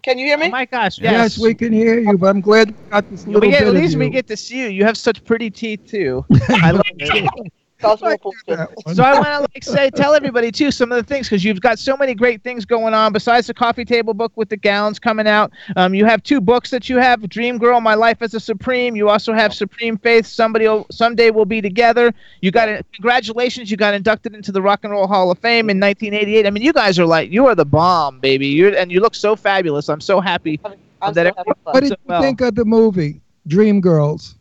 can 0.02 0.18
you 0.18 0.26
hear 0.26 0.38
me? 0.38 0.44
Oh 0.44 0.46
me? 0.46 0.52
my 0.52 0.64
gosh, 0.66 0.98
Yes. 0.98 1.12
yes. 1.12 1.38
we 1.38 1.54
can 1.54 1.72
hear 1.72 1.98
you, 1.98 2.16
but 2.18 2.28
I'm 2.28 2.40
glad 2.40 2.68
we 2.70 2.76
got 2.90 3.08
this 3.08 3.26
little 3.26 3.40
we 3.40 3.50
get, 3.50 3.60
bit 3.60 3.68
at 3.68 3.76
of 3.76 3.82
least 3.82 3.96
we 3.96 4.10
get 4.10 4.26
to 4.28 4.36
see 4.36 4.62
you. 4.62 4.68
You 4.68 4.84
have 4.84 4.96
such 4.96 5.24
pretty 5.24 5.50
teeth 5.50 5.80
too. 5.86 6.24
I 6.50 6.70
love 6.72 6.82
it. 6.98 7.52
Cosmo 7.80 8.08
Like 8.08 8.22
Fulton. 8.22 8.40
that 8.56 8.70
one. 8.84 8.94
So 8.94 9.02
I 9.04 9.14
want 9.14 9.26
to 9.26 9.40
like 9.54 9.62
say, 9.62 9.90
tell 9.90 10.14
everybody 10.14 10.50
too 10.50 10.70
some 10.70 10.90
of 10.90 10.96
the 10.96 11.02
things 11.02 11.28
because 11.28 11.44
you've 11.44 11.60
got 11.60 11.78
so 11.78 11.96
many 11.96 12.14
great 12.14 12.42
things 12.42 12.64
going 12.64 12.92
on. 12.92 13.12
Besides 13.12 13.46
the 13.46 13.54
coffee 13.54 13.84
table 13.84 14.14
book 14.14 14.32
with 14.36 14.48
the 14.48 14.56
gowns 14.56 14.98
coming 14.98 15.28
out, 15.28 15.52
um, 15.76 15.94
you 15.94 16.04
have 16.04 16.22
two 16.22 16.40
books 16.40 16.70
that 16.70 16.88
you 16.88 16.96
have: 16.98 17.28
Dream 17.28 17.56
Girl, 17.58 17.80
My 17.80 17.94
Life 17.94 18.18
as 18.20 18.34
a 18.34 18.40
Supreme. 18.40 18.96
You 18.96 19.08
also 19.08 19.32
have 19.32 19.54
Supreme 19.54 19.96
Faith. 19.98 20.26
Somebody 20.26 20.66
will, 20.66 20.86
someday 20.90 21.30
we'll 21.30 21.44
be 21.44 21.60
together. 21.60 22.12
You 22.40 22.50
got 22.50 22.68
it. 22.68 22.84
Congratulations, 22.94 23.70
you 23.70 23.76
got 23.76 23.94
inducted 23.94 24.34
into 24.34 24.50
the 24.50 24.60
Rock 24.62 24.80
and 24.82 24.92
Roll 24.92 25.06
Hall 25.06 25.30
of 25.30 25.38
Fame 25.38 25.70
in 25.70 25.78
1988. 25.78 26.46
I 26.46 26.50
mean, 26.50 26.62
you 26.64 26.72
guys 26.72 26.98
are 26.98 27.06
like 27.06 27.30
you 27.30 27.46
are 27.46 27.54
the 27.54 27.64
bomb, 27.64 28.18
baby. 28.20 28.48
You're 28.48 28.74
and 28.74 28.90
you 28.90 29.00
look 29.00 29.14
so 29.14 29.36
fabulous. 29.36 29.88
I'm 29.88 30.00
so 30.00 30.20
happy. 30.20 30.58
I'm 31.00 31.14
that 31.14 31.26
so 31.26 31.28
it- 31.28 31.34
having 31.36 31.54
fun. 31.64 31.74
What 31.74 31.80
did 31.80 31.88
so 31.90 31.94
you 32.04 32.08
well. 32.08 32.22
think 32.22 32.40
of 32.40 32.56
the 32.56 32.64
movie 32.64 33.20
Dreamgirls? 33.48 34.34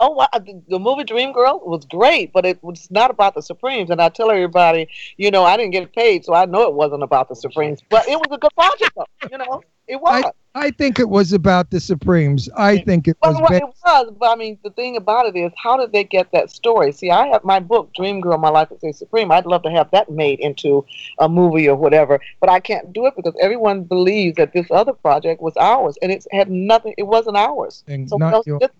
Oh, 0.00 0.10
wow. 0.10 0.28
The, 0.34 0.78
movie 0.78 1.04
Dream 1.04 1.32
Girl 1.32 1.60
was 1.64 1.84
great, 1.84 2.32
but 2.32 2.44
it 2.44 2.62
was 2.62 2.90
not 2.90 3.10
about 3.10 3.34
the 3.34 3.42
Supremes. 3.42 3.90
And 3.90 4.00
I 4.00 4.08
tell 4.08 4.30
everybody, 4.30 4.88
you 5.16 5.30
know, 5.30 5.44
I 5.44 5.56
didn't 5.56 5.72
get 5.72 5.92
paid, 5.94 6.24
so 6.24 6.34
I 6.34 6.44
know 6.44 6.62
it 6.62 6.74
wasn't 6.74 7.02
about 7.02 7.28
the 7.28 7.36
Supremes. 7.36 7.80
But 7.88 8.08
it 8.08 8.16
was 8.16 8.28
a 8.30 8.38
good 8.38 8.54
project, 8.54 8.92
though. 8.96 9.06
You 9.30 9.38
know, 9.38 9.62
it 9.88 10.00
was. 10.00 10.24
I 10.54 10.70
think 10.70 10.98
it 10.98 11.08
was 11.08 11.34
about 11.34 11.70
the 11.70 11.80
Supremes. 11.80 12.48
I 12.56 12.78
think 12.78 13.08
it 13.08 13.18
was. 13.22 13.36
Well, 13.38 13.52
it 13.52 13.62
was, 13.84 14.12
but 14.18 14.30
I 14.30 14.34
mean, 14.36 14.58
the 14.64 14.70
thing 14.70 14.96
about 14.96 15.26
it 15.26 15.36
is, 15.36 15.52
how 15.62 15.76
did 15.76 15.92
they 15.92 16.02
get 16.04 16.32
that 16.32 16.50
story? 16.50 16.92
See, 16.92 17.10
I 17.10 17.26
have 17.28 17.44
my 17.44 17.60
book, 17.60 17.92
Dream 17.94 18.22
Girl, 18.22 18.38
My 18.38 18.48
Life 18.48 18.68
as 18.72 18.82
a 18.82 18.92
Supreme. 18.92 19.30
I'd 19.30 19.44
love 19.44 19.62
to 19.64 19.70
have 19.70 19.90
that 19.90 20.10
made 20.10 20.40
into 20.40 20.84
a 21.18 21.28
movie 21.28 21.68
or 21.68 21.76
whatever, 21.76 22.20
but 22.40 22.48
I 22.48 22.60
can't 22.60 22.90
do 22.92 23.06
it 23.06 23.14
because 23.16 23.34
everyone 23.40 23.82
believes 23.82 24.36
that 24.36 24.54
this 24.54 24.66
other 24.70 24.94
project 24.94 25.42
was 25.42 25.56
ours, 25.58 25.98
and 26.00 26.10
it 26.10 26.26
had 26.32 26.50
nothing. 26.50 26.94
It 26.96 27.02
wasn't 27.06 27.36
ours. 27.36 27.84
Thing, 27.86 28.08
So 28.08 28.16
not 28.16 28.32
else 28.32 28.46
your- 28.46 28.58
did- 28.58 28.70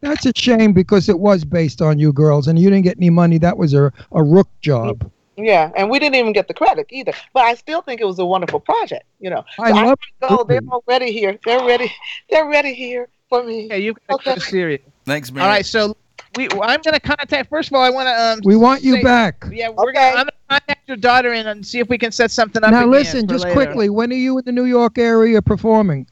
That's 0.00 0.26
a 0.26 0.32
shame 0.34 0.72
because 0.72 1.08
it 1.08 1.18
was 1.18 1.44
based 1.44 1.80
on 1.82 1.98
you 1.98 2.12
girls, 2.12 2.48
and 2.48 2.58
you 2.58 2.68
didn't 2.70 2.84
get 2.84 2.96
any 2.98 3.10
money. 3.10 3.38
That 3.38 3.56
was 3.56 3.74
a, 3.74 3.92
a 4.12 4.22
rook 4.22 4.48
job. 4.60 5.10
yeah, 5.36 5.70
and 5.76 5.90
we 5.90 5.98
didn't 5.98 6.16
even 6.16 6.32
get 6.32 6.48
the 6.48 6.54
credit 6.54 6.86
either. 6.90 7.12
But 7.32 7.44
I 7.44 7.54
still 7.54 7.82
think 7.82 8.00
it 8.00 8.06
was 8.06 8.18
a 8.18 8.24
wonderful 8.26 8.60
project. 8.60 9.04
You 9.20 9.30
know, 9.30 9.44
I 9.58 9.70
So 9.70 9.74
love 9.86 9.98
Oh, 10.22 10.44
they're 10.44 10.60
already 10.70 11.12
here. 11.12 11.38
They're 11.44 11.64
ready. 11.64 11.90
They're 12.30 12.46
ready 12.48 12.74
here 12.74 13.08
for 13.28 13.42
me. 13.42 13.68
Yeah, 13.68 13.76
you've 13.76 13.96
got 14.06 14.20
to 14.22 14.30
Okay. 14.30 14.34
go 14.38 14.40
serious. 14.40 14.82
Thanks, 15.06 15.30
man. 15.32 15.42
All 15.44 15.48
right, 15.48 15.64
so 15.66 15.96
we 16.36 16.48
I'm 16.62 16.80
gonna 16.82 17.00
contact. 17.00 17.48
First 17.48 17.70
of 17.70 17.74
all, 17.74 17.82
I 17.82 17.90
want 17.90 18.06
to 18.08 18.12
um. 18.32 18.40
We 18.44 18.56
want 18.56 18.82
you 18.82 18.96
say- 18.96 19.02
back. 19.02 19.44
Yeah, 19.50 19.70
we're 19.70 19.84
Okay. 19.90 19.92
gonna. 19.94 20.08
I'm 20.08 20.14
gonna 20.26 20.30
contact 20.50 20.88
your 20.88 20.96
daughter 20.98 21.32
and, 21.32 21.48
and 21.48 21.66
see 21.66 21.78
if 21.80 21.88
we 21.88 21.96
can 21.98 22.12
set 22.12 22.30
something 22.30 22.62
up. 22.62 22.70
Now 22.70 22.80
again 22.80 22.90
listen, 22.90 23.26
for 23.26 23.34
just 23.34 23.44
later. 23.44 23.54
quickly. 23.54 23.88
When 23.88 24.12
are 24.12 24.16
you 24.16 24.38
in 24.38 24.44
the 24.44 24.52
New 24.52 24.64
York 24.66 24.98
area 24.98 25.40
performing? 25.40 26.06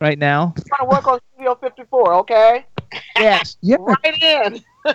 Right 0.00 0.18
now. 0.18 0.54
I'm 0.56 0.62
trying 0.64 0.88
to 0.90 0.96
work 0.96 1.06
on 1.08 1.18
Studio 1.34 1.54
54. 1.56 2.14
Okay, 2.20 2.64
Yes. 3.16 3.56
Yeah, 3.62 3.76
right 3.80 4.22
in. 4.22 4.60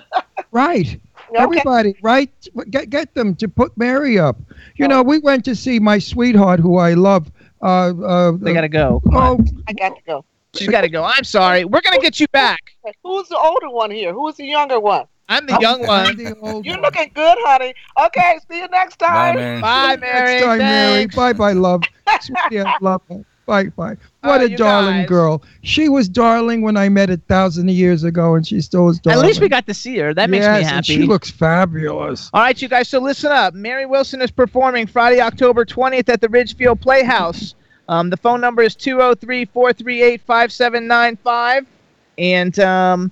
right. 0.51 0.99
Everybody, 1.35 1.95
right? 2.01 2.31
Get 2.69 2.89
get 2.89 3.13
them 3.13 3.35
to 3.35 3.47
put 3.47 3.75
Mary 3.77 4.17
up. 4.19 4.37
You 4.75 4.87
know, 4.87 5.01
we 5.01 5.17
went 5.19 5.43
to 5.45 5.55
see 5.55 5.79
my 5.79 5.99
sweetheart, 5.99 6.59
who 6.59 6.77
I 6.77 6.93
love. 6.93 7.31
Uh, 7.61 7.93
uh, 8.03 8.31
They 8.39 8.53
gotta 8.53 8.69
go. 8.69 9.01
Oh, 9.11 9.39
I 9.67 9.73
got 9.73 9.95
to 9.95 10.01
go. 10.05 10.25
She's 10.53 10.69
got 10.69 10.81
to 10.81 10.89
go. 10.89 11.03
I'm 11.03 11.23
sorry. 11.23 11.65
We're 11.65 11.81
gonna 11.81 11.99
get 11.99 12.19
you 12.19 12.27
back. 12.29 12.59
Who's 13.03 13.27
the 13.27 13.37
older 13.37 13.69
one 13.69 13.91
here? 13.91 14.13
Who's 14.13 14.35
the 14.35 14.45
younger 14.45 14.79
one? 14.79 15.05
I'm 15.27 15.47
the 15.47 15.57
young 15.59 15.85
one. 15.85 16.17
You're 16.63 16.79
looking 16.79 17.11
good, 17.15 17.37
honey. 17.41 17.73
Okay, 18.05 18.39
see 18.49 18.59
you 18.59 18.67
next 18.67 18.97
time. 18.97 19.35
Mary. 19.35 19.61
Bye, 19.61 19.97
Mary. 19.97 20.25
Next 20.39 20.43
time, 20.45 20.57
Mary. 20.59 21.05
Bye, 21.07 21.33
bye, 21.33 21.53
love. 21.53 21.81
Sweetie, 22.21 22.61
I 22.61 22.75
love 22.79 23.01
her. 23.09 23.25
Bye, 23.45 23.65
bye. 23.65 23.95
What 24.21 24.41
Uh, 24.41 24.45
a 24.45 24.49
darling 24.57 25.01
guys. 25.01 25.07
girl. 25.07 25.43
She 25.61 25.87
was 25.87 26.09
darling 26.09 26.63
when 26.63 26.77
I 26.77 26.89
met 26.89 27.09
a 27.11 27.17
thousand 27.17 27.69
years 27.69 28.03
ago, 28.03 28.33
and 28.35 28.45
she 28.47 28.59
still 28.61 28.89
is 28.89 28.99
darling. 28.99 29.21
At 29.23 29.27
least 29.27 29.39
we 29.39 29.49
got 29.49 29.67
to 29.67 29.73
see 29.73 29.97
her. 29.99 30.13
That 30.15 30.29
makes 30.31 30.43
yes, 30.45 30.53
me 30.55 30.59
and 30.65 30.67
happy. 30.75 30.85
she 30.95 31.03
looks 31.03 31.29
fabulous. 31.29 32.29
All 32.33 32.41
right, 32.41 32.59
you 32.59 32.67
guys. 32.67 32.89
So 32.89 32.99
listen 32.99 33.31
up. 33.31 33.53
Mary 33.53 33.85
Wilson 33.85 34.21
is 34.21 34.31
performing 34.31 34.87
Friday, 34.87 35.21
October 35.21 35.63
20th 35.63 36.09
at 36.09 36.21
the 36.21 36.29
Ridgefield 36.29 36.81
Playhouse. 36.81 37.53
Um, 37.87 38.09
the 38.09 38.17
phone 38.17 38.41
number 38.41 38.63
is 38.63 38.73
203 38.75 39.45
438 39.45 40.21
5795. 40.21 41.67
And 42.17 42.57
um, 42.59 43.11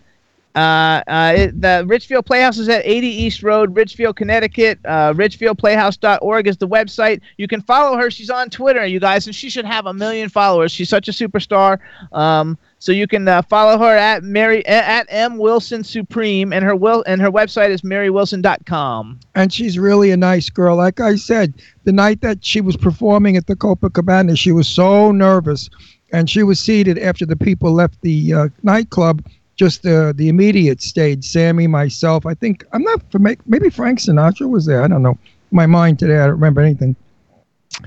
uh, 0.56 1.02
uh, 1.08 1.34
it, 1.36 1.62
the 1.62 1.84
Ridgefield 1.88 2.26
Playhouse 2.26 2.58
is 2.60 2.70
at 2.70 2.86
80 2.86 3.08
East 3.08 3.44
Road, 3.44 3.76
Ridgefield, 3.76 4.16
Connecticut. 4.16 4.80
Uh, 4.86 5.14
RidgefieldPlayhouse.org 5.14 6.48
is 6.48 6.58
the 6.58 6.68
website. 6.68 7.22
You 7.38 7.48
can 7.48 7.62
follow 7.62 7.98
her. 7.98 8.12
She's 8.12 8.30
on 8.30 8.50
Twitter, 8.50 8.86
you 8.86 9.00
guys, 9.00 9.26
and 9.26 9.36
she 9.36 9.50
should 9.50 9.66
have 9.66 9.88
a 9.88 9.94
million 9.94 10.30
followers. 10.30 10.72
She's 10.72 10.90
such 10.90 11.08
a 11.08 11.12
superstar. 11.12 11.80
Um, 12.12 12.58
so 12.78 12.92
you 12.92 13.08
can 13.08 13.28
uh, 13.28 13.42
follow 13.44 13.78
her 13.80 13.96
at 13.96 14.24
Mary 14.24 14.66
at 14.68 15.08
M 15.10 15.38
Wilson 15.38 15.84
Supreme, 15.86 16.52
and 16.52 16.66
her 16.66 16.76
will 16.76 17.04
and 17.08 17.22
her 17.22 17.32
website 17.32 17.70
is 17.70 17.82
marywilson.com. 17.82 19.22
And 19.36 19.54
she's 19.54 19.80
really 19.80 20.12
a 20.12 20.18
nice 20.18 20.50
girl. 20.50 20.76
Like 20.76 21.00
I 21.00 21.16
said, 21.16 21.54
the 21.86 21.94
night 21.94 22.22
that 22.22 22.44
she 22.44 22.60
was 22.60 22.76
performing 22.76 23.38
at 23.38 23.48
the 23.48 23.56
Copacabana, 23.56 24.38
she 24.38 24.52
was 24.52 24.68
so 24.68 25.12
nervous. 25.12 25.70
And 26.12 26.30
she 26.30 26.44
was 26.44 26.60
seated 26.60 27.00
after 27.00 27.26
the 27.26 27.36
people 27.36 27.72
left 27.72 28.00
the 28.02 28.34
uh, 28.34 28.50
nightclub. 28.62 29.24
Just 29.56 29.86
uh, 29.86 30.14
the 30.16 30.30
immediate 30.30 30.82
stage, 30.82 31.24
Sammy, 31.26 31.68
myself. 31.68 32.26
I 32.26 32.34
think 32.34 32.66
I'm 32.74 32.82
not 32.84 33.02
for 33.12 33.20
maybe 33.20 33.70
Frank 33.70 34.00
Sinatra 34.00 34.50
was 34.50 34.66
there. 34.66 34.82
I 34.84 34.88
don't 34.88 35.04
know. 35.04 35.18
My 35.52 35.66
mind 35.68 36.00
today, 36.00 36.16
I 36.18 36.24
don't 36.26 36.32
remember 36.36 36.62
anything. 36.62 36.96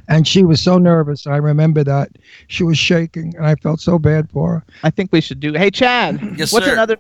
And 0.09 0.27
she 0.27 0.45
was 0.45 0.61
so 0.61 0.79
nervous. 0.79 1.27
I 1.27 1.37
remember 1.37 1.83
that 1.85 2.11
she 2.49 2.63
was 2.65 2.79
shaking, 2.79 3.35
and 3.37 3.47
I 3.47 3.55
felt 3.57 3.81
so 3.81 3.99
bad 3.99 4.31
for 4.31 4.55
her. 4.55 4.65
I 4.85 4.91
think 4.91 5.13
we 5.13 5.21
should 5.21 5.41
do. 5.41 5.53
Hey, 5.55 5.71
Chad. 5.71 6.21
Yes, 6.39 6.53
what's 6.53 6.67
sir. 6.67 6.73
another 6.73 6.99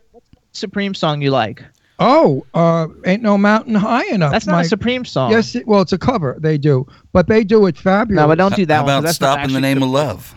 Supreme 0.53 0.95
song 0.95 1.21
you 1.23 1.31
like? 1.31 1.63
Oh, 1.99 2.45
uh, 2.55 2.89
ain't 3.05 3.23
no 3.23 3.39
mountain 3.39 3.75
high 3.75 4.05
enough. 4.07 4.31
That's 4.33 4.47
not 4.47 4.53
My- 4.57 4.63
a 4.63 4.65
Supreme 4.67 5.05
song. 5.05 5.31
Yes, 5.31 5.55
it, 5.55 5.67
well, 5.67 5.81
it's 5.81 5.93
a 5.93 5.99
cover. 5.99 6.37
They 6.41 6.59
do, 6.59 6.87
but 7.13 7.27
they 7.29 7.43
do 7.45 7.67
it 7.67 7.77
fabulous. 7.79 8.21
No, 8.21 8.29
but 8.29 8.37
don't 8.37 8.55
do 8.55 8.67
that 8.67 8.75
How 8.79 8.85
one. 8.85 8.87
'cause 8.87 8.99
about 8.99 9.03
that's 9.07 9.21
not 9.21 9.33
Stop 9.35 9.45
in 9.47 9.53
the 9.53 9.57
actually 9.59 9.61
Name 9.63 9.77
of 9.79 9.89
Supreme. 9.89 9.93
Love? 10.09 10.35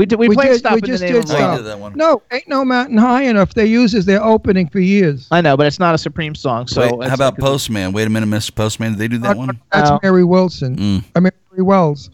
We 0.00 0.06
did. 0.06 0.18
We, 0.18 0.28
We 0.30 0.34
played 0.34 0.48
did- 0.48 0.58
Stop 0.60 0.72
we 0.72 0.78
in 0.78 0.84
just 0.86 1.00
the 1.02 1.06
Name 1.10 1.14
did 1.20 1.24
of 1.24 1.30
you 1.38 1.44
Love. 1.44 1.56
did 1.58 1.66
that 1.66 1.78
one. 1.78 1.92
No, 1.94 2.22
ain't 2.32 2.48
no 2.48 2.64
mountain 2.64 2.96
high 2.96 3.24
enough. 3.24 3.52
They 3.52 3.66
use 3.66 3.94
as 3.94 4.06
their 4.06 4.24
opening 4.24 4.66
for 4.68 4.80
years. 4.80 5.28
I 5.30 5.42
know, 5.42 5.56
but 5.58 5.66
it's 5.66 5.78
not 5.78 5.94
a 5.94 5.98
Supreme 5.98 6.34
song. 6.34 6.66
So 6.68 6.80
Wait, 6.80 6.92
it's 6.92 7.08
how 7.08 7.14
about 7.14 7.34
like- 7.34 7.40
Postman? 7.40 7.92
Wait 7.92 8.06
a 8.06 8.10
minute, 8.10 8.28
Mr. 8.28 8.54
Postman. 8.54 8.92
Did 8.92 8.98
they 8.98 9.08
do 9.08 9.18
that 9.18 9.36
one? 9.36 9.60
That's 9.72 9.90
Oh. 9.90 9.98
Mary 10.02 10.24
Wilson. 10.24 10.76
Mm. 10.76 11.04
I 11.14 11.20
mean 11.20 11.32
Mary 11.52 11.62
Wells. 11.62 12.08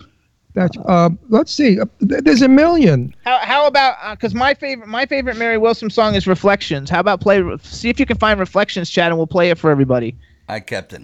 That's 0.55 0.77
uh, 0.87 1.11
let's 1.29 1.53
see. 1.53 1.79
Uh, 1.79 1.85
There's 2.01 2.43
a 2.43 2.49
million. 2.49 3.15
How, 3.25 3.39
how 3.39 3.67
about 3.67 3.97
because 4.19 4.35
my 4.35 4.53
favorite 4.55 4.89
my 4.89 5.07
favorite 5.07 5.37
Mary 5.37 5.59
Wilson 5.59 5.89
song 5.91 6.15
is 6.17 6.27
Reflections. 6.27 6.91
How 6.91 6.99
about 7.01 7.21
play? 7.21 7.41
See 7.63 7.89
if 7.91 8.01
you 8.01 8.07
can 8.07 8.19
find 8.19 8.41
Reflections, 8.41 8.91
Chad, 8.91 9.09
and 9.13 9.17
we'll 9.19 9.27
play 9.27 9.51
it 9.51 9.59
for 9.59 9.71
everybody. 9.71 10.17
I 10.49 10.61
kept 10.61 10.93
it. 10.93 11.03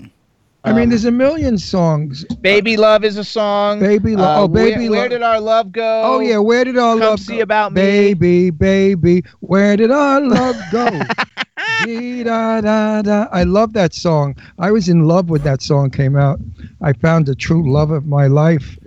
I 0.64 0.70
Um, 0.70 0.76
mean, 0.76 0.88
there's 0.90 1.04
a 1.04 1.10
million 1.10 1.58
songs. 1.58 2.24
Baby 2.40 2.76
Love 2.76 3.04
is 3.04 3.16
a 3.16 3.24
song. 3.24 3.80
Baby 3.80 4.14
Lo- 4.16 4.24
Uh, 4.24 4.36
oh, 4.42 4.48
Baby 4.48 4.88
where, 4.88 4.90
where 4.90 5.00
Love. 5.02 5.10
did 5.10 5.22
our 5.22 5.40
love 5.40 5.72
go? 5.72 6.02
Oh 6.04 6.20
yeah, 6.20 6.38
where 6.38 6.64
did 6.64 6.78
our 6.78 6.92
Come 6.94 7.00
love 7.00 7.20
see 7.20 7.36
go? 7.38 7.42
about 7.42 7.72
me. 7.72 7.80
Baby, 7.80 8.50
baby, 8.50 9.24
where 9.40 9.76
did 9.76 9.90
our 9.90 10.20
love 10.36 10.54
go? 10.70 10.88
Dee 11.84 12.22
da 12.22 12.60
da 12.60 13.02
da. 13.02 13.26
I 13.32 13.42
love 13.42 13.72
that 13.72 13.92
song. 13.92 14.36
I 14.58 14.70
was 14.70 14.88
in 14.88 15.06
love 15.08 15.30
when 15.30 15.42
that 15.42 15.62
song 15.62 15.90
came 15.90 16.16
out. 16.16 16.38
I 16.80 16.92
found 16.92 17.26
the 17.26 17.34
true 17.34 17.68
love 17.70 17.90
of 17.90 18.06
my 18.06 18.28
life, 18.28 18.78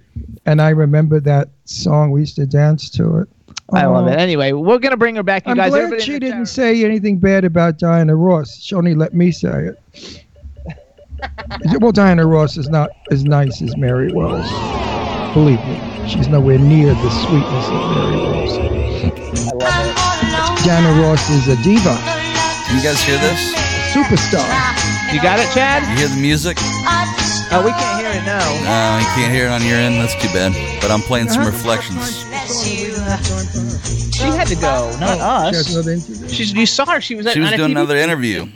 and 0.45 0.61
I 0.61 0.69
remember 0.69 1.19
that 1.21 1.49
song. 1.65 2.11
We 2.11 2.21
used 2.21 2.35
to 2.37 2.45
dance 2.45 2.89
to 2.91 3.19
it. 3.19 3.27
I 3.73 3.85
love 3.85 4.05
Oh. 4.05 4.09
it. 4.11 4.17
Anyway, 4.17 4.51
we're 4.53 4.77
gonna 4.79 4.95
bring 4.97 5.15
her 5.15 5.23
back. 5.23 5.45
You 5.45 5.51
I'm 5.51 5.57
guys, 5.57 5.71
glad 5.71 5.83
everybody 5.83 6.03
she 6.03 6.19
didn't 6.19 6.45
say 6.45 6.85
anything 6.85 7.17
bad 7.17 7.43
about 7.43 7.79
Diana 7.79 8.15
Ross. 8.15 8.55
She 8.61 8.75
only 8.75 8.95
let 8.95 9.13
me 9.13 9.31
say 9.31 9.71
it. 9.71 10.21
Well, 11.79 11.91
Diana 11.91 12.25
Ross 12.25 12.57
is 12.57 12.69
not 12.69 12.89
as 13.11 13.23
nice 13.23 13.61
as 13.61 13.75
Mary 13.77 14.11
Wells. 14.11 14.49
Believe 15.33 15.59
me, 15.65 15.79
she's 16.07 16.27
nowhere 16.27 16.57
near 16.59 16.93
the 16.93 17.09
sweetness 17.09 17.67
of 17.67 17.95
Mary 17.95 18.15
Wells. 18.17 18.57
Diana 20.65 21.01
Ross 21.01 21.29
is 21.29 21.47
a 21.47 21.55
diva, 21.63 21.93
You 22.73 22.81
guys 22.81 23.01
hear 23.03 23.17
this? 23.19 23.53
superstar. 23.93 24.43
You 25.13 25.21
got 25.21 25.39
it, 25.39 25.49
Chad? 25.53 25.83
You 25.89 25.95
hear 25.95 26.07
the 26.09 26.21
music? 26.21 26.57
Oh, 27.51 27.61
we 27.63 27.71
can't 27.71 28.01
hear 28.01 28.09
it 28.09 28.25
now. 28.25 28.43
No, 28.65 28.99
you 28.99 29.05
can't 29.15 29.31
hear 29.33 29.45
it 29.45 29.51
on 29.51 29.63
your 29.63 29.77
end. 29.77 29.95
That's 29.95 30.15
too 30.15 30.27
bad. 30.33 30.51
But 30.81 30.91
I'm 30.91 30.99
playing 31.01 31.29
some 31.29 31.45
reflections. 31.45 32.25
She 34.13 34.23
had 34.23 34.47
to 34.47 34.55
go, 34.55 34.91
not 34.99 35.17
Oh, 35.21 35.51
She 35.51 35.77
us. 35.77 36.31
She's. 36.33 36.53
You 36.53 36.65
saw 36.65 36.85
her. 36.87 36.99
She 37.01 37.15
was. 37.15 37.27
At, 37.27 37.33
She 37.33 37.39
was 37.39 37.51
doing 37.51 37.69
TV 37.69 37.71
another 37.71 37.95
interview. 37.97 38.47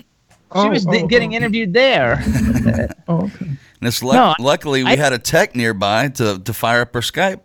She 0.54 0.60
Oh, 0.60 0.70
was 0.70 0.88
oh, 0.88 1.08
getting 1.08 1.34
oh. 1.34 1.38
interviewed 1.38 1.74
there. 1.74 2.24
Oh, 3.08 3.24
okay. 3.26 3.46
And 3.46 3.88
it's 3.88 4.04
No, 4.04 4.36
luckily 4.40 4.84
we 4.84 4.92
I- 4.92 4.96
had 4.96 5.14
a 5.14 5.18
tech 5.20 5.56
nearby 5.56 6.10
to, 6.10 6.38
to 6.40 6.54
fire 6.54 6.82
up 6.82 6.94
her 6.94 7.02
Skype. 7.02 7.40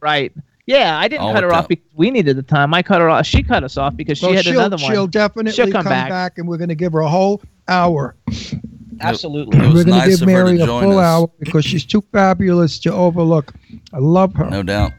right. 0.00 0.32
Yeah, 0.66 0.98
I 0.98 1.08
didn't 1.08 1.20
All 1.22 1.34
cut 1.34 1.42
her 1.44 1.52
off 1.52 1.64
out. 1.64 1.68
because 1.68 1.84
we 1.94 2.10
needed 2.10 2.36
the 2.36 2.42
time. 2.42 2.72
I 2.72 2.82
cut 2.82 3.02
her 3.02 3.10
off. 3.10 3.26
She 3.26 3.42
cut 3.42 3.62
us 3.64 3.76
off 3.76 3.94
because 3.96 4.16
she 4.16 4.24
Well, 4.26 4.34
had 4.34 4.44
she'll, 4.46 4.58
another 4.60 4.78
she'll 4.78 5.02
one. 5.02 5.10
definitely 5.10 5.52
She'll 5.52 5.66
come 5.70 5.82
come 5.82 5.90
back. 5.92 6.08
back. 6.08 6.38
and 6.38 6.48
we're 6.48 6.56
going 6.56 6.70
to 6.70 6.74
give 6.74 6.94
her 6.94 7.00
a 7.00 7.08
whole 7.08 7.42
hour. 7.68 8.16
Absolutely. 9.00 9.58
It 9.58 9.62
was 9.66 9.74
we're 9.74 9.84
going 9.84 9.98
nice 9.98 10.18
give 10.20 10.26
Mary 10.26 10.56
to 10.56 10.64
a 10.64 10.66
full 10.66 10.98
us. 10.98 11.04
hour 11.04 11.30
because 11.38 11.64
she's 11.66 11.84
too 11.84 12.02
fabulous 12.12 12.78
to 12.78 12.92
overlook. 12.94 13.52
I 13.92 13.98
love 13.98 14.34
her. 14.36 14.48
No 14.48 14.62
doubt. 14.62 14.92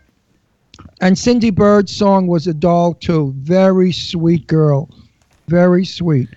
And 1.02 1.18
Cindy 1.18 1.50
Birdsong 1.50 2.28
was 2.28 2.46
a 2.46 2.54
doll 2.54 2.94
too. 2.94 3.34
Very 3.38 3.92
sweet 3.92 4.46
girl. 4.46 4.88
Very 5.48 5.84
sweet. 5.86 6.30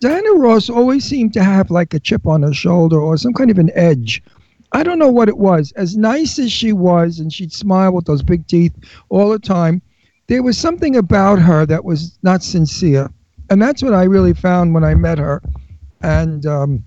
Diana 0.00 0.32
Ross 0.34 0.68
always 0.68 1.04
seemed 1.04 1.32
to 1.34 1.42
have 1.42 1.70
like 1.70 1.94
a 1.94 2.00
chip 2.00 2.26
on 2.26 2.42
her 2.42 2.52
shoulder 2.52 3.00
or 3.00 3.16
some 3.16 3.32
kind 3.32 3.50
of 3.50 3.58
an 3.58 3.70
edge. 3.74 4.22
I 4.72 4.82
don't 4.82 4.98
know 4.98 5.10
what 5.10 5.28
it 5.28 5.38
was. 5.38 5.72
As 5.72 5.96
nice 5.96 6.38
as 6.38 6.52
she 6.52 6.72
was, 6.72 7.18
and 7.18 7.32
she'd 7.32 7.52
smile 7.52 7.92
with 7.92 8.04
those 8.04 8.22
big 8.22 8.46
teeth 8.46 8.74
all 9.08 9.30
the 9.30 9.38
time, 9.38 9.80
there 10.26 10.42
was 10.42 10.58
something 10.58 10.96
about 10.96 11.38
her 11.38 11.64
that 11.66 11.84
was 11.84 12.18
not 12.22 12.42
sincere. 12.42 13.10
And 13.48 13.62
that's 13.62 13.82
what 13.82 13.94
I 13.94 14.04
really 14.04 14.34
found 14.34 14.74
when 14.74 14.84
I 14.84 14.94
met 14.94 15.18
her. 15.18 15.40
And 16.02 16.44
um, 16.44 16.84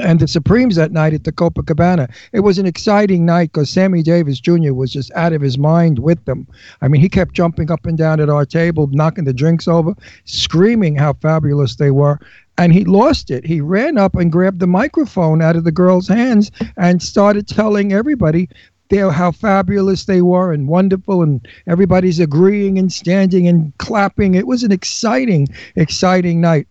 and 0.00 0.20
the 0.20 0.28
Supremes 0.28 0.76
that 0.76 0.92
night 0.92 1.14
at 1.14 1.24
the 1.24 1.32
Copacabana. 1.32 2.10
It 2.32 2.40
was 2.40 2.58
an 2.58 2.66
exciting 2.66 3.24
night 3.24 3.52
because 3.52 3.70
Sammy 3.70 4.02
Davis 4.02 4.40
Jr. 4.40 4.72
was 4.72 4.92
just 4.92 5.12
out 5.12 5.32
of 5.32 5.42
his 5.42 5.58
mind 5.58 5.98
with 5.98 6.24
them. 6.24 6.46
I 6.80 6.88
mean, 6.88 7.00
he 7.00 7.08
kept 7.08 7.34
jumping 7.34 7.70
up 7.70 7.86
and 7.86 7.96
down 7.96 8.20
at 8.20 8.30
our 8.30 8.44
table, 8.44 8.88
knocking 8.92 9.24
the 9.24 9.32
drinks 9.32 9.68
over, 9.68 9.94
screaming 10.24 10.96
how 10.96 11.14
fabulous 11.14 11.76
they 11.76 11.90
were. 11.90 12.18
And 12.58 12.72
he 12.72 12.84
lost 12.84 13.30
it. 13.30 13.46
He 13.46 13.60
ran 13.60 13.96
up 13.96 14.14
and 14.14 14.30
grabbed 14.30 14.60
the 14.60 14.66
microphone 14.66 15.40
out 15.40 15.56
of 15.56 15.64
the 15.64 15.72
girl's 15.72 16.08
hands 16.08 16.50
and 16.76 17.02
started 17.02 17.48
telling 17.48 17.92
everybody 17.92 18.48
there 18.90 19.10
how 19.10 19.30
fabulous 19.30 20.04
they 20.04 20.20
were 20.20 20.52
and 20.52 20.68
wonderful 20.68 21.22
and 21.22 21.46
everybody's 21.66 22.20
agreeing 22.20 22.78
and 22.78 22.92
standing 22.92 23.46
and 23.48 23.72
clapping. 23.78 24.34
It 24.34 24.46
was 24.46 24.62
an 24.62 24.72
exciting, 24.72 25.48
exciting 25.76 26.40
night. 26.40 26.66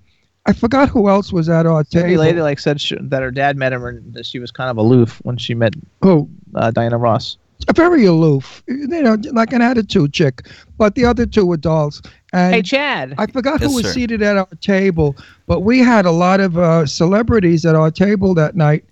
I 0.50 0.54
forgot 0.54 0.90
who 0.90 1.08
else 1.10 1.32
was 1.32 1.48
at 1.48 1.68
our 1.68 1.82
Every 1.94 2.02
table. 2.10 2.22
lady 2.24 2.42
like 2.42 2.58
said 2.58 2.82
sh 2.82 2.94
that 3.00 3.22
her 3.22 3.30
dad 3.30 3.56
met 3.56 3.72
her 3.72 3.88
and 3.90 4.14
that 4.16 4.26
she 4.26 4.40
was 4.40 4.50
kind 4.50 4.72
of 4.72 4.78
aloof 4.78 5.20
when 5.24 5.38
she 5.38 5.54
met 5.54 5.76
Who? 6.02 6.28
uh, 6.56 6.72
Diana 6.72 6.98
Ross. 6.98 7.38
very 7.76 8.06
aloof, 8.06 8.64
you 8.68 8.88
know, 8.88 9.16
like 9.32 9.54
an 9.54 9.62
attitude 9.62 10.12
chick. 10.12 10.48
But 10.80 10.96
the 10.96 11.06
other 11.06 11.28
two 11.28 11.46
were 11.46 11.58
dolls. 11.58 12.02
And 12.34 12.56
Hey, 12.56 12.62
Chad. 12.64 13.14
I 13.20 13.28
forgot 13.28 13.62
Yes, 13.62 13.70
who 13.70 13.76
was 13.76 13.86
sir. 13.86 13.94
seated 13.94 14.24
at 14.24 14.38
our 14.38 14.48
table, 14.60 15.16
but 15.46 15.60
we 15.60 15.80
had 15.80 16.08
a 16.08 16.12
lot 16.12 16.40
of 16.40 16.58
uh, 16.58 16.88
celebrities 16.88 17.64
at 17.64 17.76
our 17.76 17.92
table 17.92 18.34
that 18.34 18.56
night, 18.56 18.86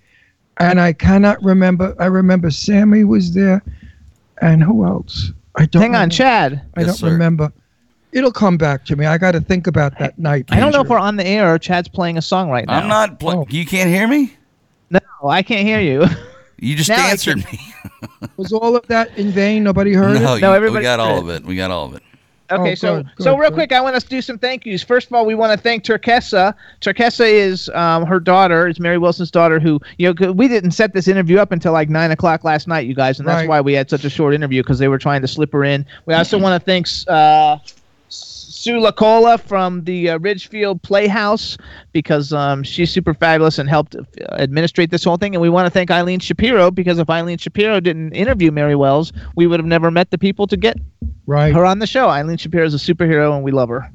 and 0.57 0.79
I 0.79 0.93
cannot 0.93 1.41
remember. 1.43 1.95
I 1.99 2.05
remember 2.05 2.51
Sammy 2.51 3.03
was 3.03 3.33
there, 3.33 3.63
and 4.43 4.61
who 4.63 4.85
else? 4.85 5.31
I 5.55 5.65
don't. 5.65 5.81
Hang 5.81 5.91
on, 5.95 6.09
remember. 6.09 6.13
Chad. 6.15 6.61
I 6.75 6.81
Yes, 6.81 6.87
don't 6.89 6.97
sir. 6.97 7.09
remember. 7.11 7.51
It'll 8.17 8.31
come 8.31 8.57
back 8.57 8.83
to 8.85 8.95
me. 8.95 9.05
I 9.05 9.17
got 9.17 9.31
to 9.33 9.39
think 9.41 9.67
about 9.67 9.97
that 9.99 10.17
night. 10.17 10.45
I 10.49 10.59
don't 10.59 10.71
know 10.71 10.81
if 10.81 10.87
we're 10.87 10.97
on 10.97 11.17
the 11.17 11.25
air 11.25 11.53
or 11.53 11.59
Chad's 11.59 11.87
playing 11.87 12.17
a 12.17 12.21
song 12.21 12.49
right 12.49 12.65
now. 12.65 12.79
I'm 12.79 12.87
not. 12.87 13.19
Pl- 13.19 13.29
Oh. 13.31 13.45
You 13.49 13.65
can't 13.65 13.89
hear 13.89 14.07
me? 14.07 14.35
No, 14.89 14.99
I 15.27 15.43
can't 15.43 15.65
hear 15.67 15.79
you. 15.79 16.05
You 16.59 16.75
just 16.75 16.89
Now 16.89 17.07
answered 17.07 17.37
me. 17.37 17.59
Was 18.37 18.51
all 18.51 18.75
of 18.75 18.87
that 18.87 19.15
in 19.15 19.29
vain? 19.29 19.63
Nobody 19.63 19.93
heard 19.93 20.19
no, 20.19 20.33
it. 20.37 20.41
No, 20.41 20.55
you- 20.55 20.71
we 20.73 20.81
got 20.81 20.99
all 20.99 21.19
of 21.19 21.29
it. 21.29 21.43
We 21.45 21.55
got 21.55 21.69
all 21.69 21.85
of 21.85 21.93
it. 21.93 22.01
Okay, 22.49 22.71
Oh, 22.71 22.75
so 22.75 22.95
good, 23.03 23.23
so 23.23 23.37
real 23.37 23.49
good. 23.51 23.55
quick, 23.55 23.71
I 23.73 23.81
want 23.81 23.95
us 23.95 24.01
to 24.03 24.09
do 24.09 24.21
some 24.23 24.39
thank 24.39 24.65
yous. 24.65 24.81
First 24.81 25.05
of 25.07 25.13
all, 25.13 25.25
we 25.25 25.35
want 25.35 25.51
to 25.51 25.61
thank 25.61 25.83
Turkessa. 25.83 26.55
Turkessa 26.81 27.29
is 27.29 27.69
um, 27.75 28.05
her 28.07 28.19
daughter, 28.19 28.67
is 28.67 28.79
Mary 28.79 28.97
Wilson's 28.97 29.29
daughter, 29.29 29.59
who 29.59 29.79
you 29.99 30.11
know 30.13 30.31
we 30.31 30.47
didn't 30.47 30.71
set 30.71 30.93
this 30.95 31.07
interview 31.07 31.37
up 31.37 31.51
until 31.51 31.73
like 31.73 31.89
nine 31.89 32.09
o'clock 32.09 32.43
last 32.43 32.67
night, 32.67 32.87
you 32.87 32.95
guys, 32.95 33.19
and 33.19 33.27
that's 33.27 33.41
Right. 33.41 33.49
why 33.49 33.61
we 33.61 33.73
had 33.73 33.87
such 33.89 34.03
a 34.05 34.09
short 34.09 34.33
interview 34.33 34.63
because 34.63 34.79
they 34.79 34.87
were 34.87 34.97
trying 34.97 35.21
to 35.21 35.27
slip 35.27 35.51
her 35.53 35.63
in. 35.63 35.85
We 36.07 36.15
also 36.15 36.39
want 36.39 36.59
to 36.59 36.65
thank 36.65 36.87
uh, 37.07 37.57
Sue 38.09 38.79
Lacola 38.79 39.39
from 39.39 39.83
the 39.83 40.09
uh, 40.11 40.19
Ridgefield 40.19 40.81
Playhouse 40.81 41.57
because 41.91 42.33
um, 42.33 42.63
she's 42.63 42.91
super 42.91 43.13
fabulous 43.13 43.59
and 43.59 43.69
helped 43.69 43.95
uh, 43.95 44.03
administrate 44.31 44.91
this 44.91 45.03
whole 45.03 45.17
thing. 45.17 45.35
And 45.35 45.41
we 45.41 45.49
want 45.49 45.65
to 45.65 45.69
thank 45.69 45.91
Eileen 45.91 46.19
Shapiro 46.19 46.71
because 46.71 46.99
if 46.99 47.09
Eileen 47.09 47.37
Shapiro 47.37 47.79
didn't 47.79 48.13
interview 48.13 48.51
Mary 48.51 48.75
Wells, 48.75 49.11
we 49.35 49.47
would 49.47 49.59
have 49.59 49.67
never 49.67 49.91
met 49.91 50.11
the 50.11 50.17
people 50.17 50.47
to 50.47 50.57
get 50.57 50.77
Right. 51.25 51.53
her 51.53 51.65
on 51.65 51.79
the 51.79 51.87
show. 51.87 52.09
Eileen 52.09 52.37
Shapiro 52.37 52.65
is 52.65 52.73
a 52.73 52.77
superhero, 52.77 53.35
and 53.35 53.43
we 53.43 53.51
love 53.51 53.69
her. 53.69 53.89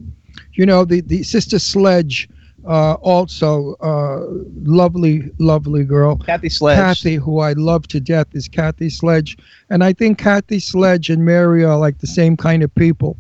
You 0.53 0.67
know, 0.67 0.85
the, 0.85 1.01
the 1.01 1.23
Sister 1.23 1.59
Sledge, 1.59 2.29
uh, 2.69 2.95
also 2.95 3.75
uh, 3.81 4.21
lovely, 4.65 5.31
lovely 5.39 5.85
girl. 5.85 6.17
Kathy 6.19 6.51
Sledge. 6.51 6.77
Kathy, 6.77 7.15
who 7.17 7.41
I 7.41 7.55
love 7.55 7.89
to 7.89 8.01
death, 8.01 8.27
is 8.33 8.49
Kathy 8.49 8.91
Sledge. 8.91 9.37
And 9.71 9.83
I 9.83 9.93
think 9.95 10.19
Kathy 10.19 10.61
Sledge 10.61 11.09
and 11.11 11.25
Mary 11.25 11.65
are 11.65 11.79
like 11.79 11.99
the 11.99 12.07
same 12.07 12.37
kind 12.37 12.63
of 12.63 12.73
people. 12.75 13.17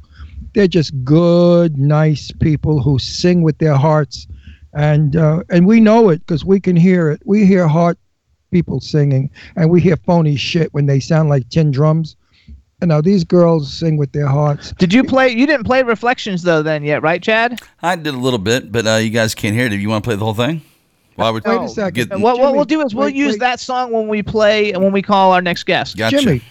They're 0.54 0.68
just 0.68 0.92
good, 1.04 1.78
nice 1.78 2.30
people 2.30 2.82
who 2.82 2.98
sing 2.98 3.42
with 3.42 3.58
their 3.58 3.76
hearts. 3.76 4.26
And 4.74 5.16
uh, 5.16 5.44
and 5.50 5.66
we 5.66 5.80
know 5.80 6.08
it 6.08 6.20
because 6.26 6.44
we 6.44 6.60
can 6.60 6.76
hear 6.76 7.10
it. 7.10 7.20
We 7.24 7.44
hear 7.44 7.68
heart 7.68 7.98
people 8.50 8.80
singing, 8.80 9.30
and 9.56 9.70
we 9.70 9.80
hear 9.80 9.96
phony 9.96 10.36
shit 10.36 10.72
when 10.72 10.86
they 10.86 11.00
sound 11.00 11.28
like 11.28 11.48
tin 11.50 11.70
drums. 11.70 12.16
And 12.80 12.88
now 12.88 13.00
these 13.00 13.22
girls 13.22 13.72
sing 13.72 13.96
with 13.96 14.12
their 14.12 14.26
hearts. 14.26 14.72
Did 14.72 14.92
you 14.92 15.04
play? 15.04 15.28
You 15.28 15.46
didn't 15.46 15.64
play 15.64 15.82
Reflections 15.82 16.42
though, 16.42 16.62
then 16.62 16.84
yet, 16.84 17.02
right, 17.02 17.22
Chad? 17.22 17.60
I 17.82 17.96
did 17.96 18.14
a 18.14 18.16
little 18.16 18.38
bit, 18.38 18.72
but 18.72 18.86
uh, 18.86 18.96
you 18.96 19.10
guys 19.10 19.34
can't 19.34 19.54
hear 19.54 19.66
it. 19.66 19.72
If 19.72 19.80
you 19.80 19.88
want 19.88 20.04
to 20.04 20.08
play 20.08 20.16
the 20.16 20.24
whole 20.24 20.34
thing, 20.34 20.62
well, 21.16 21.28
I 21.28 21.30
would 21.30 21.44
Wait 21.44 21.60
a 21.60 21.68
second. 21.68 22.08
Get, 22.08 22.20
What, 22.20 22.38
what 22.38 22.54
we'll 22.54 22.64
do 22.64 22.80
is 22.80 22.94
we'll 22.94 23.06
wait, 23.06 23.14
use 23.14 23.32
wait. 23.32 23.40
that 23.40 23.60
song 23.60 23.92
when 23.92 24.08
we 24.08 24.22
play 24.22 24.72
and 24.72 24.82
when 24.82 24.92
we 24.92 25.02
call 25.02 25.32
our 25.32 25.42
next 25.42 25.64
guest 25.64 25.96
gotcha. 25.96 26.18
Jimmy, 26.18 26.42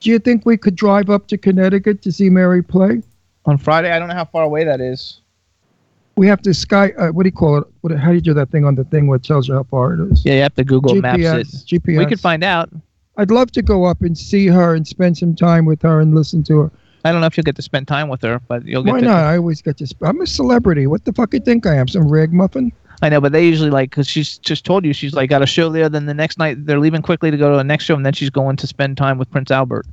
do 0.00 0.10
you 0.10 0.18
think 0.18 0.46
we 0.46 0.56
could 0.56 0.74
drive 0.74 1.10
up 1.10 1.28
to 1.28 1.38
Connecticut 1.38 2.02
to 2.02 2.10
see 2.10 2.30
Mary 2.30 2.62
play? 2.62 3.02
On 3.46 3.58
Friday. 3.58 3.90
I 3.90 3.98
don't 3.98 4.08
know 4.08 4.14
how 4.14 4.24
far 4.24 4.44
away 4.44 4.64
that 4.64 4.80
is. 4.80 5.20
We 6.16 6.26
have 6.26 6.42
to 6.42 6.52
sky. 6.52 6.90
Uh, 6.98 7.08
what 7.08 7.22
do 7.22 7.28
you 7.28 7.32
call 7.32 7.58
it? 7.58 7.64
What, 7.80 7.96
how 7.96 8.08
do 8.08 8.14
you 8.14 8.20
do 8.20 8.34
that 8.34 8.50
thing 8.50 8.64
on 8.64 8.74
the 8.74 8.84
thing 8.84 9.06
where 9.06 9.16
it 9.16 9.24
tells 9.24 9.48
you 9.48 9.54
how 9.54 9.62
far 9.64 9.94
it 9.94 10.12
is? 10.12 10.24
Yeah, 10.24 10.34
you 10.34 10.42
have 10.42 10.54
to 10.56 10.64
Google 10.64 10.94
Maps 10.96 11.22
it. 11.22 11.46
GPS. 11.46 11.98
We 11.98 12.06
could 12.06 12.20
find 12.20 12.44
out. 12.44 12.70
I'd 13.16 13.30
love 13.30 13.50
to 13.52 13.62
go 13.62 13.84
up 13.84 14.02
and 14.02 14.16
see 14.16 14.46
her 14.46 14.74
and 14.74 14.86
spend 14.86 15.18
some 15.18 15.34
time 15.34 15.64
with 15.64 15.82
her 15.82 16.00
and 16.00 16.14
listen 16.14 16.42
to 16.44 16.60
her. 16.60 16.70
I 17.04 17.12
don't 17.12 17.20
know 17.20 17.26
if 17.26 17.36
you'll 17.36 17.44
get 17.44 17.56
to 17.56 17.62
spend 17.62 17.88
time 17.88 18.08
with 18.08 18.22
her, 18.22 18.40
but 18.48 18.64
you'll 18.66 18.82
get 18.82 18.92
Why 18.92 19.00
to. 19.00 19.06
not? 19.06 19.24
I 19.24 19.36
always 19.36 19.62
get 19.62 19.78
to. 19.78 19.86
Sp- 19.88 20.04
I'm 20.04 20.20
a 20.20 20.26
celebrity. 20.26 20.86
What 20.86 21.04
the 21.04 21.12
fuck 21.12 21.32
you 21.32 21.40
think 21.40 21.66
I 21.66 21.76
am? 21.76 21.88
Some 21.88 22.08
ragamuffin? 22.08 22.72
I 23.02 23.08
know, 23.08 23.20
but 23.20 23.32
they 23.32 23.46
usually 23.46 23.70
like 23.70 23.90
because 23.90 24.06
she's 24.06 24.36
just 24.38 24.64
told 24.66 24.84
you 24.84 24.92
she's 24.92 25.14
like 25.14 25.30
got 25.30 25.40
a 25.40 25.46
show 25.46 25.70
there. 25.70 25.88
Then 25.88 26.04
the 26.04 26.14
next 26.14 26.38
night 26.38 26.66
they're 26.66 26.78
leaving 26.78 27.00
quickly 27.00 27.30
to 27.30 27.36
go 27.36 27.50
to 27.50 27.56
the 27.56 27.64
next 27.64 27.84
show, 27.84 27.94
and 27.94 28.04
then 28.04 28.12
she's 28.12 28.28
going 28.28 28.56
to 28.56 28.66
spend 28.66 28.98
time 28.98 29.16
with 29.16 29.30
Prince 29.30 29.50
Albert. 29.50 29.86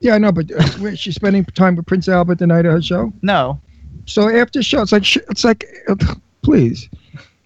Yeah, 0.00 0.14
I 0.14 0.18
know, 0.18 0.32
but 0.32 0.50
uh, 0.52 0.94
she's 0.94 1.14
spending 1.14 1.44
time 1.44 1.76
with 1.76 1.86
Prince 1.86 2.08
Albert 2.08 2.38
the 2.38 2.46
night 2.46 2.66
of 2.66 2.72
her 2.72 2.82
show. 2.82 3.12
No, 3.22 3.60
So 4.06 4.28
after 4.28 4.62
show, 4.62 4.82
it's 4.82 4.92
like 4.92 5.04
sh- 5.04 5.18
it's 5.30 5.44
like, 5.44 5.64
uh, 5.88 5.96
please. 6.42 6.88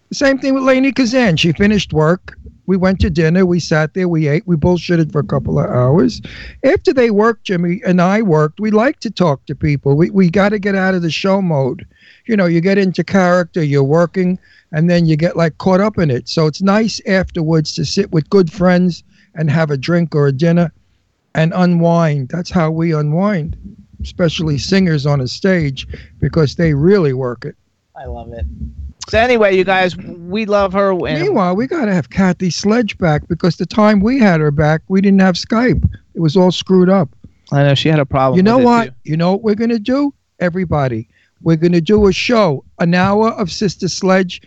The 0.09 0.17
same 0.17 0.39
thing 0.39 0.55
with 0.55 0.65
Lainie 0.65 0.93
Kazan. 0.95 1.37
She 1.37 1.53
finished 1.53 1.93
work. 1.93 2.37
We 2.67 2.77
went 2.77 3.01
to 3.01 3.11
dinner. 3.11 3.47
We 3.47 3.61
sat 3.61 3.95
there. 3.95 4.09
We 4.09 4.29
ate. 4.29 4.47
We 4.47 4.57
bullshitted 4.57 5.13
for 5.13 5.21
a 5.21 5.25
couple 5.25 5.59
of 5.59 5.67
hours. 5.71 6.21
After 6.65 6.93
they 6.93 7.11
worked, 7.11 7.45
Jimmy 7.45 7.81
and 7.87 8.01
I 8.01 8.23
worked. 8.23 8.61
We 8.61 8.71
like 8.71 9.01
to 9.01 9.11
talk 9.11 9.45
to 9.47 9.55
people. 9.55 9.97
We 9.97 10.11
we 10.11 10.31
got 10.31 10.49
to 10.51 10.59
get 10.59 10.75
out 10.75 10.95
of 10.95 11.03
the 11.03 11.11
show 11.11 11.41
mode. 11.41 11.87
You 12.27 12.37
know, 12.37 12.47
you 12.47 12.61
get 12.61 12.79
into 12.79 13.03
character. 13.05 13.63
You're 13.63 13.85
working, 13.85 14.39
and 14.73 14.91
then 14.91 15.07
you 15.07 15.17
get 15.17 15.37
like 15.37 15.59
caught 15.59 15.81
up 15.81 15.99
in 15.99 16.11
it. 16.11 16.29
So 16.29 16.47
it's 16.47 16.61
nice 16.63 17.01
afterwards 17.07 17.75
to 17.75 17.85
sit 17.85 18.11
with 18.13 18.29
good 18.31 18.53
friends 18.53 19.03
and 19.35 19.51
have 19.51 19.71
a 19.71 19.77
drink 19.77 20.15
or 20.15 20.27
a 20.27 20.33
dinner, 20.33 20.73
and 21.35 21.53
unwind. 21.55 22.29
That's 22.29 22.51
how 22.51 22.71
we 22.71 22.93
unwind, 22.95 23.57
especially 24.03 24.59
singers 24.59 25.07
on 25.07 25.21
a 25.21 25.29
stage 25.29 25.87
because 26.19 26.57
they 26.57 26.75
really 26.75 27.13
work 27.13 27.45
it. 27.45 27.57
I 27.97 28.07
love 28.07 28.33
it. 28.33 28.47
So 29.09 29.19
anyway, 29.19 29.57
you 29.57 29.65
guys, 29.65 29.97
we 29.97 30.47
love 30.47 30.73
her. 30.73 30.93
And 30.93 31.21
Meanwhile, 31.21 31.57
we 31.57 31.67
got 31.67 31.87
to 31.87 31.95
have 31.95 32.11
Kathy 32.11 32.51
Sledge 32.51 32.97
back 32.99 33.27
because 33.29 33.57
the 33.57 33.67
time 33.67 34.01
we 34.01 34.19
had 34.19 34.41
her 34.41 34.51
back, 34.51 34.83
we 34.89 35.01
didn't 35.01 35.21
have 35.21 35.35
Skype. 35.35 35.83
It 36.15 36.21
was 36.21 36.37
all 36.37 36.53
screwed 36.53 36.89
up. 36.89 37.09
I 37.53 37.65
know 37.65 37.75
she 37.75 37.89
had 37.89 37.99
a 37.99 38.07
problem. 38.07 38.37
You 38.37 38.43
know 38.43 38.59
what? 38.59 38.87
too. 38.87 38.95
You 39.05 39.17
know 39.17 39.33
what 39.33 39.43
we're 39.43 39.57
going 39.57 39.71
to 39.71 39.81
do? 39.81 40.15
Everybody, 40.39 41.09
we're 41.43 41.57
going 41.57 41.73
to 41.73 41.81
do 41.81 42.07
a 42.07 42.13
show, 42.13 42.65
an 42.79 42.95
hour 42.95 43.31
of 43.31 43.51
Sister 43.51 43.89
Sledge 43.89 44.43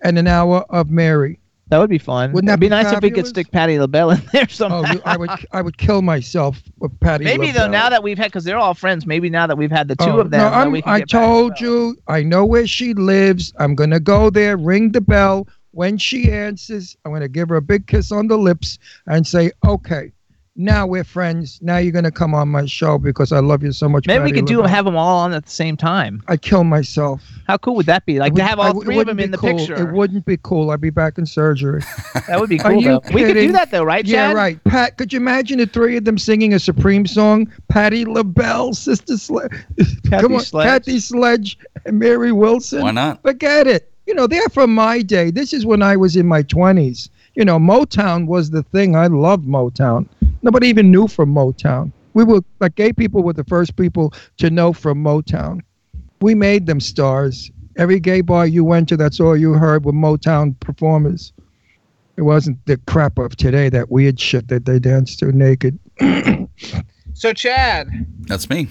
and 0.00 0.18
an 0.18 0.26
hour 0.26 0.64
of 0.70 0.90
Mary. 0.90 1.38
That 1.72 1.78
would 1.78 1.88
be 1.88 1.96
fun. 1.96 2.32
Wouldn't 2.32 2.48
that 2.48 2.52
It'd 2.52 2.60
be, 2.60 2.66
be 2.66 2.68
nice 2.68 2.92
if 2.92 3.00
we 3.00 3.10
could 3.10 3.26
stick 3.26 3.50
Patti 3.50 3.78
LaBelle 3.78 4.10
in 4.10 4.22
there 4.30 4.46
somehow. 4.50 4.82
Oh, 4.86 5.00
I 5.06 5.16
would, 5.16 5.30
I 5.52 5.62
would 5.62 5.78
kill 5.78 6.02
myself 6.02 6.62
with 6.80 7.00
Patti. 7.00 7.24
maybe 7.24 7.50
though, 7.50 7.66
now 7.66 7.88
that 7.88 8.02
we've 8.02 8.18
had, 8.18 8.26
because 8.26 8.44
they're 8.44 8.58
all 8.58 8.74
friends. 8.74 9.06
Maybe 9.06 9.30
now 9.30 9.46
that 9.46 9.56
we've 9.56 9.70
had 9.70 9.88
the 9.88 9.96
two 9.96 10.04
Oh, 10.04 10.18
of 10.20 10.30
them, 10.30 10.40
No, 10.40 10.50
that 10.50 10.66
I'm, 10.66 10.70
we 10.70 10.82
can 10.82 10.92
I 10.92 11.00
told 11.00 11.52
LaBelle. 11.52 11.66
you, 11.66 11.96
I 12.08 12.22
know 12.24 12.44
where 12.44 12.66
she 12.66 12.92
lives. 12.92 13.54
I'm 13.58 13.74
going 13.74 13.88
to 13.88 14.00
go 14.00 14.28
there, 14.28 14.58
ring 14.58 14.92
the 14.92 15.00
bell. 15.00 15.48
When 15.70 15.96
she 15.96 16.30
answers, 16.30 16.94
I'm 17.06 17.12
going 17.12 17.22
to 17.22 17.28
give 17.28 17.48
her 17.48 17.56
a 17.56 17.62
big 17.62 17.86
kiss 17.86 18.12
on 18.12 18.26
the 18.26 18.36
lips 18.36 18.78
and 19.06 19.26
say, 19.26 19.50
okay, 19.66 20.12
now 20.54 20.86
we're 20.86 21.04
friends. 21.04 21.58
Now 21.62 21.78
you're 21.78 21.92
going 21.92 22.04
to 22.04 22.10
come 22.10 22.34
on 22.34 22.48
my 22.48 22.66
show 22.66 22.98
because 22.98 23.32
I 23.32 23.38
love 23.40 23.62
you 23.62 23.72
so 23.72 23.88
much. 23.88 24.06
Maybe 24.06 24.24
we 24.24 24.32
could 24.32 24.44
do 24.46 24.58
LaBelle." 24.58 24.68
have 24.70 24.84
them 24.84 24.96
all 24.96 25.18
on 25.20 25.32
at 25.32 25.44
the 25.46 25.50
same 25.50 25.76
time. 25.78 26.22
I'd 26.28 26.42
kill 26.42 26.62
myself. 26.64 27.22
How 27.46 27.56
cool 27.56 27.74
would 27.76 27.86
that 27.86 28.04
be? 28.04 28.18
Like 28.18 28.32
It 28.32 28.36
to 28.36 28.42
have 28.44 28.58
all 28.58 28.74
would- 28.74 28.84
three 28.84 28.98
of 28.98 29.06
them 29.06 29.16
wouldn't 29.16 29.24
in 29.24 29.30
the 29.30 29.38
cool. 29.38 29.56
picture. 29.56 29.88
It 29.88 29.92
wouldn't 29.94 30.26
be 30.26 30.36
cool. 30.42 30.70
I'd 30.70 30.80
be 30.80 30.90
back 30.90 31.16
in 31.18 31.24
surgery. 31.26 31.82
That 32.28 32.38
would 32.38 32.48
be 32.50 32.60
Are 32.60 32.70
cool 32.70 32.80
you. 32.82 33.00
We 33.12 33.24
could 33.24 33.34
do 33.34 33.52
that 33.52 33.70
though, 33.70 33.82
right, 33.82 34.04
Yeah, 34.06 34.28
Chad? 34.28 34.36
right. 34.36 34.64
Pat, 34.64 34.96
could 34.96 35.12
you 35.12 35.18
imagine 35.18 35.58
the 35.58 35.66
three 35.66 35.96
of 35.96 36.04
them 36.04 36.16
singing 36.18 36.54
a 36.54 36.58
Supreme 36.58 37.06
song? 37.06 37.50
Patti 37.68 38.04
LaBelle, 38.04 38.74
Sister 38.74 39.16
Sledge. 39.16 39.50
Come 40.10 40.34
on, 40.34 40.40
Sledge. 40.40 40.66
Kathy 40.66 40.98
Sledge 41.00 41.58
and 41.84 41.98
Mary 41.98 42.30
Wilson. 42.32 42.82
Why 42.82 42.90
not? 42.92 43.22
Forget 43.22 43.66
it. 43.66 43.90
You 44.06 44.14
know, 44.14 44.26
they're 44.26 44.48
from 44.50 44.74
my 44.74 45.02
day. 45.02 45.30
This 45.30 45.52
is 45.52 45.64
when 45.66 45.82
I 45.82 45.96
was 45.96 46.16
in 46.16 46.26
my 46.26 46.42
20s. 46.42 47.08
You 47.34 47.44
know, 47.44 47.58
Motown 47.58 48.26
was 48.26 48.50
the 48.50 48.62
thing. 48.62 48.94
I 48.94 49.06
loved 49.08 49.46
Motown. 49.46 50.06
Nobody 50.42 50.68
even 50.68 50.90
knew 50.90 51.06
from 51.08 51.32
Motown. 51.34 51.92
We 52.14 52.24
were, 52.24 52.40
like, 52.60 52.74
gay 52.74 52.92
people 52.92 53.22
were 53.22 53.32
the 53.32 53.44
first 53.44 53.76
people 53.76 54.12
to 54.38 54.50
know 54.50 54.72
from 54.72 55.02
Motown. 55.02 55.60
We 56.20 56.34
made 56.34 56.66
them 56.66 56.80
stars. 56.80 57.50
Every 57.76 57.98
gay 58.00 58.20
bar 58.20 58.46
you 58.46 58.64
went 58.64 58.88
to, 58.90 58.96
that's 58.96 59.18
all 59.20 59.36
you 59.36 59.54
heard 59.54 59.84
were 59.84 59.92
Motown 59.92 60.58
performers. 60.60 61.32
It 62.16 62.22
wasn't 62.22 62.58
the 62.66 62.76
crap 62.86 63.18
of 63.18 63.34
today, 63.36 63.70
that 63.70 63.90
weird 63.90 64.20
shit 64.20 64.48
that 64.48 64.66
they 64.66 64.78
danced 64.78 65.20
to 65.20 65.32
naked. 65.32 65.78
So 67.14 67.32
Chad, 67.32 67.88
That's 68.20 68.48
me. 68.48 68.68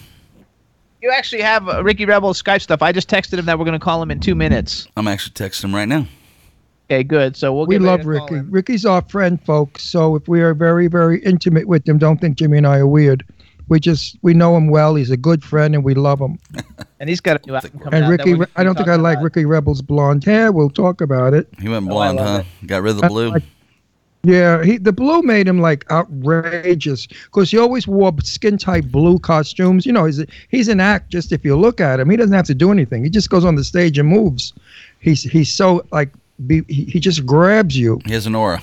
you 1.01 1.11
actually 1.11 1.43
have 1.43 1.69
uh, 1.69 1.83
Ricky 1.83 2.05
Rebel's 2.05 2.41
Skype 2.41 2.61
stuff. 2.61 2.81
I 2.81 2.91
just 2.91 3.07
texted 3.09 3.37
him 3.37 3.45
that 3.45 3.57
we're 3.59 3.65
going 3.65 3.79
to 3.79 3.83
call 3.83 4.01
him 4.01 4.09
in 4.09 4.19
two 4.19 4.33
minutes. 4.35 4.87
I'm 4.97 5.07
actually 5.07 5.33
texting 5.33 5.65
him 5.65 5.75
right 5.75 5.87
now. 5.87 6.07
Okay, 6.91 7.03
good. 7.03 7.37
So 7.37 7.53
we'll 7.53 7.67
we 7.67 7.75
get 7.75 7.83
love 7.83 8.01
to 8.01 8.17
call 8.17 8.27
Ricky. 8.27 8.49
Ricky's 8.49 8.85
our 8.85 9.01
friend, 9.03 9.41
folks. 9.45 9.83
So 9.85 10.17
if 10.17 10.27
we 10.27 10.41
are 10.41 10.53
very, 10.53 10.87
very 10.87 11.23
intimate 11.23 11.65
with 11.65 11.87
him, 11.87 11.97
don't 11.97 12.19
think 12.19 12.37
Jimmy 12.37 12.57
and 12.57 12.67
I 12.67 12.79
are 12.79 12.87
weird. 12.87 13.23
We 13.69 13.79
just 13.79 14.17
we 14.23 14.33
know 14.33 14.57
him 14.57 14.67
well. 14.67 14.95
He's 14.95 15.09
a 15.09 15.15
good 15.15 15.41
friend, 15.41 15.73
and 15.73 15.85
we 15.85 15.93
love 15.93 16.19
him. 16.19 16.37
And 16.99 17.09
he's 17.09 17.19
got 17.19 17.41
a 17.41 17.47
new 17.47 17.55
album 17.55 17.79
coming 17.79 17.93
And 17.95 18.03
out. 18.03 18.17
that 18.19 18.25
Ricky, 18.27 18.51
I 18.55 18.63
don't 18.63 18.75
think 18.75 18.87
I 18.87 18.95
like. 18.95 19.19
Ricky 19.23 19.43
Rebel's 19.43 19.81
blonde 19.81 20.23
hair. 20.23 20.51
We'll 20.51 20.69
talk 20.69 21.01
about 21.01 21.33
it. 21.33 21.47
He 21.59 21.67
went 21.67 21.87
Oh, 21.87 21.89
blonde, 21.89 22.17
love 22.17 22.45
huh? 22.45 22.67
Got 22.67 22.83
rid 22.83 22.91
of 22.91 23.01
the 23.01 23.07
blue. 23.07 23.31
Like- 23.31 23.43
Yeah, 24.23 24.63
he 24.63 24.77
the 24.77 24.91
blue 24.91 25.23
made 25.23 25.47
him 25.47 25.59
like 25.61 25.89
outrageous 25.89 27.07
because 27.07 27.49
he 27.49 27.57
always 27.57 27.87
wore 27.87 28.13
skin 28.21 28.59
tight 28.59 28.91
blue 28.91 29.17
costumes. 29.17 29.83
You 29.83 29.93
know, 29.93 30.05
he's 30.05 30.19
a, 30.19 30.27
he's 30.49 30.67
an 30.67 30.79
act. 30.79 31.09
Just 31.09 31.31
if 31.31 31.43
you 31.43 31.57
look 31.57 31.81
at 31.81 31.99
him, 31.99 32.07
he 32.11 32.17
doesn't 32.17 32.35
have 32.35 32.45
to 32.45 32.53
do 32.53 32.71
anything. 32.71 33.03
He 33.03 33.09
just 33.09 33.31
goes 33.31 33.43
on 33.45 33.55
the 33.55 33.63
stage 33.63 33.97
and 33.97 34.07
moves. 34.07 34.53
He's 34.99 35.23
he's 35.23 35.51
so 35.51 35.83
like 35.91 36.11
be, 36.47 36.63
he, 36.67 36.85
he 36.85 36.99
just 36.99 37.25
grabs 37.25 37.77
you. 37.77 37.99
He 38.05 38.13
has 38.13 38.25
an 38.27 38.35
aura. 38.35 38.61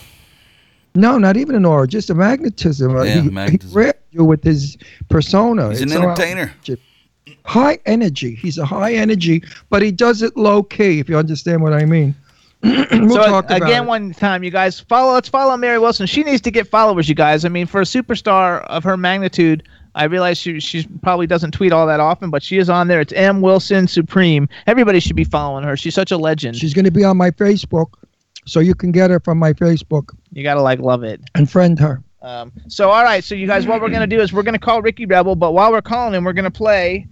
No, 0.95 1.19
not 1.19 1.37
even 1.37 1.55
an 1.55 1.65
aura, 1.65 1.87
just 1.87 2.11
a 2.11 2.15
magnetism. 2.15 2.97
Uh, 2.97 3.03
Yeah, 3.03 3.21
he, 3.23 3.31
magnetism. 3.31 3.69
he 3.69 3.75
grabs 3.75 3.99
you 4.11 4.25
with 4.25 4.43
his 4.43 4.77
persona. 5.09 5.69
He's 5.71 5.83
an 5.83 5.89
It's 5.89 5.93
so 5.95 6.03
entertainer. 6.03 6.53
High 7.45 7.79
energy. 7.87 8.35
He's 8.35 8.59
a 8.59 8.65
high 8.65 8.95
energy, 8.95 9.43
but 9.71 9.83
he 9.83 9.93
does 9.93 10.23
it 10.23 10.37
low 10.37 10.63
key. 10.63 10.99
If 10.99 11.09
you 11.09 11.17
understand 11.17 11.63
what 11.63 11.73
I 11.73 11.85
mean. 11.85 12.15
we'll 12.63 13.11
so 13.11 13.17
talk 13.23 13.45
about 13.45 13.63
again, 13.63 13.85
it. 13.85 13.87
one 13.87 14.13
time, 14.13 14.43
you 14.43 14.51
guys 14.51 14.81
follow. 14.81 15.13
Let's 15.13 15.29
follow 15.29 15.57
Mary 15.57 15.79
Wilson. 15.79 16.07
She 16.07 16.25
needs 16.25 16.41
to 16.43 16.51
get 16.51 16.67
followers, 16.67 17.09
you 17.09 17.15
guys. 17.15 17.45
I 17.45 17.49
mean, 17.49 17.67
for 17.67 17.81
a 17.81 17.85
superstar 17.85 18.65
of 18.65 18.83
her 18.83 18.97
magnitude, 18.97 19.63
I 19.95 20.05
realize 20.05 20.39
she 20.39 20.61
she 20.61 20.87
probably 21.03 21.27
doesn't 21.27 21.53
tweet 21.53 21.73
all 21.73 21.87
that 21.87 22.01
often, 22.01 22.31
but 22.31 22.43
she 22.43 22.59
is 22.59 22.69
on 22.71 22.89
there. 22.89 23.01
It's 23.01 23.13
M 23.13 23.41
Wilson 23.41 23.87
Supreme. 23.89 24.49
Everybody 24.67 25.01
should 25.01 25.17
be 25.17 25.25
following 25.25 25.65
her. 25.65 25.77
She's 25.77 25.95
such 25.95 26.13
a 26.13 26.17
legend. 26.19 26.57
She's 26.57 26.75
going 26.75 26.85
to 26.85 26.91
be 26.91 27.05
on 27.05 27.17
my 27.17 27.31
Facebook, 27.31 27.89
so 28.47 28.61
you 28.61 28.75
can 28.75 28.93
get 28.93 29.11
her 29.11 29.21
from 29.21 29.39
my 29.39 29.53
Facebook 29.53 30.11
you 30.33 30.43
gotta 30.43 30.63
like 30.63 30.79
love 30.81 31.03
it. 31.05 31.21
and 31.35 31.51
friend 31.51 31.79
her. 31.81 32.03
Um, 32.21 32.53
so 32.69 32.91
all 32.91 33.03
right, 33.05 33.23
so 33.25 33.35
you 33.35 33.47
guys, 33.47 33.67
what 33.67 33.81
we're 33.81 33.89
gonna 33.91 34.07
do 34.07 34.21
is 34.21 34.33
we're 34.33 34.43
gonna 34.43 34.59
call 34.59 34.83
Ricky 34.83 35.07
Rebel, 35.07 35.35
but 35.37 35.53
while 35.53 35.71
we're 35.73 35.83
calling 35.83 36.15
him, 36.15 36.25
we're 36.25 36.33
gonna 36.33 36.51
play 36.51 37.07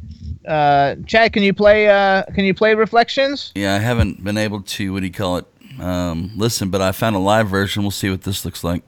Uh, 0.47 0.95
Chad, 1.07 1.33
can 1.33 1.43
you 1.43 1.53
play? 1.53 1.89
Uh, 1.89 2.23
can 2.35 2.45
you 2.45 2.55
play 2.55 2.75
Reflections? 2.75 3.51
Yeah, 3.57 3.75
I 3.75 3.79
haven't 3.79 4.23
been 4.23 4.39
able 4.39 4.61
to, 4.63 4.93
what 4.93 5.01
do 5.01 5.07
you 5.07 5.13
call 5.13 5.39
it, 5.39 5.47
um, 5.81 6.31
listen, 6.37 6.71
but 6.71 6.81
I 6.81 6.93
found 6.93 7.17
a 7.17 7.19
live 7.19 7.49
version. 7.49 7.83
We'll 7.83 7.91
see 7.91 8.11
what 8.11 8.23
this 8.23 8.45
looks 8.45 8.63
like. 8.63 8.83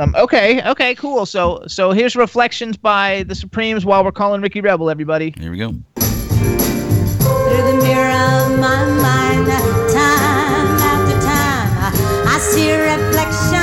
Um, 0.00 0.14
okay, 0.16 0.66
okay, 0.66 0.94
cool. 0.94 1.26
So, 1.26 1.62
so 1.66 1.90
here's 1.90 2.16
Reflections 2.16 2.78
by 2.78 3.24
the 3.24 3.34
Supremes 3.34 3.84
while 3.84 4.02
we're 4.02 4.12
calling 4.12 4.40
Ricky 4.40 4.62
Rebel, 4.62 4.88
everybody. 4.88 5.34
Here 5.38 5.50
we 5.50 5.58
go. 5.58 5.68
Through 5.68 5.82
the 7.66 7.80
mirror 7.82 8.08
of 8.08 8.58
my 8.58 8.86
mind, 8.86 9.46
time 9.92 10.78
after 10.80 11.20
time, 11.20 11.92
I 12.26 12.38
see 12.40 12.72
reflections 12.72 13.59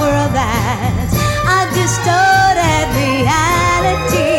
world 0.00 0.32
that's 0.32 1.14
a 1.56 1.60
distorted 1.78 2.88
reality. 3.02 4.32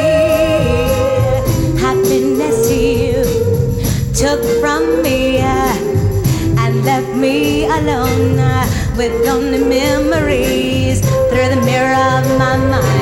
Happiness 1.80 2.60
you 2.72 3.24
took 4.14 4.42
from 4.60 5.02
me 5.02 5.40
uh, 5.40 5.76
and 6.62 6.84
left 6.84 7.14
me 7.16 7.66
alone 7.66 8.40
uh, 8.40 8.66
with 8.98 9.14
only 9.28 9.60
memories 9.60 11.02
through 11.30 11.50
the 11.54 11.62
mirror 11.66 11.94
of 11.94 12.24
my 12.38 12.58
mind. 12.58 12.95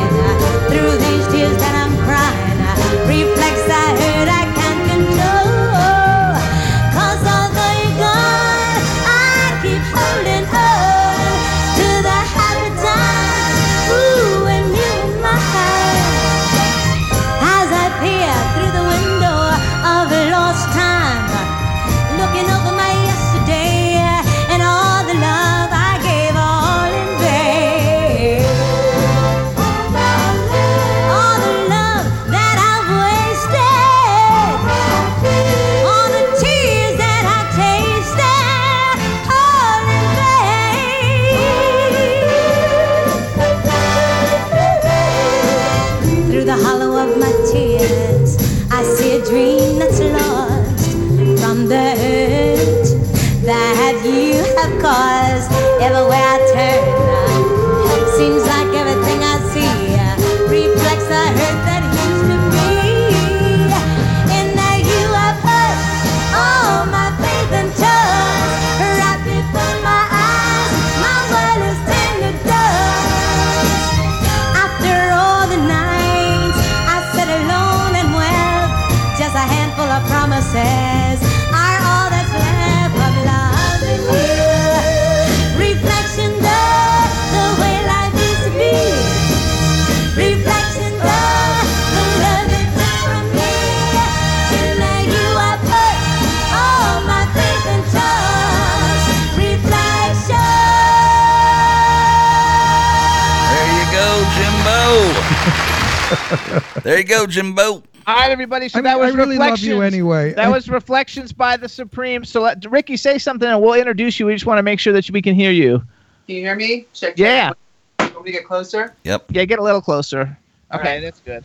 There 106.84 106.98
you 106.98 107.04
go, 107.04 107.26
Jimbo. 107.26 107.62
there 107.62 107.68
you 107.72 107.78
go, 107.78 107.82
Jimbo. 107.82 107.84
All 108.06 108.16
right, 108.18 108.32
everybody. 108.32 108.68
So 108.68 108.80
I, 108.80 108.82
that 108.82 108.96
mean, 108.96 109.02
I 109.04 109.06
was 109.06 109.16
really 109.16 109.38
love 109.38 109.52
Reflections. 109.52 109.68
you 109.68 109.82
anyway. 109.82 110.34
That 110.34 110.46
I- 110.46 110.50
was 110.52 110.68
Reflections 110.70 111.32
by 111.32 111.56
the 111.58 111.70
Supreme. 111.70 112.26
So 112.26 112.42
let 112.42 112.64
Ricky 112.70 112.98
say 112.98 113.18
something, 113.18 113.48
and 113.48 113.62
we'll 113.62 113.76
introduce 113.76 114.20
you. 114.20 114.26
We 114.26 114.34
just 114.34 114.46
want 114.46 114.60
to 114.60 114.64
make 114.64 114.80
sure 114.80 114.92
that 114.94 115.10
we 115.12 115.22
can 115.22 115.36
hear 115.36 115.52
you. 115.52 115.80
Can 116.28 116.36
you 116.36 116.42
hear 116.42 116.56
me? 116.56 116.86
Check. 116.94 117.16
check. 117.16 117.18
Yeah. 117.18 117.52
Want 118.00 118.26
me 118.26 118.32
to 118.32 118.38
get 118.40 118.46
closer? 118.46 118.94
Yep. 119.06 119.26
Yeah, 119.30 119.46
get 119.46 119.60
a 119.60 119.64
little 119.64 119.82
closer. 119.82 120.38
All 120.72 120.80
Okay, 120.80 120.96
right. 120.96 121.02
that's 121.02 121.20
good. 121.22 121.44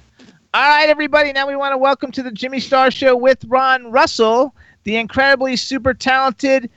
All 0.54 0.68
right, 0.68 0.88
everybody. 0.88 1.32
Now 1.32 1.46
we 1.46 1.54
want 1.56 1.72
to 1.72 1.78
welcome 1.78 2.10
to 2.12 2.22
the 2.22 2.30
Jimmy 2.32 2.58
Star 2.58 2.90
Show 2.90 3.16
with 3.16 3.44
Ron 3.46 3.92
Russell, 3.92 4.54
the 4.84 4.96
incredibly 4.96 5.54
super 5.56 5.94
talented 5.94 6.70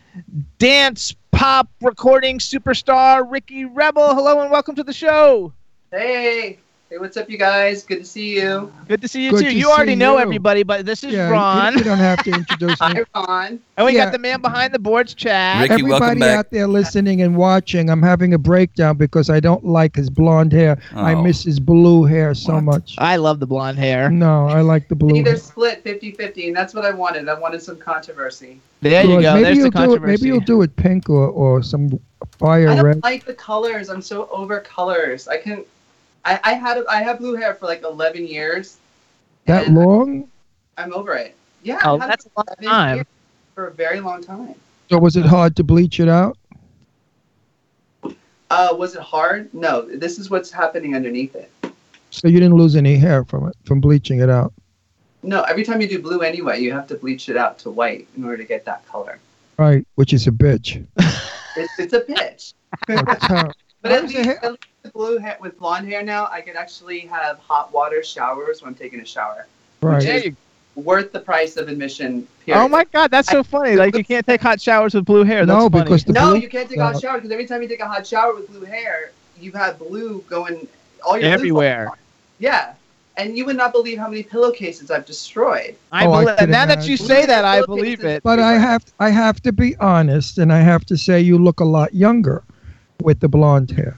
dance 0.60 1.16
pop 1.32 1.70
recording 1.82 2.38
superstar 2.38 3.26
Ricky 3.30 3.66
Rebel. 3.66 4.14
Hello 4.14 4.42
and 4.42 4.52
welcome 4.52 4.76
to 4.76 4.84
the 4.84 4.94
show. 4.94 5.54
Hey. 5.92 6.60
Hey, 6.92 6.98
what's 6.98 7.16
up, 7.16 7.30
you 7.30 7.38
guys? 7.38 7.86
Good 7.86 8.00
to 8.00 8.06
see 8.06 8.36
you. 8.38 8.70
Good 8.90 9.02
to 9.02 9.08
see 9.08 9.24
you 9.24 9.32
Good 9.32 9.44
too. 9.44 9.50
to 9.52 9.54
You 9.56 9.72
already 9.72 9.96
know 9.96 10.16
you. 10.18 10.24
everybody, 10.24 10.64
but 10.64 10.86
this 10.86 11.06
is 11.06 11.14
yeah, 11.14 11.30
Ron, 11.30 11.78
You, 11.78 11.86
don't 11.86 11.98
have 12.00 12.22
to 12.26 12.32
introduce 12.36 12.82
me. 12.82 12.88
Hi, 12.96 13.04
Ron. 13.16 13.60
and 13.78 13.86
we 13.86 13.94
Yeah. 13.96 14.04
got 14.04 14.12
the 14.12 14.20
man 14.20 14.42
behind 14.42 14.74
the 14.74 14.80
boards, 14.80 15.14
Chad. 15.14 15.62
Ricky, 15.70 15.84
welcome 15.84 15.94
Everybody 16.10 16.20
back. 16.20 16.38
out 16.40 16.50
there 16.52 16.68
listening 16.68 17.22
and 17.22 17.38
watching, 17.38 17.90
I'm 17.90 18.02
having 18.04 18.34
a 18.34 18.38
breakdown 18.38 18.98
because 18.98 19.30
I 19.30 19.40
don't 19.40 19.66
like 19.66 19.96
his 19.96 20.10
blonde 20.10 20.52
hair. 20.52 20.80
I 20.94 21.14
Oh. 21.14 21.22
miss 21.24 21.44
his 21.44 21.62
blue 21.62 22.04
hair 22.04 22.34
so 22.34 22.56
What? 22.56 22.64
much. 22.66 22.96
I 22.98 23.16
love 23.16 23.40
the 23.40 23.48
blonde 23.48 23.80
hair. 23.80 24.10
No, 24.10 24.50
I 24.50 24.60
like 24.60 24.90
the 24.90 24.96
blue. 24.96 25.16
Either 25.16 25.30
hair. 25.30 25.40
split 25.40 25.86
50-50, 25.86 26.48
and 26.48 26.56
that's 26.58 26.74
what 26.74 26.84
I 26.84 26.92
wanted. 26.92 27.30
I 27.30 27.40
wanted 27.40 27.62
some 27.62 27.78
controversy. 27.78 28.60
There 28.82 29.06
you 29.06 29.22
go. 29.22 29.36
Maybe 29.36 29.44
There's 29.46 29.58
you'll 29.60 29.72
the 29.72 29.86
do 29.86 29.94
it. 29.96 30.02
Maybe 30.02 30.26
you'll 30.28 30.42
do 30.42 30.62
it 30.62 30.76
pink 30.76 31.10
or, 31.10 31.28
or 31.30 31.64
some 31.64 31.98
fire 32.38 32.66
red. 32.66 32.70
I 32.70 32.76
don't 32.76 32.86
red. 32.86 33.04
like 33.04 33.24
the 33.24 33.34
colors. 33.34 33.88
I'm 33.90 34.02
so 34.02 34.28
over 34.30 34.60
colors. 34.60 35.30
I 35.30 35.38
can. 35.38 35.64
I, 36.26 36.40
I 36.44 36.54
had 36.54 36.84
I 36.90 37.02
have 37.04 37.20
blue 37.20 37.36
hair 37.36 37.54
for 37.56 37.66
like 37.66 37.84
11 37.84 38.28
years. 38.28 38.78
That 39.46 39.70
long? 39.70 40.30
I'm 40.78 40.94
over 40.94 41.16
it. 41.16 41.36
Yeah. 41.64 41.80
Oh, 41.84 41.98
I 41.98 42.02
had 42.02 42.10
that's 42.12 42.26
a 42.26 42.30
long 42.38 42.46
for 42.48 42.56
11 42.64 42.70
time. 42.98 43.06
For 43.56 43.68
a 43.68 43.72
very 43.72 44.00
long 44.00 44.24
time. 44.24 44.56
So 44.90 44.98
was 45.00 45.16
it 45.16 45.26
hard 45.26 45.56
to 45.58 45.64
bleach 45.64 46.00
it 46.00 46.08
out? 46.10 46.38
Uh, 48.50 48.76
was 48.78 48.96
it 48.96 49.02
hard? 49.02 49.54
No. 49.54 49.82
This 49.84 50.20
is 50.20 50.30
what's 50.30 50.52
happening 50.52 50.96
underneath 50.96 51.36
it. 51.36 51.52
So 52.10 52.28
you 52.28 52.40
didn't 52.40 52.56
lose 52.58 52.76
any 52.76 52.98
hair 52.98 53.24
from 53.24 53.48
it, 53.48 53.56
from 53.66 53.80
bleaching 53.80 54.20
it 54.20 54.30
out. 54.30 54.54
No. 55.24 55.44
Every 55.44 55.64
time 55.64 55.82
you 55.82 55.88
do 55.88 56.02
blue 56.02 56.22
anyway, 56.22 56.60
you 56.60 56.72
have 56.74 56.88
to 56.88 56.96
bleach 56.96 57.30
it 57.30 57.38
out 57.38 57.58
to 57.60 57.72
white 57.72 58.08
in 58.18 58.24
order 58.26 58.38
to 58.38 58.44
get 58.44 58.66
that 58.66 58.86
color. 58.88 59.20
Right, 59.58 59.86
which 59.96 60.12
is 60.14 60.28
a 60.28 60.32
bitch. 60.32 60.86
It's, 61.56 61.80
it's 61.80 61.94
a 61.94 62.02
bitch. 62.02 62.54
That's 62.88 63.26
how- 63.26 63.52
But 63.82 63.92
at 63.92 64.04
least, 64.04 64.16
at 64.16 64.52
least 64.52 64.64
with 64.84 64.94
blue 64.94 65.18
hair 65.18 65.38
with 65.40 65.58
blonde 65.60 65.88
hair 65.88 66.04
now, 66.04 66.28
I 66.32 66.42
can 66.42 66.56
actually 66.56 67.00
have 67.02 67.40
hot 67.40 67.74
water 67.74 68.04
showers 68.04 68.62
when 68.62 68.70
I'm 68.70 68.76
taking 68.76 69.00
a 69.00 69.06
shower. 69.06 69.48
right. 69.82 70.04
There 70.04 70.24
you 70.26 70.36
Worth 70.76 71.12
the 71.12 71.20
price 71.20 71.58
of 71.58 71.68
admission. 71.68 72.26
Period. 72.46 72.64
Oh 72.64 72.70
my 72.70 72.86
God, 72.94 73.12
that's 73.12 73.28
so 73.28 73.44
funny! 73.44 73.76
Like 73.76 73.94
you 73.98 74.06
can't 74.06 74.26
take 74.26 74.40
hot 74.40 74.62
showers 74.62 74.94
with 74.94 75.04
blue 75.04 75.26
hair. 75.26 75.46
That's 75.46 75.64
No, 75.64 75.70
funny. 75.70 75.84
because 75.84 76.06
the 76.06 76.14
No, 76.14 76.30
blue 76.30 76.40
you 76.40 76.48
can't 76.48 76.70
take 76.70 76.78
a 76.78 76.84
uh, 76.84 76.94
hot 76.94 77.02
shower 77.02 77.16
because 77.18 77.30
every 77.32 77.46
time 77.46 77.62
you 77.62 77.68
take 77.68 77.82
a 77.82 77.88
hot 77.88 78.08
shower 78.08 78.34
with 78.34 78.50
blue 78.50 78.64
hair, 78.64 79.12
you 79.38 79.52
have 79.52 79.78
blue 79.78 80.24
going 80.30 80.68
all 81.06 81.18
your 81.18 81.24
blue's 81.24 81.34
everywhere. 81.34 81.92
Yeah, 82.40 82.74
and 83.18 83.38
you 83.38 83.46
would 83.46 83.58
not 83.58 83.74
believe 83.74 83.98
how 83.98 84.08
many 84.08 84.24
pillowcases 84.24 84.92
I've 84.92 85.06
destroyed. 85.06 85.76
I 85.92 86.06
Oh, 86.06 86.12
believe, 86.12 86.38
could 86.38 86.50
now 86.50 86.66
that 86.66 86.88
you 86.88 86.96
say 86.96 87.26
that, 87.26 87.44
I 87.44 87.66
believe 87.66 88.06
it. 88.06 88.24
But 88.24 88.40
I 88.40 88.54
have 88.54 88.86
I 88.98 89.10
have 89.10 89.42
to 89.42 89.52
be 89.52 89.76
honest, 89.78 90.38
and 90.38 90.54
I 90.54 90.60
have 90.60 90.86
to 90.86 90.98
say 90.98 91.20
you 91.20 91.38
look 91.38 91.60
a 91.60 91.66
lot 91.66 91.94
younger 91.94 92.44
with 93.04 93.20
the 93.20 93.28
blonde 93.28 93.72
hair. 93.72 93.98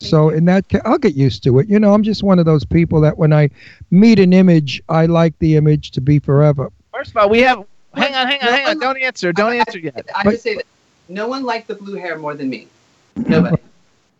So 0.00 0.28
in 0.28 0.44
that 0.46 0.68
case, 0.68 0.82
I'll 0.84 0.98
get 0.98 1.14
used 1.14 1.42
to 1.44 1.58
it. 1.60 1.68
You 1.68 1.78
know, 1.78 1.94
I'm 1.94 2.02
just 2.02 2.22
one 2.22 2.38
of 2.38 2.44
those 2.44 2.64
people 2.64 3.00
that 3.02 3.16
when 3.16 3.32
I 3.32 3.48
meet 3.90 4.18
an 4.18 4.32
image, 4.32 4.82
I 4.88 5.06
like 5.06 5.38
the 5.38 5.56
image 5.56 5.92
to 5.92 6.00
be 6.00 6.18
forever. 6.18 6.70
First 6.92 7.10
of 7.12 7.16
all, 7.16 7.28
we 7.30 7.40
have. 7.42 7.64
Hang 7.94 8.12
on, 8.14 8.26
hang 8.26 8.40
on, 8.40 8.46
No 8.46 8.50
hang 8.52 8.60
on! 8.62 8.66
one- 8.70 8.78
Don't 8.80 9.02
answer. 9.02 9.32
Don't 9.32 9.52
I- 9.52 9.56
answer 9.56 9.78
yet. 9.78 10.04
I 10.14 10.24
But- 10.24 10.30
just 10.32 10.42
say 10.42 10.56
that 10.56 10.66
no 11.08 11.28
one 11.28 11.44
liked 11.44 11.68
the 11.68 11.76
blue 11.76 11.94
hair 11.94 12.18
more 12.18 12.34
than 12.34 12.50
me. 12.50 12.66
Nobody. 13.16 13.56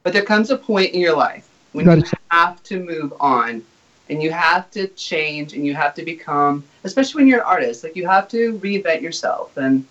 but 0.04 0.12
there 0.12 0.22
comes 0.22 0.50
a 0.50 0.56
point 0.56 0.92
in 0.92 1.00
your 1.00 1.16
life 1.16 1.48
when 1.72 1.86
You 1.86 1.96
you 1.96 2.04
have 2.30 2.62
to 2.64 2.78
move 2.78 3.12
on 3.20 3.62
and 4.08 4.22
you 4.22 4.30
have 4.30 4.70
to 4.72 4.86
change 4.88 5.54
and 5.54 5.66
you 5.66 5.74
have 5.74 5.92
to 5.94 6.04
become, 6.04 6.62
especially 6.84 7.22
when 7.22 7.26
you're 7.28 7.40
an 7.40 7.46
artist, 7.46 7.82
like 7.82 7.96
you 7.96 8.06
have 8.06 8.28
to 8.28 8.56
reinvent 8.58 9.00
yourself, 9.02 9.56
and 9.56 9.84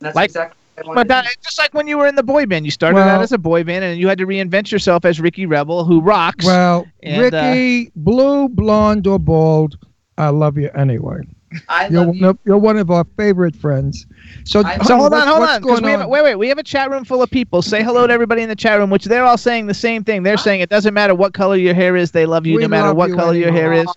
that's 0.00 0.16
Like- 0.16 0.26
exactly. 0.30 0.56
What 0.84 0.94
But 0.94 1.08
that, 1.08 1.26
just 1.42 1.58
like 1.58 1.74
when 1.74 1.88
you 1.88 1.98
were 1.98 2.06
in 2.06 2.14
the 2.14 2.22
boy 2.22 2.46
band, 2.46 2.64
you 2.64 2.70
started 2.70 3.00
out 3.00 3.20
as 3.20 3.32
a 3.32 3.38
boy 3.38 3.64
band, 3.64 3.84
and 3.84 3.98
you 4.00 4.08
had 4.08 4.18
to 4.18 4.26
reinvent 4.26 4.70
yourself 4.70 5.04
as 5.04 5.20
Ricky 5.20 5.46
Rebel, 5.46 5.84
who 5.84 6.00
rocks. 6.00 6.44
Well, 6.44 6.86
And, 7.02 7.34
uh, 7.34 7.38
Ricky, 7.50 7.90
blue, 7.96 8.48
blonde, 8.48 9.06
or 9.06 9.18
bald, 9.18 9.78
I 10.16 10.28
love 10.28 10.58
you 10.58 10.70
anyway. 10.74 11.20
I 11.68 11.88
You're 11.88 12.00
love 12.00 12.08
one, 12.08 12.16
you. 12.16 12.28
of, 12.28 12.38
you're 12.44 12.58
one 12.58 12.76
of 12.76 12.90
our 12.90 13.04
favorite 13.16 13.56
friends. 13.56 14.06
So, 14.44 14.60
I- 14.60 14.78
So 14.84 14.96
hold 14.96 15.14
on, 15.14 15.26
hold 15.26 15.40
what's 15.40 15.54
on, 15.54 15.62
because 15.62 15.80
we 15.80 15.90
have 15.90 16.02
on? 16.02 16.10
wait, 16.10 16.22
wait, 16.22 16.34
we 16.34 16.48
have 16.48 16.58
a 16.58 16.62
chat 16.62 16.90
room 16.90 17.04
full 17.04 17.22
of 17.22 17.30
people. 17.30 17.62
Say 17.62 17.82
hello 17.82 18.06
to 18.06 18.12
everybody 18.12 18.42
in 18.42 18.48
the 18.48 18.56
chat 18.56 18.78
room, 18.78 18.90
which 18.90 19.06
they're 19.06 19.24
all 19.24 19.38
saying 19.38 19.66
the 19.66 19.74
same 19.74 20.04
thing. 20.04 20.22
They're 20.22 20.36
saying 20.36 20.60
it 20.60 20.68
doesn't 20.68 20.92
matter 20.92 21.14
what 21.14 21.32
color 21.32 21.56
your 21.56 21.74
hair 21.74 21.96
is, 21.96 22.10
they 22.10 22.26
love 22.26 22.46
you 22.46 22.56
We 22.56 22.62
no 22.62 22.68
matter 22.68 22.92
what 22.92 23.08
you 23.10 23.16
color 23.16 23.34
your 23.34 23.52
hair 23.52 23.72
is. 23.72 23.88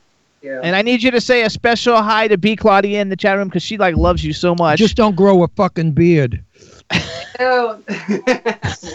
Yeah. 0.41 0.60
And 0.64 0.76
I 0.76 0.82
need 0.82 1.03
you 1.03 1.12
to 1.12 1.22
say 1.22 1.44
a 1.44 1.49
special 1.52 2.02
hi 2.02 2.28
to 2.28 2.38
B 2.38 2.56
Claudia 2.56 2.99
in 2.99 3.10
the 3.10 3.16
chat 3.16 3.38
room 3.38 3.48
because 3.48 3.62
she 3.62 3.78
like 3.78 3.95
loves 3.95 4.24
you 4.24 4.34
so 4.34 4.56
much. 4.56 4.80
Just 4.80 4.95
don't 4.95 5.16
grow 5.16 5.44
a 5.44 5.48
fucking 5.49 5.91
beard. 5.91 6.44
Ew. 7.41 7.84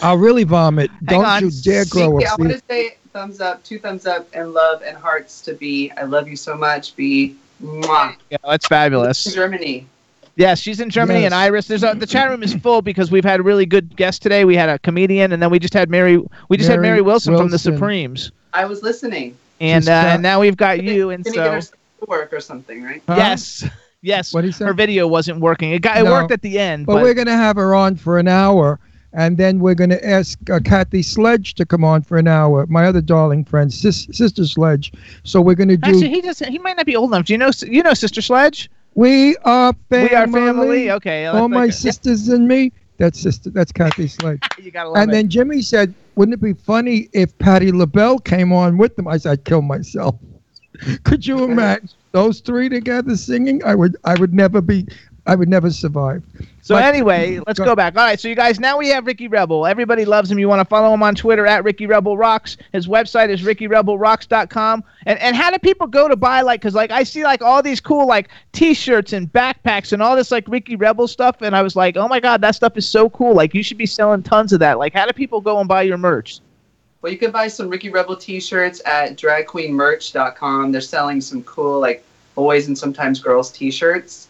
I'll 0.03 0.17
really 0.19 0.45
vomit. 0.45 0.91
Hang 1.07 1.07
don't 1.07 1.25
on. 1.25 1.43
you 1.45 1.51
dare 1.51 1.85
grow 1.87 2.19
Yeah, 2.21 2.29
I 2.33 2.37
want 2.37 2.49
beard. 2.51 2.61
to 2.61 2.67
say 2.69 2.97
thumbs 3.13 3.41
up, 3.41 3.63
two 3.65 3.79
thumbs 3.79 4.07
up, 4.07 4.29
and 4.33 4.53
love 4.53 4.83
and 4.83 4.97
hearts 4.97 5.41
to 5.43 5.55
B. 5.55 5.91
I 5.97 6.03
love 6.05 6.29
you 6.29 6.37
so 6.37 6.57
much, 6.57 6.95
B. 6.97 7.37
Mwah. 7.63 8.15
yeah, 8.31 8.37
that's 8.45 8.67
fabulous. 8.67 9.25
Germany. 9.25 9.87
Yes, 10.37 10.61
she's 10.61 10.81
in 10.81 10.91
Germany, 10.91 11.21
Yes. 11.21 11.27
and 11.33 11.35
Iris. 11.35 11.67
There's 11.67 11.83
a, 11.83 11.95
the 11.95 12.07
chat 12.07 12.29
room 12.29 12.43
is 12.43 12.53
full 12.55 12.83
because 12.83 13.11
we've 13.11 13.25
had 13.25 13.43
really 13.43 13.65
good 13.65 13.97
guests 13.97 14.19
today. 14.19 14.45
We 14.45 14.55
had 14.55 14.69
a 14.69 14.79
comedian, 14.81 15.33
and 15.33 15.43
then 15.43 15.49
we 15.51 15.59
just 15.59 15.73
had 15.73 15.89
Mary. 15.89 16.23
We 16.51 16.59
just 16.59 16.69
had 16.69 16.77
Mary 16.81 16.97
Mary 16.97 17.01
Wilson, 17.01 17.35
from 17.37 17.49
the 17.49 17.59
Supremes, 17.59 18.33
I 18.53 18.67
was 18.67 18.83
listening. 18.83 19.35
and 19.61 19.89
uh, 19.89 19.93
and 19.93 20.23
now 20.23 20.39
we've 20.41 20.57
got 20.59 20.83
you. 20.85 21.09
And 21.09 21.25
Can 21.25 21.33
get 21.33 21.51
her 21.51 21.61
so 21.63 21.73
work 22.07 22.35
or 22.35 22.41
something, 22.41 22.83
right? 22.83 23.03
Huh? 23.09 23.15
yes, 23.17 23.65
yes, 24.03 24.33
What'd 24.33 24.49
he 24.49 24.53
say? 24.53 24.65
her 24.65 24.73
video 24.75 25.07
wasn't 25.07 25.41
working. 25.41 25.73
It 25.73 25.81
got 25.83 25.99
it 25.99 26.05
No. 26.05 26.13
worked 26.13 26.31
at 26.33 26.43
the 26.43 26.59
end, 26.59 26.87
But 26.87 26.95
but 26.95 27.03
we're 27.03 27.15
going 27.15 27.27
to 27.27 27.37
have 27.37 27.57
her 27.57 27.75
on 27.75 27.97
for 27.97 28.19
an 28.19 28.29
hour, 28.29 28.79
and 29.13 29.37
then 29.37 29.59
we're 29.61 29.75
going 29.75 29.91
to 29.91 30.07
ask 30.09 30.39
uh, 30.51 30.61
Kathy 30.61 31.03
Sledge 31.03 31.55
to 31.55 31.65
come 31.67 31.85
on 31.85 32.03
for 32.03 32.19
an 32.19 32.29
hour. 32.29 32.67
My 32.69 32.87
other 32.87 33.01
darling 33.01 33.45
friend, 33.45 33.73
sis, 33.73 34.07
Sister 34.13 34.45
Sledge. 34.45 34.93
So 35.25 35.41
we're 35.41 35.55
going 35.55 35.69
to 35.71 35.77
do. 35.77 35.91
actually 35.91 36.11
he 36.11 36.21
doesn't. 36.21 36.51
He 36.51 36.59
might 36.59 36.77
not 36.77 36.87
be 36.87 36.97
old 36.97 37.11
enough. 37.11 37.27
Do 37.27 37.33
you 37.33 37.39
know? 37.39 37.51
You 37.67 37.83
know 37.83 37.95
Sister 37.95 38.21
Sledge? 38.23 38.71
we 38.95 39.37
are 39.45 39.75
family. 39.91 40.09
We 40.09 40.15
are 40.17 40.27
family. 40.29 40.91
Okay, 40.93 41.27
All 41.27 41.49
my 41.49 41.65
okay. 41.65 41.71
sisters 41.73 42.29
and 42.29 42.49
me. 42.49 42.73
That's 42.99 43.21
sister. 43.21 43.51
That's 43.51 43.73
Kathy 43.73 44.07
Sledge. 44.09 44.41
You 44.59 44.71
gotta 44.71 44.89
love 44.89 45.03
and 45.03 45.11
it. 45.11 45.13
then 45.13 45.29
Jimmy 45.29 45.61
said, 45.61 45.95
"Wouldn't 46.15 46.33
it 46.33 46.41
be 46.43 46.55
funny 46.55 47.11
if 47.13 47.37
Patti 47.39 47.71
LaBelle 47.71 48.21
came 48.21 48.53
on 48.55 48.79
with 48.79 48.97
them?" 48.97 49.07
I 49.07 49.19
said, 49.19 49.33
"I'd 49.33 49.45
kill 49.45 49.61
myself." 49.61 50.17
Could 51.05 51.27
you 51.27 51.45
imagine 51.51 51.91
those 52.17 52.41
three 52.41 52.71
together 52.71 53.15
singing? 53.15 53.63
I 53.63 53.75
would. 53.75 53.95
I 54.05 54.15
would 54.19 54.33
never 54.33 54.63
be. 54.63 54.87
I 55.27 55.35
would 55.35 55.49
never 55.49 55.71
survive. 55.71 56.23
So 56.63 56.77
But- 56.77 56.85
anyway, 56.85 57.41
let's 57.47 57.59
go 57.59 57.75
back. 57.75 57.97
All 57.97 58.05
right, 58.05 58.19
so 58.19 58.29
you 58.29 58.37
guys, 58.37 58.61
now 58.61 58.79
we 58.79 58.89
have 58.89 59.07
Ricky 59.07 59.27
Rebel. 59.29 59.67
Everybody 59.67 60.05
loves 60.05 60.31
him. 60.31 60.39
You 60.39 60.49
want 60.49 60.61
to 60.61 60.65
follow 60.65 60.95
him 60.95 61.03
on 61.03 61.15
Twitter 61.17 61.47
at 61.47 61.65
Ricky 61.65 61.87
Rebel 61.87 62.17
Rocks. 62.17 62.57
His 62.73 62.87
website 62.87 63.29
is 63.29 63.43
RickyRebelRocks.com. 63.43 64.85
And 65.05 65.19
and 65.19 65.37
how 65.37 65.51
do 65.51 65.59
people 65.59 65.89
go 65.89 66.09
to 66.09 66.17
buy 66.17 66.41
like? 66.41 66.61
Because 66.61 66.75
like 66.75 66.91
I 66.91 67.03
see 67.03 67.25
like 67.25 67.43
all 67.43 67.63
these 67.63 67.81
cool 67.81 68.07
like 68.07 68.29
T-shirts 68.53 69.13
and 69.13 69.31
backpacks 69.33 69.93
and 69.93 70.01
all 70.03 70.17
this 70.17 70.31
like 70.31 70.49
Ricky 70.49 70.77
Rebel 70.77 71.07
stuff, 71.09 71.43
and 71.43 71.55
I 71.55 71.63
was 71.63 71.77
like, 71.77 71.97
oh 71.97 72.09
my 72.09 72.21
god, 72.21 72.41
that 72.41 72.55
stuff 72.55 72.77
is 72.77 72.89
so 72.89 73.11
cool. 73.11 73.35
Like 73.35 73.53
you 73.53 73.63
should 73.63 73.79
be 73.79 73.87
selling 73.87 74.23
tons 74.23 74.53
of 74.53 74.61
that. 74.61 74.79
Like 74.79 74.95
how 74.95 75.07
do 75.07 75.13
people 75.13 75.41
go 75.41 75.59
and 75.59 75.69
buy 75.69 75.83
your 75.83 75.99
merch? 75.99 76.41
Well, 77.07 77.13
you 77.13 77.21
can 77.21 77.31
buy 77.31 77.47
some 77.47 77.69
Ricky 77.69 77.89
Rebel 77.89 78.17
T-shirts 78.17 78.83
at 78.85 79.17
dragqueenmerch.com. 79.17 80.73
They're 80.73 80.81
selling 80.81 81.21
some 81.21 81.45
cool 81.45 81.79
like 81.79 82.03
boys 82.35 82.67
and 82.67 82.77
sometimes 82.77 83.21
girls 83.21 83.53
T-shirts, 83.53 84.27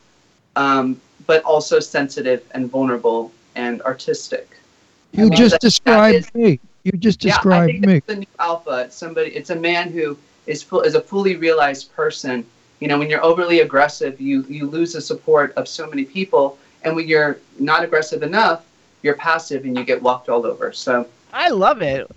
um, 0.56 1.01
but 1.27 1.43
also 1.44 1.81
sensitive 1.81 2.43
and 2.52 2.70
vulnerable 2.70 3.32
and 3.55 3.82
artistic. 3.82 4.56
You 5.12 5.31
just 5.31 5.52
that- 5.52 5.61
that 5.61 5.61
described 5.61 6.16
is- 6.16 6.35
me. 6.35 6.61
You 6.82 6.93
just 6.93 7.19
described 7.20 7.73
yeah, 7.73 7.78
I 7.78 7.81
think 7.81 7.86
me. 7.86 8.02
the 8.06 8.16
new 8.16 8.27
alpha. 8.39 8.82
It's 8.86 8.97
somebody. 8.97 9.31
It's 9.31 9.48
a 9.48 9.56
man 9.56 9.90
who 9.90 10.19
is 10.47 10.62
full, 10.62 10.82
is 10.82 10.94
a 10.94 11.01
fully 11.01 11.35
realized 11.35 11.94
person. 11.94 12.44
You 12.81 12.89
know, 12.89 12.98
when 12.98 13.09
you're 13.09 13.24
overly 13.24 13.61
aggressive, 13.61 14.20
you 14.20 14.44
you 14.51 14.66
lose 14.66 14.93
the 14.93 15.01
support 15.01 15.55
of 15.56 15.66
so 15.66 15.86
many 15.86 16.05
people, 16.05 16.59
and 16.85 16.94
when 16.94 17.09
you're 17.09 17.39
not 17.59 17.82
aggressive 17.82 18.23
enough, 18.23 18.65
you're 19.02 19.15
passive 19.15 19.65
and 19.65 19.77
you 19.77 19.85
get 19.85 20.02
walked 20.02 20.28
all 20.28 20.47
over. 20.47 20.73
So 20.73 21.09
I 21.32 21.48
love 21.48 21.82
it. 21.82 22.11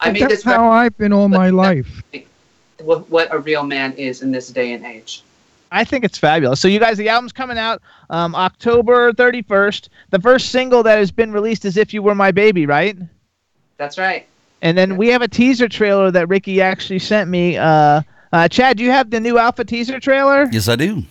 I 0.00 0.12
mean, 0.12 0.22
That's 0.22 0.36
this 0.36 0.42
how 0.44 0.70
I've 0.70 0.96
been 0.96 1.12
all 1.12 1.28
my 1.28 1.50
life. 1.50 2.02
what, 2.78 3.10
what 3.10 3.32
a 3.34 3.38
real 3.38 3.64
man 3.64 3.92
is 3.94 4.22
in 4.22 4.30
this 4.30 4.48
day 4.48 4.72
and 4.72 4.84
age. 4.84 5.22
I 5.70 5.84
think 5.84 6.04
it's 6.04 6.16
fabulous. 6.16 6.60
So 6.60 6.68
you 6.68 6.78
guys, 6.78 6.96
the 6.96 7.08
album's 7.08 7.32
coming 7.32 7.58
out 7.58 7.82
um, 8.08 8.34
October 8.34 9.12
31st. 9.12 9.88
The 10.10 10.18
first 10.20 10.50
single 10.50 10.82
that 10.84 10.98
has 10.98 11.10
been 11.10 11.30
released 11.30 11.64
is 11.66 11.76
"If 11.76 11.92
You 11.92 12.02
Were 12.02 12.14
My 12.14 12.30
Baby," 12.30 12.64
right? 12.64 12.96
That's 13.76 13.98
right. 13.98 14.26
And 14.62 14.78
then 14.78 14.96
we 14.96 15.08
have 15.08 15.20
a 15.20 15.28
teaser 15.28 15.68
trailer 15.68 16.10
that 16.10 16.28
Ricky 16.28 16.62
actually 16.62 17.00
sent 17.00 17.28
me. 17.28 17.58
Uh, 17.58 18.02
uh, 18.32 18.48
Chad, 18.48 18.78
do 18.78 18.84
you 18.84 18.90
have 18.90 19.10
the 19.10 19.20
new 19.20 19.36
Alpha 19.38 19.64
teaser 19.64 20.00
trailer? 20.00 20.48
Yes, 20.50 20.68
I 20.68 20.76
do. 20.76 21.04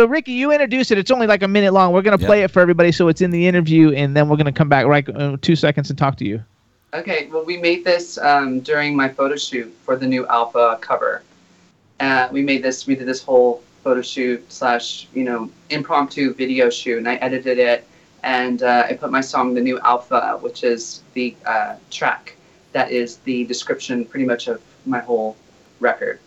So 0.00 0.06
Ricky, 0.06 0.32
you 0.32 0.50
introduced 0.50 0.90
it. 0.90 0.96
It's 0.96 1.10
only 1.10 1.26
like 1.26 1.42
a 1.42 1.48
minute 1.48 1.74
long. 1.74 1.92
We're 1.92 2.00
gonna 2.00 2.16
Yeah. 2.18 2.26
play 2.26 2.42
it 2.42 2.50
for 2.50 2.60
everybody, 2.60 2.90
so 2.90 3.08
it's 3.08 3.20
in 3.20 3.30
the 3.30 3.46
interview, 3.46 3.92
and 3.92 4.16
then 4.16 4.30
we're 4.30 4.38
gonna 4.38 4.50
come 4.50 4.70
back 4.70 4.86
right 4.86 5.06
uh, 5.14 5.36
two 5.42 5.54
seconds 5.54 5.90
and 5.90 5.98
talk 5.98 6.16
to 6.16 6.24
you. 6.24 6.42
Okay, 6.94 7.28
well, 7.30 7.44
we 7.44 7.58
made 7.58 7.84
this 7.84 8.16
um, 8.16 8.60
during 8.60 8.96
my 8.96 9.10
photo 9.10 9.36
shoot 9.36 9.70
for 9.84 9.96
the 9.96 10.06
new 10.06 10.26
Alpha 10.28 10.78
cover. 10.80 11.20
Uh, 12.00 12.28
we 12.32 12.40
made 12.40 12.62
this, 12.62 12.86
we 12.86 12.94
did 12.94 13.06
this 13.06 13.22
whole 13.22 13.62
photo 13.84 14.00
shoot 14.00 14.50
slash, 14.50 15.06
you 15.12 15.22
know, 15.22 15.50
impromptu 15.68 16.32
video 16.32 16.70
shoot, 16.70 16.96
and 16.96 17.06
I 17.06 17.16
edited 17.16 17.58
it, 17.58 17.86
and 18.22 18.62
uh, 18.62 18.86
I 18.88 18.94
put 18.94 19.10
my 19.10 19.20
song, 19.20 19.52
The 19.52 19.60
New 19.60 19.78
Alpha, 19.80 20.38
which 20.40 20.64
is 20.64 21.02
the 21.12 21.36
uh, 21.44 21.74
track 21.90 22.36
that 22.72 22.90
is 22.90 23.18
the 23.18 23.44
description 23.44 24.06
pretty 24.06 24.24
much 24.24 24.48
of 24.48 24.62
my 24.86 25.00
whole 25.00 25.36
record. 25.78 26.20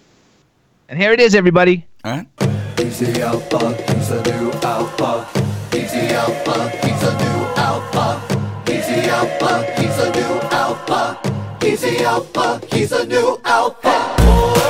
And 0.89 0.99
here 0.99 1.11
it 1.11 1.19
is, 1.19 1.33
everybody. 1.33 1.87
All 2.05 2.11
right. 2.11 2.27
The 2.75 3.21
alpha, 3.21 3.75
he's 3.93 4.09
the 4.09 4.21
new 4.23 4.51
alpha. 4.61 5.27
The 5.69 6.13
alpha, 6.13 6.69
he's 6.81 7.01
the 7.01 7.13
new 7.19 7.45
alpha. 7.55 8.21
The 8.65 9.09
alpha, 9.09 9.81
he's 9.81 9.97
the 9.97 10.11
new 10.11 10.39
alpha. 10.49 11.19
The 11.59 12.03
alpha, 12.03 12.61
he's 12.71 12.89
the 12.89 13.05
new. 13.05 13.39
Alpha 13.45 14.62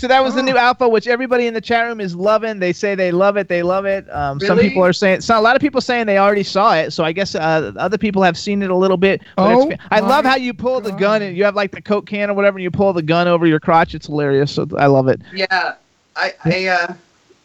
So 0.00 0.08
that 0.08 0.22
was 0.22 0.34
the 0.34 0.42
new 0.42 0.56
Alpha, 0.56 0.88
which 0.88 1.06
everybody 1.06 1.46
in 1.46 1.54
the 1.54 1.60
chat 1.60 1.86
room 1.86 2.00
is 2.00 2.14
loving. 2.14 2.58
They 2.58 2.72
say 2.72 2.94
they 2.94 3.12
love 3.12 3.36
it. 3.36 3.48
They 3.48 3.62
love 3.62 3.84
it. 3.84 4.08
Um, 4.12 4.40
Some 4.40 4.58
people 4.58 4.84
are 4.84 4.92
saying. 4.92 5.22
So 5.22 5.38
a 5.38 5.40
lot 5.40 5.56
of 5.56 5.62
people 5.62 5.80
saying 5.80 6.06
they 6.06 6.18
already 6.18 6.42
saw 6.42 6.74
it. 6.74 6.92
So 6.92 7.04
I 7.04 7.12
guess 7.12 7.34
uh, 7.34 7.72
other 7.76 7.98
people 7.98 8.22
have 8.22 8.36
seen 8.36 8.62
it 8.62 8.70
a 8.70 8.76
little 8.76 8.96
bit. 8.96 9.22
Oh 9.38 9.70
I 9.90 10.00
love 10.00 10.24
how 10.24 10.36
you 10.36 10.54
pull 10.54 10.80
the 10.80 10.92
gun 10.92 11.22
and 11.22 11.36
you 11.36 11.44
have 11.44 11.54
like 11.54 11.72
the 11.72 11.82
Coke 11.82 12.06
can 12.06 12.30
or 12.30 12.34
whatever, 12.34 12.58
and 12.58 12.62
you 12.62 12.70
pull 12.70 12.92
the 12.92 13.02
gun 13.02 13.28
over 13.28 13.46
your 13.46 13.60
crotch. 13.60 13.94
It's 13.94 14.06
hilarious. 14.06 14.52
So 14.52 14.66
I 14.78 14.86
love 14.86 15.08
it. 15.08 15.20
Yeah, 15.32 15.74
I 16.14 16.34
I 16.44 16.66
uh, 16.66 16.94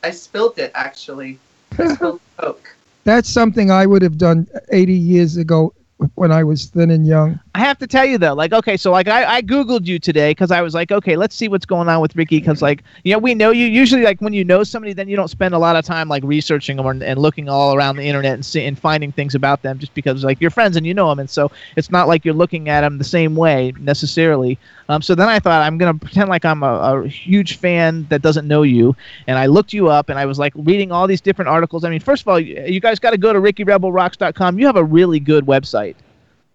I 0.04 0.12
spilled 0.12 0.58
it 0.60 0.72
actually. 0.76 1.40
I 1.78 1.88
spilled 1.96 2.22
Coke. 2.38 2.76
That's 3.04 3.30
something 3.30 3.72
I 3.72 3.86
would 3.86 4.02
have 4.04 4.18
done 4.18 4.48
80 4.72 4.94
years 4.94 5.38
ago 5.38 5.74
when 6.16 6.32
I 6.32 6.44
was 6.44 6.66
thin 6.66 6.92
and 6.92 7.06
young. 7.06 7.40
I 7.54 7.60
have 7.60 7.78
to 7.80 7.88
tell 7.88 8.06
you 8.06 8.18
though, 8.18 8.34
like, 8.34 8.54
okay, 8.54 8.78
so 8.78 8.92
like 8.92 9.10
I, 9.10 9.26
I 9.36 9.42
googled 9.42 9.86
you 9.86 10.00
today 10.00 10.32
because 10.32 10.52
I 10.52 10.62
was 10.62 10.74
like, 10.74 10.90
okay, 10.90 11.18
let's 11.18 11.36
see 11.36 11.50
what's 11.50 11.66
going 11.66 11.90
on 11.90 12.00
with 12.00 12.16
Ricky 12.16 12.40
because 12.40 12.62
like, 12.62 12.82
you 13.04 13.12
know, 13.12 13.18
we 13.20 13.36
know 13.36 13.52
you. 13.52 13.66
Usually, 13.66 14.04
like 14.04 14.22
when 14.22 14.32
you 14.32 14.46
know 14.46 14.64
somebody, 14.64 14.94
then 14.94 15.10
you 15.10 15.18
don't 15.18 15.28
spend 15.28 15.54
a 15.54 15.58
lot 15.58 15.76
of 15.76 15.84
time 15.84 16.08
like 16.08 16.24
researching 16.24 16.78
them 16.78 16.86
or, 16.86 16.92
and 16.92 17.20
looking 17.20 17.50
all 17.50 17.76
around 17.76 17.98
the 17.98 18.04
internet 18.04 18.36
and 18.36 18.46
see, 18.46 18.64
and 18.66 18.80
finding 18.80 19.12
things 19.12 19.36
about 19.36 19.64
them 19.64 19.80
just 19.80 19.94
because 19.94 20.24
like 20.24 20.40
you're 20.40 20.50
friends 20.50 20.78
and 20.78 20.88
you 20.88 20.94
know 20.94 21.10
them, 21.10 21.20
and 21.20 21.30
so 21.30 21.52
it's 21.76 21.92
not 21.92 22.08
like 22.08 22.24
you're 22.24 22.34
looking 22.34 22.70
at 22.70 22.82
them 22.82 22.98
the 22.98 23.04
same 23.04 23.36
way 23.36 23.74
necessarily. 23.80 24.58
Um, 24.88 25.02
so 25.02 25.14
then 25.14 25.28
I 25.28 25.40
thought 25.40 25.62
I'm 25.62 25.78
gonna 25.78 25.94
pretend 25.98 26.30
like 26.30 26.46
I'm 26.46 26.64
a, 26.64 27.02
a 27.04 27.08
huge 27.10 27.58
fan 27.58 28.06
that 28.10 28.22
doesn't 28.22 28.48
know 28.48 28.62
you, 28.64 28.96
and 29.28 29.38
I 29.38 29.48
looked 29.48 29.74
you 29.74 29.90
up 29.90 30.08
and 30.08 30.18
I 30.18 30.26
was 30.26 30.40
like 30.40 30.54
reading 30.56 30.94
all 30.94 31.06
these 31.06 31.22
different 31.22 31.50
articles. 31.50 31.84
I 31.84 31.90
mean, 31.90 32.00
first 32.00 32.22
of 32.22 32.30
all, 32.30 32.40
you, 32.40 32.64
you 32.66 32.80
guys 32.80 32.98
got 32.98 33.12
to 33.12 33.18
go 33.18 33.34
to 33.34 33.40
RickyRebelRocks.com. 33.40 34.58
You 34.58 34.66
have 34.68 34.78
a 34.78 34.84
really 34.86 35.20
good 35.20 35.46
website. 35.46 35.96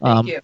Thank 0.01 0.19
Um, 0.19 0.27
you. 0.27 0.41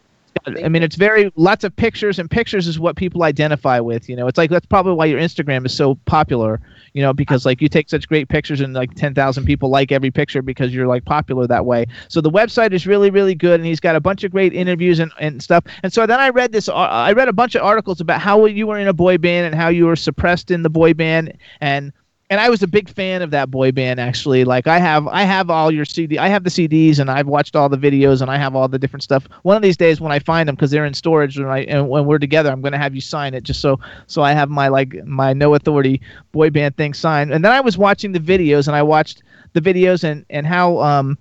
I 0.46 0.68
mean, 0.68 0.82
it's 0.82 0.96
very 0.96 1.32
lots 1.36 1.64
of 1.64 1.74
pictures, 1.76 2.18
and 2.18 2.30
pictures 2.30 2.66
is 2.66 2.78
what 2.78 2.96
people 2.96 3.22
identify 3.22 3.78
with. 3.80 4.08
You 4.08 4.16
know, 4.16 4.26
it's 4.26 4.38
like 4.38 4.50
that's 4.50 4.66
probably 4.66 4.94
why 4.94 5.06
your 5.06 5.20
Instagram 5.20 5.64
is 5.66 5.74
so 5.74 5.94
popular. 6.06 6.60
You 6.94 7.02
know, 7.02 7.12
because 7.12 7.46
like 7.46 7.62
you 7.62 7.68
take 7.68 7.88
such 7.88 8.08
great 8.08 8.28
pictures, 8.28 8.60
and 8.60 8.74
like 8.74 8.94
ten 8.94 9.14
thousand 9.14 9.44
people 9.44 9.68
like 9.68 9.92
every 9.92 10.10
picture 10.10 10.42
because 10.42 10.74
you're 10.74 10.86
like 10.86 11.04
popular 11.04 11.46
that 11.46 11.64
way. 11.64 11.86
So 12.08 12.20
the 12.20 12.30
website 12.30 12.72
is 12.72 12.86
really, 12.86 13.10
really 13.10 13.34
good, 13.34 13.60
and 13.60 13.66
he's 13.66 13.80
got 13.80 13.96
a 13.96 14.00
bunch 14.00 14.24
of 14.24 14.32
great 14.32 14.52
interviews 14.52 14.98
and, 14.98 15.12
and 15.18 15.42
stuff. 15.42 15.64
And 15.82 15.92
so 15.92 16.06
then 16.06 16.20
I 16.20 16.30
read 16.30 16.52
this. 16.52 16.68
uh, 16.68 16.74
I 16.74 17.12
read 17.12 17.28
a 17.28 17.32
bunch 17.32 17.54
of 17.54 17.62
articles 17.62 18.00
about 18.00 18.20
how 18.20 18.44
you 18.46 18.66
were 18.66 18.78
in 18.78 18.88
a 18.88 18.92
boy 18.92 19.18
band 19.18 19.46
and 19.46 19.54
how 19.54 19.68
you 19.68 19.86
were 19.86 19.96
suppressed 19.96 20.50
in 20.50 20.62
the 20.62 20.70
boy 20.70 20.92
band, 20.94 21.36
and 21.60 21.92
and 22.32 22.40
I 22.40 22.48
was 22.48 22.62
a 22.62 22.66
big 22.66 22.88
fan 22.88 23.20
of 23.20 23.30
that 23.32 23.50
boy 23.50 23.72
band 23.72 24.00
actually. 24.00 24.44
Like 24.44 24.66
I 24.66 24.78
have 24.78 25.06
I 25.06 25.24
have 25.24 25.50
all 25.50 25.70
your 25.70 25.84
CD 25.84 26.18
I 26.18 26.28
have 26.28 26.44
the 26.44 26.50
CDs 26.50 26.98
and 26.98 27.10
I've 27.10 27.26
watched 27.26 27.54
all 27.54 27.68
the 27.68 27.76
videos 27.76 28.22
and 28.22 28.30
I 28.30 28.38
have 28.38 28.56
all 28.56 28.68
the 28.68 28.78
different 28.78 29.02
stuff. 29.02 29.28
One 29.42 29.54
of 29.54 29.60
these 29.60 29.76
days 29.76 30.00
when 30.00 30.12
I 30.12 30.18
find 30.18 30.48
them 30.48 30.54
because 30.54 30.70
they're 30.70 30.86
in 30.86 30.94
storage 30.94 31.36
and 31.36 31.46
I 31.46 31.58
and 31.64 31.90
when 31.90 32.06
we're 32.06 32.18
together 32.18 32.50
I'm 32.50 32.62
going 32.62 32.72
to 32.72 32.78
have 32.78 32.94
you 32.94 33.02
sign 33.02 33.34
it 33.34 33.44
just 33.44 33.60
so 33.60 33.78
so 34.06 34.22
I 34.22 34.32
have 34.32 34.48
my 34.48 34.68
like 34.68 35.04
my 35.04 35.34
no 35.34 35.54
authority 35.54 36.00
boy 36.32 36.48
band 36.48 36.74
thing 36.78 36.94
signed. 36.94 37.34
And 37.34 37.44
then 37.44 37.52
I 37.52 37.60
was 37.60 37.76
watching 37.76 38.12
the 38.12 38.18
videos 38.18 38.66
and 38.66 38.74
I 38.74 38.82
watched 38.82 39.22
the 39.52 39.60
videos 39.60 40.02
and 40.02 40.24
and 40.30 40.46
how 40.46 40.78
um 40.78 41.18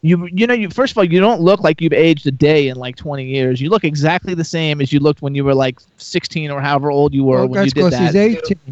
you 0.00 0.28
you 0.32 0.48
know 0.48 0.54
you 0.54 0.70
first 0.70 0.90
of 0.90 0.98
all 0.98 1.04
you 1.04 1.20
don't 1.20 1.40
look 1.40 1.60
like 1.60 1.80
you've 1.80 1.92
aged 1.92 2.26
a 2.26 2.32
day 2.32 2.66
in 2.66 2.76
like 2.76 2.96
20 2.96 3.24
years. 3.24 3.60
You 3.60 3.70
look 3.70 3.84
exactly 3.84 4.34
the 4.34 4.42
same 4.42 4.80
as 4.80 4.92
you 4.92 4.98
looked 4.98 5.22
when 5.22 5.36
you 5.36 5.44
were 5.44 5.54
like 5.54 5.78
16 5.98 6.50
or 6.50 6.60
however 6.60 6.90
old 6.90 7.14
you 7.14 7.22
were 7.22 7.46
when 7.46 7.64
you 7.64 7.70
did 7.70 7.92
that. 7.92 8.12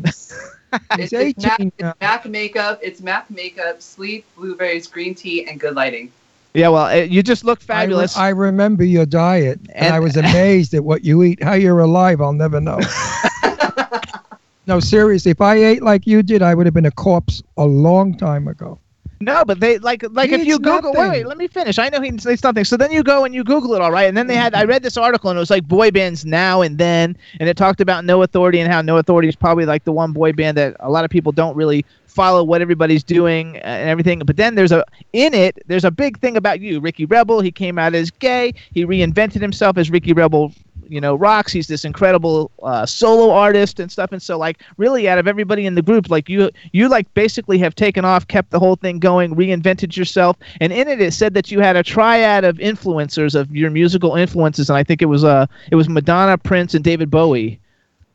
he's 0.97 1.13
18. 1.13 1.13
It's, 1.13 1.13
He's 1.13 1.35
it's, 1.37 1.45
math, 1.45 1.59
now. 1.79 1.91
it's 1.91 2.01
math 2.01 2.27
makeup. 2.27 2.81
It's 2.83 3.01
math 3.01 3.31
makeup, 3.31 3.81
sleep, 3.83 4.25
blueberries, 4.37 4.87
green 4.87 5.15
tea, 5.15 5.47
and 5.49 5.59
good 5.61 5.75
lighting. 5.75 6.11
Yeah, 6.55 6.69
well, 6.69 6.87
uh, 6.87 6.95
you 7.03 7.23
just 7.23 7.45
look 7.45 7.61
I 7.61 7.63
re- 7.63 7.67
fabulous. 7.67 8.17
I, 8.17 8.29
remember 8.31 8.83
your 8.85 9.07
diet, 9.07 9.61
and, 9.73 9.87
And- 9.87 9.95
I 9.95 10.01
was 10.01 10.17
amazed 10.17 10.75
at 10.75 10.83
what 10.83 11.05
you 11.05 11.23
eat. 11.23 11.43
How 11.43 11.53
you're 11.55 11.81
alive, 11.81 12.21
I'll 12.21 12.33
never 12.33 12.61
know. 12.61 12.81
no, 14.67 14.81
seriously, 14.81 15.31
if 15.31 15.41
I 15.41 15.55
ate 15.57 15.83
like 15.83 16.07
you 16.07 16.23
did, 16.23 16.43
I 16.43 16.55
would 16.55 16.67
have 16.67 16.75
been 16.75 16.87
a 16.87 16.91
corpse 16.91 17.43
a 17.57 17.65
long 17.65 18.17
time 18.17 18.49
ago. 18.49 18.79
No, 19.23 19.45
but 19.45 19.61
they 19.61 19.79
like 19.79 20.03
like 20.13 20.31
if 20.31 20.47
you 20.47 20.59
Google. 20.59 20.93
Wait, 20.93 20.99
nothing. 20.99 21.11
wait, 21.11 21.27
let 21.27 21.37
me 21.37 21.47
finish. 21.47 21.79
I 21.79 21.91
know 21.91 22.01
he 22.01 22.09
eats 22.09 22.43
nothing. 22.43 22.65
So 22.65 22.79
then 22.79 22.91
you 22.91 23.03
go 23.03 23.27
and 23.27 23.35
you 23.35 23.45
Google 23.45 23.75
it, 23.75 23.83
all 23.83 23.93
right? 23.93 24.09
And 24.09 24.17
then 24.17 24.27
they 24.29 24.35
had 24.35 24.55
I 24.55 24.65
read 24.65 24.83
this 24.83 24.97
article 24.97 25.29
and 25.29 25.37
it 25.37 25.41
was 25.41 25.51
like 25.51 25.69
boy 25.69 25.91
bands 25.91 26.25
now 26.25 26.63
and 26.63 26.79
then, 26.79 27.19
and 27.39 27.47
it 27.47 27.59
talked 27.59 27.83
about 27.83 28.07
No 28.07 28.23
Authority 28.23 28.61
and 28.61 28.73
how 28.73 28.81
No 28.81 28.97
Authority 28.97 29.29
is 29.29 29.37
probably 29.37 29.67
like 29.67 29.85
the 29.85 29.93
one 29.93 30.13
boy 30.13 30.33
band 30.33 30.57
that 30.57 30.75
a 30.81 30.91
lot 30.91 31.05
of 31.05 31.11
people 31.11 31.33
don't 31.33 31.55
really 31.55 31.85
follow 32.07 32.43
what 32.43 32.63
everybody's 32.63 33.05
doing 33.05 33.57
uh, 33.57 33.61
and 33.61 33.91
everything. 33.91 34.21
But 34.21 34.39
then 34.39 34.55
there's 34.55 34.73
a 34.73 34.87
in 35.13 35.35
it 35.35 35.63
there's 35.67 35.85
a 35.85 35.91
big 35.91 36.19
thing 36.21 36.39
about 36.39 36.61
you, 36.61 36.81
Ricky 36.81 37.05
Rebel. 37.05 37.43
He 37.43 37.53
came 37.53 37.79
out 37.79 37.95
as 37.95 38.11
gay. 38.11 38.55
He 38.73 38.87
reinvented 38.87 39.43
himself 39.43 39.77
as 39.77 39.91
Ricky 39.91 40.15
Rebel. 40.15 40.55
You 40.89 41.01
know, 41.01 41.15
rocks. 41.15 41.53
He's 41.53 41.67
this 41.67 41.85
incredible 41.85 42.51
uh, 42.63 42.87
solo 42.87 43.31
artist 43.31 43.81
and 43.81 43.91
stuff. 43.91 44.13
And 44.13 44.23
so, 44.23 44.39
like, 44.39 44.63
really, 44.77 45.09
out 45.09 45.19
of 45.19 45.27
everybody 45.27 45.67
in 45.67 45.75
the 45.75 45.83
group, 45.83 46.11
like 46.11 46.29
you, 46.29 46.51
you 46.73 46.89
like 46.89 47.13
basically 47.15 47.59
have 47.59 47.75
taken 47.75 48.05
off, 48.05 48.27
kept 48.27 48.51
the 48.51 48.59
whole 48.59 48.77
thing 48.77 48.99
going, 48.99 49.35
reinvented 49.35 49.97
yourself. 49.97 50.37
And 50.61 50.73
in 50.73 50.89
it, 50.89 51.01
it 51.01 51.13
said 51.13 51.35
that 51.35 51.51
you 51.51 51.61
had 51.61 51.77
a 51.77 51.83
triad 51.83 52.45
of 52.45 52.57
influencers 52.59 53.35
of 53.35 53.55
your 53.55 53.71
musical 53.71 54.17
influences, 54.17 54.71
and 54.71 54.77
I 54.77 54.85
think 54.85 55.03
it 55.03 55.07
was 55.07 55.25
uh, 55.25 55.47
it 55.71 55.77
was 55.77 55.89
Madonna, 55.89 56.39
Prince, 56.39 56.75
and 56.75 56.85
David 56.85 57.11
Bowie 57.11 57.61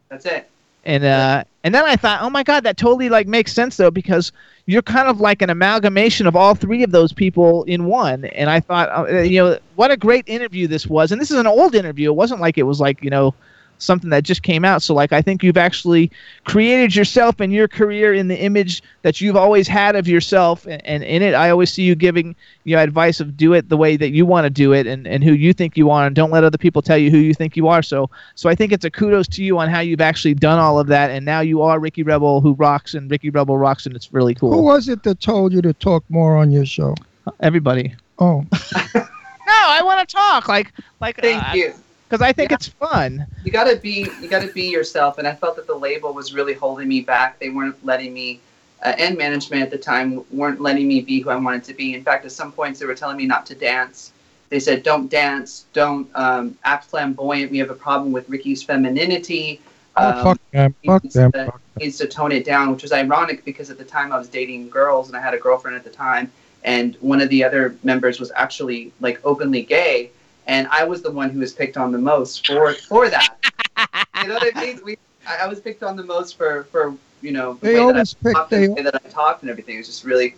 That's 0.09 0.25
it. 0.25 0.49
And 0.85 1.03
uh 1.03 1.43
and 1.63 1.73
then 1.73 1.83
I 1.83 1.95
thought, 1.95 2.21
oh 2.21 2.29
my 2.29 2.43
god, 2.43 2.63
that 2.63 2.77
totally 2.77 3.09
like 3.09 3.27
makes 3.27 3.51
sense 3.51 3.77
though 3.77 3.89
because 3.89 4.31
you're 4.67 4.83
kind 4.83 5.07
of 5.07 5.19
like 5.19 5.41
an 5.41 5.49
amalgamation 5.49 6.27
of 6.27 6.35
all 6.35 6.53
three 6.53 6.83
of 6.83 6.91
those 6.91 7.11
people 7.11 7.63
in 7.63 7.85
one. 7.85 8.25
And 8.25 8.49
I 8.49 8.59
thought, 8.59 8.89
uh, 9.09 9.21
you 9.21 9.43
know, 9.43 9.57
what 9.75 9.89
a 9.89 9.97
great 9.97 10.25
interview 10.27 10.67
this 10.67 10.85
was. 10.85 11.11
And 11.11 11.19
this 11.19 11.31
is 11.31 11.37
an 11.37 11.47
old 11.47 11.73
interview. 11.73 12.11
It 12.11 12.15
wasn't 12.15 12.39
like 12.39 12.57
it 12.57 12.63
was 12.63 12.79
like 12.79 13.03
you 13.03 13.09
know 13.09 13.33
something 13.77 14.09
that 14.09 14.23
just 14.23 14.43
came 14.43 14.65
out. 14.65 14.81
So 14.81 14.93
like 14.93 15.11
I 15.11 15.21
think 15.21 15.43
you've 15.43 15.57
actually 15.57 16.11
created 16.43 16.95
yourself 16.95 17.39
and 17.39 17.51
your 17.51 17.67
career 17.67 18.13
in 18.13 18.27
the 18.27 18.37
image 18.37 18.81
that 19.01 19.21
you've 19.21 19.35
always 19.35 19.67
had 19.67 19.95
of 19.95 20.07
yourself. 20.07 20.65
And, 20.65 20.85
and 20.85 21.03
in 21.03 21.21
it, 21.21 21.33
I 21.33 21.49
always 21.49 21.71
see 21.71 21.83
you 21.83 21.95
giving 21.95 22.35
you 22.63 22.75
know 22.75 22.81
advice 22.81 23.19
of 23.19 23.37
do 23.37 23.53
it 23.53 23.69
the 23.69 23.77
way 23.77 23.97
that 23.97 24.09
you 24.09 24.25
want 24.25 24.45
to 24.45 24.49
do 24.49 24.73
it 24.73 24.87
and, 24.87 25.07
and 25.07 25.23
who 25.23 25.33
you 25.33 25.53
think 25.53 25.77
you 25.77 25.89
are, 25.89 26.05
and 26.05 26.15
don't 26.15 26.31
let 26.31 26.43
other 26.43 26.57
people 26.57 26.81
tell 26.81 26.97
you 26.97 27.11
who 27.11 27.17
you 27.17 27.33
think 27.33 27.55
you 27.55 27.67
are. 27.67 27.81
So 27.81 28.09
so 28.35 28.49
I 28.49 28.55
think 28.55 28.71
it's 28.71 28.85
a 28.85 28.91
kudos 28.91 29.27
to 29.29 29.43
you 29.43 29.57
on 29.57 29.69
how 29.69 29.79
you've 29.79 30.01
actually 30.01 30.35
done 30.35 30.59
all 30.59 30.79
of 30.79 30.87
that, 30.87 31.11
and 31.11 31.25
now 31.25 31.41
you 31.41 31.61
are 31.61 31.79
Ricky 31.79 32.03
Rebel 32.03 32.41
who 32.41 32.53
rocks, 32.53 32.93
and 32.93 33.09
Ricky 33.09 33.29
Rebel 33.29 33.57
rocks, 33.57 33.85
and 33.85 33.95
it's 33.95 34.13
really 34.13 34.35
cool. 34.35 34.53
Who 34.53 34.63
was 34.63 34.87
it 34.87 35.03
that 35.03 35.19
told 35.19 35.53
you 35.53 35.61
to 35.61 35.73
talk 35.73 36.03
more 36.09 36.37
on 36.37 36.51
your 36.51 36.65
show? 36.65 36.95
Everybody. 37.39 37.95
Oh, 38.19 38.45
No, 39.45 39.53
I 39.53 39.81
want 39.83 40.07
to 40.07 40.15
talk 40.15 40.47
like 40.47 40.73
like 40.99 41.17
Thank 41.17 41.43
uh, 41.43 41.53
you. 41.53 41.73
Because 42.07 42.21
I 42.21 42.31
think 42.31 42.51
Yeah. 42.51 42.55
it's 42.55 42.67
fun. 42.67 43.25
You 43.43 43.51
gotta 43.51 43.75
be 43.77 44.07
you 44.21 44.27
gotta 44.27 44.47
be 44.47 44.63
yourself, 44.69 45.17
and 45.17 45.27
I 45.27 45.33
felt 45.33 45.55
that 45.57 45.67
the 45.67 45.75
label 45.75 46.13
was 46.13 46.33
really 46.33 46.53
holding 46.53 46.87
me 46.87 47.01
back. 47.01 47.39
They 47.39 47.49
weren't 47.49 47.83
letting 47.85 48.13
me, 48.13 48.39
uh, 48.83 48.93
and 48.97 49.17
management 49.17 49.61
at 49.63 49.71
the 49.71 49.77
time 49.77 50.23
weren't 50.31 50.61
letting 50.61 50.87
me 50.87 51.01
be 51.01 51.19
who 51.21 51.29
I 51.29 51.35
wanted 51.35 51.63
to 51.65 51.73
be. 51.73 51.93
In 51.93 52.03
fact, 52.03 52.25
at 52.25 52.31
some 52.31 52.51
points 52.51 52.79
they 52.79 52.85
were 52.85 52.95
telling 52.95 53.17
me 53.17 53.25
not 53.25 53.45
to 53.47 53.55
dance. 53.55 54.11
They 54.49 54.59
said, 54.59 54.83
"Don't 54.83 55.09
dance, 55.09 55.65
don't 55.73 56.07
um, 56.15 56.55
act 56.63 56.85
flamboyant. 56.85 57.51
We 57.51 57.57
have 57.59 57.69
a 57.71 57.75
problem 57.75 58.11
with 58.11 58.29
Ricky's 58.29 58.63
femininity." 58.63 59.59
oh 59.97 60.09
Um, 60.09 60.23
fuck 60.23 60.39
them, 60.51 60.75
fuck 60.85 61.03
needs 61.03 61.15
them. 61.15 61.31
to- 61.31 61.53
needs 61.79 61.97
to 61.97 62.07
tone 62.07 62.31
it 62.31 62.45
down, 62.45 62.71
which 62.71 62.83
was 62.83 62.93
ironic 62.93 63.43
because 63.43 63.69
at 63.69 63.77
the 63.77 63.83
time 63.83 64.11
I 64.13 64.17
was 64.17 64.29
dating 64.29 64.69
girls 64.69 65.07
and 65.09 65.17
I 65.17 65.21
had 65.21 65.33
a 65.33 65.37
girlfriend 65.37 65.75
at 65.75 65.83
the 65.83 65.89
time, 65.89 66.31
and 66.63 66.95
one 67.01 67.19
of 67.21 67.29
the 67.29 67.43
other 67.43 67.75
members 67.83 68.19
was 68.19 68.31
actually 68.35 68.91
like 69.01 69.19
openly 69.25 69.61
gay, 69.61 70.09
and 70.47 70.67
I 70.71 70.83
was 70.83 71.01
the 71.01 71.11
one 71.11 71.29
who 71.29 71.39
was 71.39 71.53
picked 71.53 71.77
on 71.77 71.91
the 71.91 71.97
most 71.97 72.45
for 72.47 72.73
for 72.73 73.09
that. 73.09 73.37
you 74.21 74.27
know 74.27 74.35
what 74.35 74.55
I 74.55 74.61
mean? 74.61 74.79
We, 74.83 74.97
I, 75.27 75.37
I 75.43 75.47
was 75.47 75.59
picked 75.59 75.83
on 75.83 75.95
the 75.95 76.03
most 76.03 76.37
for 76.37 76.63
for 76.65 76.95
you 77.21 77.31
know 77.31 77.53
the 77.55 77.67
They 77.67 77.73
way 77.75 77.79
always 77.79 78.13
that 78.13 78.17
I 78.19 78.23
pick- 78.29 78.33
talked, 78.35 78.49
they- 78.51 78.67
the 78.67 78.73
way 78.73 78.81
that 78.83 78.95
I 78.95 79.09
talked 79.09 79.41
and 79.41 79.49
everything. 79.51 79.75
It 79.75 79.79
was 79.79 79.87
just 79.87 80.03
really, 80.03 80.35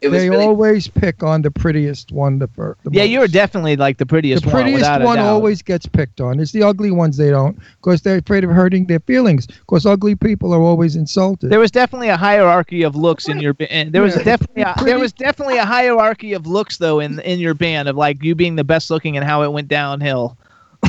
it 0.00 0.08
was 0.08 0.22
They 0.22 0.30
really 0.30 0.44
always 0.44 0.86
pick 0.88 1.22
on 1.22 1.42
the 1.42 1.50
prettiest 1.50 2.12
one 2.12 2.38
the 2.38 2.46
first. 2.48 2.80
Yeah, 2.90 3.02
you 3.02 3.18
were 3.18 3.26
definitely 3.28 3.76
like 3.76 3.98
the 3.98 4.06
prettiest, 4.06 4.44
the 4.44 4.50
prettiest 4.50 4.74
without 4.80 5.02
a 5.02 5.04
one 5.04 5.18
always 5.18 5.62
gets 5.62 5.86
picked 5.86 6.20
on. 6.20 6.38
It's 6.38 6.52
the 6.52 6.62
ugly 6.62 6.90
ones 6.90 7.16
they 7.16 7.30
don't, 7.30 7.58
because 7.82 8.02
they're 8.02 8.18
afraid 8.18 8.44
of 8.44 8.50
hurting 8.50 8.86
their 8.86 9.00
feelings. 9.00 9.46
Because 9.46 9.86
ugly 9.86 10.14
people 10.14 10.52
are 10.54 10.60
always 10.60 10.94
insulted. 10.96 11.50
There 11.50 11.58
was 11.60 11.70
definitely 11.70 12.08
a 12.08 12.16
hierarchy 12.16 12.82
of 12.82 12.94
looks 12.94 13.28
in 13.28 13.40
your 13.40 13.54
band. 13.54 13.92
There 13.92 14.02
was 14.02 14.16
Yeah. 14.16 14.22
definitely 14.22 14.62
a, 14.62 14.74
there 14.84 14.98
was 14.98 15.12
definitely 15.12 15.58
a 15.58 15.64
hierarchy 15.64 16.32
of 16.32 16.46
looks 16.46 16.76
though 16.78 17.00
in 17.00 17.18
in 17.20 17.38
your 17.40 17.54
band 17.54 17.88
of 17.88 17.96
like 17.96 18.22
you 18.22 18.34
being 18.34 18.56
the 18.56 18.64
best 18.64 18.90
looking 18.90 19.16
and 19.16 19.26
how 19.26 19.42
it 19.42 19.52
went 19.52 19.68
downhill. 19.68 20.36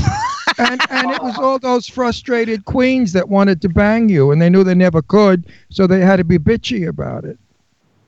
and 0.59 0.81
and 0.89 1.11
it 1.11 1.21
was 1.23 1.37
all 1.39 1.57
those 1.57 1.87
frustrated 1.87 2.65
queens 2.65 3.13
that 3.13 3.27
wanted 3.29 3.61
to 3.61 3.69
bang 3.69 4.09
you, 4.09 4.31
and 4.31 4.41
they 4.41 4.49
knew 4.49 4.63
they 4.63 4.75
never 4.75 5.01
could, 5.01 5.45
so 5.69 5.87
they 5.87 5.99
had 6.01 6.17
to 6.17 6.23
be 6.23 6.37
bitchy 6.37 6.87
about 6.87 7.23
it. 7.25 7.39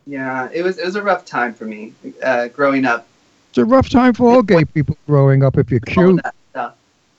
Yeah. 0.06 0.50
It 0.54 0.64
was 0.64 0.78
it 0.78 0.86
was 0.86 0.96
a 0.96 1.02
rough 1.02 1.26
time 1.26 1.54
for 1.54 1.66
me 1.66 1.94
uh, 2.24 2.48
growing 2.50 2.86
up. 2.86 3.08
It's 3.50 3.58
a 3.58 3.66
rough 3.66 3.90
time 3.90 4.14
for 4.14 4.30
all 4.34 4.42
gay 4.42 4.66
people 4.66 4.98
growing 5.08 5.44
up 5.44 5.58
if 5.58 5.70
you're 5.70 5.82
cute. 5.82 6.22
that 6.24 6.36
stuff. 6.52 6.76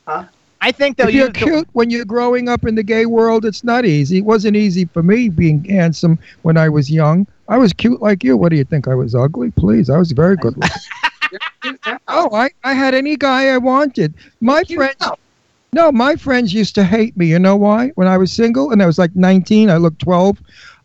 Huh? 0.07 0.25
I 0.63 0.71
think 0.71 0.97
though 0.97 1.09
If 1.09 1.15
you 1.15 1.21
you're 1.21 1.31
cute 1.31 1.69
when 1.73 1.91
you're 1.91 2.05
growing 2.05 2.49
up 2.49 2.65
in 2.65 2.77
the 2.77 2.83
gay 2.83 3.07
world, 3.07 3.45
it's 3.45 3.65
not 3.65 3.85
easy. 3.85 4.19
It 4.19 4.25
wasn't 4.25 4.57
easy 4.57 4.85
for 4.85 5.03
me 5.03 5.29
being 5.29 5.65
handsome 5.65 6.19
when 6.43 6.57
I 6.57 6.69
was 6.69 6.91
young. 6.91 7.27
I 7.49 7.59
was 7.59 7.73
cute 7.73 8.01
like 8.01 8.23
you. 8.23 8.37
What 8.37 8.51
do 8.51 8.57
you 8.57 8.65
think? 8.65 8.87
I 8.89 8.95
was 8.95 9.15
ugly? 9.15 9.51
Please, 9.51 9.91
I 9.91 9.99
was 9.99 10.13
very 10.13 10.37
good 10.37 10.57
looking. 10.57 10.81
You're 11.33 11.41
cute 11.63 11.81
now. 11.87 11.99
Oh, 12.09 12.35
I, 12.35 12.51
I 12.63 12.75
had 12.75 12.95
any 12.95 13.17
guy 13.17 13.49
I 13.49 13.59
wanted. 13.59 14.15
My 14.41 14.63
Cute 14.63 14.79
friends, 14.79 14.97
now. 15.01 15.17
No, 15.73 15.91
my 15.91 16.17
friends 16.17 16.53
used 16.53 16.75
to 16.75 16.85
hate 16.85 17.17
me. 17.17 17.27
You 17.27 17.39
know 17.39 17.57
why? 17.57 17.89
When 17.95 18.07
I 18.07 18.19
was 18.19 18.31
single 18.31 18.71
and 18.71 18.83
I 18.83 18.87
was 18.87 18.99
like 18.99 19.17
19, 19.17 19.71
I 19.71 19.79
looked 19.79 20.01
12. 20.01 20.39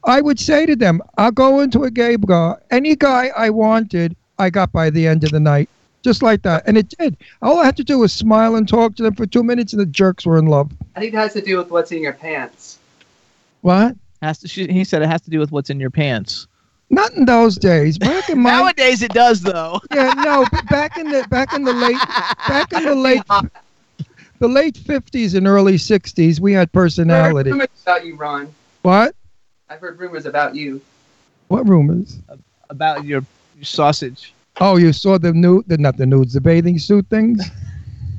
I 0.08 0.22
would 0.22 0.40
say 0.40 0.66
to 0.66 0.76
them, 0.76 1.02
I'll 1.18 1.32
go 1.32 1.60
into 1.60 1.84
a 1.84 1.92
gay 1.92 2.16
bar. 2.16 2.62
Any 2.72 2.96
guy 2.96 3.28
I 3.36 3.50
wanted, 3.50 4.16
I 4.40 4.50
got 4.50 4.72
by 4.72 4.90
the 4.90 5.06
end 5.06 5.26
of 5.26 5.32
the 5.32 5.40
night. 5.40 5.70
Just 6.02 6.24
like 6.24 6.44
that. 6.44 6.64
And 6.66 6.78
it 6.78 6.88
did. 6.98 7.18
All 7.42 7.60
I 7.60 7.66
had 7.66 7.76
to 7.78 7.84
do 7.84 8.00
was 8.00 8.14
smile 8.14 8.56
and 8.56 8.68
talk 8.68 8.96
to 8.96 9.04
them 9.04 9.16
for 9.16 9.26
two 9.26 9.44
minutes, 9.44 9.74
and 9.74 9.82
the 9.82 9.86
jerks 9.86 10.26
were 10.26 10.38
in 10.38 10.46
love. 10.46 10.72
I 10.96 11.02
think 11.02 11.14
it 11.14 11.18
has 11.18 11.34
to 11.34 11.42
do 11.42 11.58
with 11.58 11.70
what's 11.70 11.92
in 11.92 12.02
your 12.02 12.14
pants. 12.14 12.80
What? 13.62 13.98
Has 14.22 14.40
to. 14.40 14.48
She, 14.48 14.68
he 14.68 14.86
said 14.86 15.02
it 15.02 15.10
has 15.10 15.22
to 15.24 15.30
do 15.30 15.40
with 15.40 15.52
what's 15.52 15.70
in 15.70 15.80
your 15.80 15.90
pants. 15.90 16.48
Not 16.90 17.12
in 17.14 17.26
those 17.26 17.58
days. 17.58 17.98
Back 17.98 18.30
in 18.30 18.40
my 18.40 18.52
Nowadays 18.52 19.02
it 19.02 19.12
does 19.12 19.42
though. 19.42 19.82
yeah, 19.94 20.14
no, 20.18 20.46
but 20.50 20.66
back 20.70 20.98
in 20.98 21.10
the 21.10 21.28
back 21.30 21.54
in 21.54 21.64
the 21.64 21.74
late 21.74 21.98
back 22.48 22.72
in 22.72 22.86
the 22.86 22.96
late 22.96 23.24
the 24.40 24.48
late 24.48 24.78
fifties 24.78 25.34
and 25.34 25.46
early 25.46 25.78
sixties, 25.78 26.40
we 26.40 26.54
had 26.54 26.60
I've 26.60 26.66
heard 26.68 26.72
personality. 26.74 27.52
rumors 27.52 27.68
about 27.84 28.06
you, 28.06 28.16
Ron. 28.16 28.54
What? 28.84 29.14
I've 29.69 29.80
heard 29.80 29.99
rumors 29.99 30.26
about 30.26 30.56
you. 30.56 30.81
What 31.49 31.68
rumors? 31.68 32.19
About 32.69 33.06
your, 33.06 33.23
your 33.56 33.64
sausage. 33.65 34.34
Oh, 34.60 34.77
you 34.77 34.91
saw 34.94 35.18
the 35.18 35.34
nude, 35.34 35.65
the 35.68 35.77
not 35.77 35.98
the 35.98 36.06
nudes, 36.06 36.34
the 36.34 36.41
bathing 36.41 36.80
suit 36.80 37.06
things. 37.10 37.44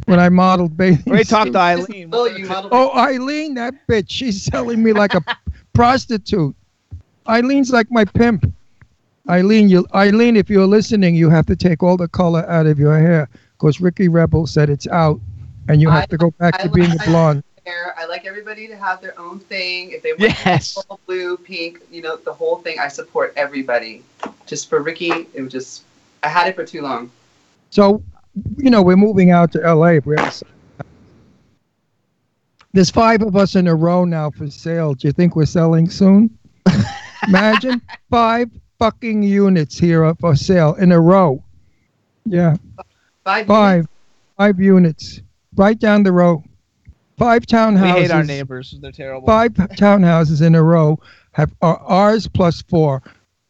When 0.07 0.19
I 0.19 0.31
modeled 0.31 0.75
bathing. 0.75 1.13
We 1.13 1.23
talked 1.23 1.53
to 1.53 1.59
Eileen. 1.59 2.09
Oh, 2.15 2.25
you 2.25 2.47
modeled. 2.47 2.73
Oh, 2.75 2.97
Eileen, 2.99 3.53
that 3.57 3.75
bitch. 3.87 4.07
She's 4.09 4.43
selling 4.43 4.83
me 4.83 4.95
like 4.95 5.13
a 5.13 5.21
prostitute. 5.75 6.57
Eileen's 7.29 7.71
like 7.71 7.91
my 7.91 8.07
pimp. 8.07 8.51
Eileen, 9.29 9.69
you 9.69 9.87
Eileen, 9.95 10.35
if 10.37 10.49
you're 10.49 10.67
listening, 10.67 11.15
you 11.15 11.29
have 11.29 11.45
to 11.45 11.55
take 11.55 11.83
all 11.83 11.99
the 11.99 12.09
color 12.09 12.49
out 12.49 12.65
of 12.67 12.79
your 12.79 12.99
hair 12.99 13.29
because 13.59 13.83
Ricky 13.83 14.09
Rebel 14.09 14.47
said 14.47 14.71
it's 14.71 14.87
out, 14.87 15.21
and 15.69 15.83
you 15.83 15.91
have 15.91 16.05
I- 16.05 16.07
to 16.07 16.17
go 16.17 16.31
back 16.39 16.55
I 16.59 16.63
to 16.63 16.69
being 16.71 16.89
like- 16.89 17.07
a 17.07 17.11
blonde. 17.11 17.45
Hair. 17.69 17.95
I 17.99 18.07
like 18.07 18.27
everybody 18.27 18.67
to 18.69 18.77
have 18.77 19.01
their 19.01 19.19
own 19.19 19.39
thing. 19.39 19.91
If 19.93 20.03
they 20.03 20.11
want 20.13 20.23
Yes. 20.45 20.75
purple, 20.75 21.01
blue, 21.07 21.37
pink, 21.37 21.81
you 21.91 22.03
know, 22.03 22.17
the 22.17 22.33
whole 22.33 22.57
thing, 22.57 22.79
I 22.79 22.89
support 22.89 23.33
everybody. 23.37 24.03
Just 24.47 24.69
for 24.69 24.81
Ricky, 24.83 25.11
it 25.35 25.43
was 25.43 25.53
just 25.53 25.83
I 26.23 26.29
had 26.29 26.49
it 26.49 26.57
for 26.57 26.65
too 26.65 26.83
long. 26.83 27.11
So, 27.71 28.03
you 28.57 28.71
know, 28.71 28.83
we're 28.83 28.97
moving 28.97 29.31
out 29.31 29.53
to 29.53 29.59
LA. 29.61 29.99
We're 30.05 30.31
There's 32.73 32.91
five 32.91 33.23
of 33.23 33.37
us 33.37 33.55
in 33.55 33.67
a 33.69 33.75
row 33.75 34.05
now 34.05 34.31
for 34.31 34.51
sale. 34.51 34.95
Do 34.95 35.07
you 35.09 35.13
think 35.13 35.37
we're 35.37 35.47
selling 35.47 35.89
soon? 35.91 36.37
Imagine 37.29 37.81
five 38.11 38.51
fucking 38.79 39.23
units 39.23 39.79
here 39.79 40.15
for 40.15 40.35
sale 40.37 40.75
in 40.75 40.93
a 40.93 41.01
row. 41.01 41.43
Yeah, 42.25 42.57
Five. 43.25 43.47
five, 43.47 43.87
five 44.37 44.61
units 44.61 45.21
right 45.57 45.79
down 45.79 46.03
the 46.03 46.13
row. 46.13 46.43
Five 47.19 47.47
townhouses. 47.47 47.95
We 47.95 48.01
hate 48.03 48.11
our 48.11 48.25
neighbors. 48.25 48.75
They're 48.81 48.93
terrible. 48.93 49.27
Five 49.27 49.55
townhouses 49.55 50.41
in 50.41 50.55
a 50.55 50.63
row 50.63 50.99
have 51.33 51.53
are 51.61 51.79
ours 51.79 52.29
plus 52.29 52.63
four 52.63 53.03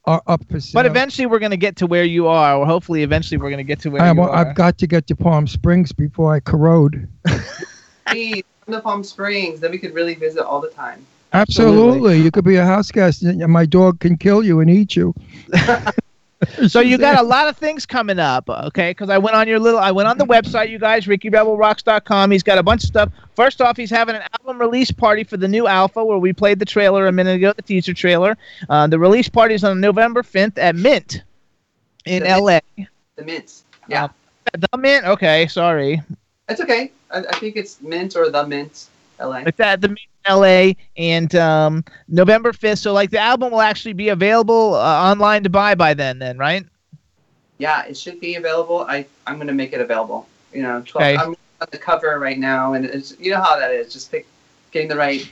are 0.04 0.22
up 0.26 0.42
for 0.50 0.58
sale. 0.58 0.72
But 0.74 0.86
eventually 0.86 1.26
we're 1.26 1.38
gonna 1.38 1.56
get 1.56 1.76
to 1.76 1.86
where 1.86 2.04
you 2.04 2.26
are, 2.28 2.56
or 2.56 2.66
hopefully 2.66 3.02
eventually 3.02 3.36
we're 3.38 3.50
gonna 3.50 3.62
get 3.62 3.80
to 3.80 3.90
where 3.90 4.02
I 4.02 4.08
am, 4.08 4.16
you 4.16 4.22
are. 4.22 4.34
I've 4.34 4.54
got 4.54 4.78
to 4.78 4.86
get 4.86 5.06
to 5.08 5.16
Palm 5.16 5.46
Springs 5.46 5.92
before 5.92 6.34
I 6.34 6.40
corrode. 6.40 7.08
Please 8.06 8.42
come 8.64 8.74
to 8.74 8.80
Palm 8.80 9.04
Springs, 9.04 9.60
then 9.60 9.70
we 9.70 9.78
could 9.78 9.94
really 9.94 10.14
visit 10.14 10.44
all 10.44 10.60
the 10.60 10.70
time. 10.70 11.06
Absolutely. 11.34 12.20
You 12.22 12.30
could 12.30 12.44
be 12.44 12.56
a 12.56 12.64
house 12.64 12.90
guest 12.90 13.22
and 13.22 13.40
my 13.52 13.66
dog 13.66 14.00
can 14.00 14.16
kill 14.16 14.42
you 14.42 14.60
and 14.60 14.70
eat 14.70 14.96
you. 14.96 15.14
So 16.68 16.80
you 16.80 16.98
got 16.98 17.18
a 17.18 17.22
lot 17.22 17.48
of 17.48 17.56
things 17.56 17.84
coming 17.84 18.18
up, 18.18 18.48
okay? 18.48 18.90
Because 18.90 19.10
I 19.10 19.18
went 19.18 19.36
on 19.36 19.48
your 19.48 19.58
little, 19.58 19.80
I 19.80 19.90
went 19.90 20.08
on 20.08 20.18
the 20.18 20.24
website, 20.24 20.68
you 20.70 20.78
guys, 20.78 21.06
RickyRebelRocks.com. 21.06 22.30
He's 22.30 22.42
got 22.42 22.58
a 22.58 22.62
bunch 22.62 22.84
of 22.84 22.88
stuff. 22.88 23.12
First 23.34 23.60
off, 23.60 23.76
he's 23.76 23.90
having 23.90 24.14
an 24.14 24.22
album 24.38 24.60
release 24.60 24.90
party 24.90 25.24
for 25.24 25.36
the 25.36 25.48
new 25.48 25.66
Alpha, 25.66 26.04
where 26.04 26.18
we 26.18 26.32
played 26.32 26.58
the 26.58 26.64
trailer 26.64 27.06
a 27.06 27.12
minute 27.12 27.36
ago, 27.36 27.52
the 27.54 27.62
teaser 27.62 27.94
trailer. 27.94 28.36
Uh, 28.68 28.86
the 28.86 28.98
release 28.98 29.28
party 29.28 29.54
is 29.54 29.64
on 29.64 29.80
November 29.80 30.22
5th 30.22 30.58
at 30.58 30.76
Mint 30.76 31.22
in 32.06 32.22
The 32.22 32.28
Mint. 32.28 32.42
LA. 32.42 32.84
The 33.16 33.24
mints. 33.24 33.64
Yeah. 33.88 34.08
The 34.52 34.78
Mint, 34.78 35.06
okay, 35.06 35.46
sorry. 35.48 36.02
It's 36.48 36.60
okay. 36.60 36.92
I, 37.10 37.18
I 37.18 37.38
think 37.38 37.56
it's 37.56 37.80
Mint 37.82 38.16
or 38.16 38.30
the 38.30 38.46
Mint, 38.46 38.86
LA. 39.20 39.42
It's 39.46 39.60
at 39.60 39.80
the 39.80 39.96
LA 40.28 40.72
and 40.96 41.34
um, 41.34 41.84
November 42.08 42.52
5th. 42.52 42.78
So, 42.78 42.92
like, 42.92 43.10
the 43.10 43.18
album 43.18 43.52
will 43.52 43.60
actually 43.60 43.94
be 43.94 44.08
available 44.10 44.74
uh, 44.74 45.10
online 45.10 45.42
to 45.44 45.50
buy 45.50 45.74
by 45.74 45.94
then, 45.94 46.18
then, 46.18 46.38
right? 46.38 46.64
Yeah, 47.58 47.84
it 47.86 47.96
should 47.96 48.20
be 48.20 48.36
available. 48.36 48.80
I 48.88 49.06
I'm 49.26 49.38
gonna 49.38 49.52
make 49.52 49.72
it 49.72 49.80
available. 49.80 50.26
You 50.52 50.62
know, 50.62 50.82
12, 50.86 50.94
Okay. 50.96 51.16
I'm 51.16 51.30
on 51.60 51.68
the 51.70 51.78
cover 51.78 52.18
right 52.18 52.38
now, 52.38 52.74
and 52.74 52.84
it's 52.84 53.18
you 53.18 53.32
know 53.32 53.40
how 53.42 53.58
that 53.58 53.72
is. 53.72 53.92
Just 53.92 54.10
pick, 54.12 54.26
getting 54.70 54.88
the 54.88 54.96
right 54.96 55.28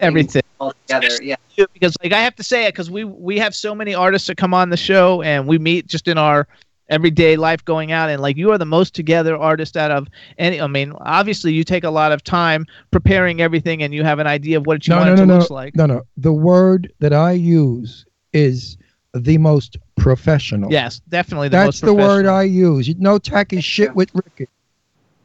Everything. 0.00 0.42
all 0.58 0.72
together. 0.86 1.22
Yeah. 1.22 1.36
because 1.72 1.96
like 2.02 2.12
I 2.12 2.20
have 2.20 2.34
to 2.36 2.42
say 2.42 2.64
it 2.66 2.72
because 2.72 2.90
we 2.90 3.04
we 3.04 3.38
have 3.38 3.54
so 3.54 3.74
many 3.74 3.94
artists 3.94 4.26
that 4.26 4.36
come 4.36 4.52
on 4.52 4.70
the 4.70 4.76
show 4.76 5.22
and 5.22 5.46
we 5.46 5.58
meet 5.58 5.86
just 5.86 6.08
in 6.08 6.18
our 6.18 6.48
everyday 6.90 7.36
life 7.36 7.64
going 7.64 7.92
out 7.92 8.10
and 8.10 8.20
like 8.20 8.36
you 8.36 8.50
are 8.50 8.58
the 8.58 8.64
most 8.66 8.94
together 8.94 9.36
artist 9.36 9.76
out 9.76 9.90
of 9.90 10.06
any 10.38 10.60
I 10.60 10.66
mean 10.66 10.92
obviously 11.00 11.52
you 11.52 11.64
take 11.64 11.82
a 11.84 11.90
lot 11.90 12.12
of 12.12 12.22
time 12.22 12.66
preparing 12.90 13.40
everything 13.40 13.82
and 13.82 13.94
you 13.94 14.04
have 14.04 14.18
an 14.18 14.26
idea 14.26 14.58
of 14.58 14.66
what 14.66 14.86
you 14.86 14.92
No, 14.94 14.98
want 15.00 15.06
no, 15.08 15.12
it 15.12 15.16
no, 15.16 15.22
to 15.22 15.26
no, 15.26 15.38
look 15.38 15.50
like. 15.50 15.74
no, 15.76 15.86
no. 15.86 16.02
The 16.18 16.32
word 16.32 16.92
that 16.98 17.12
I 17.14 17.32
use 17.32 18.04
is 18.34 18.76
the 19.14 19.38
most 19.38 19.78
professional. 19.96 20.70
Yes, 20.70 21.00
definitely 21.08 21.48
the 21.48 21.64
most 21.64 21.80
professional. 21.80 21.96
That's 21.96 22.16
the 22.16 22.22
word. 22.24 22.26
I 22.26 22.42
use. 22.42 22.94
No 22.96 23.18
tacky 23.18 23.60
shit 23.60 23.94
with 23.94 24.10
Ricky. 24.14 24.48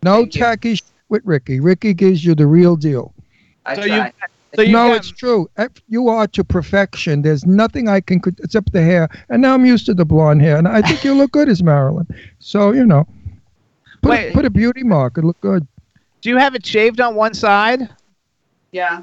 No 0.04 0.18
Thank 0.22 0.36
you. 0.36 0.42
tacky 0.42 0.76
shit 0.76 0.84
with 1.10 1.24
Ricky. 1.26 1.60
Ricky 1.60 1.94
gives 1.94 2.24
you 2.24 2.36
the 2.36 2.48
real 2.48 2.76
deal. 2.78 3.14
I 3.66 3.76
So 3.76 3.86
try. 3.86 4.06
you 4.08 4.12
so 4.56 4.62
you 4.64 4.72
no, 4.74 4.88
got- 4.90 4.98
it's 4.98 5.10
true. 5.12 5.50
If 5.58 5.72
You 5.88 6.08
are 6.10 6.28
to 6.28 6.44
perfection. 6.44 7.22
There's 7.22 7.46
nothing 7.46 7.88
I 7.88 8.02
can 8.02 8.20
crit- 8.20 8.40
except 8.44 8.72
the 8.74 8.82
hair. 8.82 9.10
And 9.30 9.42
now 9.42 9.54
I'm 9.54 9.66
used 9.66 9.86
to 9.88 9.94
the 9.94 10.06
blonde 10.06 10.42
hair, 10.42 10.58
and 10.58 10.68
I 10.68 10.82
think 10.82 11.04
you 11.04 11.14
look 11.14 11.32
good 11.32 11.50
as 11.50 11.62
Marilyn. 11.62 12.08
So 12.40 12.72
you 12.72 12.86
know, 12.86 13.08
put, 14.02 14.10
Wait. 14.12 14.30
a, 14.30 14.34
put 14.34 14.46
a 14.46 14.50
beauty 14.50 14.84
mark. 14.84 15.18
It 15.18 15.24
look 15.24 15.40
good. 15.42 15.68
do 16.22 16.30
you 16.30 16.38
have 16.38 16.56
it 16.56 16.66
shaved 16.66 17.00
on 17.02 17.16
one 17.16 17.34
side? 17.34 17.90
yeah. 18.72 19.02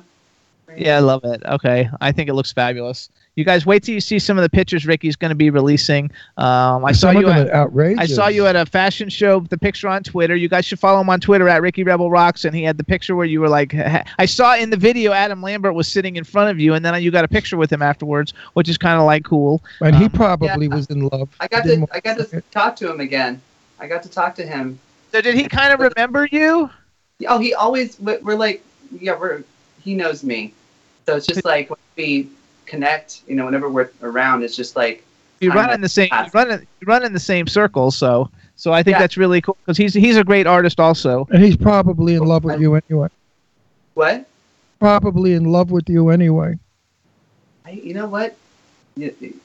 Yeah, 0.76 0.96
I 0.96 0.98
love 0.98 1.24
it. 1.24 1.42
Okay, 1.46 1.88
I 2.00 2.10
think 2.10 2.28
it 2.28 2.34
looks 2.34 2.52
fabulous. 2.52 3.08
You 3.36 3.44
guys 3.44 3.66
wait 3.66 3.82
till 3.82 3.94
you 3.94 4.00
see 4.00 4.18
some 4.18 4.38
of 4.38 4.42
the 4.42 4.48
pictures 4.48 4.86
Ricky's 4.86 5.14
going 5.14 5.28
to 5.28 5.34
be 5.34 5.50
releasing. 5.50 6.10
Um, 6.38 6.86
I 6.86 6.92
saw 6.92 7.10
you 7.10 7.28
at, 7.28 7.50
outrageous. 7.50 8.00
I 8.00 8.06
saw 8.06 8.28
you 8.28 8.46
at 8.46 8.56
a 8.56 8.64
fashion 8.64 9.10
show. 9.10 9.38
with 9.38 9.50
The 9.50 9.58
picture 9.58 9.88
on 9.88 10.02
Twitter. 10.02 10.34
You 10.34 10.48
guys 10.48 10.64
should 10.64 10.78
follow 10.78 11.02
him 11.02 11.10
on 11.10 11.20
Twitter 11.20 11.46
at 11.46 11.60
Ricky 11.60 11.84
Rebel 11.84 12.10
Rocks, 12.10 12.46
and 12.46 12.56
he 12.56 12.62
had 12.62 12.78
the 12.78 12.84
picture 12.84 13.14
where 13.14 13.26
you 13.26 13.40
were 13.42 13.50
like, 13.50 13.74
I 14.18 14.24
saw 14.24 14.56
in 14.56 14.70
the 14.70 14.76
video 14.78 15.12
Adam 15.12 15.42
Lambert 15.42 15.74
was 15.74 15.86
sitting 15.86 16.16
in 16.16 16.24
front 16.24 16.50
of 16.50 16.58
you, 16.58 16.72
and 16.72 16.82
then 16.82 17.00
you 17.02 17.10
got 17.10 17.26
a 17.26 17.28
picture 17.28 17.58
with 17.58 17.70
him 17.70 17.82
afterwards, 17.82 18.32
which 18.54 18.70
is 18.70 18.78
kind 18.78 18.98
of 18.98 19.04
like 19.04 19.24
cool. 19.24 19.62
and 19.82 19.94
he 19.94 20.04
Um, 20.04 20.10
probably 20.12 20.68
was 20.68 20.86
in 20.86 21.06
love. 21.06 21.28
I 21.38 21.46
got 21.46 21.64
to 21.64 21.86
I 21.92 22.00
got 22.00 22.16
to 22.16 22.40
talk 22.50 22.74
to 22.76 22.90
him 22.90 23.00
again. 23.00 23.42
I 23.78 23.86
got 23.86 24.02
to 24.04 24.08
talk 24.08 24.34
to 24.36 24.46
him. 24.46 24.78
So 25.12 25.20
did 25.20 25.34
he 25.34 25.46
kind 25.46 25.74
of 25.74 25.80
remember 25.80 26.26
you? 26.32 26.70
Oh, 27.28 27.38
he 27.38 27.52
always 27.52 28.00
we're 28.00 28.18
we're 28.20 28.34
like 28.34 28.64
yeah 28.98 29.14
we're 29.18 29.42
he 29.82 29.94
knows 29.94 30.24
me, 30.24 30.54
so 31.04 31.16
it's 31.16 31.26
just 31.26 31.44
like 31.44 31.68
when 31.68 31.78
we 31.98 32.30
connect. 32.66 33.22
You 33.26 33.36
know, 33.36 33.44
whenever 33.46 33.68
we're 33.68 33.90
around, 34.02 34.42
it's 34.42 34.56
just 34.56 34.76
like 34.76 35.04
You 35.40 35.52
run 35.52 35.72
in 35.72 35.80
the 35.80 35.88
same. 35.88 36.08
You 36.12 36.26
run 36.34 36.50
in, 36.50 36.60
you 36.60 36.86
run 36.86 37.04
in 37.04 37.12
the 37.12 37.20
same 37.20 37.46
circle. 37.46 37.90
So 37.90 38.30
so 38.56 38.72
I 38.72 38.82
think 38.82 38.94
Yeah. 38.94 39.00
that's 39.00 39.16
really 39.16 39.40
cool 39.40 39.56
because 39.64 39.76
he's 39.76 39.94
he's 39.94 40.16
a 40.16 40.24
great 40.24 40.46
artist 40.46 40.80
also. 40.80 41.26
And 41.30 41.42
he's 41.42 41.56
probably 41.56 42.14
in 42.14 42.24
love 42.24 42.44
with 42.44 42.60
you 42.60 42.74
anyway. 42.74 43.08
what? 43.94 44.26
Probably 44.78 45.32
in 45.32 45.44
love 45.44 45.70
with 45.70 45.88
you 45.88 46.10
anyway. 46.10 46.58
I, 47.64 47.70
you 47.70 47.94
know 47.94 48.06
what? 48.06 48.36
You, 48.96 49.14
you- 49.20 49.40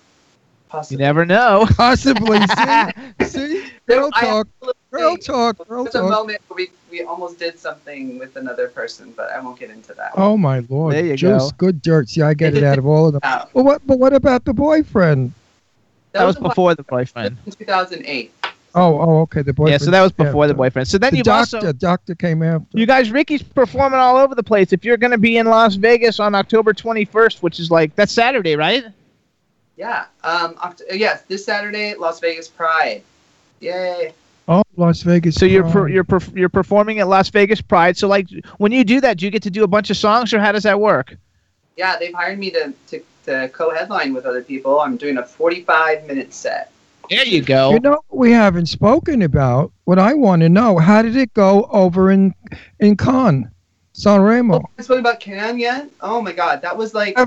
You 0.90 0.98
never 0.98 1.26
know. 1.26 1.66
Possibly. 1.76 2.40
see, 3.26 3.26
see, 3.28 3.64
girl 3.88 4.10
I- 4.14 4.22
talk, 4.22 4.48
girl 4.92 5.18
talk, 5.18 5.68
girl 5.68 5.84
There's 5.84 5.96
a 5.96 6.04
moment 6.04 6.42
where 6.48 6.56
we, 6.56 6.70
we 6.90 7.04
almost 7.04 7.40
did 7.40 7.58
something 7.58 8.20
with 8.20 8.36
another 8.36 8.68
person, 8.68 9.14
but 9.16 9.32
I 9.32 9.40
won't 9.40 9.60
get 9.60 9.70
into 9.70 9.94
that. 9.94 10.12
Oh 10.16 10.38
my 10.38 10.60
lord! 10.70 10.94
There 10.94 11.06
you 11.06 11.16
Juice, 11.16 11.52
go. 11.52 11.58
good 11.58 11.82
dirt. 11.82 12.10
See, 12.10 12.22
I 12.22 12.34
get 12.34 12.56
it 12.56 12.64
out 12.64 12.78
of 12.78 12.86
all 12.86 13.08
of 13.08 13.14
them. 13.14 13.22
Oh, 13.34 13.50
But 13.54 13.64
what? 13.64 13.88
But 13.88 14.00
what 14.00 14.14
about 14.14 14.46
the 14.46 14.54
boyfriend? 14.54 15.34
That 16.12 16.26
was 16.26 16.36
the 16.36 16.42
one 16.42 16.50
before 16.50 16.76
the 16.76 16.84
boyfriend. 16.84 17.38
in 17.46 17.52
2008. 17.54 18.34
Oh, 18.74 19.00
oh, 19.00 19.20
okay, 19.22 19.42
the 19.42 19.54
boyfriend. 19.54 19.82
Yeah, 19.82 19.86
so 19.86 19.92
that 19.92 20.02
was 20.02 20.12
before 20.12 20.48
the 20.48 20.54
boyfriend. 20.54 20.88
So 20.88 20.98
then 20.98 21.12
The 21.12 21.18
you've 21.18 21.26
doctor, 21.26 21.58
also 21.58 21.74
doctor 21.74 22.16
came 22.16 22.42
after. 22.42 22.66
You 22.78 22.86
guys, 22.86 23.12
Ricky's 23.12 23.44
performing 23.44 24.00
all 24.00 24.16
over 24.18 24.34
the 24.34 24.44
place. 24.44 24.72
If 24.72 24.86
you're 24.86 24.98
going 24.98 25.12
to 25.12 25.18
be 25.18 25.38
in 25.38 25.46
Las 25.48 25.76
Vegas 25.76 26.20
on 26.22 26.36
October 26.36 26.74
21st, 26.74 27.42
which 27.42 27.60
is 27.60 27.70
like 27.70 27.96
that's 27.96 28.14
Saturday, 28.14 28.56
right? 28.56 28.86
Yeah. 29.78 30.06
Um. 30.24 30.56
Oct- 30.56 30.82
yes, 30.94 31.24
this 31.24 31.46
Saturday, 31.46 31.96
Las 31.96 32.20
Vegas 32.20 32.48
Pride. 32.48 33.04
Yay. 33.60 34.14
Oh, 34.48 34.64
Las 34.76 35.02
Vegas. 35.04 35.36
So 35.36 35.46
you're 35.46 35.64
per, 35.70 35.88
you're 35.88 36.04
perf- 36.04 36.36
you're 36.36 36.50
performing 36.50 37.00
at 37.00 37.08
Las 37.08 37.30
Vegas 37.30 37.62
Pride. 37.62 37.98
So 37.98 38.08
like 38.08 38.28
when 38.58 38.72
you 38.72 38.84
do 38.84 39.00
that, 39.02 39.18
do 39.18 39.26
you 39.26 39.32
get 39.32 39.44
to 39.44 39.52
do 39.52 39.64
a 39.64 39.68
bunch 39.68 39.90
of 39.90 39.98
songs, 39.98 40.34
or 40.34 40.40
how 40.40 40.52
does 40.52 40.64
that 40.64 40.80
work? 40.80 41.16
Yeah, 41.78 41.98
they've 41.98 42.14
hired 42.14 42.38
me 42.38 42.52
to, 42.52 42.74
to, 42.88 43.02
to 43.26 43.50
co-headline 43.50 44.14
with 44.14 44.26
other 44.26 44.44
people. 44.44 44.82
I'm 44.82 44.98
doing 44.98 45.18
a 45.18 45.26
45 45.26 46.06
minute 46.06 46.34
set. 46.34 46.72
There 47.10 47.26
you 47.26 47.42
go. 47.42 47.72
You 47.72 47.80
know 47.80 48.02
what 48.08 48.18
we 48.18 48.32
haven't 48.32 48.68
spoken 48.68 49.22
about? 49.22 49.72
What 49.86 50.00
I 50.00 50.14
want 50.14 50.42
to 50.42 50.50
know, 50.50 50.78
how 50.78 51.02
did 51.02 51.16
it 51.16 51.34
go 51.34 51.68
over 51.72 52.12
in 52.12 52.34
in 52.80 52.98
Cannes, 52.98 53.50
San 53.94 54.22
Remo? 54.22 54.56
Oh, 54.56 54.70
I 54.78 54.82
spoke 54.82 55.00
about 55.00 55.20
Cannes 55.20 55.60
yet? 55.60 55.90
Oh 56.02 56.22
my 56.22 56.32
God, 56.32 56.62
that 56.62 56.76
was 56.76 56.94
like 56.94 57.18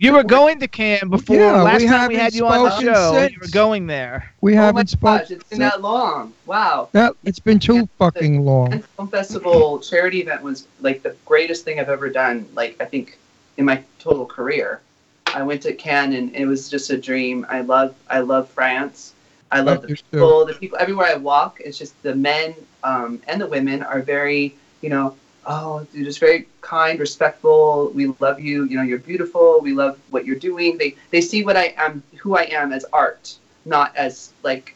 You 0.00 0.12
were 0.12 0.22
going 0.22 0.60
to 0.60 0.68
Cannes 0.68 1.08
before 1.08 1.36
Yeah, 1.36 1.62
last 1.62 1.80
we 1.82 1.88
time 1.88 2.08
we 2.08 2.16
had 2.16 2.34
you 2.34 2.46
on 2.46 2.64
the 2.64 2.80
show. 2.80 3.14
since. 3.14 3.32
You 3.32 3.38
were 3.40 3.48
going 3.48 3.86
there. 3.86 4.32
We 4.40 4.54
oh 4.54 4.56
haven't 4.56 4.88
spoken. 4.90 5.18
gosh, 5.18 5.30
it's 5.30 5.48
been 5.48 5.58
that 5.60 5.80
long. 5.80 6.32
Wow. 6.46 6.88
That 6.92 7.14
it's 7.24 7.38
been 7.38 7.58
too 7.58 7.88
fucking 7.98 8.44
long. 8.44 8.72
And 8.72 8.84
Film 8.84 9.08
Festival 9.08 9.78
charity 9.80 10.20
event 10.20 10.42
was 10.42 10.66
like 10.80 11.02
the 11.02 11.16
greatest 11.24 11.64
thing 11.64 11.80
I've 11.80 11.88
ever 11.88 12.08
done. 12.10 12.46
Like 12.54 12.76
I 12.80 12.84
think 12.84 13.18
in 13.56 13.64
my 13.64 13.82
total 13.98 14.26
career, 14.26 14.80
I 15.26 15.42
went 15.42 15.62
to 15.62 15.72
Cannes 15.72 16.14
and 16.14 16.34
it 16.34 16.46
was 16.46 16.68
just 16.68 16.90
a 16.90 16.98
dream. 16.98 17.46
I 17.48 17.60
love 17.62 17.94
I 18.08 18.20
love 18.20 18.48
France. 18.50 19.14
I 19.50 19.60
love 19.60 19.82
the 19.82 19.88
do 19.88 19.96
too. 19.96 20.04
people. 20.12 20.44
The 20.44 20.54
people 20.54 20.78
everywhere 20.78 21.06
I 21.06 21.14
walk. 21.16 21.60
It's 21.60 21.78
just 21.78 22.00
the 22.02 22.14
men 22.14 22.54
um, 22.84 23.20
and 23.26 23.40
the 23.40 23.46
women 23.46 23.82
are 23.82 24.00
very 24.00 24.54
you 24.80 24.90
know 24.90 25.16
oh 25.48 25.84
they're 25.92 26.04
just 26.04 26.20
very 26.20 26.46
kind, 26.60 27.00
respectful. 27.00 27.90
We 27.94 28.08
love 28.20 28.38
you. 28.38 28.64
You 28.64 28.76
know 28.76 28.82
you're 28.82 28.98
beautiful. 28.98 29.60
We 29.60 29.72
love 29.72 29.98
what 30.10 30.24
you're 30.24 30.38
doing. 30.38 30.78
They 30.78 30.94
they 31.10 31.20
see 31.20 31.44
what 31.44 31.56
I 31.56 31.74
am, 31.76 32.02
who 32.18 32.36
I 32.36 32.42
am 32.44 32.72
as 32.72 32.84
art, 32.92 33.36
not 33.64 33.96
as 33.96 34.32
like 34.44 34.74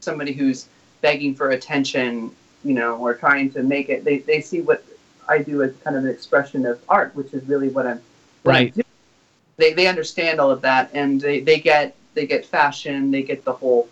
somebody 0.00 0.32
who's 0.32 0.68
begging 1.00 1.34
for 1.34 1.50
attention, 1.50 2.34
you 2.64 2.74
know, 2.74 2.96
or 2.96 3.14
trying 3.14 3.50
to 3.52 3.62
make 3.62 3.88
it. 3.88 4.04
They, 4.04 4.18
they 4.18 4.40
see 4.40 4.60
what 4.60 4.84
I 5.28 5.38
do 5.38 5.62
as 5.62 5.72
kind 5.84 5.96
of 5.96 6.04
an 6.04 6.10
expression 6.10 6.64
of 6.66 6.80
art, 6.88 7.14
which 7.14 7.34
is 7.34 7.44
really 7.44 7.68
what 7.68 7.86
I'm. 7.86 8.00
what 8.42 8.54
I'm 8.54 8.62
Right. 8.64 8.74
doing. 8.74 8.84
They 9.56 9.72
they 9.74 9.86
understand 9.86 10.40
all 10.40 10.50
of 10.50 10.62
that, 10.62 10.90
and 10.94 11.20
they, 11.20 11.40
they 11.40 11.58
get 11.60 11.94
they 12.14 12.26
get 12.26 12.44
fashion, 12.46 13.10
they 13.10 13.22
get 13.22 13.44
the 13.44 13.52
whole 13.52 13.88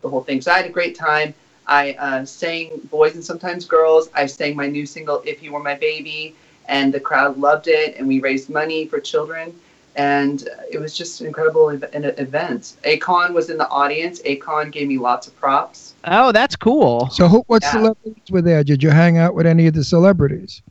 the 0.00 0.08
whole 0.08 0.22
thing. 0.22 0.40
So 0.40 0.50
I 0.52 0.56
had 0.56 0.66
a 0.66 0.70
great 0.70 0.96
time. 0.96 1.34
I 1.66 1.92
uh, 1.92 2.24
sang 2.24 2.80
boys 2.90 3.14
and 3.14 3.24
sometimes 3.24 3.64
girls. 3.64 4.10
I 4.14 4.26
sang 4.26 4.56
my 4.56 4.66
new 4.66 4.86
single 4.86 5.22
"If 5.24 5.42
You 5.42 5.52
Were 5.52 5.62
My 5.62 5.74
Baby," 5.74 6.34
and 6.68 6.92
the 6.92 7.00
crowd 7.00 7.38
loved 7.38 7.68
it. 7.68 7.96
And 7.96 8.08
we 8.08 8.20
raised 8.20 8.50
money 8.50 8.86
for 8.86 9.00
children, 9.00 9.54
and 9.96 10.48
it 10.70 10.78
was 10.78 10.96
just 10.96 11.20
an 11.20 11.26
incredible 11.28 11.70
ev- 11.70 11.90
an 11.92 12.04
event. 12.04 12.74
Akon 12.84 13.32
was 13.32 13.50
in 13.50 13.58
the 13.58 13.68
audience. 13.68 14.20
Akon 14.22 14.70
gave 14.72 14.88
me 14.88 14.98
lots 14.98 15.26
of 15.26 15.36
props. 15.38 15.94
Oh, 16.04 16.32
that's 16.32 16.56
cool. 16.56 17.08
So, 17.10 17.28
who, 17.28 17.44
what 17.46 17.62
Yeah. 17.62 17.70
celebrities 17.70 18.30
were 18.30 18.42
there? 18.42 18.64
Did 18.64 18.82
you 18.82 18.90
hang 18.90 19.18
out 19.18 19.34
with 19.34 19.46
any 19.46 19.66
of 19.66 19.74
the 19.74 19.84
celebrities? 19.84 20.62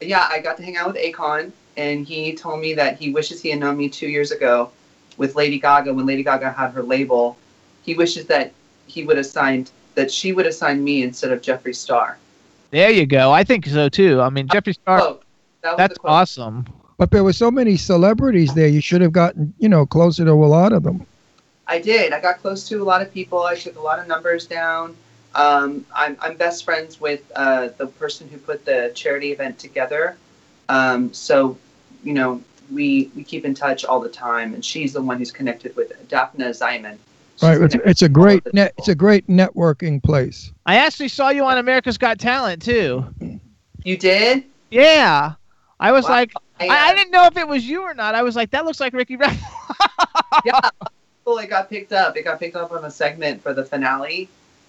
yeah, 0.00 0.28
I 0.30 0.40
got 0.40 0.56
to 0.58 0.62
hang 0.62 0.76
out 0.76 0.88
with 0.88 0.96
Akon, 0.96 1.52
and 1.76 2.06
he 2.06 2.34
told 2.34 2.60
me 2.60 2.74
that 2.74 2.98
he 2.98 3.10
wishes 3.10 3.40
he 3.40 3.50
had 3.50 3.60
known 3.60 3.76
me 3.78 3.88
two 3.88 4.08
years 4.08 4.30
ago 4.30 4.70
with 5.16 5.34
Lady 5.34 5.58
Gaga 5.58 5.92
when 5.94 6.06
Lady 6.06 6.22
Gaga 6.22 6.52
had 6.52 6.70
her 6.72 6.82
label. 6.82 7.36
He 7.82 7.94
wishes 7.94 8.26
that 8.26 8.52
he 8.86 9.04
would 9.04 9.16
have 9.16 9.26
signed 9.26 9.70
that 9.96 10.12
she 10.12 10.32
would 10.32 10.46
assign 10.46 10.84
me 10.84 11.02
instead 11.02 11.32
of 11.32 11.42
Jeffree 11.42 11.74
Star. 11.74 12.16
There 12.70 12.90
you 12.90 13.06
go. 13.06 13.32
I 13.32 13.42
think 13.42 13.66
so 13.66 13.88
too. 13.88 14.20
I 14.20 14.30
mean, 14.30 14.46
Jeffree 14.46 14.74
Star. 14.74 15.00
Quote. 15.00 15.24
That 15.62 15.70
was 15.70 15.78
That's 15.78 15.98
awesome. 16.04 16.66
But 16.98 17.10
there 17.10 17.24
were 17.24 17.32
so 17.32 17.50
many 17.50 17.76
celebrities 17.76 18.54
there. 18.54 18.68
You 18.68 18.80
should 18.80 19.00
have 19.00 19.12
gotten, 19.12 19.52
you 19.58 19.68
know, 19.68 19.84
closer 19.84 20.24
to 20.24 20.30
a 20.30 20.34
lot 20.34 20.72
of 20.72 20.82
them. 20.84 21.04
I 21.66 21.80
did. 21.80 22.12
I 22.12 22.20
got 22.20 22.38
close 22.38 22.68
to 22.68 22.80
a 22.80 22.84
lot 22.84 23.02
of 23.02 23.12
people. 23.12 23.42
I 23.42 23.56
took 23.56 23.76
a 23.76 23.80
lot 23.80 23.98
of 23.98 24.06
numbers 24.06 24.46
down. 24.46 24.96
Um, 25.34 25.84
I'm, 25.94 26.16
I'm 26.20 26.36
best 26.36 26.64
friends 26.64 27.00
with 27.00 27.20
uh, 27.34 27.68
the 27.76 27.86
person 27.86 28.28
who 28.28 28.38
put 28.38 28.64
the 28.64 28.92
charity 28.94 29.32
event 29.32 29.58
together. 29.58 30.16
Um, 30.68 31.12
so, 31.12 31.58
you 32.02 32.14
know, 32.14 32.42
we 32.72 33.10
we 33.14 33.22
keep 33.24 33.44
in 33.44 33.54
touch 33.54 33.84
all 33.84 34.00
the 34.00 34.08
time, 34.08 34.54
and 34.54 34.64
she's 34.64 34.92
the 34.92 35.02
one 35.02 35.18
who's 35.18 35.30
connected 35.30 35.76
with 35.76 36.08
Daphna 36.08 36.50
Ziman. 36.50 36.98
Right. 37.42 37.60
It's, 37.60 37.74
it's 37.74 38.02
a 38.02 38.08
great 38.08 38.42
net. 38.54 38.72
It's 38.78 38.88
a 38.88 38.94
great 38.94 39.26
networking 39.28 40.02
place. 40.02 40.52
I 40.64 40.76
actually 40.76 41.08
saw 41.08 41.28
you 41.30 41.44
on 41.44 41.58
America's 41.58 41.98
Got 41.98 42.18
Talent 42.18 42.62
too. 42.62 43.04
You 43.84 43.96
did? 43.96 44.44
Yeah. 44.70 45.34
I 45.78 45.92
was 45.92 46.04
Wow. 46.04 46.10
like, 46.12 46.32
I, 46.58 46.66
I, 46.68 46.88
I 46.88 46.92
uh, 46.92 46.94
didn't 46.94 47.10
know 47.12 47.26
if 47.26 47.36
it 47.36 47.46
was 47.46 47.64
you 47.64 47.82
or 47.82 47.94
not. 47.94 48.14
I 48.14 48.22
was 48.22 48.34
like, 48.34 48.50
that 48.52 48.64
looks 48.64 48.80
like 48.80 48.94
Ricky 48.94 49.16
Rebel. 49.16 49.36
yeah, 50.44 50.58
well, 51.24 51.38
it 51.38 51.48
got 51.48 51.68
picked 51.68 51.92
up. 51.92 52.16
It 52.16 52.22
got 52.22 52.40
picked 52.40 52.56
up 52.56 52.72
on 52.72 52.84
a 52.84 52.90
segment 52.90 53.42
for 53.42 53.52
the 53.52 53.64
finale. 53.64 54.28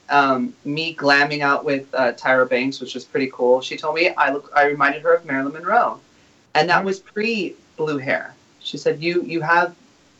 Um, 0.10 0.53
me 0.65 0.95
glamming 0.95 1.41
out 1.41 1.65
with 1.65 1.88
uh, 1.94 2.14
Tyra 2.14 2.49
Banks, 2.49 2.80
which 2.80 2.94
was 2.94 3.06
pretty 3.06 3.30
cool. 3.34 3.61
She 3.61 3.77
told 3.77 3.95
me 3.95 4.10
I 4.11 4.31
look, 4.31 4.52
I 4.56 4.65
reminded 4.65 5.02
her 5.03 5.14
of 5.14 5.26
Marilyn 5.26 5.53
Monroe, 5.53 5.99
and 6.56 6.69
that 6.69 6.84
was 6.84 6.99
pre 6.99 7.56
blue 7.76 7.98
hair. 7.98 8.34
She 8.60 8.77
said, 8.77 9.02
"You 9.02 9.23
you 9.23 9.41
have 9.41 9.76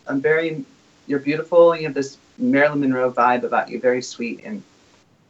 a 0.07 0.15
very, 0.15 0.64
you're 1.07 1.19
beautiful. 1.19 1.76
You 1.76 1.84
have 1.84 1.94
this 1.94 2.18
Marilyn 2.38 2.81
Monroe 2.81 3.11
vibe 3.11 3.43
about 3.43 3.69
you, 3.69 3.80
very 3.80 4.01
sweet 4.01 4.41
and 4.43 4.64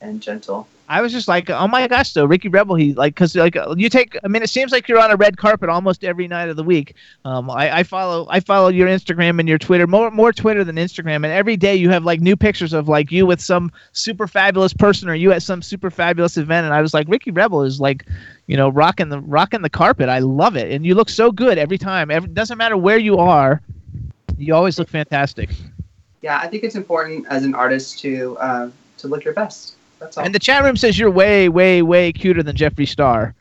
and 0.01 0.21
gentle." 0.21 0.67
I 0.89 1.01
was 1.01 1.11
just 1.11 1.27
like, 1.27 1.49
oh 1.49 1.67
my 1.67 1.85
gosh, 1.87 2.13
though 2.13 2.23
Ricky 2.23 2.47
Rebel, 2.47 2.75
he 2.75 2.93
like, 2.93 3.13
cause 3.15 3.35
like 3.35 3.57
you 3.75 3.89
take, 3.89 4.15
I 4.23 4.29
mean, 4.29 4.41
it 4.41 4.49
seems 4.49 4.71
like 4.71 4.87
you're 4.87 5.01
on 5.01 5.11
a 5.11 5.17
red 5.17 5.35
carpet 5.35 5.69
almost 5.69 6.05
every 6.05 6.29
night 6.29 6.47
of 6.47 6.55
the 6.55 6.63
week. 6.63 6.95
Um, 7.25 7.51
I, 7.51 7.79
I 7.79 7.83
follow, 7.83 8.25
I 8.29 8.39
follow 8.39 8.69
your 8.69 8.87
Instagram 8.87 9.39
and 9.39 9.49
your 9.49 9.57
Twitter, 9.57 9.85
more 9.85 10.09
more 10.11 10.31
Twitter 10.31 10.63
than 10.63 10.77
Instagram, 10.77 11.17
and 11.17 11.25
every 11.25 11.57
day 11.57 11.75
you 11.75 11.89
have 11.89 12.05
like 12.05 12.21
new 12.21 12.37
pictures 12.37 12.71
of 12.71 12.87
like 12.87 13.11
you 13.11 13.25
with 13.25 13.41
some 13.41 13.69
super 13.91 14.27
fabulous 14.27 14.73
person 14.73 15.09
or 15.09 15.15
you 15.15 15.33
at 15.33 15.43
some 15.43 15.61
super 15.61 15.89
fabulous 15.91 16.37
event, 16.37 16.63
and 16.63 16.73
I 16.73 16.81
was 16.81 16.93
like, 16.93 17.07
Ricky 17.09 17.31
Rebel 17.31 17.63
is 17.63 17.81
like, 17.81 18.05
you 18.47 18.55
know, 18.55 18.69
rocking 18.69 19.09
the 19.09 19.19
rocking 19.19 19.63
the 19.63 19.69
carpet. 19.69 20.07
I 20.07 20.19
love 20.19 20.55
it, 20.55 20.71
and 20.71 20.85
you 20.85 20.95
look 20.95 21.09
so 21.09 21.33
good 21.33 21.57
every 21.57 21.77
time. 21.77 22.09
Every, 22.09 22.29
doesn't 22.29 22.57
matter 22.57 22.77
where 22.77 22.97
you 22.97 23.17
are, 23.17 23.61
you 24.37 24.55
always 24.55 24.79
look 24.79 24.87
fantastic. 24.87 25.49
Yeah, 26.21 26.39
I 26.41 26.47
think 26.47 26.63
it's 26.63 26.75
important 26.75 27.27
as 27.29 27.43
an 27.43 27.53
artist 27.53 27.99
to 27.99 28.37
uh, 28.39 28.69
to 28.97 29.07
look 29.07 29.23
your 29.23 29.33
best. 29.33 29.75
That's 29.99 30.17
all. 30.17 30.25
And 30.25 30.33
the 30.33 30.39
chat 30.39 30.63
room 30.63 30.77
says 30.77 30.97
you're 30.97 31.11
way, 31.11 31.49
way, 31.49 31.81
way 31.81 32.11
cuter 32.11 32.43
than 32.43 32.55
Jeffree 32.55 32.87
Star. 32.87 33.33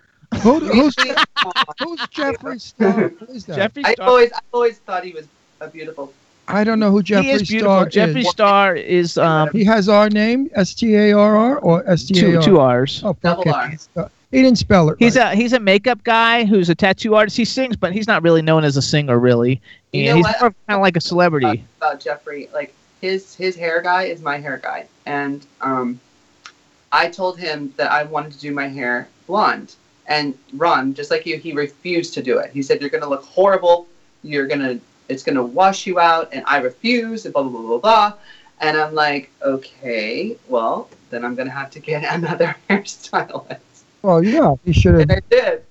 Who, 0.43 0.59
who's, 0.61 0.94
who's 0.97 2.01
Jeffree 2.09 2.61
Star? 2.61 2.90
Who 3.09 3.27
is 3.27 3.44
that? 3.47 3.73
Jeffree 3.74 3.82
I 3.85 3.94
always 4.01 4.32
I 4.32 4.40
always 4.53 4.78
thought 4.78 5.05
he 5.05 5.12
was 5.12 5.27
a 5.61 5.69
beautiful. 5.69 6.12
I 6.48 6.65
don't 6.65 6.78
know 6.78 6.90
who 6.90 7.03
Jeffree 7.03 7.23
he 7.23 7.31
is 7.31 7.48
beautiful. 7.48 7.90
Star 7.90 8.07
Jeffree 8.07 8.20
is. 8.20 8.31
Star 8.31 8.74
is 8.74 9.19
um 9.19 9.51
He 9.53 9.65
has 9.65 9.89
our 9.89 10.11
name, 10.11 10.51
S 10.55 10.74
T 10.74 10.94
A 10.97 11.12
R 11.12 11.36
R 11.36 11.59
or 11.59 11.89
S 11.89 12.05
T 12.05 12.15
A 12.19 12.20
two 12.20 12.43
two 12.43 12.61
R's. 12.61 13.03
Oh, 13.05 13.16
Double 13.23 13.43
it. 13.43 13.89
R. 13.97 14.11
He's, 14.31 14.39
He 14.39 14.43
didn't 14.43 14.59
spell 14.59 14.89
it. 14.90 14.97
He's 14.98 15.16
right. 15.16 15.32
a 15.32 15.36
he's 15.36 15.53
a 15.53 15.61
makeup 15.61 16.03
guy 16.05 16.44
who's 16.44 16.69
a 16.69 16.74
tattoo 16.74 17.15
artist. 17.15 17.36
He 17.36 17.44
sings, 17.44 17.77
but 17.77 17.93
he's 17.93 18.07
not 18.07 18.23
really 18.23 18.43
known 18.43 18.65
as 18.65 18.77
a 18.77 18.82
singer, 18.82 19.19
really. 19.19 19.61
You 19.93 20.03
And 20.03 20.09
know 20.11 20.16
he's 20.16 20.24
what? 20.27 20.39
kind 20.40 20.55
of 20.69 20.81
like 20.81 20.97
a 20.97 21.01
celebrity. 21.01 21.65
about 21.78 22.01
Jeffree. 22.01 22.53
Like 22.53 22.74
his 23.01 23.35
his 23.35 23.57
hair 23.57 23.81
guy 23.82 24.05
is 24.05 24.20
my 24.23 24.39
hair 24.39 24.59
guy, 24.62 24.86
and 25.07 25.47
um, 25.61 26.01
I 26.93 27.09
told 27.09 27.39
him 27.39 27.73
that 27.77 27.90
I 27.93 28.05
wanted 28.05 28.32
to 28.32 28.39
do 28.40 28.53
my 28.53 28.69
hair 28.69 29.09
blonde. 29.27 29.74
And 30.09 30.39
Ron, 30.55 30.94
just 30.94 31.11
like 31.11 31.27
you, 31.27 31.36
he 31.36 31.53
refused 31.53 32.15
to 32.15 32.23
do 32.23 32.39
it. 32.39 32.51
He 32.53 32.62
said, 32.62 32.81
"You're 32.81 32.90
going 32.90 33.03
to 33.03 33.09
look 33.09 33.24
horrible. 33.24 33.89
You're 34.23 34.47
gonna, 34.47 34.78
it's 35.09 35.23
going 35.24 35.35
to 35.36 35.43
wash 35.43 35.86
you 35.86 35.98
out." 35.98 36.28
And 36.32 36.44
I 36.47 36.59
refuse. 36.59 37.24
And 37.24 37.35
blah 37.35 37.43
blah 37.43 37.51
blah 37.51 37.69
blah 37.69 37.78
blah. 37.78 38.12
And 38.61 38.77
I'm 38.78 38.94
like, 38.94 39.31
okay, 39.43 40.36
well, 40.48 40.89
then 41.11 41.24
I'm 41.24 41.35
going 41.35 41.48
to 41.48 41.53
have 41.55 41.70
to 41.73 41.81
get 41.81 42.05
another 42.15 42.57
hairstylist. 42.70 43.59
Well, 44.07 44.23
yeah, 44.23 44.55
he 44.65 44.73
should 44.73 44.93
have. 44.95 45.03
And 45.03 45.11
have. 45.11 45.23
I 45.24 45.35
did, 45.35 45.62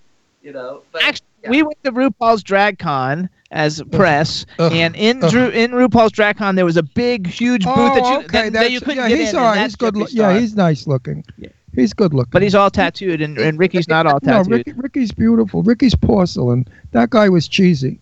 you 0.44 0.52
know. 0.52 0.82
But 0.92 1.04
Actually, 1.04 1.28
yeah. 1.44 1.50
we 1.52 1.64
went 1.64 1.84
to 1.84 1.92
RuPaul's 1.92 2.44
Drag 2.44 2.78
Con 2.80 3.30
as 3.52 3.82
press, 3.92 4.46
Ugh. 4.60 4.72
and 4.74 4.96
in 4.96 5.24
Ugh. 5.24 5.32
Drew 5.32 5.48
in 5.50 5.72
RuPaul's 5.72 6.12
Drag 6.12 6.36
Con 6.38 6.56
there 6.56 6.66
was 6.66 6.76
a 6.78 6.84
big, 6.84 7.28
huge 7.28 7.64
booth 7.64 7.74
Oh, 7.78 7.96
that 7.96 8.10
you 8.12 8.18
okay. 8.26 8.50
that, 8.50 8.54
that 8.54 8.72
you 8.72 8.80
couldn't 8.82 8.98
yeah, 8.98 9.08
get 9.10 9.20
he's 9.20 9.30
in. 9.30 9.36
all 9.38 9.46
and 9.46 9.50
right. 9.52 9.56
that's 9.62 9.74
He's 9.74 9.76
good. 9.78 9.94
Jeffree 9.94 10.00
Look, 10.00 10.10
yeah, 10.14 10.38
he's 10.40 10.56
nice 10.56 10.86
looking. 10.88 11.24
Yeah. 11.38 11.50
He's 11.74 11.94
good 11.94 12.14
looking. 12.14 12.32
But 12.32 12.42
he's 12.42 12.56
all 12.56 12.70
tattooed, 12.72 13.22
and, 13.22 13.38
and 13.38 13.60
Ricky's 13.60 13.88
not 13.88 14.06
all 14.06 14.20
tattooed. 14.22 14.50
no, 14.50 14.58
tattooed. 14.58 14.68
Ricky, 14.68 14.80
Ricky's 14.82 15.12
beautiful. 15.12 15.62
Ricky's 15.64 15.96
porcelain. 15.96 16.66
That 16.92 17.10
guy 17.10 17.28
was 17.30 17.48
cheesy. 17.48 18.00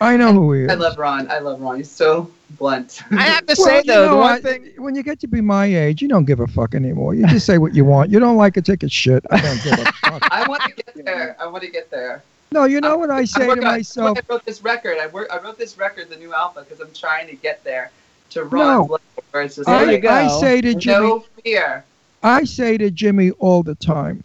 I 0.00 0.16
know 0.16 0.32
who 0.32 0.52
he 0.52 0.62
is. 0.64 0.70
I 0.70 0.74
love 0.74 0.98
Ron. 0.98 1.30
I 1.30 1.38
love 1.38 1.60
Ron. 1.60 1.76
He's 1.76 1.90
so 1.90 2.30
blunt. 2.58 3.00
I 3.12 3.22
have 3.22 3.46
to 3.46 3.54
Well, 3.58 3.66
say 3.68 3.76
you 3.78 3.82
though, 3.84 4.08
the 4.10 4.16
one 4.16 4.32
I- 4.32 4.40
thing 4.40 4.72
when 4.78 4.94
you 4.94 5.02
get 5.02 5.20
to 5.20 5.26
be 5.28 5.40
my 5.40 5.66
age, 5.66 6.02
you 6.02 6.08
don't 6.08 6.24
give 6.24 6.40
a 6.40 6.46
fuck 6.46 6.74
anymore. 6.74 7.14
You 7.14 7.26
just 7.26 7.46
say 7.46 7.58
what 7.58 7.74
you 7.74 7.84
want. 7.84 8.10
You 8.10 8.18
don't 8.18 8.36
like 8.36 8.56
it, 8.56 8.64
take 8.64 8.82
a 8.82 8.88
shit. 8.88 9.24
I 9.30 9.40
don't 9.40 9.62
give 9.62 9.72
a 9.78 9.84
fuck. 9.92 10.28
I 10.30 10.46
want 10.48 10.62
to 10.62 10.72
get 10.72 11.04
there. 11.04 11.36
I 11.40 11.46
want 11.46 11.62
to 11.64 11.70
get 11.70 11.90
there. 11.90 12.22
No, 12.52 12.64
you 12.64 12.80
know 12.80 12.96
what 12.98 13.10
I 13.10 13.24
say 13.24 13.46
work 13.48 13.60
to 13.60 13.66
on- 13.66 13.72
myself? 13.72 14.18
I 14.18 14.22
wrote 14.32 14.44
this 14.44 14.62
record. 14.62 14.98
I 14.98 15.06
work. 15.08 15.28
I 15.32 15.38
wrote 15.38 15.58
this 15.58 15.78
record, 15.78 16.10
the 16.10 16.16
new 16.16 16.34
Alpha, 16.34 16.60
because 16.62 16.80
I'm 16.80 16.92
trying 16.92 17.26
to 17.28 17.36
get 17.36 17.62
there 17.64 17.90
to 18.30 18.40
No. 18.40 18.44
Ron's 18.46 18.90
level, 18.90 19.00
where 19.30 19.42
it's 19.44 19.56
just 19.56 19.68
I, 19.68 19.84
like 19.84 20.04
I 20.04 20.28
say 20.40 20.60
to 20.60 20.74
Jimmy, 20.74 21.06
no 21.06 21.24
fear. 21.42 21.84
I 22.22 22.44
say 22.44 22.76
to 22.78 22.90
Jimmy 22.90 23.30
all 23.32 23.62
the 23.62 23.74
time, 23.76 24.22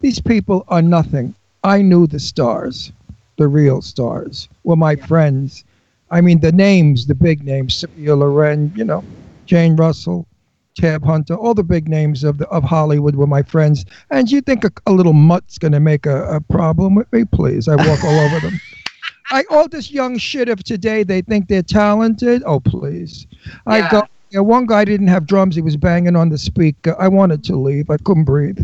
these 0.00 0.20
people 0.20 0.64
are 0.68 0.82
nothing. 0.82 1.34
I 1.62 1.82
knew 1.82 2.06
the 2.06 2.18
stars, 2.20 2.90
the 3.40 3.48
real 3.48 3.80
stars, 3.80 4.50
were 4.64 4.76
my 4.76 4.94
friends. 4.94 5.64
I 6.10 6.20
mean, 6.20 6.40
the 6.40 6.52
names, 6.52 7.06
the 7.06 7.14
big 7.14 7.42
names, 7.42 7.74
Sophia 7.74 8.14
Loren, 8.14 8.70
you 8.76 8.84
know, 8.84 9.02
Jane 9.46 9.76
Russell, 9.76 10.26
Tab 10.76 11.02
Hunter, 11.02 11.34
all 11.36 11.54
the 11.54 11.64
big 11.64 11.88
names 11.88 12.22
of 12.22 12.36
the, 12.36 12.46
of 12.48 12.62
Hollywood 12.62 13.16
were 13.16 13.26
my 13.26 13.42
friends. 13.42 13.86
And 14.10 14.30
you 14.30 14.42
think 14.42 14.62
a, 14.64 14.70
a 14.86 14.92
little 14.92 15.14
mutt's 15.14 15.56
going 15.56 15.72
to 15.72 15.80
make 15.80 16.04
a, 16.04 16.36
a 16.36 16.40
problem 16.42 16.94
with 16.94 17.10
me? 17.14 17.24
Please, 17.24 17.66
I 17.66 17.76
walk 17.76 18.04
all 18.04 18.18
over 18.20 18.40
them. 18.40 18.60
I 19.30 19.44
all 19.48 19.68
this 19.68 19.90
young 19.90 20.18
shit 20.18 20.50
of 20.50 20.62
today, 20.62 21.02
they 21.02 21.22
think 21.22 21.48
they're 21.48 21.62
talented. 21.62 22.42
Oh, 22.44 22.60
please. 22.60 23.26
I 23.66 23.88
go 23.90 24.02
Yeah, 24.30 24.40
one 24.40 24.64
guy 24.66 24.84
didn't 24.84 25.08
have 25.08 25.26
drums. 25.26 25.56
He 25.56 25.60
was 25.60 25.76
banging 25.76 26.14
on 26.14 26.28
the 26.28 26.38
speaker. 26.38 26.94
I 27.00 27.08
wanted 27.08 27.42
to 27.44 27.56
leave. 27.56 27.90
I 27.90 27.96
couldn't 27.96 28.22
breathe. 28.24 28.60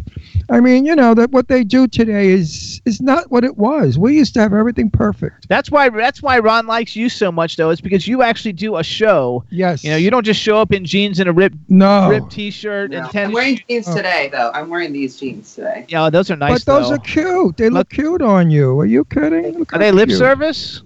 I 0.49 0.61
mean, 0.61 0.87
you 0.87 0.95
know 0.95 1.13
that 1.15 1.33
what 1.33 1.49
they 1.49 1.65
do 1.65 1.89
today 1.89 2.29
is 2.29 2.81
is 2.85 3.01
not 3.01 3.33
what 3.33 3.43
it 3.43 3.57
was. 3.57 3.99
We 3.99 4.15
used 4.17 4.33
to 4.35 4.41
have 4.41 4.55
everything 4.55 4.91
perfect. 4.91 5.49
That's 5.49 5.69
why 5.69 5.89
that's 5.89 6.23
why 6.23 6.39
Ron 6.39 6.69
likes 6.69 6.95
you 6.95 7.09
so 7.09 7.33
much 7.33 7.57
though. 7.57 7.71
It's 7.71 7.81
because 7.81 8.07
you 8.07 8.23
actually 8.23 8.53
do 8.53 8.77
a 8.77 8.85
show. 8.85 9.43
Yes. 9.51 9.83
You 9.83 9.91
know, 9.91 9.97
you 9.97 10.09
don't 10.09 10.25
just 10.25 10.41
show 10.41 10.59
up 10.61 10.73
in 10.73 10.85
jeans 10.85 11.19
and 11.19 11.29
a 11.29 11.33
ripped 11.33 11.57
No. 11.69 12.11
ripped 12.11 12.31
t-shirt 12.31 12.93
no. 12.93 12.99
and 12.99 13.17
I'm 13.19 13.33
wearing 13.33 13.61
jeans 13.69 13.89
Oh. 13.89 13.97
today, 13.97 14.29
though. 14.31 14.53
I'm 14.55 14.69
wearing 14.69 14.93
these 14.93 15.19
jeans 15.19 15.53
today. 15.53 15.85
Yeah, 15.89 16.11
those 16.11 16.31
are 16.31 16.37
nice. 16.37 16.65
but 16.65 16.73
those 16.73 16.89
though. 16.91 16.95
are 16.95 16.99
cute. 16.99 17.57
They 17.57 17.71
look 17.71 17.91
cute 17.91 18.23
on 18.23 18.53
you. 18.53 18.79
Are 18.79 18.87
you 18.87 19.05
kidding? 19.07 19.59
Look 19.59 19.73
Are 19.73 19.81
they 19.81 19.91
lip 19.91 20.11
cute. 20.11 20.19
service? 20.19 20.83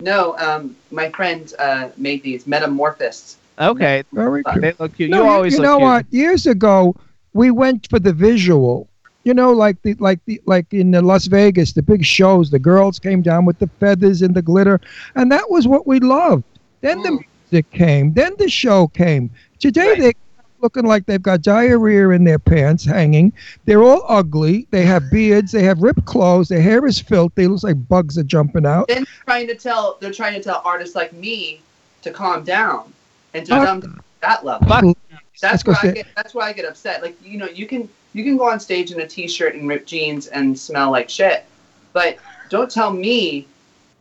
No, 0.00 0.36
um, 0.38 0.74
my 0.90 1.10
friend 1.10 1.52
uh, 1.58 1.90
made 1.98 2.22
these 2.22 2.44
metamorphosed. 2.46 3.36
Okay. 3.58 4.02
Very 4.12 4.42
cute. 4.44 4.60
They 4.60 4.74
look 4.78 4.96
cute. 4.96 5.10
No, 5.10 5.24
you 5.24 5.28
always 5.28 5.52
you 5.54 5.58
look 5.60 5.66
know 5.66 5.78
cute. 5.78 5.82
what? 5.82 6.06
Years 6.10 6.46
ago, 6.46 6.96
we 7.32 7.50
went 7.50 7.88
for 7.88 7.98
the 7.98 8.12
visual. 8.12 8.88
You 9.24 9.34
know, 9.34 9.52
like 9.52 9.80
the 9.82 9.94
like 9.94 10.18
the 10.26 10.40
like 10.46 10.72
in 10.72 10.94
uh, 10.94 11.02
Las 11.02 11.26
Vegas, 11.26 11.72
the 11.72 11.82
big 11.82 12.04
shows. 12.04 12.50
The 12.50 12.58
girls 12.58 12.98
came 12.98 13.22
down 13.22 13.44
with 13.44 13.58
the 13.60 13.68
feathers 13.78 14.20
and 14.20 14.34
the 14.34 14.42
glitter, 14.42 14.80
and 15.14 15.30
that 15.30 15.48
was 15.48 15.68
what 15.68 15.86
we 15.86 16.00
loved. 16.00 16.42
Then 16.80 17.00
the 17.02 17.20
music 17.50 17.70
came. 17.70 18.12
Then 18.14 18.34
the 18.38 18.48
show 18.48 18.88
came. 18.88 19.30
Today 19.60 20.00
they're 20.00 20.12
looking 20.60 20.86
like 20.86 21.06
they've 21.06 21.22
got 21.22 21.42
diarrhea 21.42 22.08
in 22.08 22.24
their 22.24 22.40
pants 22.40 22.84
hanging. 22.84 23.32
They're 23.64 23.84
all 23.84 24.04
ugly. 24.08 24.66
They 24.72 24.84
have 24.86 25.08
beards. 25.12 25.52
They 25.52 25.62
have 25.62 25.80
ripped 25.80 26.04
clothes. 26.04 26.48
Their 26.48 26.62
hair 26.62 26.84
is 26.84 26.98
filthy. 26.98 27.44
It 27.44 27.48
looks 27.50 27.62
like 27.62 27.88
bugs 27.88 28.18
are 28.18 28.24
jumping 28.24 28.66
out. 28.66 28.88
Then 28.88 29.04
trying 29.24 29.46
to 29.46 29.54
tell 29.54 29.98
they're 30.00 30.12
trying 30.12 30.34
to 30.34 30.42
tell 30.42 30.62
artists 30.64 30.96
like 30.96 31.12
me 31.12 31.60
to 32.02 32.10
calm 32.10 32.42
down 32.42 32.92
and 33.34 33.46
to 33.46 33.52
to 33.52 33.70
um, 33.70 34.02
that 34.20 34.44
level. 34.44 34.68
Fuck. 34.68 34.96
That's 35.40 35.64
where 35.64 35.76
I 35.82 35.90
get 35.90 36.06
that's 36.14 36.34
I 36.34 36.52
get 36.52 36.64
upset. 36.64 37.02
Like 37.02 37.16
you 37.22 37.38
know, 37.38 37.48
you 37.48 37.66
can 37.66 37.88
you 38.12 38.24
can 38.24 38.36
go 38.36 38.48
on 38.48 38.60
stage 38.60 38.92
in 38.92 39.00
a 39.00 39.06
t-shirt 39.06 39.54
and 39.54 39.68
ripped 39.68 39.88
jeans 39.88 40.28
and 40.28 40.58
smell 40.58 40.90
like 40.90 41.08
shit, 41.08 41.44
but 41.92 42.18
don't 42.48 42.70
tell 42.70 42.92
me 42.92 43.46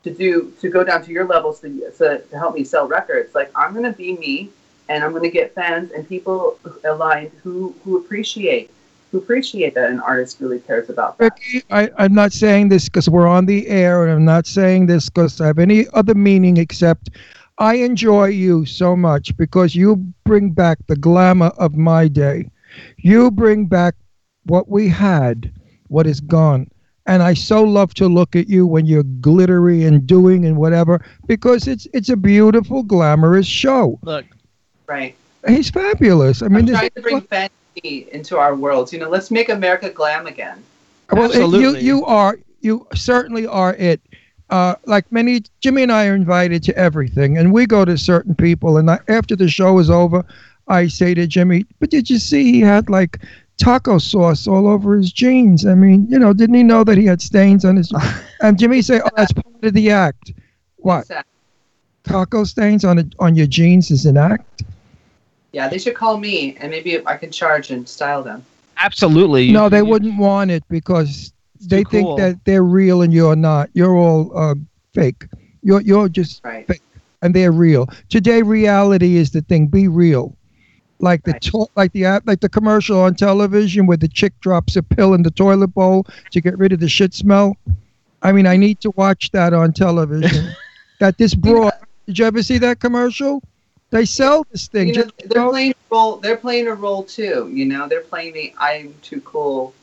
to 0.03 0.14
do 0.14 0.53
to 0.62 0.70
go 0.70 0.84
down 0.84 1.03
to 1.03 1.12
your 1.12 1.26
levels 1.26 1.60
to, 1.62 1.91
to, 1.98 2.20
to 2.20 2.38
help 2.38 2.56
me 2.56 2.64
sell 2.64 2.88
records. 2.88 3.34
Like 3.34 3.52
I'm 3.56 3.74
gonna 3.74 3.94
be 3.94 4.18
me, 4.18 4.49
and 4.90 5.03
I'm 5.03 5.14
gonna 5.14 5.30
get 5.30 5.56
fans 5.56 5.91
and 5.91 6.08
people 6.08 6.60
aligned 6.84 7.32
who 7.44 7.74
who 7.84 7.98
appreciate 7.98 8.70
who 9.12 9.18
appreciate 9.18 9.74
that 9.76 9.90
an 9.90 9.99
artist 9.99 10.40
really 10.40 10.60
cares 10.60 10.90
about 10.90 11.18
that. 11.18 11.34
Ricky, 11.36 11.66
I, 11.70 11.90
I'm 11.98 12.14
not 12.14 12.32
saying 12.32 12.70
this 12.70 12.86
because 12.86 13.10
we're 13.10 13.28
on 13.28 13.45
the 13.45 13.68
air, 13.68 14.03
and 14.03 14.14
I'm 14.14 14.26
not 14.26 14.48
saying 14.48 14.86
this 14.86 15.10
because 15.10 15.41
I 15.41 15.48
have 15.48 15.60
any 15.60 15.88
other 15.94 16.16
meaning 16.16 16.58
except 16.58 17.10
I 17.62 17.76
enjoy 17.76 18.30
you 18.30 18.66
so 18.66 18.96
much 18.96 19.38
because 19.38 19.76
you 19.76 19.98
bring 20.24 20.50
back 20.50 20.80
the 20.88 20.96
glamour 20.96 21.52
of 21.60 21.76
my 21.76 22.08
day. 22.08 22.50
You 22.98 23.30
bring 23.30 23.68
back 23.68 23.94
what 24.48 24.68
we 24.68 24.88
had, 24.88 25.52
what 25.88 26.08
is 26.08 26.22
gone. 26.22 26.72
And 27.06 27.22
I 27.22 27.36
so 27.36 27.62
love 27.64 27.94
to 27.96 28.08
look 28.08 28.36
at 28.36 28.50
you 28.50 28.66
when 28.66 28.88
you're 28.88 29.04
glittery 29.04 29.84
and 29.84 30.08
doing 30.08 30.44
and 30.44 30.58
whatever 30.58 31.06
because 31.28 31.68
it's 31.68 31.88
it's 31.94 32.10
a 32.10 32.16
beautiful, 32.18 32.82
glamorous 32.82 33.46
show. 33.46 34.00
Look, 34.02 34.26
Right. 34.88 35.16
He's 35.48 35.70
fabulous. 35.70 36.42
I 36.42 36.48
mean, 36.48 36.68
I'm 36.70 36.74
trying 36.74 36.90
to 36.96 37.02
bring 37.02 37.22
fantasy 37.22 38.08
into 38.12 38.40
our 38.40 38.56
worlds. 38.56 38.92
You 38.92 38.98
know, 38.98 39.10
let's 39.10 39.30
make 39.30 39.50
America 39.50 39.92
glam 39.92 40.26
again. 40.26 40.64
Well, 41.12 41.32
it- 41.32 41.62
you 41.62 41.76
you 41.78 42.06
are 42.06 42.40
you 42.62 42.88
certainly 42.96 43.46
are 43.46 43.76
it. 43.76 44.02
Uh, 44.52 44.76
like 44.86 45.10
many, 45.14 45.41
Jimmy 45.61 45.84
and 45.84 45.91
I 45.91 46.07
are 46.07 46.15
invited 46.15 46.61
to 46.64 46.78
everything, 46.78 47.38
and 47.38 47.53
we 47.53 47.65
go 47.65 47.86
to 47.86 47.98
certain 47.98 48.36
people. 48.36 48.78
And 48.78 48.91
I, 48.91 48.99
after 49.07 49.34
the 49.34 49.48
show 49.48 49.80
is 49.80 49.90
over, 49.90 50.26
I 50.68 50.88
say 50.88 51.14
to 51.14 51.26
Jimmy, 51.26 51.65
"But 51.80 51.90
did 51.90 52.10
you 52.10 52.19
see 52.19 52.52
he 52.52 52.60
had 52.60 52.90
like 52.90 53.19
taco 53.57 53.98
sauce 53.98 54.48
all 54.48 54.68
over 54.68 54.98
his 54.98 55.14
jeans? 55.14 55.65
I 55.65 55.73
mean, 55.73 56.06
you 56.10 56.19
know, 56.19 56.34
didn't 56.34 56.56
he 56.56 56.64
know 56.64 56.84
that 56.84 56.98
he 56.98 57.06
had 57.06 57.22
stains 57.22 57.64
on 57.64 57.78
his?" 57.78 57.94
and 58.41 58.60
Jimmy 58.60 58.82
say, 58.82 58.99
"Oh, 59.03 59.10
that's 59.15 59.32
part 59.32 59.64
of 59.64 59.73
the 59.73 59.90
act." 59.90 60.34
What? 60.76 61.10
Taco 62.03 62.44
stains 62.44 62.84
on 62.84 62.99
a, 62.99 63.06
on 63.19 63.36
your 63.36 63.48
jeans 63.48 63.90
is 63.90 64.06
an 64.06 64.18
act? 64.18 64.64
Yeah, 65.53 65.69
they 65.69 65.78
should 65.78 65.95
call 65.95 66.18
me, 66.18 66.57
and 66.60 66.69
maybe 66.72 67.06
I 67.07 67.15
can 67.15 67.32
charge 67.32 67.72
and 67.72 67.88
style 67.88 68.22
them. 68.22 68.44
Absolutely. 68.78 69.52
No, 69.52 69.69
they 69.69 69.82
wouldn't 69.82 70.18
want 70.18 70.52
it 70.52 70.64
because 70.68 71.32
they 71.68 71.84
think 71.84 72.06
cool. 72.06 72.18
that 72.18 72.44
they're 72.46 72.64
real 72.64 73.02
and 73.02 73.14
you're 73.14 73.36
not. 73.36 73.70
You're 73.74 73.96
all 73.96 74.38
uh, 74.38 74.56
fake. 74.94 75.26
You're 75.64 75.82
you're 75.82 76.10
just 76.10 76.44
Right. 76.44 76.68
fake, 76.68 76.82
and 77.22 77.36
they're 77.36 77.52
real. 77.52 77.88
Today, 78.10 78.42
reality 78.42 79.18
is 79.18 79.32
the 79.32 79.42
thing. 79.42 79.68
Be 79.68 79.88
real. 79.88 80.36
Like 81.00 81.24
the 81.24 81.34
to- 81.34 81.68
like 81.76 81.94
the 81.94 82.04
like 82.26 82.42
the 82.42 82.50
commercial 82.50 83.00
on 83.02 83.16
television 83.16 83.88
where 83.88 83.98
the 83.98 84.08
chick 84.08 84.34
drops 84.40 84.76
a 84.76 84.84
pill 84.84 85.14
in 85.14 85.24
the 85.24 85.32
toilet 85.32 85.70
bowl 85.70 86.06
to 86.32 86.42
get 86.42 86.58
rid 86.58 86.74
of 86.74 86.80
the 86.80 86.90
shit 86.90 87.14
smell. 87.14 87.58
I 88.22 88.32
mean, 88.32 88.46
I 88.46 88.56
need 88.56 88.80
to 88.82 88.92
watch 88.92 89.32
that 89.32 89.54
on 89.54 89.74
television. 89.74 90.54
that 91.00 91.18
this 91.18 91.34
broad. 91.34 91.74
Did 92.06 92.20
you 92.20 92.26
ever 92.26 92.44
see 92.44 92.58
that 92.60 92.80
commercial? 92.80 93.42
They 93.90 94.06
sell 94.06 94.46
this 94.52 94.68
thing. 94.68 94.90
You 94.90 94.94
know, 95.06 95.10
they're 95.26 95.50
playing 95.50 95.72
a 95.72 95.96
role. 95.96 96.18
They're 96.18 96.38
playing 96.38 96.68
a 96.68 96.74
role 96.76 97.04
too. 97.04 97.50
You 97.54 97.66
know, 97.66 97.88
they're 97.88 98.02
playing 98.02 98.34
the 98.34 98.54
"I'm 98.58 98.94
too 99.02 99.22
cool" 99.22 99.74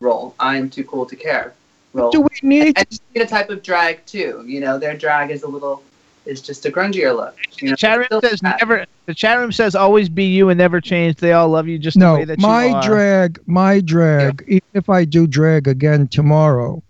role. 0.00 0.34
I'm 0.38 0.68
too 0.70 0.84
cool 0.84 1.06
to 1.06 1.16
care 1.16 1.54
role. 1.92 2.10
do 2.10 2.20
we 2.20 2.28
need? 2.42 2.78
And, 2.78 3.00
and 3.14 3.22
a 3.22 3.26
type 3.26 3.50
of 3.50 3.62
drag 3.62 4.04
too. 4.06 4.44
You 4.46 4.60
know, 4.60 4.78
their 4.78 4.96
drag 4.96 5.30
is 5.30 5.42
a 5.42 5.48
little 5.48 5.82
is 6.26 6.40
just 6.40 6.64
a 6.66 6.70
grungier 6.70 7.14
look. 7.14 7.36
You 7.60 7.68
know, 7.68 7.72
The 7.72 7.76
chat 7.76 7.98
room 7.98 8.20
says 8.22 8.40
drag. 8.40 8.60
never. 8.60 8.86
The 9.06 9.14
chat 9.14 9.38
room 9.38 9.52
says 9.52 9.74
always 9.74 10.08
be 10.08 10.24
you 10.24 10.48
and 10.48 10.58
never 10.58 10.80
change. 10.80 11.16
They 11.16 11.32
all 11.32 11.48
love 11.48 11.68
you 11.68 11.78
just 11.78 11.98
the 11.98 12.04
no, 12.04 12.14
way 12.14 12.24
that 12.24 12.38
my 12.40 12.66
you 12.66 12.74
are. 12.74 12.82
drag, 12.82 13.40
my 13.46 13.80
drag, 13.80 14.42
even 14.46 14.62
if 14.72 14.88
I 14.88 15.04
do 15.04 15.26
drag 15.26 15.68
again 15.68 16.08
tomorrow, 16.08 16.82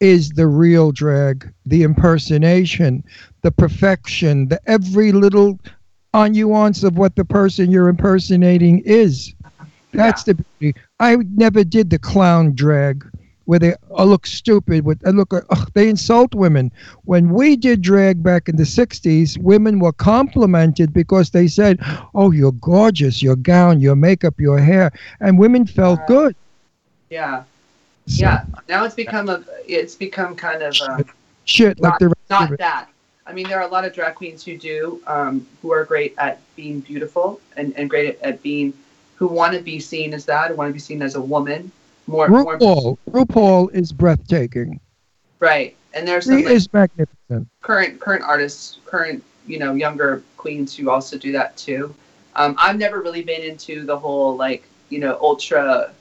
is 0.00 0.30
the 0.30 0.48
real 0.48 0.90
drag, 0.90 1.52
the 1.66 1.84
impersonation, 1.84 3.04
the 3.42 3.52
perfection, 3.52 4.48
the 4.48 4.60
every 4.68 5.12
little 5.12 5.60
nuance 6.12 6.82
of 6.82 6.98
what 6.98 7.14
the 7.14 7.24
person 7.24 7.70
you're 7.70 7.88
impersonating 7.88 8.80
is. 8.80 9.32
That's 9.92 10.24
the 10.24 10.34
beauty. 10.34 10.78
I 11.02 11.16
never 11.34 11.64
did 11.64 11.90
the 11.90 11.98
clown 11.98 12.54
drag 12.54 13.04
where 13.46 13.58
they 13.58 13.74
uh, 13.90 14.04
look 14.04 14.24
stupid 14.24 14.84
with 14.84 15.04
and 15.04 15.18
look 15.18 15.34
uh, 15.34 15.40
they 15.74 15.88
insult 15.88 16.32
women. 16.32 16.70
When 17.06 17.30
we 17.30 17.56
did 17.56 17.82
drag 17.82 18.22
back 18.22 18.48
in 18.48 18.54
the 18.54 18.62
60s, 18.62 19.36
women 19.38 19.80
were 19.80 19.92
complimented 19.92 20.92
because 20.92 21.30
they 21.30 21.48
said, 21.48 21.80
"Oh, 22.14 22.30
you're 22.30 22.52
gorgeous, 22.52 23.20
your 23.20 23.34
gown, 23.34 23.80
your 23.80 23.96
makeup, 23.96 24.38
your 24.38 24.60
hair." 24.60 24.92
And 25.18 25.40
women 25.40 25.66
felt 25.66 26.06
good. 26.06 26.36
Yeah, 27.10 27.42
yeah. 28.06 28.44
Now 28.68 28.84
it's 28.84 28.94
become 28.94 29.28
a. 29.28 29.42
It's 29.66 29.96
become 29.96 30.36
kind 30.36 30.62
of. 30.62 30.76
Uh, 30.80 31.02
Shit 31.44 31.80
like 31.80 31.94
not, 31.94 31.98
the 31.98 32.14
not 32.30 32.58
that. 32.58 32.88
I 33.26 33.32
mean, 33.32 33.48
there 33.48 33.58
are 33.58 33.66
a 33.66 33.72
lot 33.72 33.84
of 33.84 33.92
drag 33.92 34.14
queens 34.14 34.44
who 34.44 34.56
do, 34.56 35.00
um, 35.06 35.46
who 35.60 35.72
are 35.72 35.84
great 35.84 36.14
at 36.18 36.40
being 36.54 36.80
beautiful 36.80 37.40
and, 37.56 37.72
and 37.76 37.90
great 37.90 38.10
at, 38.10 38.22
at 38.22 38.42
being, 38.42 38.72
who 39.22 39.28
want 39.28 39.54
to 39.54 39.60
be 39.60 39.78
seen 39.78 40.12
as 40.14 40.24
that, 40.24 40.50
who 40.50 40.56
want 40.56 40.68
to 40.68 40.72
be 40.72 40.80
seen 40.80 41.00
as 41.00 41.14
a 41.14 41.20
woman. 41.22 41.70
More, 42.08 42.26
more 42.26 42.58
RuPaul, 42.58 42.98
RuPaul 43.12 43.72
is 43.72 43.92
breathtaking. 43.92 44.80
right. 45.38 45.76
And 45.94 46.08
there's 46.08 46.24
some 46.24 46.38
He 46.38 46.44
like, 46.44 46.54
is 46.54 46.72
magnificent. 46.72 47.46
current 47.60 48.00
current 48.00 48.24
artists, 48.24 48.78
current 48.84 49.22
you 49.46 49.60
know 49.60 49.74
younger 49.74 50.24
queens 50.38 50.74
who 50.74 50.90
also 50.90 51.16
do 51.16 51.30
that 51.32 51.56
too. 51.56 51.94
Um, 52.34 52.56
I've 52.58 52.78
never 52.78 53.00
really 53.00 53.22
been 53.22 53.42
into 53.42 53.84
the 53.84 53.96
whole 53.96 54.34
like 54.36 54.64
you 54.88 54.98
know 54.98 55.16
ultra, 55.20 55.92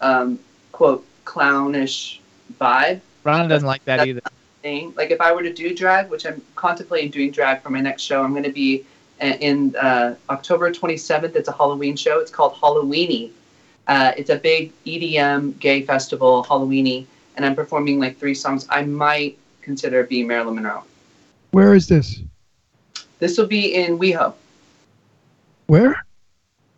um, 0.00 0.38
quote 0.72 1.04
clownish 1.26 2.20
vibe. 2.58 3.00
Ron 3.24 3.46
doesn't 3.46 3.66
like 3.66 3.84
that 3.84 4.06
either. 4.08 4.22
thing. 4.62 4.94
Like 4.96 5.10
if 5.10 5.20
I 5.20 5.32
were 5.34 5.42
to 5.42 5.52
do 5.52 5.74
drag, 5.74 6.08
which 6.08 6.24
I'm 6.24 6.40
contemplating 6.56 7.10
doing 7.10 7.30
drag 7.30 7.60
for 7.60 7.68
my 7.68 7.80
next 7.82 8.00
show, 8.04 8.22
I'm 8.24 8.30
going 8.32 8.44
to 8.44 8.52
be 8.52 8.80
a- 8.80 8.84
in 9.20 9.74
uh, 9.76 10.14
October 10.30 10.70
27th. 10.70 11.34
It's 11.36 11.48
a 11.48 11.52
Halloween 11.52 11.96
show. 11.96 12.18
It's 12.18 12.30
called 12.30 12.54
Halloweeny. 12.54 13.30
Uh, 13.86 14.12
it's 14.16 14.30
a 14.30 14.36
big 14.36 14.72
EDM 14.84 15.58
gay 15.58 15.82
festival, 15.82 16.44
Halloweeny, 16.44 17.06
and 17.36 17.44
I'm 17.44 17.54
performing 17.54 18.00
like 18.00 18.18
three 18.18 18.34
songs. 18.34 18.66
I 18.70 18.82
might 18.82 19.38
consider 19.62 20.04
being 20.04 20.26
Marilyn 20.26 20.54
Monroe. 20.56 20.84
Where 21.50 21.74
is 21.74 21.86
this? 21.86 22.20
This 23.18 23.38
will 23.38 23.46
be 23.46 23.74
in 23.74 23.98
WeHo, 23.98 24.34
Where? 25.66 26.04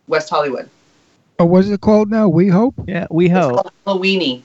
West 0.07 0.29
Hollywood. 0.29 0.69
Oh, 1.39 1.45
what 1.45 1.59
is 1.59 1.71
it 1.71 1.81
called 1.81 2.09
now? 2.09 2.27
We 2.27 2.47
Hope? 2.47 2.75
Yeah, 2.87 3.07
WeHo. 3.11 3.69
Halloweeny. 3.85 4.41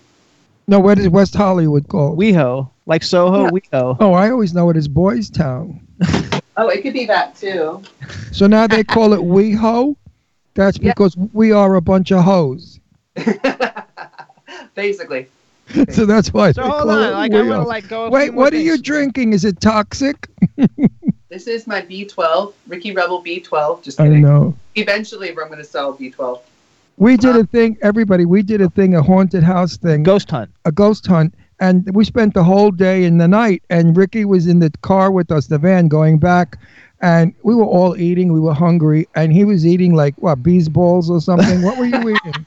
No, 0.68 0.78
what 0.80 0.98
is 0.98 1.08
West 1.08 1.34
Hollywood 1.34 1.88
called? 1.88 2.18
WeHo. 2.18 2.70
Like 2.86 3.02
Soho, 3.02 3.44
Yeah. 3.44 3.50
WeHo. 3.50 3.96
Oh, 4.00 4.12
I 4.14 4.30
always 4.30 4.54
know 4.54 4.70
it 4.70 4.76
as 4.76 4.88
Boys 4.88 5.30
Town. 5.30 5.86
Oh, 6.56 6.68
it 6.68 6.82
could 6.82 6.92
be 6.92 7.06
that 7.06 7.34
too. 7.36 7.82
So 8.30 8.46
now 8.46 8.66
they 8.66 8.84
call 8.84 9.12
it 9.14 9.22
we 9.22 9.52
WeHo? 9.54 9.96
That's 10.54 10.76
because 10.78 11.16
we 11.32 11.50
are 11.52 11.76
a 11.76 11.80
bunch 11.80 12.12
of 12.12 12.22
hoes. 12.24 12.78
Basically. 14.74 15.28
So 15.90 16.04
that's 16.04 16.34
why 16.34 16.52
So 16.52 16.62
they 16.62 16.68
hold 16.68 16.90
on, 16.90 17.12
like, 17.12 17.32
I'm 17.32 17.48
gonna, 17.48 17.64
like, 17.64 17.88
go 17.88 18.10
Wait, 18.10 18.24
few 18.24 18.32
more 18.32 18.44
what 18.44 18.52
are 18.52 18.58
you 18.58 18.72
things. 18.72 18.82
drinking? 18.82 19.32
Is 19.32 19.44
it 19.44 19.60
toxic? 19.60 20.28
This 21.30 21.46
is 21.46 21.66
my 21.66 21.80
B12, 21.80 22.52
Ricky 22.68 22.92
Rebel 22.92 23.24
B12. 23.24 23.82
Just 23.82 23.96
kidding. 23.96 24.12
I 24.12 24.16
kidding. 24.16 24.22
know. 24.22 24.54
Eventually, 24.74 25.30
I'm 25.30 25.34
going 25.36 25.52
to 25.56 25.64
sell 25.64 25.94
B12. 25.96 26.40
We 26.98 27.16
did 27.16 27.36
a 27.36 27.46
thing, 27.46 27.78
everybody. 27.80 28.26
We 28.26 28.42
did 28.42 28.60
a 28.60 28.68
thing, 28.68 28.94
a 28.94 29.02
haunted 29.02 29.42
house 29.42 29.78
thing, 29.78 30.02
Ghost 30.02 30.30
hunt. 30.30 30.50
a 30.66 30.72
ghost 30.72 31.06
hunt, 31.06 31.34
and 31.62 31.88
we 31.94 32.04
spent 32.04 32.34
the 32.34 32.42
whole 32.42 32.72
day 32.72 33.04
and 33.04 33.20
the 33.20 33.28
night. 33.28 33.62
And 33.70 33.96
Ricky 33.96 34.24
was 34.24 34.48
in 34.48 34.58
the 34.58 34.70
car 34.82 35.12
with 35.12 35.30
us, 35.30 35.46
the 35.46 35.58
van, 35.58 35.86
going 35.86 36.18
back, 36.18 36.58
and 37.00 37.32
we 37.44 37.54
were 37.54 37.64
all 37.64 37.96
eating. 37.96 38.32
We 38.32 38.40
were 38.40 38.52
hungry, 38.52 39.08
and 39.14 39.32
he 39.32 39.44
was 39.44 39.64
eating 39.64 39.94
like 39.94 40.14
what 40.16 40.42
bees 40.42 40.68
balls 40.68 41.08
or 41.08 41.20
something. 41.20 41.62
what 41.62 41.78
were 41.78 41.84
you 41.86 42.10
eating? 42.26 42.46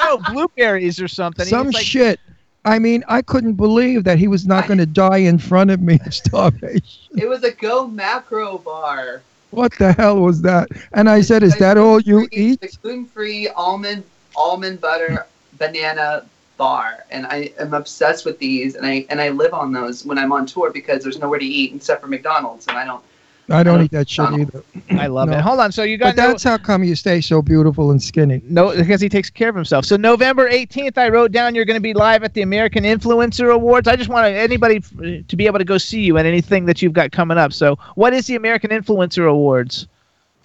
Oh, 0.00 0.18
blueberries 0.32 0.98
or 0.98 1.08
something. 1.08 1.44
Some 1.44 1.70
like- 1.70 1.84
shit. 1.84 2.18
I 2.64 2.78
mean, 2.78 3.04
I 3.08 3.22
couldn't 3.22 3.54
believe 3.54 4.04
that 4.04 4.18
he 4.18 4.28
was 4.28 4.46
not 4.46 4.66
going 4.66 4.78
to 4.78 4.86
die 4.86 5.18
in 5.18 5.38
front 5.38 5.70
of 5.70 5.80
me 5.80 5.98
of 6.04 6.12
starvation. 6.12 6.82
It 7.16 7.28
was 7.28 7.44
a 7.44 7.52
Go 7.52 7.86
Macro 7.86 8.58
bar. 8.58 9.22
What 9.50 9.72
the 9.78 9.92
hell 9.92 10.20
was 10.20 10.42
that? 10.42 10.68
And 10.92 11.08
I 11.08 11.20
said, 11.20 11.42
"Is 11.42 11.56
that 11.56 11.78
all 11.78 12.00
you 12.00 12.28
eat?" 12.32 12.60
The 12.60 12.68
gluten-free 12.82 13.48
almond 13.48 14.04
almond 14.36 14.80
butter 14.80 15.26
banana 15.56 16.26
bar, 16.58 17.04
and 17.10 17.26
I 17.26 17.52
am 17.58 17.72
obsessed 17.72 18.26
with 18.26 18.38
these, 18.38 18.74
and 18.74 18.84
I 18.84 19.06
and 19.08 19.20
I 19.20 19.30
live 19.30 19.54
on 19.54 19.72
those 19.72 20.04
when 20.04 20.18
I'm 20.18 20.32
on 20.32 20.44
tour 20.44 20.70
because 20.70 21.02
there's 21.02 21.18
nowhere 21.18 21.38
to 21.38 21.44
eat 21.46 21.74
except 21.74 22.02
for 22.02 22.08
McDonald's, 22.08 22.66
and 22.66 22.76
I 22.76 22.84
don't. 22.84 23.02
I 23.50 23.62
don't 23.62 23.82
eat 23.82 23.92
that 23.92 24.10
shit 24.10 24.30
either. 24.30 24.62
I 24.90 25.06
love 25.06 25.30
No. 25.30 25.38
it. 25.38 25.40
Hold 25.40 25.60
on. 25.60 25.72
So 25.72 25.82
you 25.82 25.96
got 25.96 26.14
But 26.14 26.16
that's 26.16 26.42
how 26.42 26.58
come 26.58 26.84
you 26.84 26.94
stay 26.94 27.22
so 27.22 27.40
beautiful 27.40 27.90
and 27.90 28.02
skinny. 28.02 28.42
No, 28.44 28.76
because 28.76 29.00
he 29.00 29.08
takes 29.08 29.30
care 29.30 29.48
of 29.48 29.54
himself. 29.54 29.86
So 29.86 29.96
November 29.96 30.50
18th, 30.50 30.98
I 30.98 31.08
wrote 31.08 31.32
down 31.32 31.54
you're 31.54 31.64
going 31.64 31.78
to 31.78 31.80
be 31.80 31.94
live 31.94 32.22
at 32.24 32.34
the 32.34 32.42
American 32.42 32.84
Influencer 32.84 33.50
Awards. 33.50 33.88
I 33.88 33.96
just 33.96 34.10
want 34.10 34.26
anybody 34.26 34.80
to 35.26 35.34
be 35.36 35.46
able 35.46 35.58
to 35.60 35.64
go 35.64 35.78
see 35.78 36.02
you 36.02 36.18
and 36.18 36.28
anything 36.28 36.66
that 36.66 36.82
you've 36.82 36.92
got 36.92 37.10
coming 37.10 37.38
up. 37.38 37.54
So 37.54 37.78
what 37.94 38.12
is 38.12 38.26
the 38.26 38.34
American 38.36 38.68
Influencer 38.68 39.26
Awards? 39.30 39.88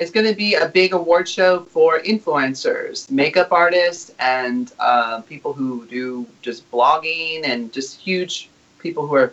It's 0.03 0.11
going 0.11 0.27
to 0.27 0.35
be 0.35 0.55
a 0.55 0.67
big 0.67 0.91
award 0.91 1.29
show 1.29 1.61
for 1.61 2.01
influencers, 2.01 3.09
makeup 3.09 3.53
artists, 3.53 4.11
and 4.19 4.69
uh, 4.77 5.21
people 5.21 5.53
who 5.53 5.85
do 5.85 6.27
just 6.41 6.69
blogging 6.71 7.45
and 7.45 7.71
just 7.71 8.01
huge 8.01 8.49
people 8.79 9.07
who 9.07 9.15
are 9.15 9.31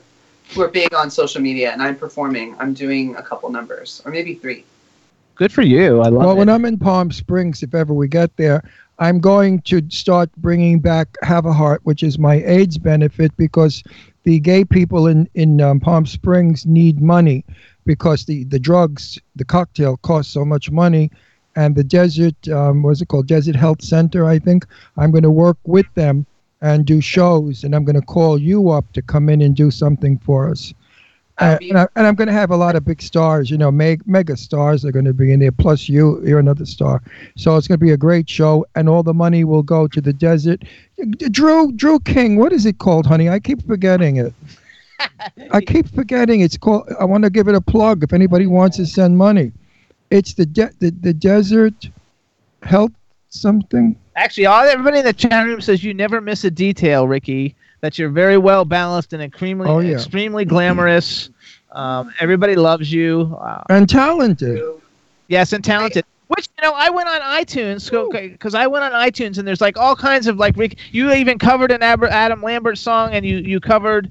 who 0.55 0.63
are 0.63 0.69
big 0.69 0.95
on 0.95 1.11
social 1.11 1.41
media. 1.41 1.73
And 1.73 1.83
I'm 1.83 1.97
performing. 1.97 2.55
I'm 2.61 2.73
doing 2.73 3.17
a 3.17 3.23
couple 3.23 3.51
numbers, 3.51 4.01
or 4.05 4.13
maybe 4.13 4.37
three. 4.37 4.65
Good 5.35 5.53
for 5.53 5.63
you. 5.63 6.03
I 6.03 6.05
love 6.05 6.13
well, 6.13 6.23
it. 6.23 6.27
Well, 6.27 6.37
when 6.37 6.49
I'm 6.49 6.65
in 6.65 6.79
Palm 6.79 7.11
Springs, 7.11 7.65
if 7.65 7.75
ever 7.75 7.93
we 7.93 8.07
get 8.07 8.37
there, 8.37 8.63
I'm 9.01 9.19
going 9.19 9.63
to 9.63 9.83
start 9.91 10.31
bringing 10.37 10.79
back 10.79 11.09
Have 11.23 11.47
a 11.47 11.53
Heart, 11.53 11.81
which 11.83 12.05
is 12.05 12.17
my 12.17 12.45
AIDS 12.45 12.79
benefit, 12.79 13.37
because 13.37 13.83
the 14.23 14.39
gay 14.39 14.65
people 14.65 15.09
in 15.09 15.29
in 15.35 15.61
um, 15.61 15.81
Palm 15.81 16.07
Springs 16.07 16.65
need 16.65 17.03
money 17.03 17.45
because 17.85 18.25
the 18.25 18.45
the 18.45 18.59
drugs, 18.59 19.19
the 19.37 19.45
cocktail 19.45 19.97
costs 19.99 20.33
so 20.33 20.45
much 20.45 20.71
money, 20.71 21.11
and 21.57 21.75
the 21.75 21.85
desert, 21.85 22.49
um, 22.49 22.83
what's 22.83 23.01
it 23.01 23.09
called, 23.09 23.27
Desert 23.27 23.57
Health 23.57 23.83
Center, 23.83 24.25
I 24.25 24.39
think. 24.39 24.67
I'm 24.97 25.11
going 25.11 25.23
to 25.25 25.31
work 25.31 25.59
with 25.65 25.87
them 25.95 26.27
and 26.61 26.85
do 26.85 27.01
shows, 27.01 27.65
and 27.65 27.75
I'm 27.75 27.85
going 27.85 28.01
to 28.01 28.07
call 28.07 28.39
you 28.39 28.71
up 28.71 28.93
to 28.93 29.03
come 29.03 29.29
in 29.29 29.41
and 29.41 29.57
do 29.57 29.71
something 29.71 30.19
for 30.19 30.51
us. 30.51 30.75
Uh, 31.39 31.57
and, 31.63 31.79
I, 31.79 31.87
and 31.97 32.07
I'm 32.07 32.15
going 32.15 32.29
to 32.29 32.35
have 32.35 32.51
a 32.51 32.57
lot 32.57 32.77
of 32.77 32.85
big 32.85 33.01
stars, 33.01 33.51
you 33.51 33.57
know, 33.57 33.71
meg- 33.71 34.07
mega 34.07 34.37
stars 34.37 34.85
are 34.85 34.93
going 34.93 35.07
to 35.07 35.15
be 35.15 35.33
in 35.33 35.41
there. 35.41 35.51
Plus, 35.51 35.89
you, 35.89 36.23
you're 36.23 36.39
another 36.39 36.67
star. 36.67 37.03
So 37.39 37.57
it's 37.57 37.67
going 37.67 37.81
to 37.81 37.85
be 37.85 37.93
a 37.93 37.97
great 37.97 38.29
show, 38.29 38.67
and 38.75 38.91
all 38.91 39.03
the 39.03 39.15
money 39.15 39.45
will 39.45 39.63
go 39.63 39.89
to 39.89 40.01
the 40.03 40.13
desert. 40.13 40.65
Drew, 41.31 41.73
Drew 41.73 41.99
King, 42.01 42.37
what 42.37 42.53
is 42.53 42.67
it 42.67 42.77
called, 42.77 43.07
honey? 43.07 43.31
I 43.31 43.41
keep 43.41 43.67
forgetting 43.67 44.17
it. 44.17 44.35
I 45.51 45.61
keep 45.61 45.89
forgetting 45.95 46.41
it's 46.41 46.57
called. 46.57 46.91
I 46.99 47.05
want 47.05 47.25
to 47.25 47.31
give 47.31 47.49
it 47.49 47.55
a 47.55 47.61
plug 47.61 48.03
if 48.03 48.13
anybody 48.13 48.47
wants 48.47 48.77
to 48.79 48.87
send 48.87 49.17
money. 49.17 49.53
It's 50.11 50.35
the 50.35 50.47
de- 50.47 50.73
the, 50.79 50.91
the 50.91 51.13
desert 51.13 51.89
health 52.63 52.93
something. 53.29 53.97
Actually, 54.17 54.47
all 54.47 54.65
everybody 54.65 54.99
in 54.99 55.05
the 55.05 55.13
chat 55.13 55.47
room 55.47 55.61
says 55.61 55.83
you 55.85 55.95
never 55.95 56.21
miss 56.21 56.45
a 56.45 56.51
detail, 56.51 57.07
Ricky. 57.09 57.55
That 57.81 57.99
you're 57.99 58.11
very 58.11 58.37
well 58.37 58.67
balanced 58.67 59.15
and 59.15 59.23
extremely, 59.23 59.67
Oh, 59.67 59.79
yeah. 59.79 59.95
extremely 59.95 60.45
glamorous. 60.45 61.31
Um, 61.73 62.13
everybody 62.21 62.55
loves 62.55 62.93
you. 62.93 63.35
Uh, 63.41 63.63
and 63.71 63.89
talented. 63.89 64.61
Yes, 65.29 65.55
and 65.55 65.65
talented. 65.65 66.05
Which 66.27 66.49
you 66.59 66.69
know, 66.69 66.75
I 66.77 66.91
went 66.91 67.09
on 67.09 67.21
iTunes 67.23 67.91
because 68.13 68.55
I 68.55 68.67
went 68.67 68.85
on 68.85 68.93
iTunes 68.93 69.39
and 69.39 69.49
there's 69.49 69.61
like 69.61 69.79
all 69.79 69.97
kinds 69.97 70.27
of 70.27 70.37
like 70.37 70.57
Rick. 70.57 70.79
You 70.93 71.11
even 71.13 71.39
covered 71.39 71.73
an 71.73 71.83
Adam 71.83 72.43
Lambert 72.43 72.77
song 72.79 73.15
and 73.15 73.25
you 73.25 73.39
you 73.39 73.59
covered 73.61 74.11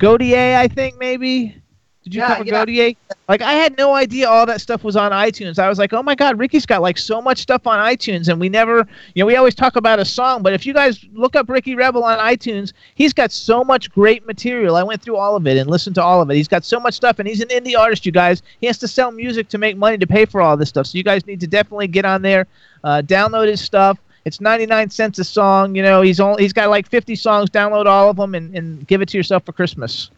Godier, 0.00 0.56
I 0.56 0.68
think 0.68 0.98
maybe. 0.98 1.62
Did 2.04 2.14
you 2.14 2.20
Yeah, 2.20 2.28
cover 2.36 2.44
yeah. 2.44 2.64
Godier? 2.64 2.96
Like 3.28 3.42
I 3.42 3.52
had 3.54 3.76
no 3.76 3.94
idea 3.94 4.28
all 4.28 4.46
that 4.46 4.60
stuff 4.60 4.84
was 4.84 4.94
on 4.94 5.10
iTunes. 5.10 5.58
I 5.58 5.68
was 5.68 5.78
like, 5.78 5.92
oh 5.92 6.02
my 6.02 6.14
god, 6.14 6.38
Ricky's 6.38 6.64
got 6.64 6.80
like 6.80 6.98
so 6.98 7.20
much 7.20 7.38
stuff 7.38 7.66
on 7.66 7.78
iTunes, 7.78 8.28
and 8.28 8.38
we 8.40 8.48
never, 8.48 8.86
you 9.14 9.22
know, 9.22 9.26
we 9.26 9.34
always 9.34 9.56
talk 9.56 9.74
about 9.74 9.98
a 9.98 10.04
song, 10.04 10.42
but 10.42 10.52
if 10.52 10.64
you 10.64 10.72
guys 10.72 11.04
look 11.12 11.34
up 11.34 11.48
Ricky 11.48 11.74
Rebel 11.74 12.04
on 12.04 12.18
iTunes, 12.18 12.72
he's 12.94 13.12
got 13.12 13.32
so 13.32 13.64
much 13.64 13.90
great 13.90 14.24
material. 14.24 14.76
I 14.76 14.84
went 14.84 15.02
through 15.02 15.16
all 15.16 15.34
of 15.34 15.46
it 15.48 15.56
and 15.56 15.68
listened 15.68 15.96
to 15.96 16.02
all 16.02 16.22
of 16.22 16.30
it. 16.30 16.36
He's 16.36 16.46
got 16.46 16.64
so 16.64 16.78
much 16.78 16.94
stuff, 16.94 17.18
and 17.18 17.26
he's 17.26 17.40
an 17.40 17.48
indie 17.48 17.76
artist, 17.76 18.06
you 18.06 18.12
guys. 18.12 18.42
He 18.60 18.68
has 18.68 18.78
to 18.78 18.86
sell 18.86 19.10
music 19.10 19.48
to 19.48 19.58
make 19.58 19.76
money 19.76 19.98
to 19.98 20.06
pay 20.06 20.26
for 20.26 20.40
all 20.40 20.56
this 20.56 20.68
stuff. 20.68 20.86
So 20.86 20.98
you 20.98 21.04
guys 21.04 21.26
need 21.26 21.40
to 21.40 21.48
definitely 21.48 21.88
get 21.88 22.04
on 22.04 22.22
there, 22.22 22.46
uh, 22.84 23.02
download 23.04 23.48
his 23.48 23.60
stuff. 23.60 23.98
It's 24.26 24.40
99 24.40 24.90
cents 24.90 25.20
a 25.20 25.24
song. 25.24 25.76
You 25.76 25.82
know, 25.82 26.02
he's 26.02 26.18
only 26.18 26.42
he's 26.42 26.52
got 26.52 26.68
like 26.68 26.88
50 26.88 27.14
songs. 27.14 27.48
Download 27.48 27.86
all 27.86 28.10
of 28.10 28.16
them 28.16 28.34
and, 28.34 28.54
and 28.56 28.84
give 28.88 29.00
it 29.00 29.08
to 29.10 29.16
yourself 29.16 29.46
for 29.46 29.52
Christmas. 29.52 30.10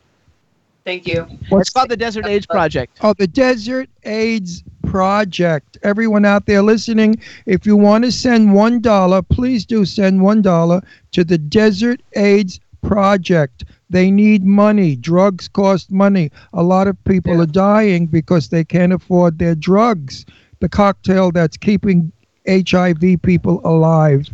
Thank 0.87 1.07
you. 1.07 1.27
it's 1.53 1.69
called 1.69 1.91
the 1.91 1.97
Desert 1.99 2.25
AIDS 2.25 2.47
Project. 2.47 2.99
Oh, 3.03 3.13
the 3.13 3.27
Desert 3.27 3.91
AIDS 4.05 4.65
Project. 4.87 5.77
Everyone 5.83 6.25
out 6.25 6.47
there 6.47 6.63
listening, 6.63 7.21
if 7.45 7.67
you 7.67 7.77
want 7.77 8.05
to 8.05 8.11
send 8.11 8.55
one 8.55 8.81
dollar, 8.81 9.21
please 9.21 9.67
do 9.67 9.85
send 9.85 10.23
one 10.23 10.41
dollar 10.41 10.81
to 11.13 11.23
the 11.23 11.37
Desert 11.37 12.01
AIDS 12.15 12.61
Project. 12.81 13.67
They 13.91 14.11
need 14.11 14.43
money. 14.43 14.97
Drugs 14.97 15.49
cost 15.49 15.93
money. 15.93 16.33
A 16.55 16.63
lot 16.63 16.89
of 16.89 16.97
people 17.05 17.43
are 17.43 17.47
dying 17.47 18.07
because 18.07 18.49
they 18.49 18.65
can't 18.65 18.95
afford 18.95 19.39
their 19.39 19.55
drugs. 19.55 20.25
The 20.61 20.71
cocktail 20.71 21.31
that's 21.31 21.59
keeping 21.59 22.11
HIV 22.49 23.23
people 23.23 23.61
alive. 23.65 24.29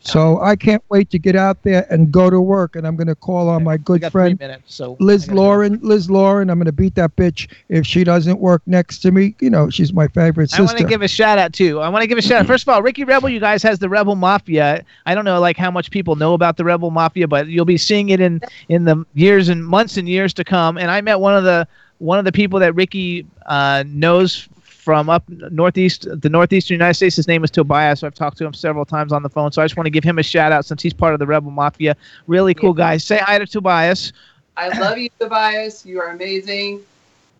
So 0.00 0.40
I 0.40 0.56
can't 0.56 0.82
wait 0.88 1.10
to 1.10 1.18
get 1.18 1.36
out 1.36 1.62
there 1.64 1.86
and 1.90 2.10
go 2.10 2.30
to 2.30 2.40
work. 2.40 2.76
And 2.76 2.86
I'm 2.86 2.96
going 2.96 3.08
to 3.08 3.14
call 3.14 3.48
on 3.48 3.64
my 3.64 3.76
good 3.76 4.10
friend 4.10 4.38
minutes, 4.38 4.74
so 4.74 4.96
Liz 5.00 5.30
Lauren. 5.30 5.78
Liz 5.82 6.08
Lauren. 6.08 6.50
I'm 6.50 6.58
going 6.58 6.66
to 6.66 6.72
beat 6.72 6.94
that 6.94 7.14
bitch 7.16 7.48
if 7.68 7.84
she 7.84 8.04
doesn't 8.04 8.38
work 8.38 8.62
next 8.66 9.00
to 9.00 9.10
me. 9.10 9.34
You 9.40 9.50
know, 9.50 9.68
she's 9.70 9.92
my 9.92 10.08
favorite 10.08 10.50
sister. 10.50 10.62
I 10.62 10.66
want 10.66 10.78
to 10.78 10.84
give 10.84 11.02
a 11.02 11.08
shout 11.08 11.38
out 11.38 11.52
too. 11.52 11.80
I 11.80 11.88
want 11.88 12.02
to 12.02 12.06
give 12.06 12.16
a 12.16 12.22
shout 12.22 12.40
out. 12.40 12.46
First 12.46 12.62
of 12.62 12.68
all, 12.70 12.82
Ricky 12.82 13.04
Rebel, 13.04 13.28
you 13.28 13.40
guys 13.40 13.62
has 13.64 13.80
the 13.80 13.88
Rebel 13.88 14.14
Mafia. 14.14 14.84
I 15.04 15.14
don't 15.14 15.24
know 15.24 15.40
like 15.40 15.56
how 15.56 15.70
much 15.70 15.90
people 15.90 16.16
know 16.16 16.32
about 16.32 16.56
the 16.56 16.64
Rebel 16.64 16.90
Mafia, 16.90 17.28
but 17.28 17.48
you'll 17.48 17.64
be 17.64 17.78
seeing 17.78 18.08
it 18.08 18.20
in 18.20 18.40
in 18.68 18.84
the 18.84 19.04
years 19.14 19.48
and 19.48 19.66
months 19.66 19.96
and 19.96 20.08
years 20.08 20.32
to 20.34 20.44
come. 20.44 20.78
And 20.78 20.90
I 20.90 21.00
met 21.00 21.20
one 21.20 21.36
of 21.36 21.44
the 21.44 21.66
one 21.98 22.18
of 22.18 22.24
the 22.24 22.32
people 22.32 22.60
that 22.60 22.74
Ricky 22.74 23.26
uh, 23.46 23.84
knows 23.86 24.48
from 24.88 25.10
up 25.10 25.22
northeast, 25.28 26.08
the 26.22 26.30
northeastern 26.30 26.76
United 26.76 26.94
States. 26.94 27.16
His 27.16 27.28
name 27.28 27.44
is 27.44 27.50
Tobias. 27.50 28.00
So 28.00 28.06
I've 28.06 28.14
talked 28.14 28.38
to 28.38 28.46
him 28.46 28.54
several 28.54 28.86
times 28.86 29.12
on 29.12 29.22
the 29.22 29.28
phone. 29.28 29.52
So 29.52 29.60
I 29.60 29.66
just 29.66 29.76
want 29.76 29.84
to 29.84 29.90
give 29.90 30.02
him 30.02 30.18
a 30.18 30.22
shout 30.22 30.50
out 30.50 30.64
since 30.64 30.80
he's 30.80 30.94
part 30.94 31.12
of 31.12 31.18
the 31.20 31.26
Rebel 31.26 31.50
Mafia. 31.50 31.94
Really 32.26 32.54
cool 32.54 32.72
guy. 32.72 32.96
Say 32.96 33.18
hi 33.18 33.38
to 33.38 33.44
Tobias. 33.44 34.14
I 34.56 34.68
love 34.78 34.96
you, 34.96 35.10
Tobias. 35.20 35.84
You 35.84 36.00
are 36.00 36.08
amazing. 36.08 36.80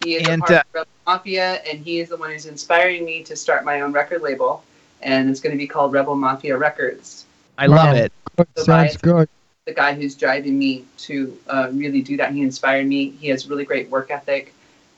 He 0.05 0.17
is 0.17 0.29
And, 0.29 0.43
a 0.43 0.45
part 0.45 0.53
uh, 0.53 0.57
of 0.57 0.65
Rebel 0.75 0.91
Mafia, 1.07 1.55
and 1.67 1.79
he 1.79 2.01
is 2.01 2.11
the 2.11 2.19
one 2.19 2.33
who's 2.33 2.45
inspiring 2.45 3.07
me 3.07 3.23
to 3.23 3.35
start 3.35 3.65
my 3.65 3.81
own 3.81 3.93
record 3.93 4.21
label, 4.21 4.63
and 5.01 5.31
it's 5.31 5.41
going 5.41 5.53
to 5.53 5.59
be 5.59 5.67
called 5.67 5.95
Rebel 5.95 6.17
Mafia 6.17 6.59
Records. 6.59 7.25
I 7.57 7.65
love 7.65 7.97
it. 7.97 8.13
Good. 8.37 8.47
Sounds 8.59 8.99
good. 8.99 9.27
The 9.65 9.73
guy 9.73 9.95
who's 9.95 10.15
driving 10.15 10.59
me 10.59 10.85
to 10.99 11.35
uh, 11.49 11.71
really 11.73 12.03
do 12.03 12.19
that. 12.19 12.35
He 12.35 12.43
inspired 12.43 12.87
me. 12.87 13.09
He 13.13 13.29
has 13.29 13.49
really 13.49 13.65
great 13.65 13.89
work 13.89 14.11
ethic, 14.11 14.53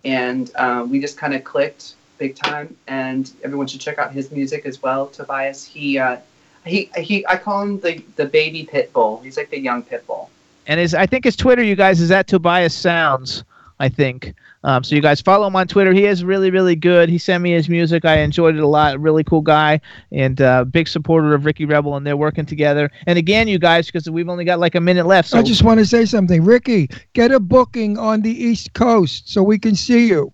and 0.04 0.50
uh, 0.56 0.84
we 0.90 1.00
just 1.00 1.16
kind 1.16 1.32
of 1.32 1.44
clicked 1.44 1.94
big 2.20 2.36
time. 2.36 2.76
And 2.86 3.32
everyone 3.42 3.66
should 3.66 3.80
check 3.80 3.98
out 3.98 4.12
his 4.12 4.30
music 4.30 4.64
as 4.66 4.80
well. 4.80 5.08
Tobias, 5.08 5.64
he 5.64 5.98
uh, 5.98 6.18
he 6.64 6.88
he. 6.96 7.26
I 7.26 7.36
call 7.36 7.62
him 7.62 7.80
the 7.80 8.04
the 8.14 8.26
baby 8.26 8.62
pit 8.70 8.92
bull. 8.92 9.20
He's 9.24 9.36
like 9.36 9.50
the 9.50 9.58
young 9.58 9.82
pit 9.82 10.06
bull. 10.06 10.30
and 10.68 10.78
his 10.78 10.94
I 10.94 11.06
think 11.06 11.24
his 11.24 11.34
Twitter, 11.34 11.64
you 11.64 11.74
guys, 11.74 12.00
is 12.00 12.12
at 12.12 12.28
Tobias 12.28 12.74
Sounds. 12.74 13.42
I 13.80 13.88
think. 13.88 14.34
Um, 14.62 14.84
so 14.84 14.94
you 14.94 15.00
guys 15.00 15.22
follow 15.22 15.46
him 15.46 15.56
on 15.56 15.66
Twitter. 15.66 15.94
He 15.94 16.04
is 16.04 16.22
really, 16.22 16.50
really 16.50 16.76
good. 16.76 17.08
He 17.08 17.16
sent 17.16 17.42
me 17.42 17.52
his 17.52 17.66
music. 17.70 18.04
I 18.04 18.18
enjoyed 18.18 18.54
it 18.54 18.60
a 18.60 18.66
lot. 18.66 19.00
Really 19.00 19.24
cool 19.24 19.40
guy 19.40 19.80
and 20.12 20.38
uh, 20.38 20.64
big 20.64 20.86
supporter 20.86 21.34
of 21.34 21.46
Ricky 21.46 21.64
Rebel, 21.64 21.96
and 21.96 22.06
they're 22.06 22.14
working 22.14 22.44
together. 22.44 22.90
And 23.06 23.18
again, 23.18 23.48
you 23.48 23.58
guys, 23.58 23.86
because 23.86 24.10
we've 24.10 24.28
only 24.28 24.44
got 24.44 24.58
like 24.60 24.74
a 24.74 24.80
minute 24.80 25.06
left. 25.06 25.30
So 25.30 25.38
I 25.38 25.42
just 25.42 25.62
want 25.62 25.80
to 25.80 25.86
say 25.86 26.04
something. 26.04 26.44
Ricky, 26.44 26.90
get 27.14 27.32
a 27.32 27.40
booking 27.40 27.96
on 27.96 28.20
the 28.20 28.30
East 28.30 28.74
Coast 28.74 29.30
so 29.32 29.42
we 29.42 29.58
can 29.58 29.74
see 29.74 30.06
you. 30.08 30.30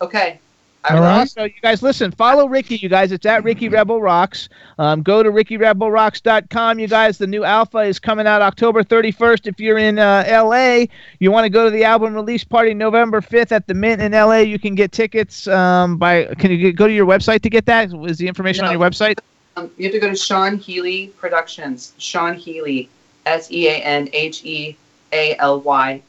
Okay. 0.00 0.40
I 0.84 0.96
All 0.96 1.18
will. 1.18 1.26
So 1.26 1.44
you 1.44 1.52
guys 1.60 1.82
listen, 1.82 2.10
follow 2.10 2.48
Ricky, 2.48 2.76
you 2.76 2.88
guys. 2.88 3.12
It's 3.12 3.26
at 3.26 3.44
Ricky 3.44 3.68
Rebel 3.68 4.00
Rocks. 4.00 4.48
Um, 4.78 5.02
go 5.02 5.22
to 5.22 5.30
RickyRebelRocks.com, 5.30 6.78
you 6.78 6.88
guys. 6.88 7.18
The 7.18 7.26
new 7.26 7.44
Alpha 7.44 7.78
is 7.78 7.98
coming 7.98 8.26
out 8.26 8.40
October 8.40 8.82
31st. 8.82 9.46
If 9.46 9.60
you're 9.60 9.76
in 9.76 9.98
uh, 9.98 10.24
LA, 10.26 10.86
you 11.18 11.30
want 11.30 11.44
to 11.44 11.50
go 11.50 11.64
to 11.64 11.70
the 11.70 11.84
album 11.84 12.14
release 12.14 12.44
party 12.44 12.72
November 12.72 13.20
5th 13.20 13.52
at 13.52 13.66
the 13.66 13.74
Mint 13.74 14.00
in 14.00 14.12
LA. 14.12 14.38
You 14.38 14.58
can 14.58 14.74
get 14.74 14.92
tickets 14.92 15.46
um, 15.48 15.98
by. 15.98 16.24
Can 16.36 16.50
you 16.50 16.56
get, 16.56 16.76
go 16.76 16.86
to 16.86 16.92
your 16.92 17.06
website 17.06 17.42
to 17.42 17.50
get 17.50 17.66
that? 17.66 17.92
Is 17.92 18.16
the 18.16 18.26
information 18.26 18.64
on 18.64 18.72
your 18.72 18.80
website? 18.80 19.18
Um, 19.56 19.70
you 19.76 19.84
have 19.84 19.92
to 19.92 20.00
go 20.00 20.08
to 20.08 20.16
Sean 20.16 20.56
Healy 20.56 21.08
Productions. 21.18 21.92
Sean 21.98 22.34
Healy, 22.34 22.88
S 23.26 23.50
E 23.50 23.68
A 23.68 23.74
N 23.74 24.08
H 24.14 24.44
E 24.44 24.76
A 25.12 25.36
L 25.36 25.60
Y 25.60 26.00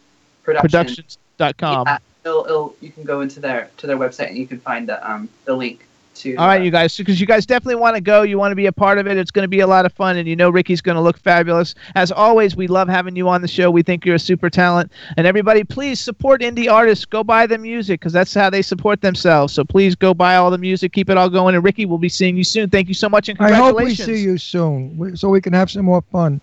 Productions. 0.44 1.18
Productions.com. 1.38 1.88
Yeah, 1.88 1.98
it'll, 2.26 2.46
it'll, 2.46 2.76
you 2.82 2.92
can 2.92 3.04
go 3.04 3.22
into 3.22 3.40
their 3.40 3.70
to 3.78 3.88
their 3.88 3.98
website 3.98 4.28
and 4.28 4.38
you 4.38 4.48
can 4.48 4.60
find 4.60 4.88
the 4.88 5.10
um 5.10 5.30
the 5.46 5.56
link 5.56 5.86
to. 6.16 6.36
All 6.36 6.48
right, 6.48 6.62
uh, 6.62 6.64
you 6.64 6.72
guys, 6.72 6.96
because 6.98 7.20
you 7.20 7.28
guys 7.28 7.46
definitely 7.46 7.76
want 7.76 7.96
to 7.96 8.02
go. 8.02 8.22
You 8.22 8.38
want 8.38 8.52
to 8.52 8.56
be 8.56 8.66
a 8.66 8.72
part 8.72 8.98
of 8.98 9.08
it. 9.08 9.18
It's 9.18 9.32
going 9.32 9.44
to 9.44 9.50
be 9.50 9.62
a 9.62 9.68
lot 9.68 9.86
of 9.86 9.94
fun, 9.94 10.18
and 10.18 10.28
you 10.28 10.36
know 10.36 10.50
Ricky's 10.50 10.82
going 10.82 10.96
to 10.96 11.02
look 11.02 11.18
fabulous. 11.18 11.76
As 11.96 12.12
always, 12.12 12.56
we 12.56 12.68
love 12.68 12.88
having 12.88 13.16
you 13.16 13.30
on 13.30 13.42
the 13.42 13.48
show. 13.48 13.72
We 13.72 13.84
think 13.84 14.06
you're 14.06 14.16
a 14.16 14.20
super 14.20 14.50
talent. 14.50 14.92
And 15.18 15.26
everybody, 15.26 15.64
please 15.64 16.00
support 16.00 16.42
indie 16.42 16.72
artists. 16.72 17.06
Go 17.06 17.24
buy 17.24 17.48
the 17.48 17.58
music 17.58 18.00
because 18.00 18.14
that's 18.14 18.34
how 18.34 18.50
they 18.50 18.62
support 18.62 19.02
themselves. 19.02 19.54
So 19.54 19.64
please 19.64 19.96
go 19.96 20.14
buy 20.14 20.36
all 20.36 20.52
the 20.52 20.58
music. 20.58 20.94
Keep 20.94 21.10
it 21.10 21.18
all 21.18 21.30
going. 21.30 21.56
And 21.56 21.64
Ricky, 21.64 21.86
we'll 21.86 21.98
be 21.98 22.10
seeing 22.10 22.38
you 22.38 22.44
soon. 22.44 22.70
Thank 22.70 22.88
you 22.88 22.94
so 22.94 23.10
much, 23.10 23.30
and 23.30 23.38
congratulations. 23.38 24.00
I 24.00 24.04
hope 24.04 24.10
we 24.10 24.16
see 24.18 24.24
you 24.24 24.38
soon, 24.38 25.18
so 25.18 25.30
we 25.30 25.42
can 25.42 25.54
have 25.54 25.72
some 25.72 25.86
more 25.86 26.02
fun. 26.12 26.42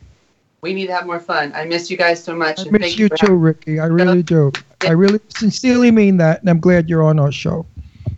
We 0.60 0.74
need 0.74 0.86
to 0.86 0.94
have 0.94 1.06
more 1.06 1.20
fun. 1.20 1.52
I 1.55 1.64
miss 1.64 1.90
you 1.90 1.97
guys 1.97 2.22
so 2.22 2.35
much. 2.35 2.59
I 2.59 2.62
and 2.62 2.72
miss 2.72 2.82
thank 2.82 2.98
you 2.98 3.09
for 3.09 3.16
too, 3.16 3.35
Ricky. 3.35 3.78
I 3.78 3.86
really 3.86 4.22
do. 4.22 4.52
I 4.82 4.90
really 4.90 5.20
sincerely 5.28 5.90
mean 5.90 6.16
that, 6.16 6.40
and 6.40 6.51
I'm 6.51 6.60
glad 6.60 6.89
you're 6.89 7.05
on 7.05 7.18
our 7.18 7.30
show. 7.32 7.66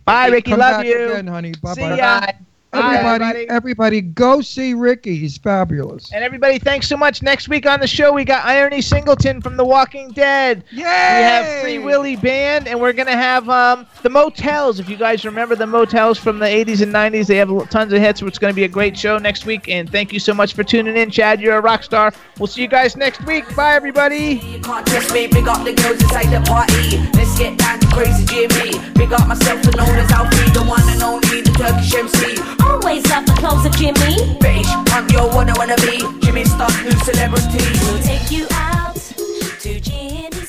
Bye, 0.05 0.27
Ricky. 0.27 0.51
Come 0.51 0.59
love 0.59 0.77
back 0.77 0.85
you. 0.85 1.11
again, 1.11 1.27
honey. 1.27 1.53
Bye 1.61 1.73
See 1.73 1.81
ya. 1.81 2.19
Bye, 2.21 2.37
Everybody, 2.73 3.25
everybody. 3.25 3.49
everybody, 3.49 4.01
go 4.01 4.39
see 4.39 4.73
Ricky. 4.73 5.17
He's 5.17 5.37
fabulous. 5.37 6.13
And 6.13 6.23
everybody, 6.23 6.57
thanks 6.57 6.87
so 6.87 6.95
much. 6.95 7.21
Next 7.21 7.49
week 7.49 7.65
on 7.65 7.81
the 7.81 7.87
show, 7.87 8.13
we 8.13 8.23
got 8.23 8.45
IronE 8.45 8.81
Singleton 8.81 9.41
from 9.41 9.57
The 9.57 9.65
Walking 9.65 10.11
Dead. 10.11 10.63
Yay! 10.71 10.77
We 10.77 10.83
have 10.83 11.61
Free 11.61 11.79
Willy 11.79 12.15
Band, 12.15 12.69
and 12.69 12.79
we're 12.79 12.93
gonna 12.93 13.11
have 13.11 13.49
um, 13.49 13.85
the 14.03 14.09
Motels. 14.09 14.79
If 14.79 14.87
you 14.87 14.95
guys 14.95 15.25
remember 15.25 15.53
the 15.55 15.67
Motels 15.67 16.17
from 16.17 16.39
the 16.39 16.45
80s 16.45 16.81
and 16.81 16.93
90s, 16.93 17.27
they 17.27 17.35
have 17.35 17.69
tons 17.69 17.91
of 17.91 17.99
hits. 17.99 18.21
It's 18.21 18.39
gonna 18.39 18.53
be 18.53 18.63
a 18.63 18.69
great 18.69 18.97
show 18.97 19.17
next 19.17 19.45
week. 19.45 19.67
And 19.67 19.89
thank 19.89 20.13
you 20.13 20.19
so 20.19 20.33
much 20.33 20.53
for 20.53 20.63
tuning 20.63 20.95
in, 20.95 21.11
Chad. 21.11 21.41
You're 21.41 21.57
a 21.57 21.61
rock 21.61 21.83
star. 21.83 22.13
We'll 22.39 22.47
see 22.47 22.61
you 22.61 22.69
guys 22.69 22.95
next 22.95 23.25
week. 23.25 23.53
Bye, 23.53 23.73
everybody. 23.73 24.41
You 24.45 24.61
can't 24.61 24.87
test 24.87 25.13
me, 25.13 25.27
big 25.27 25.45
up 25.49 25.65
the 25.65 25.73
girls 25.73 26.01
inside 26.01 26.27
the 26.31 26.39
party. 26.49 26.99
Let's 27.17 27.37
get 27.37 27.57
down 27.57 27.79
to 27.81 27.87
crazy 27.87 28.25
Jimmy. 28.25 28.93
Big 28.93 29.11
up 29.11 29.27
myself 29.27 29.61
and 29.65 29.75
known 29.75 29.97
as 29.97 30.09
Alfie, 30.11 30.51
the 30.51 30.63
one 30.63 30.87
and 30.87 31.03
only, 31.03 31.41
the 31.41 31.51
Turkish 31.51 31.93
MC 31.93 32.60
always 32.63 33.07
love 33.09 33.25
the 33.25 33.33
clothes 33.33 33.65
of 33.65 33.73
Jimmy. 33.75 34.15
Bitch, 34.39 34.67
I'm 34.93 35.09
your 35.09 35.27
one 35.33 35.49
I 35.49 35.57
wanna 35.57 35.77
be. 35.77 36.03
Jimmy 36.21 36.45
Star, 36.45 36.69
new 36.83 36.91
celebrity. 37.03 37.63
We'll 37.85 38.01
take 38.03 38.31
you 38.31 38.47
out 38.51 38.95
to 38.95 39.79
Jimmy. 39.79 40.40